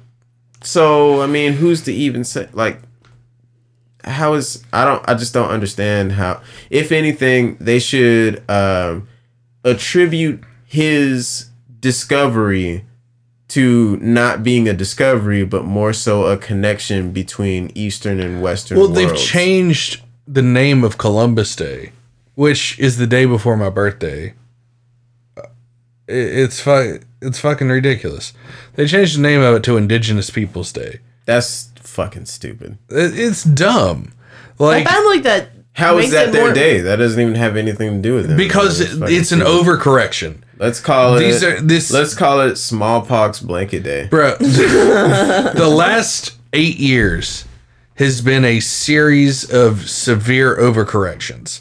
So 0.63 1.21
I 1.21 1.27
mean, 1.27 1.53
who's 1.53 1.83
to 1.83 1.93
even 1.93 2.25
say 2.25 2.49
like? 2.55 2.81
How 4.05 4.35
is 4.35 4.63
I 4.73 4.85
don't 4.85 5.07
I 5.09 5.15
just 5.15 5.33
don't 5.35 5.51
understand 5.51 6.13
how 6.13 6.41
if 6.71 6.93
anything 6.93 7.57
they 7.61 7.79
should 7.79 8.43
um 8.51 9.09
attribute 9.65 10.43
his 10.65 11.49
discovery 11.81 12.85
to 13.49 13.97
not 13.99 14.43
being 14.43 14.69
a 14.69 14.73
discovery 14.73 15.45
but 15.45 15.65
more 15.65 15.93
so 15.93 16.27
a 16.27 16.37
connection 16.37 17.13
between 17.13 17.71
eastern 17.75 18.21
and 18.21 18.43
western 18.43 18.79
Well, 18.79 18.89
they've 18.89 19.17
changed 19.17 20.03
the 20.27 20.43
name 20.43 20.83
of 20.83 20.97
Columbus 20.99 21.55
Day, 21.55 21.93
which 22.35 22.79
is 22.79 22.97
the 22.97 23.07
day 23.07 23.27
before 23.27 23.57
my 23.57 23.69
birthday. 23.71 24.35
It's 26.09 26.61
fu- 26.61 27.01
it's 27.23 27.39
fucking 27.39 27.69
ridiculous. 27.69 28.33
They 28.75 28.87
changed 28.87 29.17
the 29.17 29.23
name 29.23 29.41
of 29.41 29.55
it 29.57 29.63
to 29.65 29.77
Indigenous 29.77 30.31
Peoples 30.31 30.73
Day. 30.73 31.01
That's 31.27 31.71
fucking 31.95 32.27
stupid. 32.27 32.79
It- 32.91 33.19
It's 33.19 33.43
dumb. 33.45 34.13
Like 34.59 34.75
I 34.75 34.79
Like 34.85 34.89
found 34.89 35.07
like 35.07 35.23
that. 35.25 35.49
How 35.73 35.99
is 35.99 36.05
makes 36.05 36.13
that 36.15 36.33
their 36.33 36.45
more- 36.47 36.53
day? 36.55 36.81
That 36.81 36.97
doesn't 36.97 37.21
even 37.21 37.35
have 37.35 37.57
anything 37.57 37.91
to 38.01 38.09
do 38.09 38.15
with 38.15 38.31
it. 38.31 38.37
because 38.37 38.79
That's 38.79 38.93
it, 38.95 38.99
fucking 39.01 39.17
it's 39.17 39.33
an 39.33 39.41
stupid. 39.41 39.67
overcorrection. 39.67 40.37
Let's 40.59 40.79
call 40.81 41.17
it. 41.17 41.21
These 41.21 41.43
are- 41.43 41.61
this- 41.61 41.91
Let's 41.91 42.15
call 42.15 42.41
it 42.43 42.57
smallpox 42.57 43.41
blanket 43.41 43.83
day. 43.83 44.07
Bro, 44.09 44.37
the 44.39 45.69
last 45.69 46.33
eight 46.53 46.77
years 46.79 47.45
has 47.97 48.21
been 48.21 48.45
a 48.45 48.61
series 48.61 49.49
of 49.51 49.89
severe 49.89 50.57
overcorrections. 50.57 51.61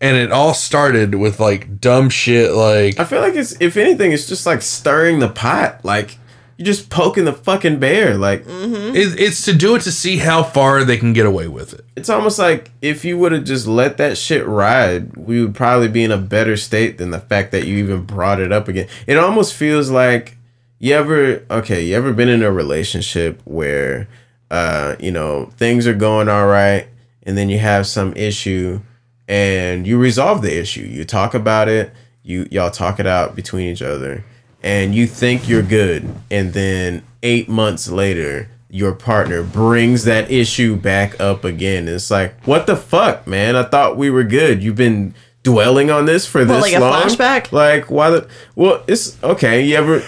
And 0.00 0.16
it 0.16 0.32
all 0.32 0.52
started 0.54 1.14
with 1.14 1.38
like 1.38 1.80
dumb 1.80 2.08
shit 2.10 2.52
like 2.52 2.98
I 2.98 3.04
feel 3.04 3.20
like 3.20 3.34
it's 3.34 3.52
if 3.60 3.76
anything, 3.76 4.10
it's 4.12 4.26
just 4.26 4.46
like 4.46 4.60
stirring 4.62 5.20
the 5.20 5.28
pot. 5.28 5.84
Like 5.84 6.18
you're 6.62 6.72
just 6.72 6.90
poking 6.90 7.24
the 7.24 7.32
fucking 7.32 7.80
bear. 7.80 8.16
Like 8.16 8.44
it, 8.46 9.18
it's 9.20 9.44
to 9.46 9.52
do 9.52 9.74
it 9.74 9.82
to 9.82 9.90
see 9.90 10.18
how 10.18 10.44
far 10.44 10.84
they 10.84 10.96
can 10.96 11.12
get 11.12 11.26
away 11.26 11.48
with 11.48 11.74
it. 11.74 11.84
it's 11.96 12.08
almost 12.08 12.38
like 12.38 12.70
if 12.80 13.04
you 13.04 13.18
would 13.18 13.32
have 13.32 13.42
just 13.42 13.66
let 13.66 13.96
that 13.96 14.16
shit 14.16 14.46
ride, 14.46 15.16
we 15.16 15.42
would 15.42 15.56
probably 15.56 15.88
be 15.88 16.04
in 16.04 16.12
a 16.12 16.18
better 16.18 16.56
state 16.56 16.98
than 16.98 17.10
the 17.10 17.18
fact 17.18 17.50
that 17.50 17.66
you 17.66 17.78
even 17.78 18.04
brought 18.04 18.38
it 18.38 18.52
up 18.52 18.68
again. 18.68 18.86
It 19.08 19.18
almost 19.18 19.54
feels 19.54 19.90
like 19.90 20.36
you 20.78 20.94
ever 20.94 21.44
okay, 21.50 21.84
you 21.84 21.96
ever 21.96 22.12
been 22.12 22.28
in 22.28 22.44
a 22.44 22.52
relationship 22.52 23.40
where 23.44 24.06
uh, 24.48 24.94
you 25.00 25.10
know, 25.10 25.46
things 25.56 25.86
are 25.86 25.94
going 25.94 26.28
all 26.28 26.46
right 26.46 26.86
and 27.24 27.36
then 27.36 27.48
you 27.48 27.58
have 27.58 27.88
some 27.88 28.12
issue 28.14 28.80
and 29.26 29.84
you 29.84 29.98
resolve 29.98 30.42
the 30.42 30.56
issue. 30.56 30.82
You 30.82 31.04
talk 31.04 31.34
about 31.34 31.68
it, 31.68 31.92
you 32.22 32.46
y'all 32.52 32.70
talk 32.70 33.00
it 33.00 33.06
out 33.06 33.34
between 33.34 33.68
each 33.68 33.82
other 33.82 34.24
and 34.62 34.94
you 34.94 35.06
think 35.06 35.48
you're 35.48 35.62
good 35.62 36.08
and 36.30 36.52
then 36.52 37.02
8 37.22 37.48
months 37.48 37.88
later 37.88 38.48
your 38.72 38.92
partner 38.92 39.42
brings 39.42 40.04
that 40.04 40.30
issue 40.30 40.74
back 40.76 41.20
up 41.20 41.44
again. 41.44 41.86
It's 41.88 42.10
like, 42.10 42.34
what 42.44 42.66
the 42.66 42.74
fuck, 42.74 43.26
man? 43.26 43.54
I 43.54 43.64
thought 43.64 43.98
we 43.98 44.08
were 44.08 44.24
good. 44.24 44.62
You've 44.62 44.76
been 44.76 45.14
dwelling 45.42 45.90
on 45.90 46.06
this 46.06 46.26
for 46.26 46.44
this 46.44 46.62
like 46.62 46.72
a 46.72 46.80
long. 46.80 47.02
flashback? 47.02 47.52
Like, 47.52 47.90
why 47.90 48.08
the? 48.08 48.28
Well, 48.54 48.82
it's 48.86 49.22
okay. 49.22 49.62
You 49.62 49.76
ever 49.76 50.02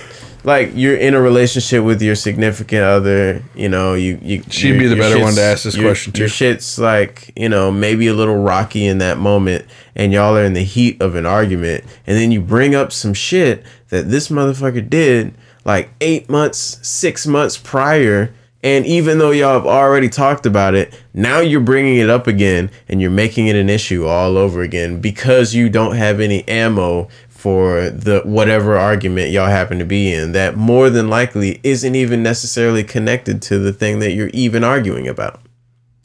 like 0.45 0.71
you're 0.75 0.97
in 0.97 1.15
a 1.15 1.21
relationship 1.21 1.83
with 1.83 2.01
your 2.01 2.15
significant 2.15 2.83
other? 2.83 3.43
You 3.55 3.69
know, 3.69 3.95
you 3.95 4.19
you. 4.23 4.43
She'd 4.51 4.79
be 4.79 4.87
the 4.87 4.97
better 4.97 5.21
one 5.21 5.35
to 5.35 5.43
ask 5.43 5.65
this 5.65 5.75
your- 5.77 5.87
question 5.87 6.13
to. 6.13 6.21
Your 6.21 6.29
shit's 6.29 6.79
like 6.79 7.33
you 7.37 7.49
know 7.49 7.71
maybe 7.71 8.07
a 8.07 8.15
little 8.15 8.37
rocky 8.37 8.87
in 8.87 8.99
that 8.99 9.19
moment, 9.19 9.65
and 9.97 10.13
y'all 10.13 10.37
are 10.37 10.45
in 10.45 10.53
the 10.53 10.65
heat 10.65 11.01
of 11.03 11.15
an 11.17 11.27
argument, 11.27 11.85
and 12.07 12.17
then 12.17 12.31
you 12.31 12.41
bring 12.41 12.75
up 12.75 12.93
some 12.93 13.15
shit 13.15 13.65
that 13.89 14.11
this 14.11 14.29
motherfucker 14.29 14.89
did 14.89 15.35
like 15.65 15.91
eight 16.01 16.29
months, 16.29 16.79
six 16.87 17.27
months 17.27 17.57
prior. 17.57 18.35
And 18.63 18.87
even 18.87 19.19
though 19.19 19.31
y'all 19.31 19.53
have 19.53 19.67
already 19.67 20.09
talked 20.09 20.47
about 20.47 20.75
it, 20.75 20.99
now 21.13 21.41
you're 21.41 21.61
bringing 21.61 21.97
it 21.99 22.09
up 22.09 22.27
again 22.27 22.71
and 22.89 22.99
you're 22.99 23.11
making 23.11 23.47
it 23.47 23.57
an 23.57 23.69
issue 23.69 24.07
all 24.07 24.39
over 24.39 24.63
again 24.63 25.03
because 25.03 25.55
you 25.55 25.69
don't 25.69 25.97
have 25.97 26.19
any 26.19 26.49
ammo 26.49 27.09
for 27.45 27.91
the 27.91 28.23
whatever 28.25 28.75
argument 28.79 29.31
y'all 29.31 29.49
happen 29.51 29.79
to 29.79 29.85
be 29.85 30.11
in 30.11 30.33
that 30.33 30.57
more 30.57 30.89
than 30.89 31.11
likely 31.11 31.61
isn't 31.63 31.95
even 31.95 32.23
necessarily 32.23 32.83
connected 32.83 33.43
to 33.43 33.59
the 33.59 33.71
thing 33.71 33.99
that 33.99 34.13
you're 34.13 34.31
even 34.33 34.65
arguing 34.65 35.07
about. 35.07 35.43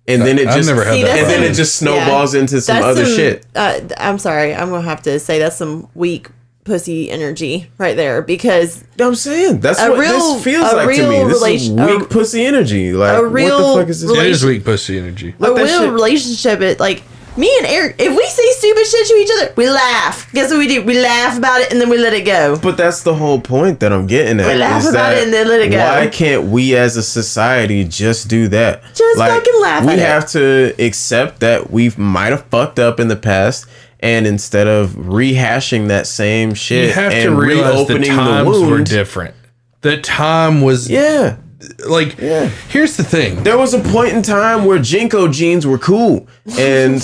And 0.06 0.22
then 0.24 0.38
it 0.38 0.50
I've 0.50 0.56
just 0.58 0.68
never 0.68 0.84
had 0.84 0.96
See, 0.96 1.04
that 1.04 1.08
that's 1.08 1.22
and 1.22 1.30
then 1.32 1.44
it 1.50 1.54
just 1.54 1.76
snowballs 1.76 2.34
yeah. 2.34 2.42
into 2.42 2.60
some 2.60 2.76
That's 2.82 2.88
other 2.88 3.06
shit. 3.06 3.46
Uh, 3.56 3.80
I'm 3.98 4.18
sorry, 4.20 4.54
I'm 4.54 4.70
gonna 4.70 4.82
have 4.82 5.02
to 5.04 5.18
say 5.18 5.40
that's 5.40 5.56
some 5.56 5.88
weak 5.96 6.28
pussy 6.66 7.10
energy 7.10 7.72
right 7.78 7.96
there 7.96 8.22
because 8.22 8.84
I'm 9.00 9.16
saying 9.16 9.62
that's 9.62 9.80
A 9.80 9.92
what 9.92 10.00
real- 10.00 10.12
this 10.34 10.44
feels 10.44 10.70
a 10.74 10.76
like 10.76 10.94
to 10.98 11.04
me. 11.10 11.20
real 11.20 11.28
This 11.30 11.42
is 11.42 11.70
weak 11.72 12.02
a- 12.02 12.06
pussy 12.06 12.44
energy. 12.46 12.92
Like 12.92 13.18
a 13.18 13.22
what 13.22 13.32
the 13.34 13.80
fuck 13.80 13.88
is 13.88 14.02
this? 14.02 14.12
It 14.12 14.26
is 14.26 14.44
weak 14.44 14.66
pussy 14.66 14.98
energy. 14.98 15.30
a 15.40 15.42
that 15.42 15.56
real 15.56 15.68
shit- 15.84 15.94
relationship. 15.94 16.60
It 16.60 16.82
like 16.82 17.02
me 17.40 17.50
and 17.60 17.68
Eric. 17.68 17.96
If 17.98 18.16
we 18.16 18.26
say 18.28 18.52
stupid 18.52 18.86
shit 18.86 19.08
to 19.08 19.14
each 19.16 19.30
other, 19.42 19.54
we 19.56 19.70
laugh. 19.70 20.32
Guess 20.34 20.50
what 20.52 20.60
we 20.60 20.68
do? 20.68 20.84
We 20.84 21.02
laugh 21.02 21.38
about 21.38 21.62
it 21.62 21.72
and 21.72 21.80
then 21.82 21.90
we 21.90 21.98
let 21.98 22.14
it 22.14 22.26
go. 22.26 22.58
But 22.62 22.76
that's 22.78 23.02
the 23.04 23.16
whole 23.16 23.40
point 23.40 23.80
that 23.80 23.94
I'm 23.94 24.06
getting 24.08 24.40
at. 24.40 24.48
We 24.48 24.56
laugh 24.56 24.88
about 24.88 25.14
it 25.14 25.24
and 25.24 25.34
then 25.34 25.48
let 25.48 25.62
it 25.62 25.70
go. 25.72 25.78
Why 25.78 26.08
can't 26.08 26.46
we 26.50 26.76
as 26.76 26.98
a 26.98 27.04
society 27.04 27.84
just 27.86 28.28
do 28.28 28.48
that? 28.50 28.84
Just 28.94 29.18
fucking 29.18 29.62
laugh 29.62 29.84
We 29.86 29.94
at 29.94 30.00
it. 30.00 30.02
have 30.06 30.30
to 30.32 30.76
accept 30.78 31.40
that 31.40 31.72
we 31.72 31.92
might 31.98 32.32
have 32.32 32.44
fucked 32.48 32.78
up 32.78 33.00
in 33.00 33.08
the 33.08 33.16
past, 33.16 33.66
and 34.02 34.28
instead 34.28 34.68
of 34.68 34.92
rehashing 34.92 35.88
that 35.88 36.08
same 36.08 36.54
shit 36.54 36.88
You 36.90 36.94
have 36.94 37.12
and 37.14 37.24
to 37.24 37.36
realize 37.36 37.88
the 37.88 37.96
reopening 37.96 38.16
times 38.18 38.60
the 38.60 38.68
were 38.68 38.84
different. 38.84 39.36
The 39.82 39.98
time 40.02 40.62
was 40.62 40.90
yeah. 40.90 41.38
Like 41.86 42.18
Yeah. 42.20 42.46
here's 42.70 42.96
the 42.96 43.04
thing. 43.04 43.44
There 43.44 43.58
was 43.58 43.74
a 43.74 43.80
point 43.80 44.14
in 44.14 44.22
time 44.22 44.64
where 44.66 44.80
JNCO 44.80 45.32
jeans 45.34 45.68
were 45.68 45.78
cool, 45.78 46.26
and 46.58 47.02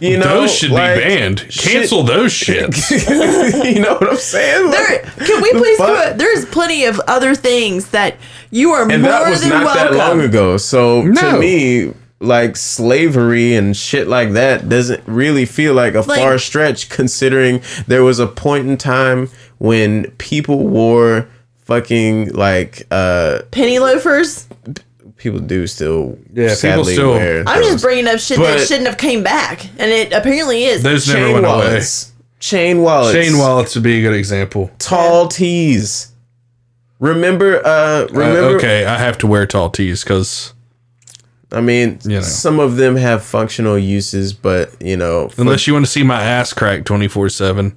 you 0.00 0.16
know 0.16 0.40
those 0.40 0.54
should 0.54 0.70
like, 0.70 0.94
be 0.96 1.00
banned. 1.02 1.40
shit- 1.50 1.72
Cancel 1.72 2.02
those 2.02 2.32
shits. 2.32 2.90
you 3.74 3.80
know 3.82 3.94
what 3.94 4.08
I'm 4.10 4.16
saying? 4.16 4.70
There, 4.70 5.00
can 5.18 5.42
we 5.42 5.50
please? 5.52 5.76
fuck? 5.78 5.88
Go, 5.88 6.16
there's 6.16 6.46
plenty 6.46 6.84
of 6.86 6.98
other 7.00 7.34
things 7.34 7.88
that 7.90 8.16
you 8.50 8.70
are 8.70 8.88
and 8.90 9.02
more 9.02 9.10
that 9.10 9.28
was 9.30 9.40
than 9.42 9.50
not 9.50 9.64
welcome. 9.64 9.96
that 9.98 10.08
long 10.08 10.20
ago. 10.22 10.56
So 10.56 11.02
No. 11.02 11.32
to 11.32 11.38
me, 11.38 11.92
like 12.18 12.56
slavery 12.56 13.54
and 13.54 13.76
shit 13.76 14.08
like 14.08 14.32
that 14.32 14.70
doesn't 14.70 15.02
really 15.06 15.44
feel 15.44 15.74
like 15.74 15.94
a 15.94 16.00
Like- 16.00 16.18
far 16.18 16.38
stretch, 16.38 16.88
considering 16.88 17.60
there 17.86 18.02
was 18.02 18.18
a 18.18 18.26
point 18.26 18.66
in 18.68 18.78
time 18.78 19.28
when 19.58 20.10
people 20.16 20.66
wore 20.66 21.28
fucking 21.66 22.32
like 22.32 22.86
uh 22.90 23.42
Penny 23.50 23.78
loafers. 23.78 24.48
people 25.16 25.40
do 25.40 25.66
still 25.66 26.18
Yeah, 26.32 26.44
people 26.48 26.56
sadly 26.56 26.92
still- 26.94 27.10
wear 27.12 27.44
I'm 27.46 27.60
those. 27.62 27.72
just 27.72 27.84
bringing 27.84 28.06
up 28.08 28.18
shit 28.18 28.38
that 28.38 28.66
shouldn't 28.66 28.86
have 28.86 28.98
came 28.98 29.22
back, 29.22 29.66
and 29.78 29.90
it 29.90 30.12
apparently 30.12 30.64
is. 30.64 30.82
Those 30.82 31.06
never 31.06 31.20
chain 31.20 31.32
went 31.34 31.46
away. 31.46 31.54
wallets. 31.54 32.12
Chain 32.38 32.82
wallets. 32.82 33.12
Chain 33.14 33.38
wallets 33.38 33.74
would 33.74 33.84
be 33.84 33.98
a 33.98 34.02
good 34.02 34.14
example. 34.16 34.70
Tall 34.78 35.28
tees. 35.28 36.12
Remember 36.98 37.58
uh 37.66 37.68
Uh, 37.68 38.06
remember 38.10 38.56
okay, 38.56 38.86
I 38.86 38.96
have 38.98 39.18
to 39.18 39.26
wear 39.26 39.46
tall 39.46 39.68
tees 39.70 40.02
because 40.02 40.54
I 41.52 41.60
mean 41.60 41.98
You 42.04 42.16
know. 42.16 42.20
some 42.22 42.58
of 42.60 42.76
them 42.76 42.96
have 42.96 43.22
functional 43.22 43.78
uses, 43.78 44.32
but 44.32 44.70
you 44.80 44.96
know 44.96 45.28
for 45.28 45.40
unless 45.42 45.66
you 45.66 45.72
want 45.74 45.84
to 45.84 45.90
see 45.90 46.02
my 46.02 46.22
ass 46.22 46.52
crack 46.52 46.84
twenty 46.84 47.08
four 47.08 47.28
seven. 47.28 47.76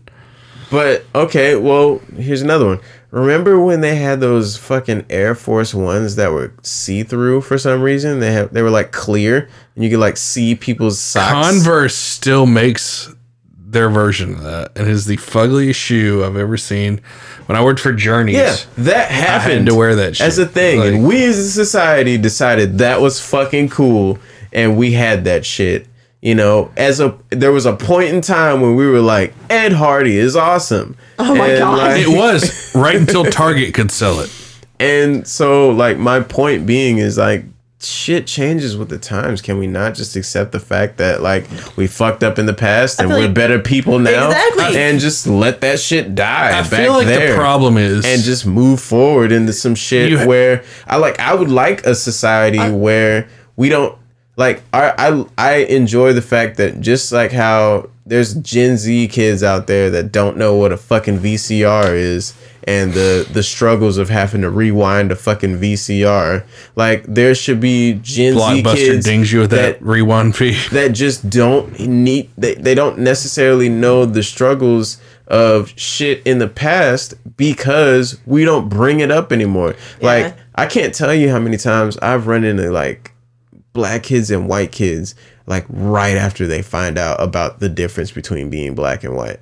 But 0.71 1.05
okay, 1.15 1.55
well, 1.55 1.99
here's 2.17 2.41
another 2.43 2.65
one. 2.65 2.79
Remember 3.11 3.59
when 3.59 3.81
they 3.81 3.95
had 3.95 4.19
those 4.19 4.55
fucking 4.57 5.05
Air 5.09 5.33
Force 5.33 5.73
Ones 5.73 6.15
that 6.15 6.31
were 6.31 6.53
see 6.61 7.01
through 7.03 7.41
for 7.41 7.57
some 7.57 7.81
reason? 7.81 8.19
They 8.19 8.31
have 8.33 8.53
they 8.53 8.61
were 8.61 8.69
like 8.69 8.91
clear 8.91 9.49
and 9.75 9.83
you 9.83 9.89
could 9.89 9.99
like 9.99 10.15
see 10.17 10.53
people's 10.55 10.99
socks. 10.99 11.31
Converse 11.49 11.95
still 11.95 12.45
makes 12.45 13.11
their 13.71 13.89
version 13.89 14.33
of 14.33 14.43
that, 14.43 14.71
and 14.75 14.87
is 14.87 15.05
the 15.05 15.17
fuggliest 15.17 15.75
shoe 15.75 16.23
I've 16.23 16.35
ever 16.37 16.57
seen. 16.57 17.01
When 17.47 17.55
I 17.55 17.63
worked 17.63 17.79
for 17.79 17.93
Journeys, 17.93 18.35
yeah, 18.35 18.55
that 18.79 19.11
happened. 19.11 19.67
to 19.67 19.75
wear 19.75 19.95
that 19.95 20.19
as 20.21 20.37
a 20.39 20.45
thing, 20.47 20.81
and 20.81 21.03
Like- 21.03 21.07
we 21.11 21.23
as 21.25 21.37
a 21.37 21.49
society 21.51 22.17
decided 22.17 22.77
that 22.79 22.99
was 23.01 23.19
fucking 23.19 23.69
cool, 23.69 24.17
and 24.53 24.75
we 24.77 24.93
had 24.93 25.23
that 25.25 25.45
shit. 25.45 25.85
You 26.21 26.35
know, 26.35 26.69
as 26.75 26.99
a 26.99 27.17
there 27.29 27.51
was 27.53 27.65
a 27.65 27.73
point 27.75 28.09
in 28.13 28.19
time 28.21 28.59
when 28.59 28.75
we 28.75 28.85
were 28.87 28.99
like, 28.99 29.33
Ed 29.49 29.71
Hardy 29.71 30.17
is 30.17 30.35
awesome. 30.35 30.97
Oh 31.17 31.33
my 31.35 31.47
And, 31.49 31.59
God. 31.59 31.77
like- 31.77 32.01
it 32.01 32.09
was 32.09 32.75
right 32.75 32.95
until 32.97 33.23
Target 33.25 33.73
could 33.73 33.89
sell 33.91 34.19
it. 34.19 34.29
And 34.81 35.25
so, 35.27 35.69
like, 35.69 35.97
my 35.97 36.19
point 36.21 36.65
being 36.65 36.97
is 36.99 37.17
like, 37.17 37.45
shit 37.81 38.27
changes 38.27 38.75
with 38.75 38.89
the 38.89 38.97
times. 38.97 39.41
Can 39.41 39.57
we 39.57 39.65
not 39.67 39.95
just 39.95 40.17
accept 40.17 40.51
the 40.51 40.59
fact 40.59 40.97
that 40.97 41.21
like 41.21 41.45
we 41.77 41.87
fucked 41.87 42.23
up 42.25 42.37
in 42.37 42.45
the 42.45 42.53
past 42.53 42.99
and 42.99 43.07
we're 43.09 43.27
like- 43.27 43.33
better 43.33 43.57
people 43.57 43.99
now, 43.99 44.27
Exactly. 44.27 44.75
and 44.77 44.99
just 44.99 45.25
let 45.25 45.61
that 45.61 45.79
shit 45.79 46.15
die 46.15 46.49
I 46.49 46.61
back 46.63 46.69
feel 46.69 46.91
like 46.91 47.07
there, 47.07 47.29
the 47.31 47.35
problem 47.37 47.77
is 47.77 48.05
and 48.05 48.21
just 48.23 48.45
move 48.45 48.81
forward 48.81 49.31
into 49.31 49.53
some 49.53 49.75
shit 49.75 50.09
You 50.09 50.17
ha- 50.19 50.25
where 50.25 50.63
I 50.85 50.97
like. 50.97 51.17
I 51.21 51.33
would 51.33 51.49
like 51.49 51.85
a 51.85 51.95
society 51.95 52.59
where 52.69 53.29
we 53.55 53.69
don't 53.69 53.97
like. 54.39 54.63
I 54.73 54.93
I 54.97 55.25
I 55.37 55.53
enjoy 55.65 56.13
the 56.13 56.21
fact 56.21 56.57
that 56.57 56.81
just 56.81 57.11
like 57.11 57.31
how 57.31 57.89
there's 58.05 58.33
Gen 58.35 58.77
Z 58.77 59.07
kids 59.09 59.43
out 59.43 59.67
there 59.67 59.89
that 59.91 60.11
don't 60.11 60.35
know 60.37 60.55
what 60.55 60.71
a 60.71 60.77
fucking 60.77 61.19
VCR 61.19 61.93
is. 61.93 62.33
and 62.67 62.93
the 62.93 63.27
the 63.31 63.41
struggles 63.41 63.97
of 63.97 64.09
having 64.09 64.41
to 64.41 64.49
rewind 64.49 65.11
a 65.11 65.15
fucking 65.15 65.57
VCR. 65.57 66.43
Like 66.75 67.03
there 67.05 67.33
should 67.33 67.59
be 67.59 67.93
Gen 68.01 68.33
Z 68.33 68.39
Blockbuster 68.39 68.75
kids 68.75 69.05
dings 69.05 69.31
you 69.31 69.39
with 69.39 69.51
that, 69.51 69.81
rewind 69.81 70.35
fee. 70.35 70.57
that 70.71 70.89
just 70.89 71.29
don't 71.29 71.79
need 71.79 72.29
they, 72.37 72.55
they 72.55 72.75
don't 72.75 72.99
necessarily 72.99 73.69
know 73.69 74.05
the 74.05 74.23
struggles 74.23 75.01
of 75.27 75.71
shit 75.79 76.21
in 76.25 76.39
the 76.39 76.47
past 76.47 77.13
because 77.37 78.19
we 78.25 78.43
don't 78.43 78.67
bring 78.69 78.99
it 78.99 79.11
up 79.11 79.31
anymore. 79.31 79.75
Like 80.01 80.35
I 80.55 80.65
can't 80.65 80.93
tell 80.93 81.13
you 81.13 81.29
how 81.29 81.39
many 81.39 81.57
times 81.57 81.97
I've 81.99 82.27
run 82.27 82.43
into 82.43 82.69
like 82.71 83.13
black 83.73 84.03
kids 84.03 84.31
and 84.31 84.47
white 84.47 84.71
kids 84.71 85.15
like 85.45 85.65
right 85.69 86.15
after 86.15 86.47
they 86.47 86.61
find 86.61 86.97
out 86.97 87.21
about 87.21 87.59
the 87.59 87.69
difference 87.69 88.11
between 88.11 88.49
being 88.49 88.75
black 88.75 89.03
and 89.03 89.15
white. 89.15 89.39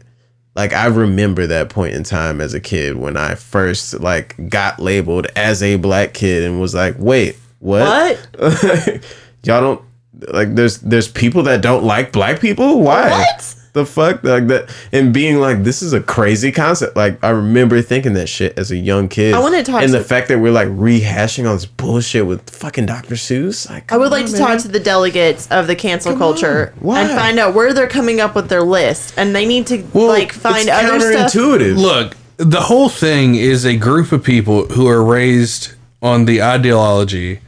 Like 0.55 0.73
I 0.73 0.87
remember 0.87 1.45
that 1.47 1.69
point 1.69 1.93
in 1.93 2.03
time 2.03 2.41
as 2.41 2.53
a 2.53 2.59
kid 2.59 2.97
when 2.97 3.15
I 3.15 3.35
first 3.35 3.99
like 3.99 4.49
got 4.49 4.79
labeled 4.79 5.27
as 5.35 5.61
a 5.61 5.75
black 5.75 6.13
kid 6.13 6.43
and 6.43 6.59
was 6.59 6.73
like, 6.73 6.95
"Wait, 6.97 7.37
what? 7.59 8.17
What? 8.37 9.03
Y'all 9.43 9.61
don't 9.61 9.81
like 10.29 10.55
there's 10.55 10.79
there's 10.79 11.07
people 11.07 11.43
that 11.43 11.61
don't 11.61 11.83
like 11.83 12.11
black 12.11 12.39
people? 12.39 12.81
Why? 12.81 13.09
What? 13.09 13.55
The 13.77 13.85
fuck 13.85 14.23
like 14.23 14.47
that 14.47 14.73
and 14.91 15.13
being 15.13 15.39
like 15.39 15.63
this 15.63 15.81
is 15.83 15.93
a 15.93 16.01
crazy 16.01 16.51
concept. 16.51 16.95
Like 16.97 17.23
I 17.23 17.29
remember 17.29 17.79
thinking 17.83 18.13
that 18.13 18.27
shit 18.27 18.57
as 18.57 18.71
a 18.71 18.75
young 18.75 19.07
kid. 19.07 19.35
I 19.35 19.39
wanna 19.39 19.63
talk 19.63 19.83
And 19.83 19.91
to- 19.91 19.99
the 19.99 20.03
fact 20.03 20.29
that 20.29 20.39
we're 20.39 20.51
like 20.51 20.67
rehashing 20.69 21.47
all 21.47 21.53
this 21.53 21.65
bullshit 21.67 22.25
with 22.25 22.49
fucking 22.49 22.87
Dr. 22.87 23.13
Seuss. 23.15 23.69
Like 23.69 23.91
I 23.91 23.97
would 23.97 24.05
come 24.05 24.11
like 24.13 24.23
on, 24.23 24.29
to 24.31 24.37
man. 24.39 24.47
talk 24.47 24.61
to 24.63 24.67
the 24.67 24.79
delegates 24.79 25.47
of 25.51 25.67
the 25.67 25.75
cancel 25.75 26.13
Come 26.13 26.19
culture 26.19 26.73
and 26.81 27.11
find 27.11 27.37
out 27.37 27.53
where 27.53 27.71
they're 27.73 27.87
coming 27.87 28.19
up 28.19 28.33
with 28.35 28.49
their 28.49 28.63
list, 28.63 29.13
and 29.15 29.35
they 29.35 29.45
need 29.45 29.67
to 29.67 29.83
Well, 29.93 30.07
like 30.07 30.31
find 30.33 30.67
it's 30.67 30.69
other 30.69 30.99
stuff. 30.99 31.31
counterintuitive. 31.33 31.77
Look, 31.77 32.17
the 32.37 32.61
whole 32.61 32.89
thing 32.89 33.35
is 33.35 33.63
a 33.65 33.75
group 33.77 34.11
of 34.11 34.23
people 34.23 34.65
who 34.69 34.87
are 34.87 35.03
raised 35.03 35.73
on 36.01 36.25
the 36.25 36.41
ideology 36.41 37.41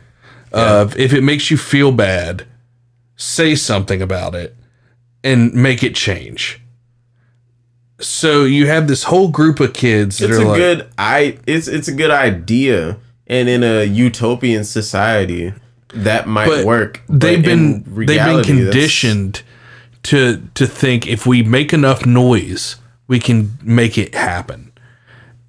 of 0.52 0.96
if 0.98 1.14
it 1.14 1.22
makes 1.24 1.50
you 1.52 1.58
feel 1.58 1.92
bad, 1.92 2.46
say 3.16 3.56
something 3.56 4.02
about 4.02 4.36
it 4.36 4.56
and 5.24 5.54
make 5.54 5.84
it 5.84 5.96
change. 5.96 6.60
So 8.00 8.46
you 8.46 8.68
have 8.68 8.88
this 8.88 9.04
whole 9.04 9.28
group 9.30 9.60
of 9.60 9.74
kids 9.74 10.20
that 10.20 10.30
it's 10.30 10.40
are 10.40 10.44
a 10.44 10.48
like, 10.48 10.58
good 10.58 10.88
i 10.98 11.38
it's 11.46 11.68
it's 11.68 11.90
a 11.90 11.94
good 11.94 12.12
idea 12.12 12.98
and 13.28 13.50
in 13.50 13.62
a 13.62 13.84
utopian 13.84 14.64
society 14.64 15.54
that 15.94 16.26
might 16.26 16.66
work 16.66 17.02
They've 17.10 17.44
been 17.44 17.84
in 17.86 18.06
they've 18.06 18.24
been 18.26 18.44
conditioned 18.44 19.42
to 20.04 20.42
to 20.54 20.66
think 20.66 21.08
if 21.08 21.26
we 21.26 21.44
make 21.44 21.74
enough 21.74 22.06
noise, 22.06 22.78
we 23.08 23.20
can 23.20 23.58
make 23.62 23.98
it 23.98 24.16
happen. 24.16 24.72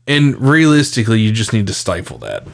And 0.08 0.36
realistically, 0.40 1.20
you 1.20 1.30
just 1.30 1.52
need 1.52 1.68
to 1.68 1.74
stifle 1.74 2.18
that. 2.18 2.44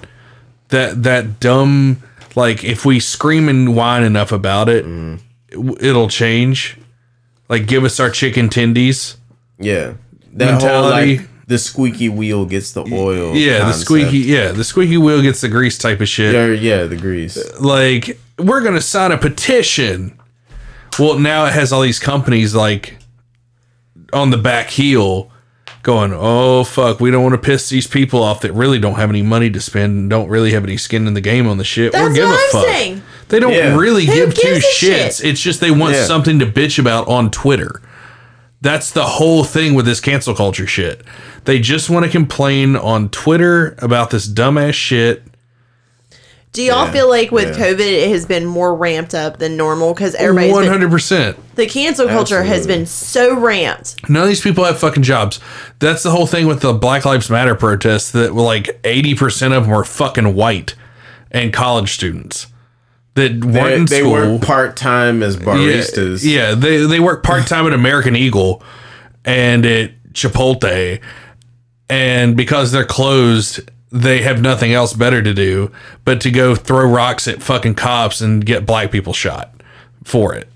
That 0.68 1.04
that 1.04 1.40
dumb 1.40 2.02
like 2.34 2.62
if 2.64 2.84
we 2.84 3.00
scream 3.00 3.48
and 3.48 3.74
whine 3.74 4.02
enough 4.02 4.30
about 4.30 4.68
it, 4.68 4.84
Mm. 4.84 5.20
it- 5.48 5.86
it'll 5.86 6.08
change. 6.08 6.76
Like 7.48 7.66
give 7.66 7.84
us 7.84 8.00
our 8.00 8.10
chicken 8.10 8.48
tendies. 8.48 9.16
yeah 9.58 9.94
that 10.32 10.44
whole 10.44 10.52
mentality. 10.60 11.18
like 11.18 11.28
the 11.46 11.58
squeaky 11.58 12.08
wheel 12.08 12.44
gets 12.44 12.72
the 12.72 12.82
oil 12.92 13.34
Yeah, 13.36 13.60
the 13.66 13.72
squeaky 13.72 14.18
yeah, 14.18 14.50
the 14.52 14.64
squeaky 14.64 14.96
wheel 14.98 15.22
gets 15.22 15.40
the 15.40 15.48
grease 15.48 15.78
type 15.78 16.00
of 16.00 16.08
shit. 16.08 16.34
yeah, 16.34 16.46
yeah 16.48 16.84
the 16.86 16.96
grease 16.96 17.38
like 17.60 18.18
we're 18.38 18.60
gonna 18.62 18.80
sign 18.80 19.12
a 19.12 19.16
petition 19.18 20.18
well 20.98 21.18
now 21.18 21.44
it 21.46 21.52
has 21.52 21.72
all 21.72 21.82
these 21.82 21.98
companies 22.00 22.54
like 22.54 22.98
on 24.12 24.30
the 24.30 24.36
back 24.36 24.70
heel 24.70 25.30
going 25.82 26.12
oh 26.14 26.64
fuck 26.64 26.98
we 27.00 27.10
don't 27.12 27.22
want 27.22 27.32
to 27.34 27.38
piss 27.40 27.68
these 27.68 27.86
people 27.86 28.22
off 28.22 28.40
that 28.40 28.52
really 28.52 28.78
don't 28.78 28.96
have 28.96 29.08
any 29.08 29.22
money 29.22 29.48
to 29.48 29.60
spend 29.60 29.92
and 29.96 30.10
don't 30.10 30.28
really 30.28 30.50
have 30.52 30.64
any 30.64 30.76
skin 30.76 31.06
in 31.06 31.14
the 31.14 31.20
game 31.20 31.46
on 31.46 31.58
the 31.58 31.64
shit 31.64 31.94
or 31.94 31.98
That's 32.08 32.14
give 32.14 32.28
what 32.28 32.38
a 32.38 32.42
I'm 32.44 32.50
fuck 32.50 32.64
saying. 32.74 33.02
They 33.28 33.40
don't 33.40 33.52
Yeah. 33.52 33.76
really 33.76 34.06
Who 34.06 34.12
give 34.14 34.34
two 34.34 34.48
shits 34.54 34.60
shit? 35.18 35.24
it's 35.24 35.40
just 35.40 35.60
they 35.60 35.70
want 35.70 35.94
Yeah. 35.94 36.04
something 36.04 36.38
to 36.38 36.46
bitch 36.46 36.78
about 36.78 37.08
on 37.08 37.30
twitter 37.30 37.80
that's 38.62 38.90
the 38.90 39.04
whole 39.04 39.44
thing 39.44 39.74
with 39.74 39.84
this 39.86 40.00
cancel 40.00 40.34
culture 40.34 40.66
shit 40.66 41.02
they 41.44 41.58
just 41.58 41.90
want 41.90 42.04
to 42.04 42.10
complain 42.10 42.76
on 42.76 43.08
twitter 43.10 43.74
about 43.78 44.10
this 44.10 44.26
dumbass 44.28 44.74
shit 44.74 45.22
Do 46.52 46.62
y'all 46.62 46.86
Yeah, 46.86 46.92
feel 46.92 47.08
like 47.10 47.30
with 47.30 47.58
yeah. 47.58 47.66
COVID 47.66 47.80
it 47.80 48.08
has 48.08 48.24
been 48.24 48.46
more 48.46 48.74
ramped 48.74 49.14
up 49.14 49.38
than 49.38 49.58
normal 49.58 49.92
because 49.92 50.14
everybody's 50.14 50.52
One 50.52 50.62
been, 50.62 50.72
hundred 50.72 50.90
percent. 50.90 51.36
the 51.56 51.66
cancel 51.66 52.08
culture 52.08 52.44
has 52.44 52.66
been 52.66 52.86
so 52.86 53.38
ramped. 53.38 54.08
None 54.08 54.22
of 54.22 54.28
these 54.28 54.40
people 54.40 54.64
have 54.64 54.78
fucking 54.78 55.02
jobs. 55.02 55.38
That's 55.80 56.02
the 56.02 56.10
whole 56.12 56.26
thing 56.26 56.46
with 56.46 56.60
the 56.60 56.72
Black 56.72 57.04
Lives 57.04 57.28
Matter 57.28 57.54
protests. 57.54 58.10
That 58.12 58.34
were 58.34 58.40
like 58.40 58.80
eighty 58.84 59.14
percent 59.14 59.52
of 59.52 59.64
them 59.64 59.72
were 59.72 59.84
fucking 59.84 60.34
white 60.34 60.74
and 61.30 61.52
college 61.52 61.92
students 61.92 62.46
that 63.16 63.44
weren't 63.44 63.90
they, 63.90 64.02
they 64.02 64.08
work 64.08 64.42
part-time 64.42 65.22
as 65.22 65.36
baristas 65.36 66.24
Yeah, 66.24 66.50
yeah, 66.50 66.54
they 66.54 66.86
they 66.86 67.00
work 67.00 67.22
part 67.24 67.46
time 67.46 67.66
at 67.66 67.72
American 67.72 68.14
Eagle 68.14 68.62
and 69.24 69.66
at 69.66 69.90
Chipotle, 70.12 71.00
and 71.90 72.36
because 72.36 72.72
they're 72.72 72.84
closed, 72.84 73.60
they 73.90 74.22
have 74.22 74.40
nothing 74.40 74.72
else 74.72 74.92
better 74.92 75.22
to 75.22 75.34
do 75.34 75.72
but 76.04 76.20
to 76.20 76.30
go 76.30 76.54
throw 76.54 76.88
rocks 76.88 77.26
at 77.26 77.42
fucking 77.42 77.74
cops 77.74 78.20
and 78.20 78.46
get 78.46 78.64
black 78.64 78.90
people 78.92 79.12
shot 79.12 79.52
for 80.04 80.34
it. 80.34 80.48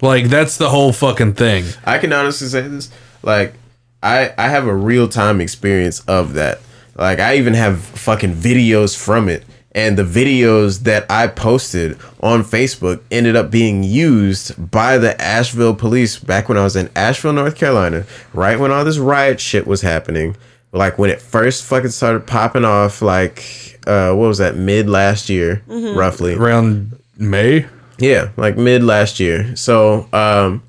Like 0.00 0.26
that's 0.26 0.56
the 0.56 0.70
whole 0.70 0.92
fucking 0.92 1.34
thing. 1.34 1.64
I 1.84 1.98
can 1.98 2.12
honestly 2.12 2.48
say 2.48 2.62
this. 2.62 2.90
Like, 3.22 3.54
I 4.02 4.32
I 4.38 4.48
have 4.48 4.66
a 4.66 4.74
real 4.74 5.08
time 5.08 5.40
experience 5.40 6.00
of 6.00 6.34
that. 6.34 6.60
Like, 6.96 7.18
I 7.20 7.36
even 7.36 7.54
have 7.54 7.80
fucking 7.80 8.34
videos 8.34 8.96
from 8.96 9.28
it. 9.28 9.44
And 9.78 9.96
the 9.96 10.02
videos 10.02 10.80
that 10.80 11.06
I 11.08 11.28
posted 11.28 11.96
on 12.18 12.42
Facebook 12.42 13.00
ended 13.12 13.36
up 13.36 13.48
being 13.48 13.84
used 13.84 14.70
by 14.72 14.98
the 14.98 15.18
Asheville 15.22 15.76
police 15.76 16.18
back 16.18 16.48
when 16.48 16.58
I 16.58 16.64
was 16.64 16.74
in 16.74 16.90
Asheville, 16.96 17.32
North 17.32 17.54
Carolina, 17.54 18.04
right 18.34 18.58
when 18.58 18.72
all 18.72 18.84
this 18.84 18.98
riot 18.98 19.38
shit 19.38 19.68
was 19.68 19.80
happening. 19.82 20.36
Like 20.72 20.98
when 20.98 21.10
it 21.10 21.22
first 21.22 21.62
fucking 21.62 21.90
started 21.90 22.26
popping 22.26 22.64
off, 22.64 23.02
like 23.02 23.78
uh, 23.86 24.12
what 24.14 24.26
was 24.26 24.38
that, 24.38 24.56
mid 24.56 24.90
last 24.90 25.28
year, 25.28 25.62
roughly. 25.68 26.34
Around 26.34 26.98
May, 27.16 27.66
Yeah, 27.98 28.30
like 28.36 28.56
mid 28.56 28.82
last 28.82 29.20
year. 29.20 29.54
So, 29.54 30.08
um, 30.12 30.60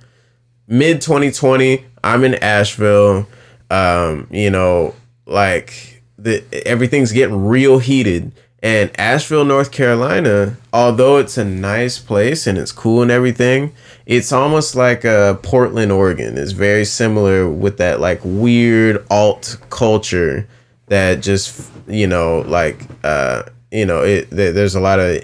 mid 0.67 1.01
2020, 1.01 1.83
I'm 2.03 2.23
in 2.23 2.35
Asheville. 2.35 3.27
Um, 3.71 4.27
you 4.29 4.51
know, 4.51 4.93
like 5.25 6.03
the 6.19 6.43
everything's 6.67 7.11
getting 7.11 7.47
real 7.47 7.79
heated. 7.79 8.33
And 8.61 8.91
Asheville, 8.99 9.45
North 9.45 9.71
Carolina, 9.71 10.57
although 10.73 11.17
it's 11.17 11.37
a 11.37 11.45
nice 11.45 11.97
place 11.97 12.45
and 12.45 12.57
it's 12.57 12.73
cool 12.73 13.01
and 13.01 13.09
everything, 13.09 13.71
it's 14.05 14.33
almost 14.33 14.75
like 14.75 15.05
uh, 15.05 15.35
Portland, 15.35 15.91
Oregon. 15.93 16.37
It's 16.37 16.51
very 16.51 16.83
similar 16.83 17.49
with 17.49 17.77
that 17.77 18.01
like 18.01 18.19
weird 18.23 19.05
alt 19.09 19.57
culture 19.69 20.45
that 20.87 21.21
just 21.21 21.69
you 21.87 22.07
know 22.07 22.41
like 22.47 22.81
uh 23.03 23.43
you 23.71 23.85
know 23.85 24.01
it 24.03 24.29
there- 24.31 24.51
there's 24.51 24.73
a 24.75 24.79
lot 24.79 24.99
of 24.99 25.23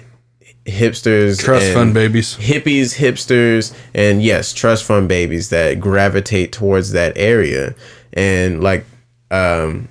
hipsters 0.64 1.42
trust 1.42 1.72
fund 1.72 1.92
babies. 1.94 2.36
hippies 2.36 2.96
hipsters 2.96 3.74
and 3.94 4.22
yes 4.22 4.52
trust 4.52 4.84
fund 4.84 5.08
babies 5.08 5.50
that 5.50 5.78
gravitate 5.80 6.52
towards 6.52 6.92
that 6.92 7.12
area 7.16 7.74
and 8.12 8.62
like 8.62 8.84
um 9.30 9.88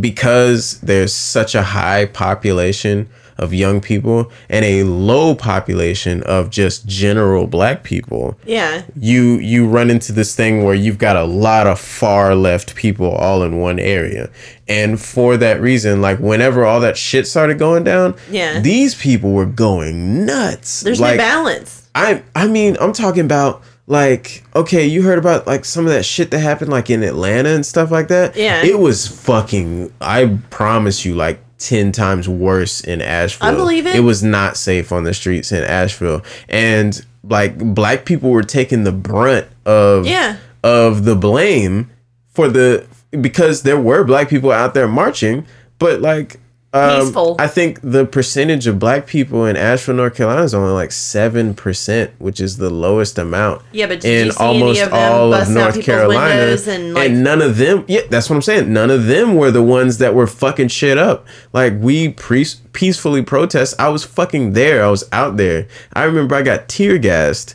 because 0.00 0.80
there's 0.80 1.12
such 1.14 1.54
a 1.54 1.62
high 1.62 2.06
population 2.06 3.08
of 3.36 3.52
young 3.52 3.80
people 3.80 4.30
and 4.48 4.64
a 4.64 4.84
low 4.84 5.34
population 5.34 6.22
of 6.22 6.50
just 6.50 6.86
general 6.86 7.48
black 7.48 7.82
people 7.82 8.38
Yeah. 8.46 8.82
you 8.96 9.38
you 9.38 9.66
run 9.66 9.90
into 9.90 10.12
this 10.12 10.36
thing 10.36 10.62
where 10.62 10.74
you've 10.74 10.98
got 10.98 11.16
a 11.16 11.24
lot 11.24 11.66
of 11.66 11.80
far 11.80 12.36
left 12.36 12.76
people 12.76 13.10
all 13.10 13.42
in 13.42 13.58
one 13.58 13.80
area 13.80 14.30
and 14.68 15.00
for 15.00 15.36
that 15.36 15.60
reason 15.60 16.00
like 16.00 16.20
whenever 16.20 16.64
all 16.64 16.78
that 16.80 16.96
shit 16.96 17.26
started 17.26 17.58
going 17.58 17.82
down 17.82 18.14
Yeah. 18.30 18.60
these 18.60 18.94
people 18.94 19.32
were 19.32 19.46
going 19.46 20.24
nuts 20.24 20.82
There's 20.82 21.00
like 21.00 21.16
no 21.16 21.24
balance. 21.24 21.88
i 21.96 22.22
i 22.36 22.46
mean 22.46 22.76
i'm 22.80 22.92
talking 22.92 23.24
about 23.24 23.62
like 23.86 24.42
okay 24.56 24.86
you 24.86 25.02
heard 25.02 25.18
about 25.18 25.46
like 25.46 25.64
some 25.64 25.84
of 25.86 25.92
that 25.92 26.04
shit 26.04 26.30
that 26.30 26.38
happened 26.38 26.70
like 26.70 26.88
in 26.88 27.02
atlanta 27.02 27.50
and 27.50 27.66
stuff 27.66 27.90
like 27.90 28.08
that 28.08 28.34
Yeah. 28.34 28.62
it 28.64 28.78
was 28.78 29.06
fucking 29.06 29.92
i 30.00 30.38
promise 30.50 31.04
you 31.04 31.14
like 31.14 31.38
10 31.58 31.92
times 31.92 32.28
worse 32.28 32.80
in 32.80 33.02
asheville 33.02 33.48
I 33.48 33.54
believe 33.54 33.86
it. 33.86 33.94
it 33.96 34.00
was 34.00 34.22
not 34.22 34.56
safe 34.56 34.90
on 34.90 35.04
the 35.04 35.12
streets 35.12 35.52
in 35.52 35.62
asheville 35.64 36.22
and 36.48 37.04
like 37.22 37.58
black 37.58 38.04
people 38.06 38.30
were 38.30 38.42
taking 38.42 38.84
the 38.84 38.92
brunt 38.92 39.46
of 39.66 40.06
Yeah. 40.06 40.38
of 40.62 41.04
the 41.04 41.14
blame 41.16 41.90
for 42.30 42.48
the 42.48 42.86
because 43.20 43.62
there 43.62 43.78
were 43.80 44.02
black 44.02 44.28
people 44.30 44.50
out 44.50 44.72
there 44.74 44.88
marching 44.88 45.46
but 45.78 46.00
like 46.00 46.40
Um, 46.74 47.00
Peaceful. 47.06 47.36
I 47.38 47.46
think 47.46 47.78
the 47.82 48.04
percentage 48.04 48.66
of 48.66 48.80
black 48.80 49.06
people 49.06 49.46
in 49.46 49.56
Asheville, 49.56 49.94
North 49.94 50.16
Carolina 50.16 50.42
is 50.42 50.54
only 50.54 50.72
like 50.72 50.90
7%, 50.90 52.10
which 52.18 52.40
is 52.40 52.56
the 52.56 52.68
lowest 52.68 53.16
amount. 53.16 53.62
Yeah, 53.72 53.86
but 53.86 54.04
in 54.04 54.30
any 54.40 54.80
of 54.80 54.92
busting 55.30 55.56
out 55.56 55.74
people's 55.74 56.08
windows 56.08 56.66
and, 56.68 56.92
like- 56.94 57.12
none 57.12 57.40
of 57.42 57.58
them, 57.58 57.84
yeah, 57.86 58.00
that's 58.10 58.28
what 58.28 58.34
I'm 58.36 58.42
saying. 58.42 58.72
None 58.72 58.90
of 58.90 59.06
them 59.06 59.36
were 59.36 59.52
the 59.52 59.62
ones 59.62 59.98
that 59.98 60.14
were 60.14 60.26
fucking 60.26 60.68
shit 60.68 60.98
up. 60.98 61.26
Like 61.52 61.74
we 61.78 62.08
pre- 62.08 62.44
peacefully 62.72 63.22
protest. 63.22 63.74
I 63.78 63.88
was 63.88 64.04
fucking 64.04 64.54
there. 64.54 64.84
I 64.84 64.90
was 64.90 65.04
out 65.12 65.36
there. 65.36 65.68
I 65.92 66.02
remember 66.04 66.34
I 66.34 66.42
got 66.42 66.68
tear 66.68 66.98
gassed 66.98 67.54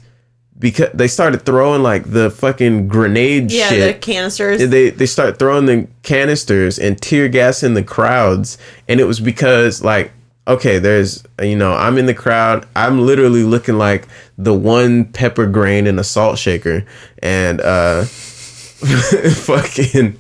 because 0.60 0.90
they 0.94 1.08
started 1.08 1.46
throwing 1.46 1.82
like 1.84 2.04
the 2.12 2.30
fucking 2.30 2.88
grenade 2.88 3.52
Yeah, 3.52 3.70
shit 3.70 3.96
the 3.96 4.00
canisters. 4.00 4.70
they 4.70 4.90
they 4.90 5.06
start 5.06 5.40
throwing 5.40 5.66
the 5.66 5.88
canisters 6.04 6.78
and 6.78 7.00
tear 7.02 7.30
gas 7.30 7.64
in 7.64 7.74
the 7.76 7.84
crowds 7.84 8.58
and 8.88 9.00
it 9.00 9.06
was 9.06 9.20
because 9.20 9.84
like 9.84 10.12
okay 10.48 10.80
there's 10.80 11.24
you 11.42 11.56
know 11.56 11.74
i'm 11.74 11.98
in 11.98 12.08
the 12.08 12.14
crowd 12.14 12.68
i'm 12.76 13.00
literally 13.06 13.44
looking 13.44 13.78
like 13.78 14.08
the 14.38 14.54
one 14.54 15.06
pepper 15.06 15.46
grain 15.46 15.86
in 15.88 15.98
a 16.00 16.04
salt 16.04 16.38
shaker 16.38 16.84
and 17.22 17.62
uh 17.62 18.04
fucking 18.84 20.18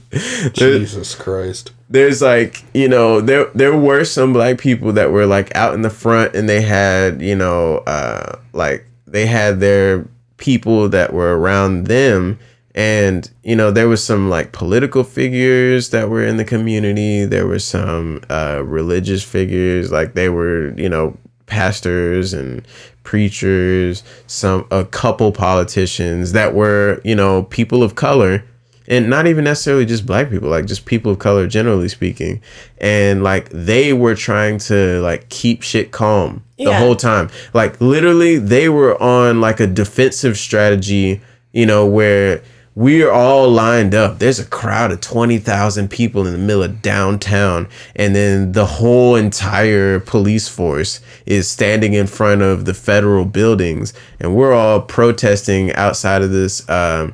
Jesus 0.53 1.15
Christ. 1.15 1.71
there's 1.89 2.21
like 2.21 2.63
you 2.73 2.87
know 2.89 3.21
there 3.21 3.45
there 3.55 3.75
were 3.77 4.03
some 4.03 4.33
black 4.33 4.57
people 4.57 4.91
that 4.93 5.11
were 5.11 5.25
like 5.25 5.55
out 5.55 5.73
in 5.73 5.81
the 5.81 5.89
front 5.89 6.35
and 6.35 6.47
they 6.49 6.61
had 6.61 7.21
you 7.21 7.35
know 7.35 7.77
uh 7.87 8.37
like 8.53 8.85
they 9.07 9.25
had 9.25 9.59
their 9.59 10.05
people 10.39 10.89
that 10.89 11.13
were 11.13 11.37
around 11.37 11.85
them. 11.85 12.39
And 12.75 13.29
you 13.43 13.55
know 13.55 13.71
there 13.71 13.89
was 13.89 14.03
some 14.03 14.29
like 14.29 14.51
political 14.51 15.03
figures 15.03 15.89
that 15.89 16.09
were 16.09 16.23
in 16.23 16.37
the 16.37 16.45
community. 16.45 17.25
There 17.25 17.47
were 17.47 17.59
some 17.59 18.21
uh 18.29 18.61
religious 18.63 19.23
figures. 19.23 19.91
Like 19.91 20.13
they 20.13 20.29
were 20.29 20.73
you 20.77 20.89
know 20.89 21.17
pastors 21.45 22.31
and 22.33 22.65
preachers 23.03 24.03
some 24.27 24.67
a 24.69 24.85
couple 24.85 25.31
politicians 25.31 26.31
that 26.33 26.53
were 26.53 27.01
you 27.03 27.15
know 27.15 27.43
people 27.43 27.81
of 27.81 27.95
color 27.95 28.43
and 28.89 29.09
not 29.09 29.27
even 29.27 29.43
necessarily 29.45 29.85
just 29.85 30.05
black 30.05 30.29
people 30.29 30.49
like 30.49 30.65
just 30.65 30.85
people 30.85 31.11
of 31.11 31.19
color 31.19 31.47
generally 31.47 31.87
speaking. 31.87 32.41
And 32.79 33.23
like 33.23 33.49
they 33.49 33.93
were 33.93 34.15
trying 34.15 34.57
to 34.59 34.99
like 35.01 35.29
keep 35.29 35.61
shit 35.61 35.91
calm 35.91 36.43
the 36.57 36.65
Yeah. 36.65 36.79
whole 36.79 36.95
time. 36.95 37.29
Like 37.53 37.79
literally 37.79 38.37
they 38.39 38.67
were 38.67 39.01
on 39.01 39.39
like 39.39 39.59
a 39.59 39.67
defensive 39.67 40.37
strategy 40.37 41.21
you 41.53 41.65
know 41.65 41.85
where 41.85 42.41
we're 42.75 43.11
all 43.11 43.49
lined 43.49 43.93
up. 43.93 44.19
There's 44.19 44.39
a 44.39 44.45
crowd 44.45 44.91
of 44.91 45.01
20,000 45.01 45.89
people 45.89 46.25
in 46.25 46.31
the 46.31 46.37
middle 46.39 46.63
of 46.63 46.81
downtown 46.81 47.67
and 47.95 48.15
then 48.15 48.53
the 48.53 48.65
whole 48.65 49.15
entire 49.15 49.99
police 49.99 50.47
force 50.47 51.01
is 51.25 51.49
standing 51.49 51.93
in 51.93 52.07
front 52.07 52.41
of 52.41 52.65
the 52.65 52.73
federal 52.73 53.25
buildings 53.25 53.93
and 54.19 54.33
we're 54.35 54.53
all 54.53 54.79
protesting 54.81 55.73
outside 55.73 56.21
of 56.21 56.31
this 56.31 56.67
um 56.69 57.13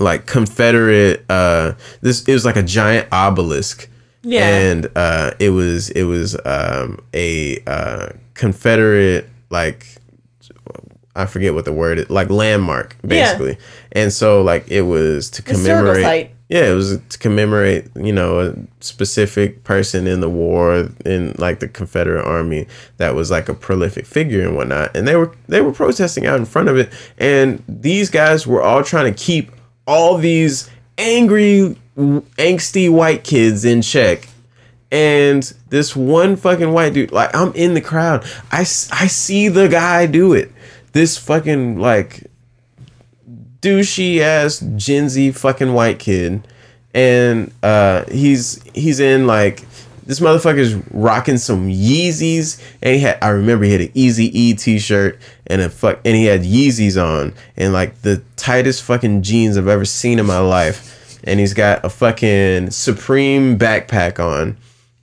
like 0.00 0.26
Confederate 0.26 1.24
uh 1.30 1.74
this 2.00 2.26
it 2.26 2.32
was 2.32 2.44
like 2.44 2.56
a 2.56 2.62
giant 2.62 3.08
obelisk. 3.12 3.88
Yeah. 4.22 4.46
And 4.46 4.88
uh 4.96 5.32
it 5.38 5.50
was 5.50 5.90
it 5.90 6.04
was 6.04 6.36
um 6.44 6.98
a 7.14 7.62
uh 7.66 8.08
Confederate 8.34 9.28
like 9.50 9.86
I 11.16 11.26
forget 11.26 11.54
what 11.54 11.64
the 11.64 11.72
word 11.72 11.98
is, 11.98 12.10
like 12.10 12.30
landmark 12.30 12.96
basically. 13.06 13.52
Yeah. 13.52 14.02
And 14.02 14.12
so 14.12 14.42
like 14.42 14.68
it 14.68 14.82
was 14.82 15.30
to 15.30 15.42
commemorate 15.42 16.32
yeah, 16.50 16.68
it 16.68 16.74
was 16.74 16.98
to 17.10 17.18
commemorate, 17.18 17.86
you 17.94 18.12
know, 18.12 18.40
a 18.40 18.54
specific 18.80 19.62
person 19.62 20.08
in 20.08 20.18
the 20.20 20.28
war 20.28 20.88
in 21.04 21.32
like 21.38 21.60
the 21.60 21.68
Confederate 21.68 22.24
Army 22.24 22.66
that 22.96 23.14
was 23.14 23.30
like 23.30 23.48
a 23.48 23.54
prolific 23.54 24.04
figure 24.04 24.44
and 24.44 24.56
whatnot. 24.56 24.96
And 24.96 25.06
they 25.06 25.14
were 25.14 25.32
they 25.46 25.60
were 25.60 25.70
protesting 25.70 26.26
out 26.26 26.40
in 26.40 26.46
front 26.46 26.68
of 26.68 26.76
it, 26.76 26.92
and 27.18 27.62
these 27.68 28.10
guys 28.10 28.48
were 28.48 28.60
all 28.60 28.82
trying 28.82 29.14
to 29.14 29.16
keep 29.16 29.52
all 29.90 30.16
these 30.18 30.70
angry, 30.96 31.76
angsty 31.96 32.88
white 32.88 33.24
kids 33.24 33.64
in 33.64 33.82
check. 33.82 34.28
And 34.92 35.42
this 35.68 35.96
one 35.96 36.36
fucking 36.36 36.72
white 36.72 36.94
dude, 36.94 37.10
like 37.10 37.34
I'm 37.34 37.52
in 37.54 37.74
the 37.74 37.80
crowd, 37.80 38.24
I, 38.52 38.60
I 38.60 39.08
see 39.08 39.48
the 39.48 39.68
guy 39.68 40.06
do 40.06 40.32
it. 40.32 40.52
This 40.92 41.18
fucking 41.18 41.78
like 41.78 42.30
douchey 43.60 44.20
ass 44.20 44.60
Gen 44.76 45.08
Z 45.08 45.32
fucking 45.32 45.72
white 45.72 45.98
kid, 45.98 46.46
and 46.94 47.52
uh, 47.62 48.04
he's 48.10 48.62
he's 48.72 48.98
in 48.98 49.26
like 49.26 49.60
this 50.10 50.18
motherfucker's 50.18 50.74
rocking 50.92 51.38
some 51.38 51.68
Yeezys, 51.68 52.60
and 52.82 52.96
he 52.96 53.00
had 53.00 53.16
I 53.22 53.28
remember 53.28 53.64
he 53.64 53.70
had 53.70 53.80
an 53.80 53.90
Easy 53.94 54.26
E 54.38 54.54
t-shirt 54.54 55.20
and 55.46 55.62
a 55.62 55.70
fuck, 55.70 56.00
and 56.04 56.16
he 56.16 56.24
had 56.24 56.42
Yeezys 56.42 57.00
on, 57.00 57.32
and 57.56 57.72
like 57.72 58.02
the 58.02 58.20
tightest 58.34 58.82
fucking 58.82 59.22
jeans 59.22 59.56
I've 59.56 59.68
ever 59.68 59.84
seen 59.84 60.18
in 60.18 60.26
my 60.26 60.40
life, 60.40 61.20
and 61.22 61.38
he's 61.38 61.54
got 61.54 61.84
a 61.84 61.88
fucking 61.88 62.72
Supreme 62.72 63.56
backpack 63.56 64.18
on, 64.18 64.56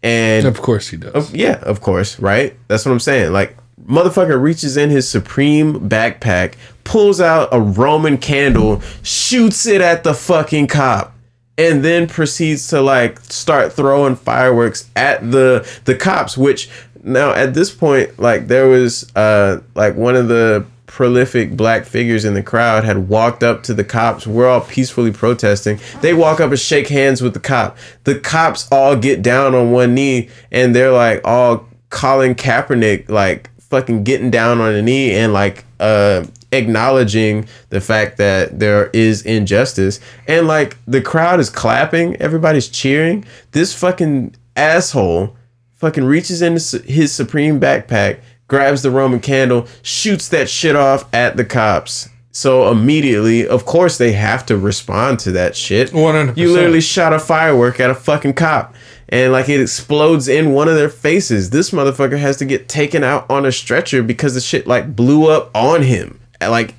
and 0.04 0.46
Of 0.46 0.62
course 0.62 0.90
he 0.90 0.98
does. 0.98 1.34
yeah, 1.34 1.60
of 1.62 1.80
course, 1.80 2.20
right? 2.20 2.54
That's 2.68 2.86
what 2.86 2.92
I'm 2.92 3.00
saying. 3.00 3.32
Like, 3.32 3.56
motherfucker 3.88 4.42
reaches 4.42 4.76
in 4.76 4.90
his 4.90 5.08
Supreme 5.08 5.90
backpack, 5.90 6.56
pulls 6.84 7.22
out 7.22 7.48
a 7.54 7.62
Roman 7.62 8.18
candle, 8.18 8.82
shoots 9.04 9.66
it 9.66 9.80
at 9.80 10.04
the 10.04 10.14
fucking 10.14 10.68
cop, 10.68 11.14
and 11.58 11.84
then 11.84 12.08
proceeds 12.08 12.68
to 12.68 12.82
like 12.82 13.20
start 13.22 13.74
throwing 13.74 14.16
fireworks 14.16 14.90
at 14.96 15.32
the 15.32 15.68
the 15.86 15.96
cops. 15.96 16.38
Which 16.38 16.70
now 17.04 17.32
at 17.34 17.54
this 17.54 17.74
point, 17.74 18.20
like 18.20 18.48
there 18.48 18.68
was 18.68 19.12
uh 19.16 19.62
like 19.76 19.96
one 19.96 20.16
of 20.16 20.28
the 20.28 20.66
prolific 20.86 21.56
black 21.56 21.86
figures 21.86 22.26
in 22.26 22.34
the 22.34 22.42
crowd 22.42 22.84
had 22.84 23.10
walked 23.10 23.44
up 23.44 23.62
to 23.64 23.74
the 23.74 23.84
cops. 23.84 24.26
We're 24.26 24.48
all 24.48 24.62
peacefully 24.62 25.12
protesting. 25.12 25.80
They 26.02 26.14
walk 26.14 26.40
up 26.40 26.50
and 26.50 26.60
shake 26.60 26.88
hands 26.88 27.22
with 27.22 27.34
the 27.34 27.40
cop. 27.40 27.78
The 28.06 28.20
cops 28.20 28.68
all 28.72 28.96
get 28.96 29.22
down 29.22 29.54
on 29.54 29.72
one 29.72 29.94
knee 29.94 30.30
and 30.52 30.76
they're 30.76 30.92
like 30.92 31.22
all 31.24 31.68
Colin 31.90 32.36
Kaepernick 32.36 33.10
like 33.10 33.50
fucking 33.62 34.06
getting 34.06 34.32
down 34.32 34.60
on 34.60 34.74
a 34.74 34.82
knee 34.82 35.12
and 35.12 35.34
like 35.34 35.66
uh 35.80 36.26
acknowledging 36.52 37.48
the 37.70 37.82
fact 37.82 38.18
that 38.18 38.60
there 38.60 38.88
is 38.88 39.22
injustice. 39.24 40.00
And 40.28 40.48
like 40.48 40.78
the 40.86 41.02
crowd 41.02 41.40
is 41.40 41.50
clapping. 41.50 42.16
Everybody's 42.18 42.70
cheering. 42.70 43.26
This 43.52 43.74
fucking 43.74 44.36
asshole 44.56 45.36
fucking 45.76 46.06
reaches 46.06 46.42
into 46.42 46.80
his 46.80 47.12
supreme 47.12 47.60
backpack 47.60 48.20
grabs 48.48 48.82
the 48.82 48.90
roman 48.90 49.20
candle 49.20 49.68
shoots 49.84 50.30
that 50.30 50.50
shit 50.50 50.76
off 50.76 51.14
at 51.14 51.38
the 51.38 51.46
cops. 51.46 52.10
So 52.32 52.72
immediately 52.72 53.48
of 53.48 53.66
course 53.66 53.98
they 53.98 54.14
have 54.14 54.46
to 54.48 54.58
respond 54.58 55.20
to 55.20 55.32
that 55.34 55.56
shit. 55.56 55.92
100%. 55.92 56.38
you 56.38 56.52
literally 56.52 56.82
shot 56.82 57.14
a 57.14 57.20
firework 57.20 57.80
at 57.80 57.90
a 57.90 57.96
fucking 57.96 58.34
cop. 58.34 58.74
And 59.10 59.32
like 59.32 59.50
it 59.50 59.62
explodes 59.62 60.28
in 60.28 60.54
one 60.54 60.68
of 60.68 60.76
their 60.76 60.90
faces. 60.90 61.52
This 61.52 61.72
motherfucker 61.72 62.20
has 62.20 62.38
to 62.38 62.46
get 62.46 62.68
taken 62.68 63.04
out 63.04 63.30
on 63.30 63.46
a 63.46 63.52
stretcher 63.52 64.02
because 64.04 64.34
the 64.34 64.42
shit 64.42 64.66
like 64.66 64.96
blew 64.96 65.30
up 65.30 65.52
on 65.54 65.84
him 65.84 66.20
like 66.42 66.74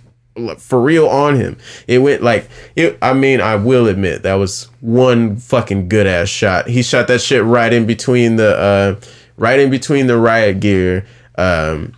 for 0.58 0.80
real 0.80 1.08
on 1.08 1.34
him 1.34 1.56
it 1.88 1.98
went 1.98 2.22
like 2.22 2.48
it 2.76 2.96
i 3.02 3.12
mean 3.12 3.40
i 3.40 3.56
will 3.56 3.88
admit 3.88 4.22
that 4.22 4.34
was 4.34 4.64
one 4.80 5.36
fucking 5.36 5.88
good 5.88 6.06
ass 6.06 6.28
shot 6.28 6.68
he 6.68 6.80
shot 6.82 7.08
that 7.08 7.20
shit 7.20 7.42
right 7.42 7.72
in 7.72 7.86
between 7.86 8.36
the 8.36 8.56
uh 8.56 9.00
right 9.36 9.58
in 9.58 9.68
between 9.68 10.06
the 10.06 10.16
riot 10.16 10.60
gear 10.60 11.04
um 11.36 11.92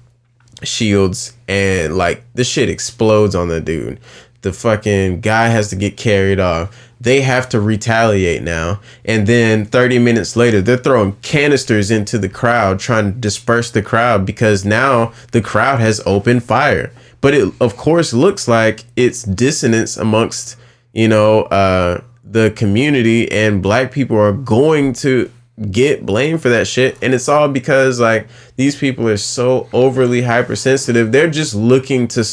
shields 0.62 1.34
and 1.48 1.96
like 1.96 2.22
the 2.34 2.44
shit 2.44 2.68
explodes 2.68 3.34
on 3.34 3.48
the 3.48 3.60
dude. 3.60 4.00
The 4.42 4.52
fucking 4.52 5.20
guy 5.20 5.48
has 5.48 5.68
to 5.68 5.76
get 5.76 5.96
carried 5.96 6.40
off. 6.40 6.88
They 7.00 7.22
have 7.22 7.48
to 7.50 7.60
retaliate 7.60 8.42
now. 8.42 8.80
And 9.04 9.26
then 9.26 9.64
30 9.64 9.98
minutes 9.98 10.36
later, 10.36 10.60
they're 10.60 10.76
throwing 10.76 11.12
canisters 11.22 11.90
into 11.90 12.18
the 12.18 12.28
crowd, 12.28 12.78
trying 12.78 13.12
to 13.12 13.18
disperse 13.18 13.70
the 13.70 13.82
crowd 13.82 14.24
because 14.24 14.64
now 14.64 15.12
the 15.32 15.40
crowd 15.40 15.80
has 15.80 16.00
opened 16.06 16.44
fire. 16.44 16.92
But 17.20 17.34
it, 17.34 17.52
of 17.60 17.76
course, 17.76 18.12
looks 18.12 18.48
like 18.48 18.84
it's 18.96 19.22
dissonance 19.22 19.96
amongst, 19.96 20.56
you 20.92 21.08
know, 21.08 21.42
uh, 21.42 22.02
the 22.24 22.50
community, 22.52 23.30
and 23.30 23.62
black 23.62 23.92
people 23.92 24.16
are 24.16 24.32
going 24.32 24.92
to 24.94 25.30
get 25.70 26.06
blamed 26.06 26.40
for 26.40 26.48
that 26.48 26.66
shit. 26.66 26.96
And 27.02 27.12
it's 27.12 27.28
all 27.28 27.48
because 27.48 28.00
like 28.00 28.28
these 28.56 28.76
people 28.76 29.06
are 29.08 29.16
so 29.16 29.68
overly 29.72 30.22
hypersensitive. 30.22 31.12
They're 31.12 31.30
just 31.30 31.54
looking 31.54 32.08
to 32.08 32.24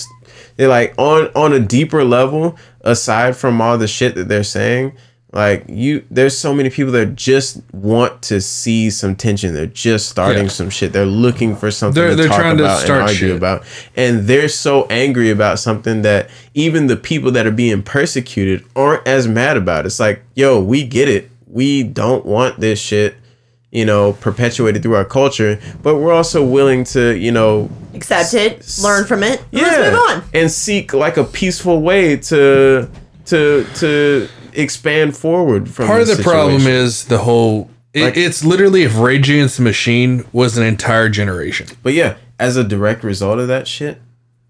they're 0.55 0.67
like 0.67 0.93
on 0.97 1.29
on 1.35 1.53
a 1.53 1.59
deeper 1.59 2.03
level 2.03 2.57
aside 2.81 3.35
from 3.35 3.61
all 3.61 3.77
the 3.77 3.87
shit 3.87 4.15
that 4.15 4.27
they're 4.27 4.43
saying 4.43 4.97
like 5.33 5.65
you 5.67 6.05
there's 6.09 6.37
so 6.37 6.53
many 6.53 6.69
people 6.69 6.91
that 6.93 7.15
just 7.15 7.61
want 7.73 8.21
to 8.21 8.39
see 8.39 8.89
some 8.89 9.13
tension 9.15 9.53
they're 9.53 9.65
just 9.65 10.07
starting 10.09 10.43
Yeah. 10.43 10.49
some 10.49 10.69
shit 10.69 10.93
they're 10.93 11.05
looking 11.05 11.53
for 11.55 11.69
something 11.69 12.01
They're- 12.01 12.11
to 12.11 12.15
they're 12.15 12.27
talk 12.29 12.39
trying 12.39 12.57
to 12.57 12.63
about 12.63 12.79
start 12.79 12.99
and 13.01 13.09
argue 13.09 13.27
shit. 13.27 13.35
about 13.35 13.63
and 13.97 14.21
they're 14.27 14.47
so 14.47 14.85
angry 14.89 15.29
about 15.29 15.59
something 15.59 16.01
that 16.03 16.29
even 16.53 16.87
the 16.87 16.95
people 16.95 17.31
that 17.31 17.45
are 17.45 17.51
being 17.51 17.83
persecuted 17.83 18.63
aren't 18.75 19.05
as 19.05 19.27
mad 19.27 19.57
about 19.57 19.85
it's 19.85 19.99
like 19.99 20.23
yo 20.33 20.61
we 20.61 20.85
get 20.85 21.09
it 21.09 21.29
we 21.45 21.83
don't 21.83 22.25
want 22.25 22.59
this 22.59 22.79
shit 22.79 23.15
you 23.69 23.83
know, 23.83 24.13
perpetuated 24.13 24.81
through 24.81 24.95
our 24.95 25.03
culture, 25.03 25.59
but 25.83 25.97
we're 25.97 26.13
also 26.13 26.43
willing 26.43 26.85
to, 26.85 27.15
you 27.17 27.33
know, 27.33 27.69
Accept 27.93 28.33
it, 28.33 28.65
learn 28.81 29.05
from 29.05 29.23
it. 29.23 29.43
and 29.51 29.61
move 29.93 29.99
on. 30.09 30.23
and 30.33 30.49
seek 30.49 30.93
like 30.93 31.17
a 31.17 31.23
peaceful 31.25 31.81
way 31.81 32.15
to 32.15 32.89
to 33.25 33.65
to 33.75 34.29
expand 34.57 35.15
forward 35.15 35.69
from 35.69 35.87
Part 35.87 36.01
of 36.01 36.07
the 36.07 36.15
this 36.15 36.25
problem 36.25 36.67
is 36.67 37.05
the 37.05 37.19
whole. 37.19 37.69
It, 37.93 38.03
Like- 38.03 38.17
it's 38.17 38.43
literally 38.43 38.83
if 38.83 38.97
Rage 38.97 39.29
Against 39.29 39.57
the 39.57 39.63
Machine 39.63 40.25
was 40.33 40.57
an 40.57 40.63
entire 40.65 41.07
generation. 41.09 41.67
But 41.81 41.93
yeah, 41.93 42.17
as 42.39 42.57
a 42.57 42.63
direct 42.63 43.03
result 43.03 43.39
of 43.39 43.47
that 43.47 43.67
shit, 43.67 44.01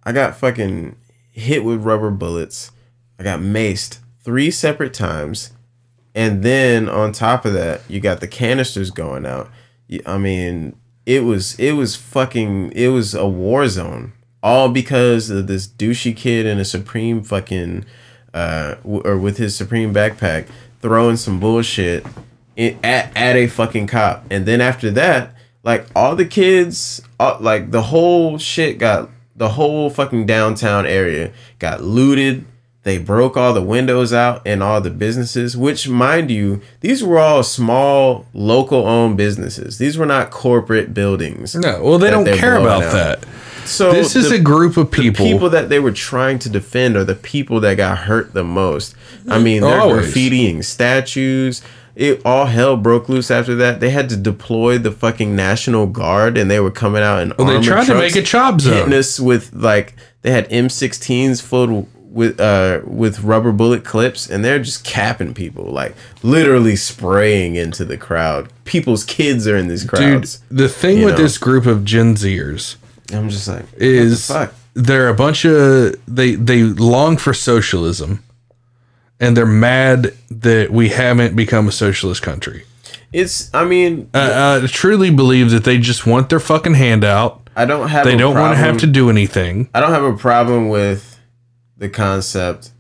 I 0.03 0.11
got 0.11 0.38
fucking 0.38 0.95
hit 1.31 1.63
with 1.63 1.84
rubber 1.84 2.09
bullets. 2.09 2.71
I 3.19 3.23
got 3.23 3.39
maced 3.39 3.99
three 4.23 4.49
separate 4.51 4.93
times. 4.93 5.51
And 6.15 6.41
then 6.41 6.89
on 6.89 7.11
top 7.11 7.45
of 7.45 7.53
that, 7.53 7.81
you 7.88 7.99
got 7.99 8.21
the 8.21 8.27
canisters 8.27 8.89
going 8.89 9.25
out. 9.25 9.51
i 10.05 10.17
mean, 10.17 10.75
it 11.05 11.23
was 11.23 11.57
it 11.59 11.73
was 11.73 11.95
fucking 11.95 12.71
it 12.73 12.88
was 12.88 13.13
a 13.13 13.27
war 13.27 13.67
zone. 13.67 14.13
All 14.43 14.69
because 14.69 15.29
of 15.29 15.47
this 15.47 15.67
douchey 15.67 16.15
kid 16.15 16.45
in 16.45 16.57
a 16.59 16.65
supreme 16.65 17.23
fucking 17.23 17.85
uh 18.34 18.76
w- 18.76 19.02
or 19.04 19.18
with 19.18 19.38
his 19.38 19.56
supreme 19.56 19.94
backpack 19.94 20.48
throwing 20.82 21.18
some 21.18 21.40
bullshit 21.40 22.06
in, 22.56 22.78
at 22.84 23.16
at 23.16 23.36
a 23.36 23.48
fucking 23.48 23.88
cop. 23.88 24.26
And 24.30 24.45
then 24.45 24.62
after 24.62 24.91
that, 24.91 25.34
like 25.64 25.86
all 25.95 26.16
the 26.16 26.26
kids, 26.26 27.02
all, 27.20 27.38
like 27.40 27.72
the 27.72 27.84
whole 27.84 28.38
shit 28.38 28.78
got 28.78 29.10
the 29.36 29.49
whole 29.49 29.90
fucking 29.90 30.26
downtown 30.26 30.86
area 30.86 31.32
got 31.60 31.82
looted. 31.82 32.45
They 32.84 32.98
broke 32.98 33.36
all 33.36 33.54
the 33.54 33.62
windows 33.62 34.14
out 34.14 34.48
in 34.48 34.62
all 34.62 34.80
the 34.80 34.90
businesses, 34.90 35.58
which, 35.58 35.90
mind 35.90 36.32
you, 36.32 36.62
these 36.80 37.04
were 37.04 37.20
all 37.20 37.44
small, 37.44 38.26
local 38.34 38.88
owned 38.88 39.18
businesses. 39.18 39.78
These 39.78 39.98
were 39.98 40.06
not 40.06 40.32
corporate 40.32 40.94
buildings. 40.94 41.54
No, 41.54 41.84
well, 41.84 41.98
they 41.98 42.10
don't 42.10 42.26
care 42.26 42.56
about 42.56 42.84
out. 42.84 42.94
that. 42.94 43.26
So 43.68 43.91
This 43.91 44.15
is 44.15 44.30
the- 44.30 44.35
a 44.35 44.39
group 44.39 44.77
of 44.77 44.89
the 44.89 44.98
people. 44.98 45.26
people 45.26 45.49
that 45.49 45.69
they 45.69 45.80
were 45.80 45.91
trying 45.91 46.39
to 46.39 46.49
defend 46.49 46.95
are 46.95 47.03
the 47.03 47.15
people 47.15 47.60
that 47.61 47.76
got 47.77 47.98
hurt 47.99 48.34
the 48.34 48.44
most. 48.44 48.95
I 49.27 49.39
mean, 49.39 49.61
they're 49.61 49.80
Always. 49.81 50.07
graffitiing 50.14 50.64
statues. 50.64 51.61
It 51.95 52.22
all 52.23 52.45
hell 52.45 52.77
broke 52.77 53.10
loose 53.10 53.31
after 53.31 53.56
that. 53.56 53.80
They 53.80 53.89
had 53.89 54.07
to 54.10 54.15
deploy 54.15 54.77
the 54.77 54.91
fucking 54.91 55.35
National 55.35 55.88
Guard, 55.88 56.38
and 56.38 56.49
they 56.49 56.60
were 56.60 56.69
coming 56.72 57.02
out 57.03 57.22
in. 57.23 57.34
Well, 57.38 57.48
they 57.48 57.65
tried 57.65 57.85
to 57.88 57.95
make 57.95 58.15
a 58.15 58.22
chop 58.22 58.61
zone. 58.61 58.73
hitting 58.73 58.94
us 58.94 59.19
with 59.19 59.49
like 59.53 59.95
they 60.22 60.31
had 60.31 60.48
M16s 60.52 61.41
filled 61.41 61.88
with 62.11 62.39
uh 62.39 62.80
with 62.85 63.22
rubber 63.23 63.52
bullet 63.52 63.84
clips, 63.84 64.30
and 64.30 64.45
they're 64.45 64.60
just 64.60 64.84
capping 64.84 65.34
people, 65.34 65.65
like 65.65 65.95
literally 66.22 66.76
spraying 66.76 67.56
into 67.56 67.84
the 67.84 67.98
crowd. 67.98 68.49
People's 68.64 69.03
kids 69.03 69.48
are 69.48 69.57
in 69.57 69.68
these 69.68 69.81
Dude, 69.81 69.89
crowds. 69.89 70.39
the 70.52 70.69
thing 70.69 71.02
with 71.03 71.18
know. 71.18 71.23
this 71.23 71.38
group 71.39 71.65
of 71.65 71.84
Gen 71.84 72.14
Zers 72.15 72.76
I'm 73.13 73.29
just 73.29 73.47
like, 73.47 73.65
is 73.77 74.27
the 74.27 74.51
they're 74.73 75.09
a 75.09 75.13
bunch 75.13 75.45
of 75.45 75.95
they 76.07 76.35
they 76.35 76.63
long 76.63 77.17
for 77.17 77.34
socialism 77.34 78.23
and 79.19 79.35
they're 79.35 79.45
mad 79.45 80.13
that 80.29 80.71
we 80.71 80.89
haven't 80.89 81.35
become 81.35 81.67
a 81.67 81.71
socialist 81.71 82.21
country. 82.21 82.63
It's. 83.13 83.53
I 83.53 83.65
mean, 83.65 84.09
Uh, 84.13 84.61
I 84.63 84.67
truly 84.67 85.09
believe 85.09 85.51
that 85.51 85.63
they 85.63 85.77
just 85.77 86.05
want 86.05 86.29
their 86.29 86.39
fucking 86.39 86.75
handout. 86.75 87.49
I 87.55 87.65
don't 87.65 87.88
have. 87.89 88.05
They 88.05 88.15
don't 88.17 88.35
want 88.35 88.53
to 88.53 88.57
have 88.57 88.77
to 88.79 88.88
do 88.88 89.09
anything. 89.09 89.69
I 89.73 89.79
don't 89.79 89.91
have 89.91 90.03
a 90.03 90.15
problem 90.15 90.69
with 90.69 91.19
the 91.77 91.89
concept 91.89 92.71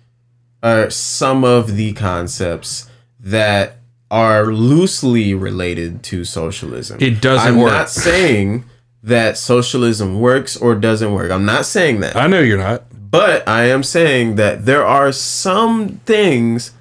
or 0.61 0.89
some 0.89 1.43
of 1.43 1.75
the 1.75 1.93
concepts 1.93 2.89
that 3.19 3.77
are 4.11 4.47
loosely 4.47 5.33
related 5.33 6.03
to 6.03 6.23
socialism. 6.25 6.97
It 7.01 7.21
doesn't 7.21 7.47
I'm 7.47 7.57
work. 7.57 7.71
not 7.71 7.89
saying 7.89 8.65
that 9.03 9.37
socialism 9.37 10.19
works 10.19 10.57
or 10.57 10.75
doesn't 10.75 11.13
work. 11.13 11.31
I'm 11.31 11.45
not 11.45 11.65
saying 11.65 11.99
that. 12.01 12.15
I 12.15 12.27
know 12.27 12.39
you're 12.39 12.57
not. 12.57 12.83
But 13.09 13.47
I 13.47 13.65
am 13.65 13.83
saying 13.83 14.35
that 14.35 14.65
there 14.65 14.85
are 14.85 15.11
some 15.11 16.01
things 16.05 16.73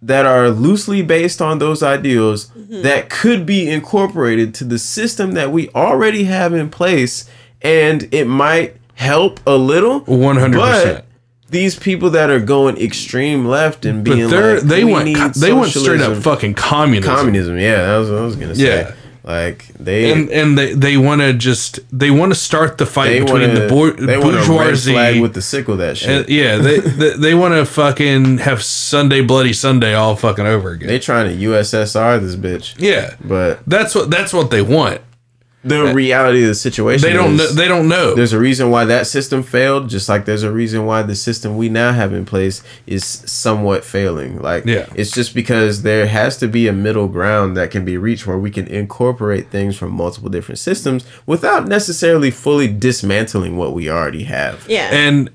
that 0.00 0.26
are 0.26 0.50
loosely 0.50 1.02
based 1.02 1.40
on 1.40 1.58
those 1.58 1.82
ideals 1.82 2.46
mm-hmm. 2.46 2.82
that 2.82 3.08
could 3.08 3.46
be 3.46 3.68
incorporated 3.70 4.52
to 4.54 4.64
the 4.64 4.78
system 4.78 5.32
that 5.32 5.52
we 5.52 5.68
already 5.70 6.24
have 6.24 6.52
in 6.52 6.68
place 6.68 7.28
and 7.62 8.12
it 8.12 8.26
might 8.26 8.76
help 8.94 9.40
a 9.46 9.56
little 9.56 10.00
100%. 10.02 10.52
but 10.54 11.04
these 11.48 11.78
people 11.78 12.10
that 12.10 12.30
are 12.30 12.40
going 12.40 12.76
extreme 12.78 13.44
left 13.46 13.84
and 13.84 14.02
being 14.04 14.28
they're 14.28 14.56
like 14.56 14.64
they 14.64 14.84
"We 14.84 14.92
want 14.92 15.04
need 15.04 15.16
co- 15.16 15.28
they 15.28 15.52
want 15.52 15.70
straight 15.70 16.00
up 16.00 16.16
fucking 16.22 16.54
communism. 16.54 17.14
communism 17.14 17.58
yeah 17.58 17.86
that 17.86 17.98
was 17.98 18.10
what 18.10 18.18
i 18.18 18.22
was 18.22 18.36
gonna 18.36 18.54
say 18.54 18.80
Yeah. 18.80 18.94
Like 19.24 19.68
they 19.78 20.10
and 20.10 20.30
and 20.30 20.58
they 20.58 20.74
they 20.74 20.96
want 20.96 21.20
to 21.20 21.32
just 21.32 21.78
they 21.96 22.10
want 22.10 22.32
to 22.32 22.38
start 22.38 22.78
the 22.78 22.86
fight 22.86 23.20
between 23.20 23.42
want 23.42 23.54
the 23.54 23.68
bour- 23.68 23.92
they 23.92 24.16
red 24.18 24.22
bourgeoisie 24.22 24.92
flag 24.92 25.20
with 25.20 25.34
the 25.34 25.42
sickle 25.42 25.76
that 25.76 25.96
shit 25.96 26.10
and, 26.10 26.28
yeah 26.28 26.56
they 26.56 26.78
they, 26.80 27.10
they 27.16 27.34
want 27.34 27.54
to 27.54 27.64
fucking 27.64 28.38
have 28.38 28.62
Sunday 28.62 29.20
bloody 29.20 29.52
Sunday 29.52 29.94
all 29.94 30.16
fucking 30.16 30.46
over 30.46 30.70
again. 30.70 30.88
they 30.88 30.98
trying 30.98 31.28
to 31.28 31.44
ussr 31.46 32.20
this 32.20 32.34
bitch 32.36 32.74
yeah, 32.78 33.14
but 33.24 33.60
that's 33.66 33.94
what 33.94 34.10
that's 34.10 34.32
what 34.32 34.50
they 34.50 34.62
want. 34.62 35.00
The 35.64 35.94
reality 35.94 36.42
of 36.42 36.48
the 36.48 36.54
situation 36.54 37.08
They 37.08 37.12
don't 37.14 37.36
know, 37.36 37.46
they 37.46 37.68
don't 37.68 37.88
know. 37.88 38.14
there's 38.16 38.32
a 38.32 38.38
reason 38.38 38.70
why 38.70 38.84
that 38.86 39.06
system 39.06 39.42
failed 39.44 39.88
just 39.88 40.08
like 40.08 40.24
there's 40.24 40.42
a 40.42 40.50
reason 40.50 40.86
why 40.86 41.02
the 41.02 41.14
system 41.14 41.56
we 41.56 41.68
now 41.68 41.92
have 41.92 42.12
in 42.12 42.24
place 42.24 42.62
is 42.86 43.04
somewhat 43.04 43.84
failing 43.84 44.42
like 44.42 44.64
Yeah. 44.66 44.86
it's 44.96 45.12
just 45.12 45.34
because 45.34 45.82
there 45.82 46.06
has 46.06 46.36
to 46.38 46.48
be 46.48 46.66
a 46.66 46.72
middle 46.72 47.06
ground 47.06 47.56
that 47.56 47.70
can 47.70 47.84
be 47.84 47.96
reached 47.96 48.26
where 48.26 48.38
we 48.38 48.50
can 48.50 48.66
incorporate 48.66 49.50
things 49.50 49.76
from 49.76 49.92
multiple 49.92 50.28
different 50.30 50.58
systems 50.58 51.04
without 51.26 51.68
necessarily 51.68 52.32
fully 52.32 52.66
dismantling 52.66 53.56
what 53.56 53.72
we 53.72 53.88
already 53.88 54.24
have 54.24 54.66
Yeah. 54.68 54.88
And 54.92 55.30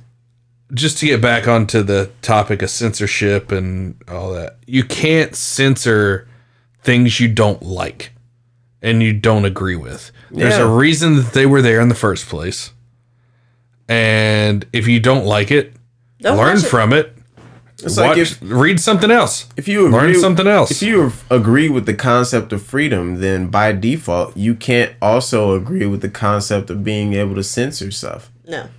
just 0.73 0.97
to 0.97 1.05
get 1.05 1.21
back 1.21 1.47
onto 1.47 1.81
the 1.83 2.09
topic 2.21 2.61
of 2.61 2.69
censorship 2.69 3.53
and 3.53 3.95
all 4.09 4.33
that, 4.33 4.57
you 4.65 4.83
can't 4.83 5.33
censor 5.33 6.27
things 6.83 7.21
you 7.21 7.29
don't 7.29 7.63
like 7.63 8.11
and 8.81 9.01
you 9.01 9.13
don't 9.13 9.45
agree 9.45 9.77
with. 9.77 10.11
There's 10.31 10.57
a 10.57 10.67
reason 10.67 11.15
that 11.15 11.33
they 11.33 11.45
were 11.45 11.61
there 11.61 11.79
in 11.81 11.89
the 11.89 11.95
first 11.95 12.27
place. 12.27 12.71
And 13.87 14.65
if 14.73 14.87
you 14.87 14.99
don't 14.99 15.25
like 15.25 15.51
it, 15.51 15.73
Don't 16.21 16.37
learn 16.37 16.57
it. 16.57 16.61
from 16.65 16.91
it. 16.93 17.13
it's 17.81 17.95
Watch, 17.97 18.07
like 18.07 18.17
if 18.17 18.37
read 18.41 18.79
something 18.79 19.11
else. 19.11 19.47
if 19.55 19.67
you 19.67 19.87
learn 19.87 20.09
agree, 20.09 20.19
something 20.19 20.47
else. 20.47 20.71
If 20.71 20.81
you 20.81 21.13
agree 21.29 21.69
with 21.69 21.85
the 21.85 21.93
concept 21.93 22.51
of 22.51 22.61
freedom, 22.63 23.21
then 23.21 23.47
by 23.47 23.71
default, 23.71 24.35
you 24.35 24.55
can't 24.55 24.93
also 25.01 25.53
agree 25.53 25.85
with 25.85 26.01
the 26.01 26.09
concept 26.09 26.69
of 26.69 26.83
being 26.83 27.13
able 27.13 27.35
to 27.35 27.43
censor 27.43 27.91
stuff. 27.91 28.31
no. 28.47 28.69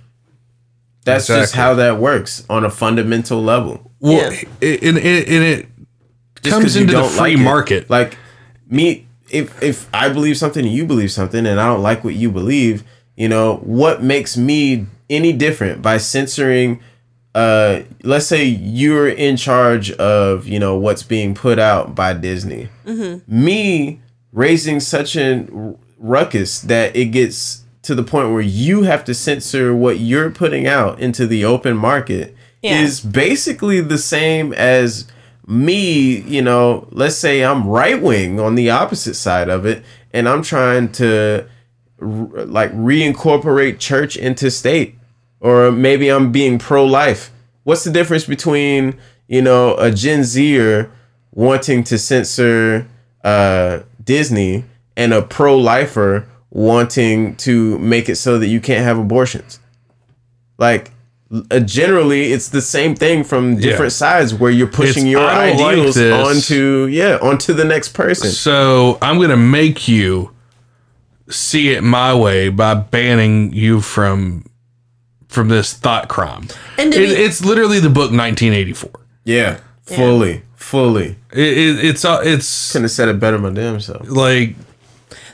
That's 1.05 1.25
just 1.27 1.55
how 1.55 1.73
that 1.75 1.97
works 1.97 2.45
on 2.51 2.63
a 2.63 2.69
fundamental 2.69 3.41
level. 3.41 3.91
well, 3.99 4.31
Yeah. 4.31 4.41
it, 4.61 4.83
and 4.83 4.97
it, 4.97 5.27
and 5.27 5.43
it 5.43 5.67
Just 6.43 6.53
comes 6.53 6.65
'cause 6.65 6.75
into 6.75 6.93
the 6.93 7.03
free 7.05 7.19
like 7.19 7.33
it. 7.37 7.39
market. 7.39 7.89
Like 7.89 8.17
me, 8.69 9.07
if 9.31 9.61
if 9.63 9.87
I 9.93 10.09
believe 10.09 10.37
something 10.37 10.65
and 10.65 10.73
you 10.73 10.85
believe 10.85 11.11
something, 11.11 11.45
and 11.45 11.59
I 11.59 11.65
don't 11.67 11.81
like 11.81 12.03
what 12.03 12.13
you 12.15 12.31
believe, 12.31 12.83
you 13.15 13.27
know, 13.27 13.57
what 13.57 14.01
makes 14.03 14.37
me 14.37 14.85
any 15.09 15.33
different 15.33 15.81
by 15.81 15.97
censoring? 15.97 16.79
Uh, 17.35 17.81
let's 18.03 18.25
say 18.25 18.43
you're 18.43 19.07
in 19.07 19.37
charge 19.37 19.91
of 19.91 20.47
you 20.47 20.59
know 20.59 20.75
what's 20.77 21.03
being 21.03 21.33
put 21.35 21.59
out 21.59 21.93
by 21.95 22.13
Disney. 22.13 22.69
Me 23.27 23.99
raising 24.31 24.79
such 24.79 25.15
an 25.15 25.77
ruckus 25.97 26.61
that 26.61 26.95
it 26.95 27.05
gets 27.05 27.63
to 27.81 27.95
the 27.95 28.03
point 28.03 28.31
where 28.31 28.41
you 28.41 28.83
have 28.83 29.03
to 29.05 29.13
censor 29.13 29.75
what 29.75 29.99
you're 29.99 30.29
putting 30.29 30.67
out 30.67 30.99
into 30.99 31.25
the 31.25 31.43
open 31.45 31.75
market 31.75 32.35
Yeah. 32.61 32.81
is 32.81 32.99
basically 32.99 33.81
the 33.81 33.97
same 33.97 34.53
as 34.53 35.05
me, 35.49 36.19
you 36.21 36.43
know, 36.43 36.87
let's 36.91 37.15
say 37.15 37.43
I'm 37.43 37.67
right 37.67 37.99
wing 37.99 38.39
on 38.39 38.53
the 38.53 38.69
opposite 38.69 39.15
side 39.15 39.49
of 39.49 39.65
it, 39.65 39.83
and 40.13 40.29
I'm 40.29 40.43
trying 40.43 40.91
to 40.93 41.47
like 41.99 42.71
reincorporate 42.73 43.79
church 43.79 44.15
into 44.15 44.51
state, 44.51 44.95
or 45.39 45.71
maybe 45.71 46.09
I'm 46.09 46.31
being 46.31 46.59
pro 46.59 46.85
life. 46.85 47.31
What's 47.63 47.83
the 47.83 47.91
difference 47.91 48.25
between, 48.25 48.99
you 49.27 49.41
know, 49.41 49.75
a 49.77 49.91
Gen 49.91 50.23
Zer 50.23 50.91
wanting 51.31 51.83
to 51.85 51.97
censor 51.97 52.87
uh, 53.23 53.79
Disney 54.03 54.65
and 54.95 55.13
a 55.13 55.23
pro 55.23 55.57
lifer 55.57 56.27
wanting 56.51 57.35
to 57.37 57.77
make 57.79 58.07
it 58.07 58.17
so 58.17 58.37
that 58.37 58.47
you 58.47 58.61
can't 58.61 58.83
have 58.83 58.99
abortions? 58.99 59.59
Like, 60.59 60.91
uh, 61.51 61.59
generally, 61.59 62.31
it's 62.33 62.49
the 62.49 62.61
same 62.61 62.95
thing 62.95 63.23
from 63.23 63.57
different 63.57 63.91
sides 63.91 64.33
where 64.33 64.49
you're 64.51 64.67
pushing 64.67 65.03
It's, 65.05 65.11
your 65.11 65.21
"I 65.21 65.49
don't 65.51 65.57
like 65.61 65.77
ideals 65.77 65.97
onto 65.97 66.87
yeah 66.91 67.17
onto 67.21 67.53
the 67.53 67.65
next 67.65 67.89
person. 67.89 68.31
So 68.31 68.97
I'm 69.01 69.19
gonna 69.21 69.37
make 69.37 69.87
you 69.87 70.31
see 71.29 71.69
it 71.69 71.83
my 71.83 72.15
way 72.15 72.49
by 72.49 72.73
banning 72.73 73.53
you 73.53 73.81
from 73.81 74.43
from 75.27 75.49
this 75.49 75.73
thought 75.73 76.07
crime. 76.09 76.47
And 76.79 76.91
It, 76.93 76.97
be- 76.97 77.23
it's 77.23 77.45
literally 77.45 77.79
the 77.79 77.89
book 77.89 78.09
1984. 78.11 78.89
Yeah, 79.25 79.59
fully, 79.83 80.41
fully. 80.55 81.17
It, 81.31 81.57
it, 81.57 81.85
it's 81.85 82.03
uh, 82.03 82.21
it's 82.23 82.71
Couldn't 82.71 82.85
have 82.85 82.91
said 82.91 83.07
it 83.09 83.19
better 83.19 83.37
my 83.37 83.51
damn 83.51 83.79
self. 83.79 84.09
like 84.09 84.55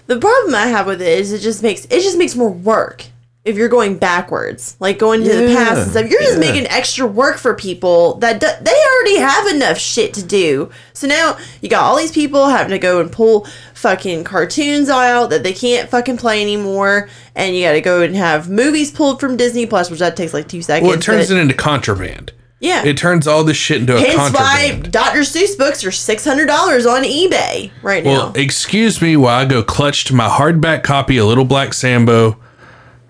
The 0.08 0.20
problem 0.20 0.54
I 0.56 0.68
have 0.68 0.88
with 0.88 1.02
it 1.02 1.20
is 1.20 1.32
it 1.32 1.40
just 1.40 1.64
makes 1.64 1.86
it 1.86 2.02
just 2.02 2.18
makes 2.18 2.36
more 2.36 2.52
work 2.52 3.06
if 3.46 3.56
you're 3.56 3.70
going 3.70 3.98
backwards, 3.98 4.76
like 4.80 4.98
going 4.98 5.24
to 5.24 5.30
the 5.30 5.54
past 5.56 5.82
and 5.84 5.92
stuff. 5.92 6.10
You're 6.10 6.20
just 6.22 6.42
yeah. 6.42 6.52
making 6.52 6.68
extra 6.68 7.06
work 7.06 7.38
for 7.38 7.54
people 7.54 8.16
that 8.16 8.40
do, 8.40 8.48
they 8.62 8.72
already 8.72 9.18
have 9.20 9.48
enough 9.56 9.78
shit 9.78 10.14
to 10.16 10.24
do. 10.24 10.72
So 10.94 11.06
now 11.08 11.38
you 11.62 11.70
got 11.70 11.84
all 11.84 11.96
these 11.96 12.12
people 12.12 12.48
having 12.48 12.72
to 12.72 12.80
go 12.80 13.00
and 13.00 13.12
pull 13.12 13.46
fucking 13.76 14.24
cartoons 14.24 14.90
out 14.90 15.30
that 15.30 15.44
they 15.44 15.54
can't 15.54 15.88
fucking 15.90 16.18
play 16.18 16.42
anymore, 16.42 17.08
and 17.36 17.56
you 17.56 17.64
got 17.64 17.74
to 17.74 17.82
go 17.82 18.02
and 18.02 18.16
have 18.16 18.50
movies 18.50 18.92
pulled 18.92 19.20
from 19.20 19.38
Disney 19.38 19.68
Plus, 19.68 19.92
which 19.92 20.00
that 20.00 20.18
takes 20.18 20.34
like 20.34 20.48
two 20.48 20.64
seconds. 20.64 20.88
well, 20.88 20.98
it 20.98 21.04
turns 21.04 21.28
but- 21.30 21.38
it 21.38 21.40
into 21.40 21.54
contraband. 21.54 22.32
yeah. 22.60 22.84
It 22.84 22.98
turns 22.98 23.28
all 23.28 23.44
this 23.44 23.58
shit 23.58 23.82
into 23.82 23.96
a 23.96 24.04
contraband. 24.16 24.36
Hence 24.38 24.84
why. 24.86 24.90
Dr. 24.90 25.20
Seuss 25.20 25.56
books 25.56 25.84
are 25.84 25.92
six 25.92 26.26
hundred 26.26 26.48
dollars 26.48 26.88
on 26.88 27.04
eBay 27.04 27.70
right 27.84 28.04
Well, 28.04 28.16
now. 28.16 28.24
Well, 28.32 28.34
excuse 28.38 29.04
me 29.04 29.16
while 29.16 29.42
I 29.42 29.46
go 29.46 29.62
clutch 29.62 30.06
to 30.06 30.16
my 30.16 30.28
hardback 30.28 30.82
copy 30.82 31.18
of 31.20 31.28
Little 31.28 31.46
Black 31.46 31.76
Sambo. 31.76 32.40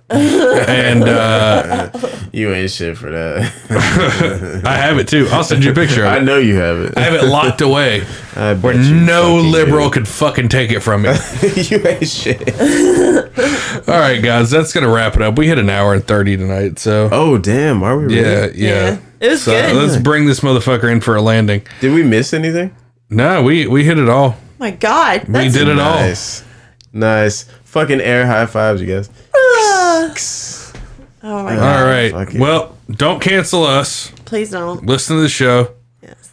And 0.10 1.04
uh, 1.04 1.90
You 2.32 2.54
ain't 2.54 2.70
shit 2.70 2.98
for 2.98 3.10
that. 3.10 4.62
I 4.66 4.76
have 4.78 4.98
it 5.00 5.08
too. 5.08 5.28
I'll 5.32 5.44
send 5.44 5.64
you 5.64 5.72
a 5.72 5.74
picture 5.74 6.06
I 6.06 6.20
know 6.20 6.38
you 6.38 6.56
have 6.56 6.78
it. 6.80 6.98
I 6.98 7.02
have 7.02 7.14
it 7.16 7.24
locked 7.26 7.62
away 7.62 8.02
I 8.36 8.54
bet 8.54 8.64
where 8.64 8.74
you 8.82 8.94
no 8.96 9.36
liberal 9.38 9.88
do. 9.90 9.94
could 9.94 10.08
fucking 10.08 10.50
take 10.50 10.72
it 10.72 10.82
from 10.82 11.04
me. 11.04 11.10
you 11.56 11.78
ain't 11.88 12.08
shit. 12.08 12.40
All 13.90 14.00
right, 14.00 14.22
guys, 14.22 14.52
that's 14.52 14.74
gonna 14.74 14.90
wrap 14.90 15.16
it 15.16 15.22
up. 15.22 15.38
We 15.38 15.48
hit 15.48 15.58
an 15.58 15.70
hour 15.70 15.94
and 15.94 16.06
thirty 16.06 16.38
tonight, 16.38 16.78
so 16.80 17.10
Oh 17.12 17.38
damn, 17.38 17.82
are 17.84 17.98
we? 17.98 18.06
Really? 18.06 18.22
yeah, 18.22 18.48
yeah. 18.54 18.68
Yeah. 18.92 18.98
It 19.22 19.30
was 19.30 19.44
so 19.44 19.52
good. 19.54 19.76
let's 19.76 19.98
bring 20.02 20.26
this 20.26 20.42
motherfucker 20.42 20.92
in 20.92 21.02
for 21.02 21.16
a 21.16 21.22
landing. 21.22 21.66
Did 21.80 21.94
we 21.94 22.04
miss 22.04 22.34
anything? 22.34 22.76
No, 23.10 23.42
we 23.42 23.66
we 23.68 23.84
hit 23.86 23.98
it 23.98 24.10
all. 24.10 24.38
my 24.60 24.72
God, 24.72 25.28
We 25.28 25.50
did 25.50 25.68
it 25.68 25.80
all. 25.80 25.96
Nice, 25.96 26.44
nice. 26.94 27.44
Fucking 27.64 28.02
air 28.02 28.26
high 28.28 28.46
fives, 28.46 28.82
you 28.82 28.88
guys. 28.88 29.10
Oh 31.24 31.44
my 31.44 31.56
God! 31.56 31.80
All 31.80 31.86
right. 31.88 32.12
fuck 32.12 32.36
it. 32.36 32.40
Well, 32.40 32.78
don't 32.90 33.22
cancel 33.22 33.64
us. 33.64 34.12
Please 34.26 34.52
don't. 34.52 34.86
Listen 34.86 35.16
to 35.16 35.22
the 35.22 35.30
show. 35.30 35.74
Yes. 36.02 36.32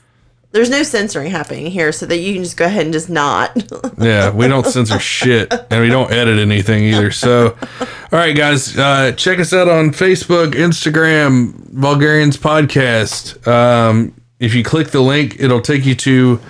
There's 0.50 0.68
no 0.68 0.82
censoring 0.82 1.30
happening 1.30 1.66
here, 1.66 1.92
so 1.92 2.04
that 2.06 2.18
you 2.18 2.34
can 2.34 2.42
just 2.44 2.56
go 2.56 2.66
ahead 2.66 2.84
and 2.84 2.92
just 2.92 3.08
not. 3.08 3.56
Yeah, 3.98 4.30
we 4.30 4.48
don't 4.48 4.66
censor 4.66 4.98
shit 4.98 5.52
and 5.70 5.80
we 5.80 5.88
don't 5.88 6.10
edit 6.10 6.38
anything 6.38 6.82
either. 6.82 7.12
So, 7.12 7.56
all 7.80 7.86
right, 8.10 8.34
guys, 8.36 8.76
uh, 8.76 9.12
check 9.12 9.38
us 9.38 9.52
out 9.52 9.68
on 9.68 9.90
Facebook, 9.90 10.54
Instagram, 10.54 11.52
Vulgarians 11.70 12.36
Podcast. 12.36 13.46
Um, 13.46 14.12
if 14.40 14.54
you 14.54 14.64
click 14.64 14.88
the 14.88 15.00
link, 15.02 15.36
it'll 15.38 15.60
take 15.60 15.84
you 15.86 15.94
to 15.96 16.40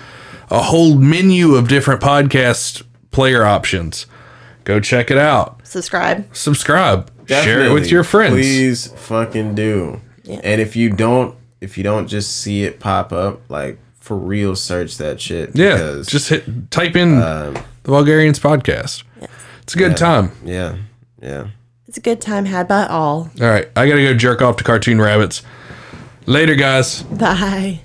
a 0.51 0.63
whole 0.63 0.95
menu 0.97 1.57
of 1.57 1.69
different 1.69 2.01
podcast 2.01 2.83
player 3.11 3.45
options. 3.45 4.07
Go 4.65 4.81
check 4.81 5.11
it 5.11 5.19
out. 5.19 5.61
Subscribe. 5.73 6.37
Subscribe. 6.37 7.11
Share 7.27 7.63
it 7.63 7.73
with 7.73 7.91
your 7.91 8.05
friends. 8.05 8.35
Please 8.35 8.87
fucking 8.89 9.55
do. 9.55 10.03
Yeah. 10.23 10.41
And 10.45 10.61
if 10.61 10.77
you 10.77 10.91
don't, 10.91 11.35
if 11.63 11.79
you 11.79 11.83
don't 11.83 12.09
just 12.09 12.37
see 12.37 12.65
it 12.65 12.79
pop 12.79 13.11
up, 13.11 13.41
like 13.49 13.79
for 13.99 14.15
real, 14.15 14.55
search 14.55 14.99
that 14.99 15.19
shit. 15.19 15.53
Yeah, 15.55 15.77
because, 15.77 16.09
just 16.09 16.29
hit 16.29 16.71
type 16.71 16.95
in 16.95 17.15
um, 17.23 17.55
the 17.55 17.91
Vulgarians 17.91 18.39
Podcast. 18.39 19.05
It's 19.63 19.75
a 19.75 19.79
good 19.79 19.97
time. 19.97 20.33
yeah, 20.45 20.77
yeah. 21.23 21.49
It's 21.89 21.97
a 21.97 22.03
good 22.03 22.21
time 22.21 22.45
had 22.45 22.69
by 22.69 22.87
all. 22.87 23.31
All 23.41 23.49
right, 23.49 23.69
I 23.75 23.89
gotta 23.89 24.03
go 24.03 24.13
jerk 24.13 24.43
off 24.43 24.59
to 24.59 24.65
cartoon 24.65 25.01
rabbits. 25.01 25.43
Later, 26.27 26.55
guys. 26.55 27.03
Bye. 27.05 27.81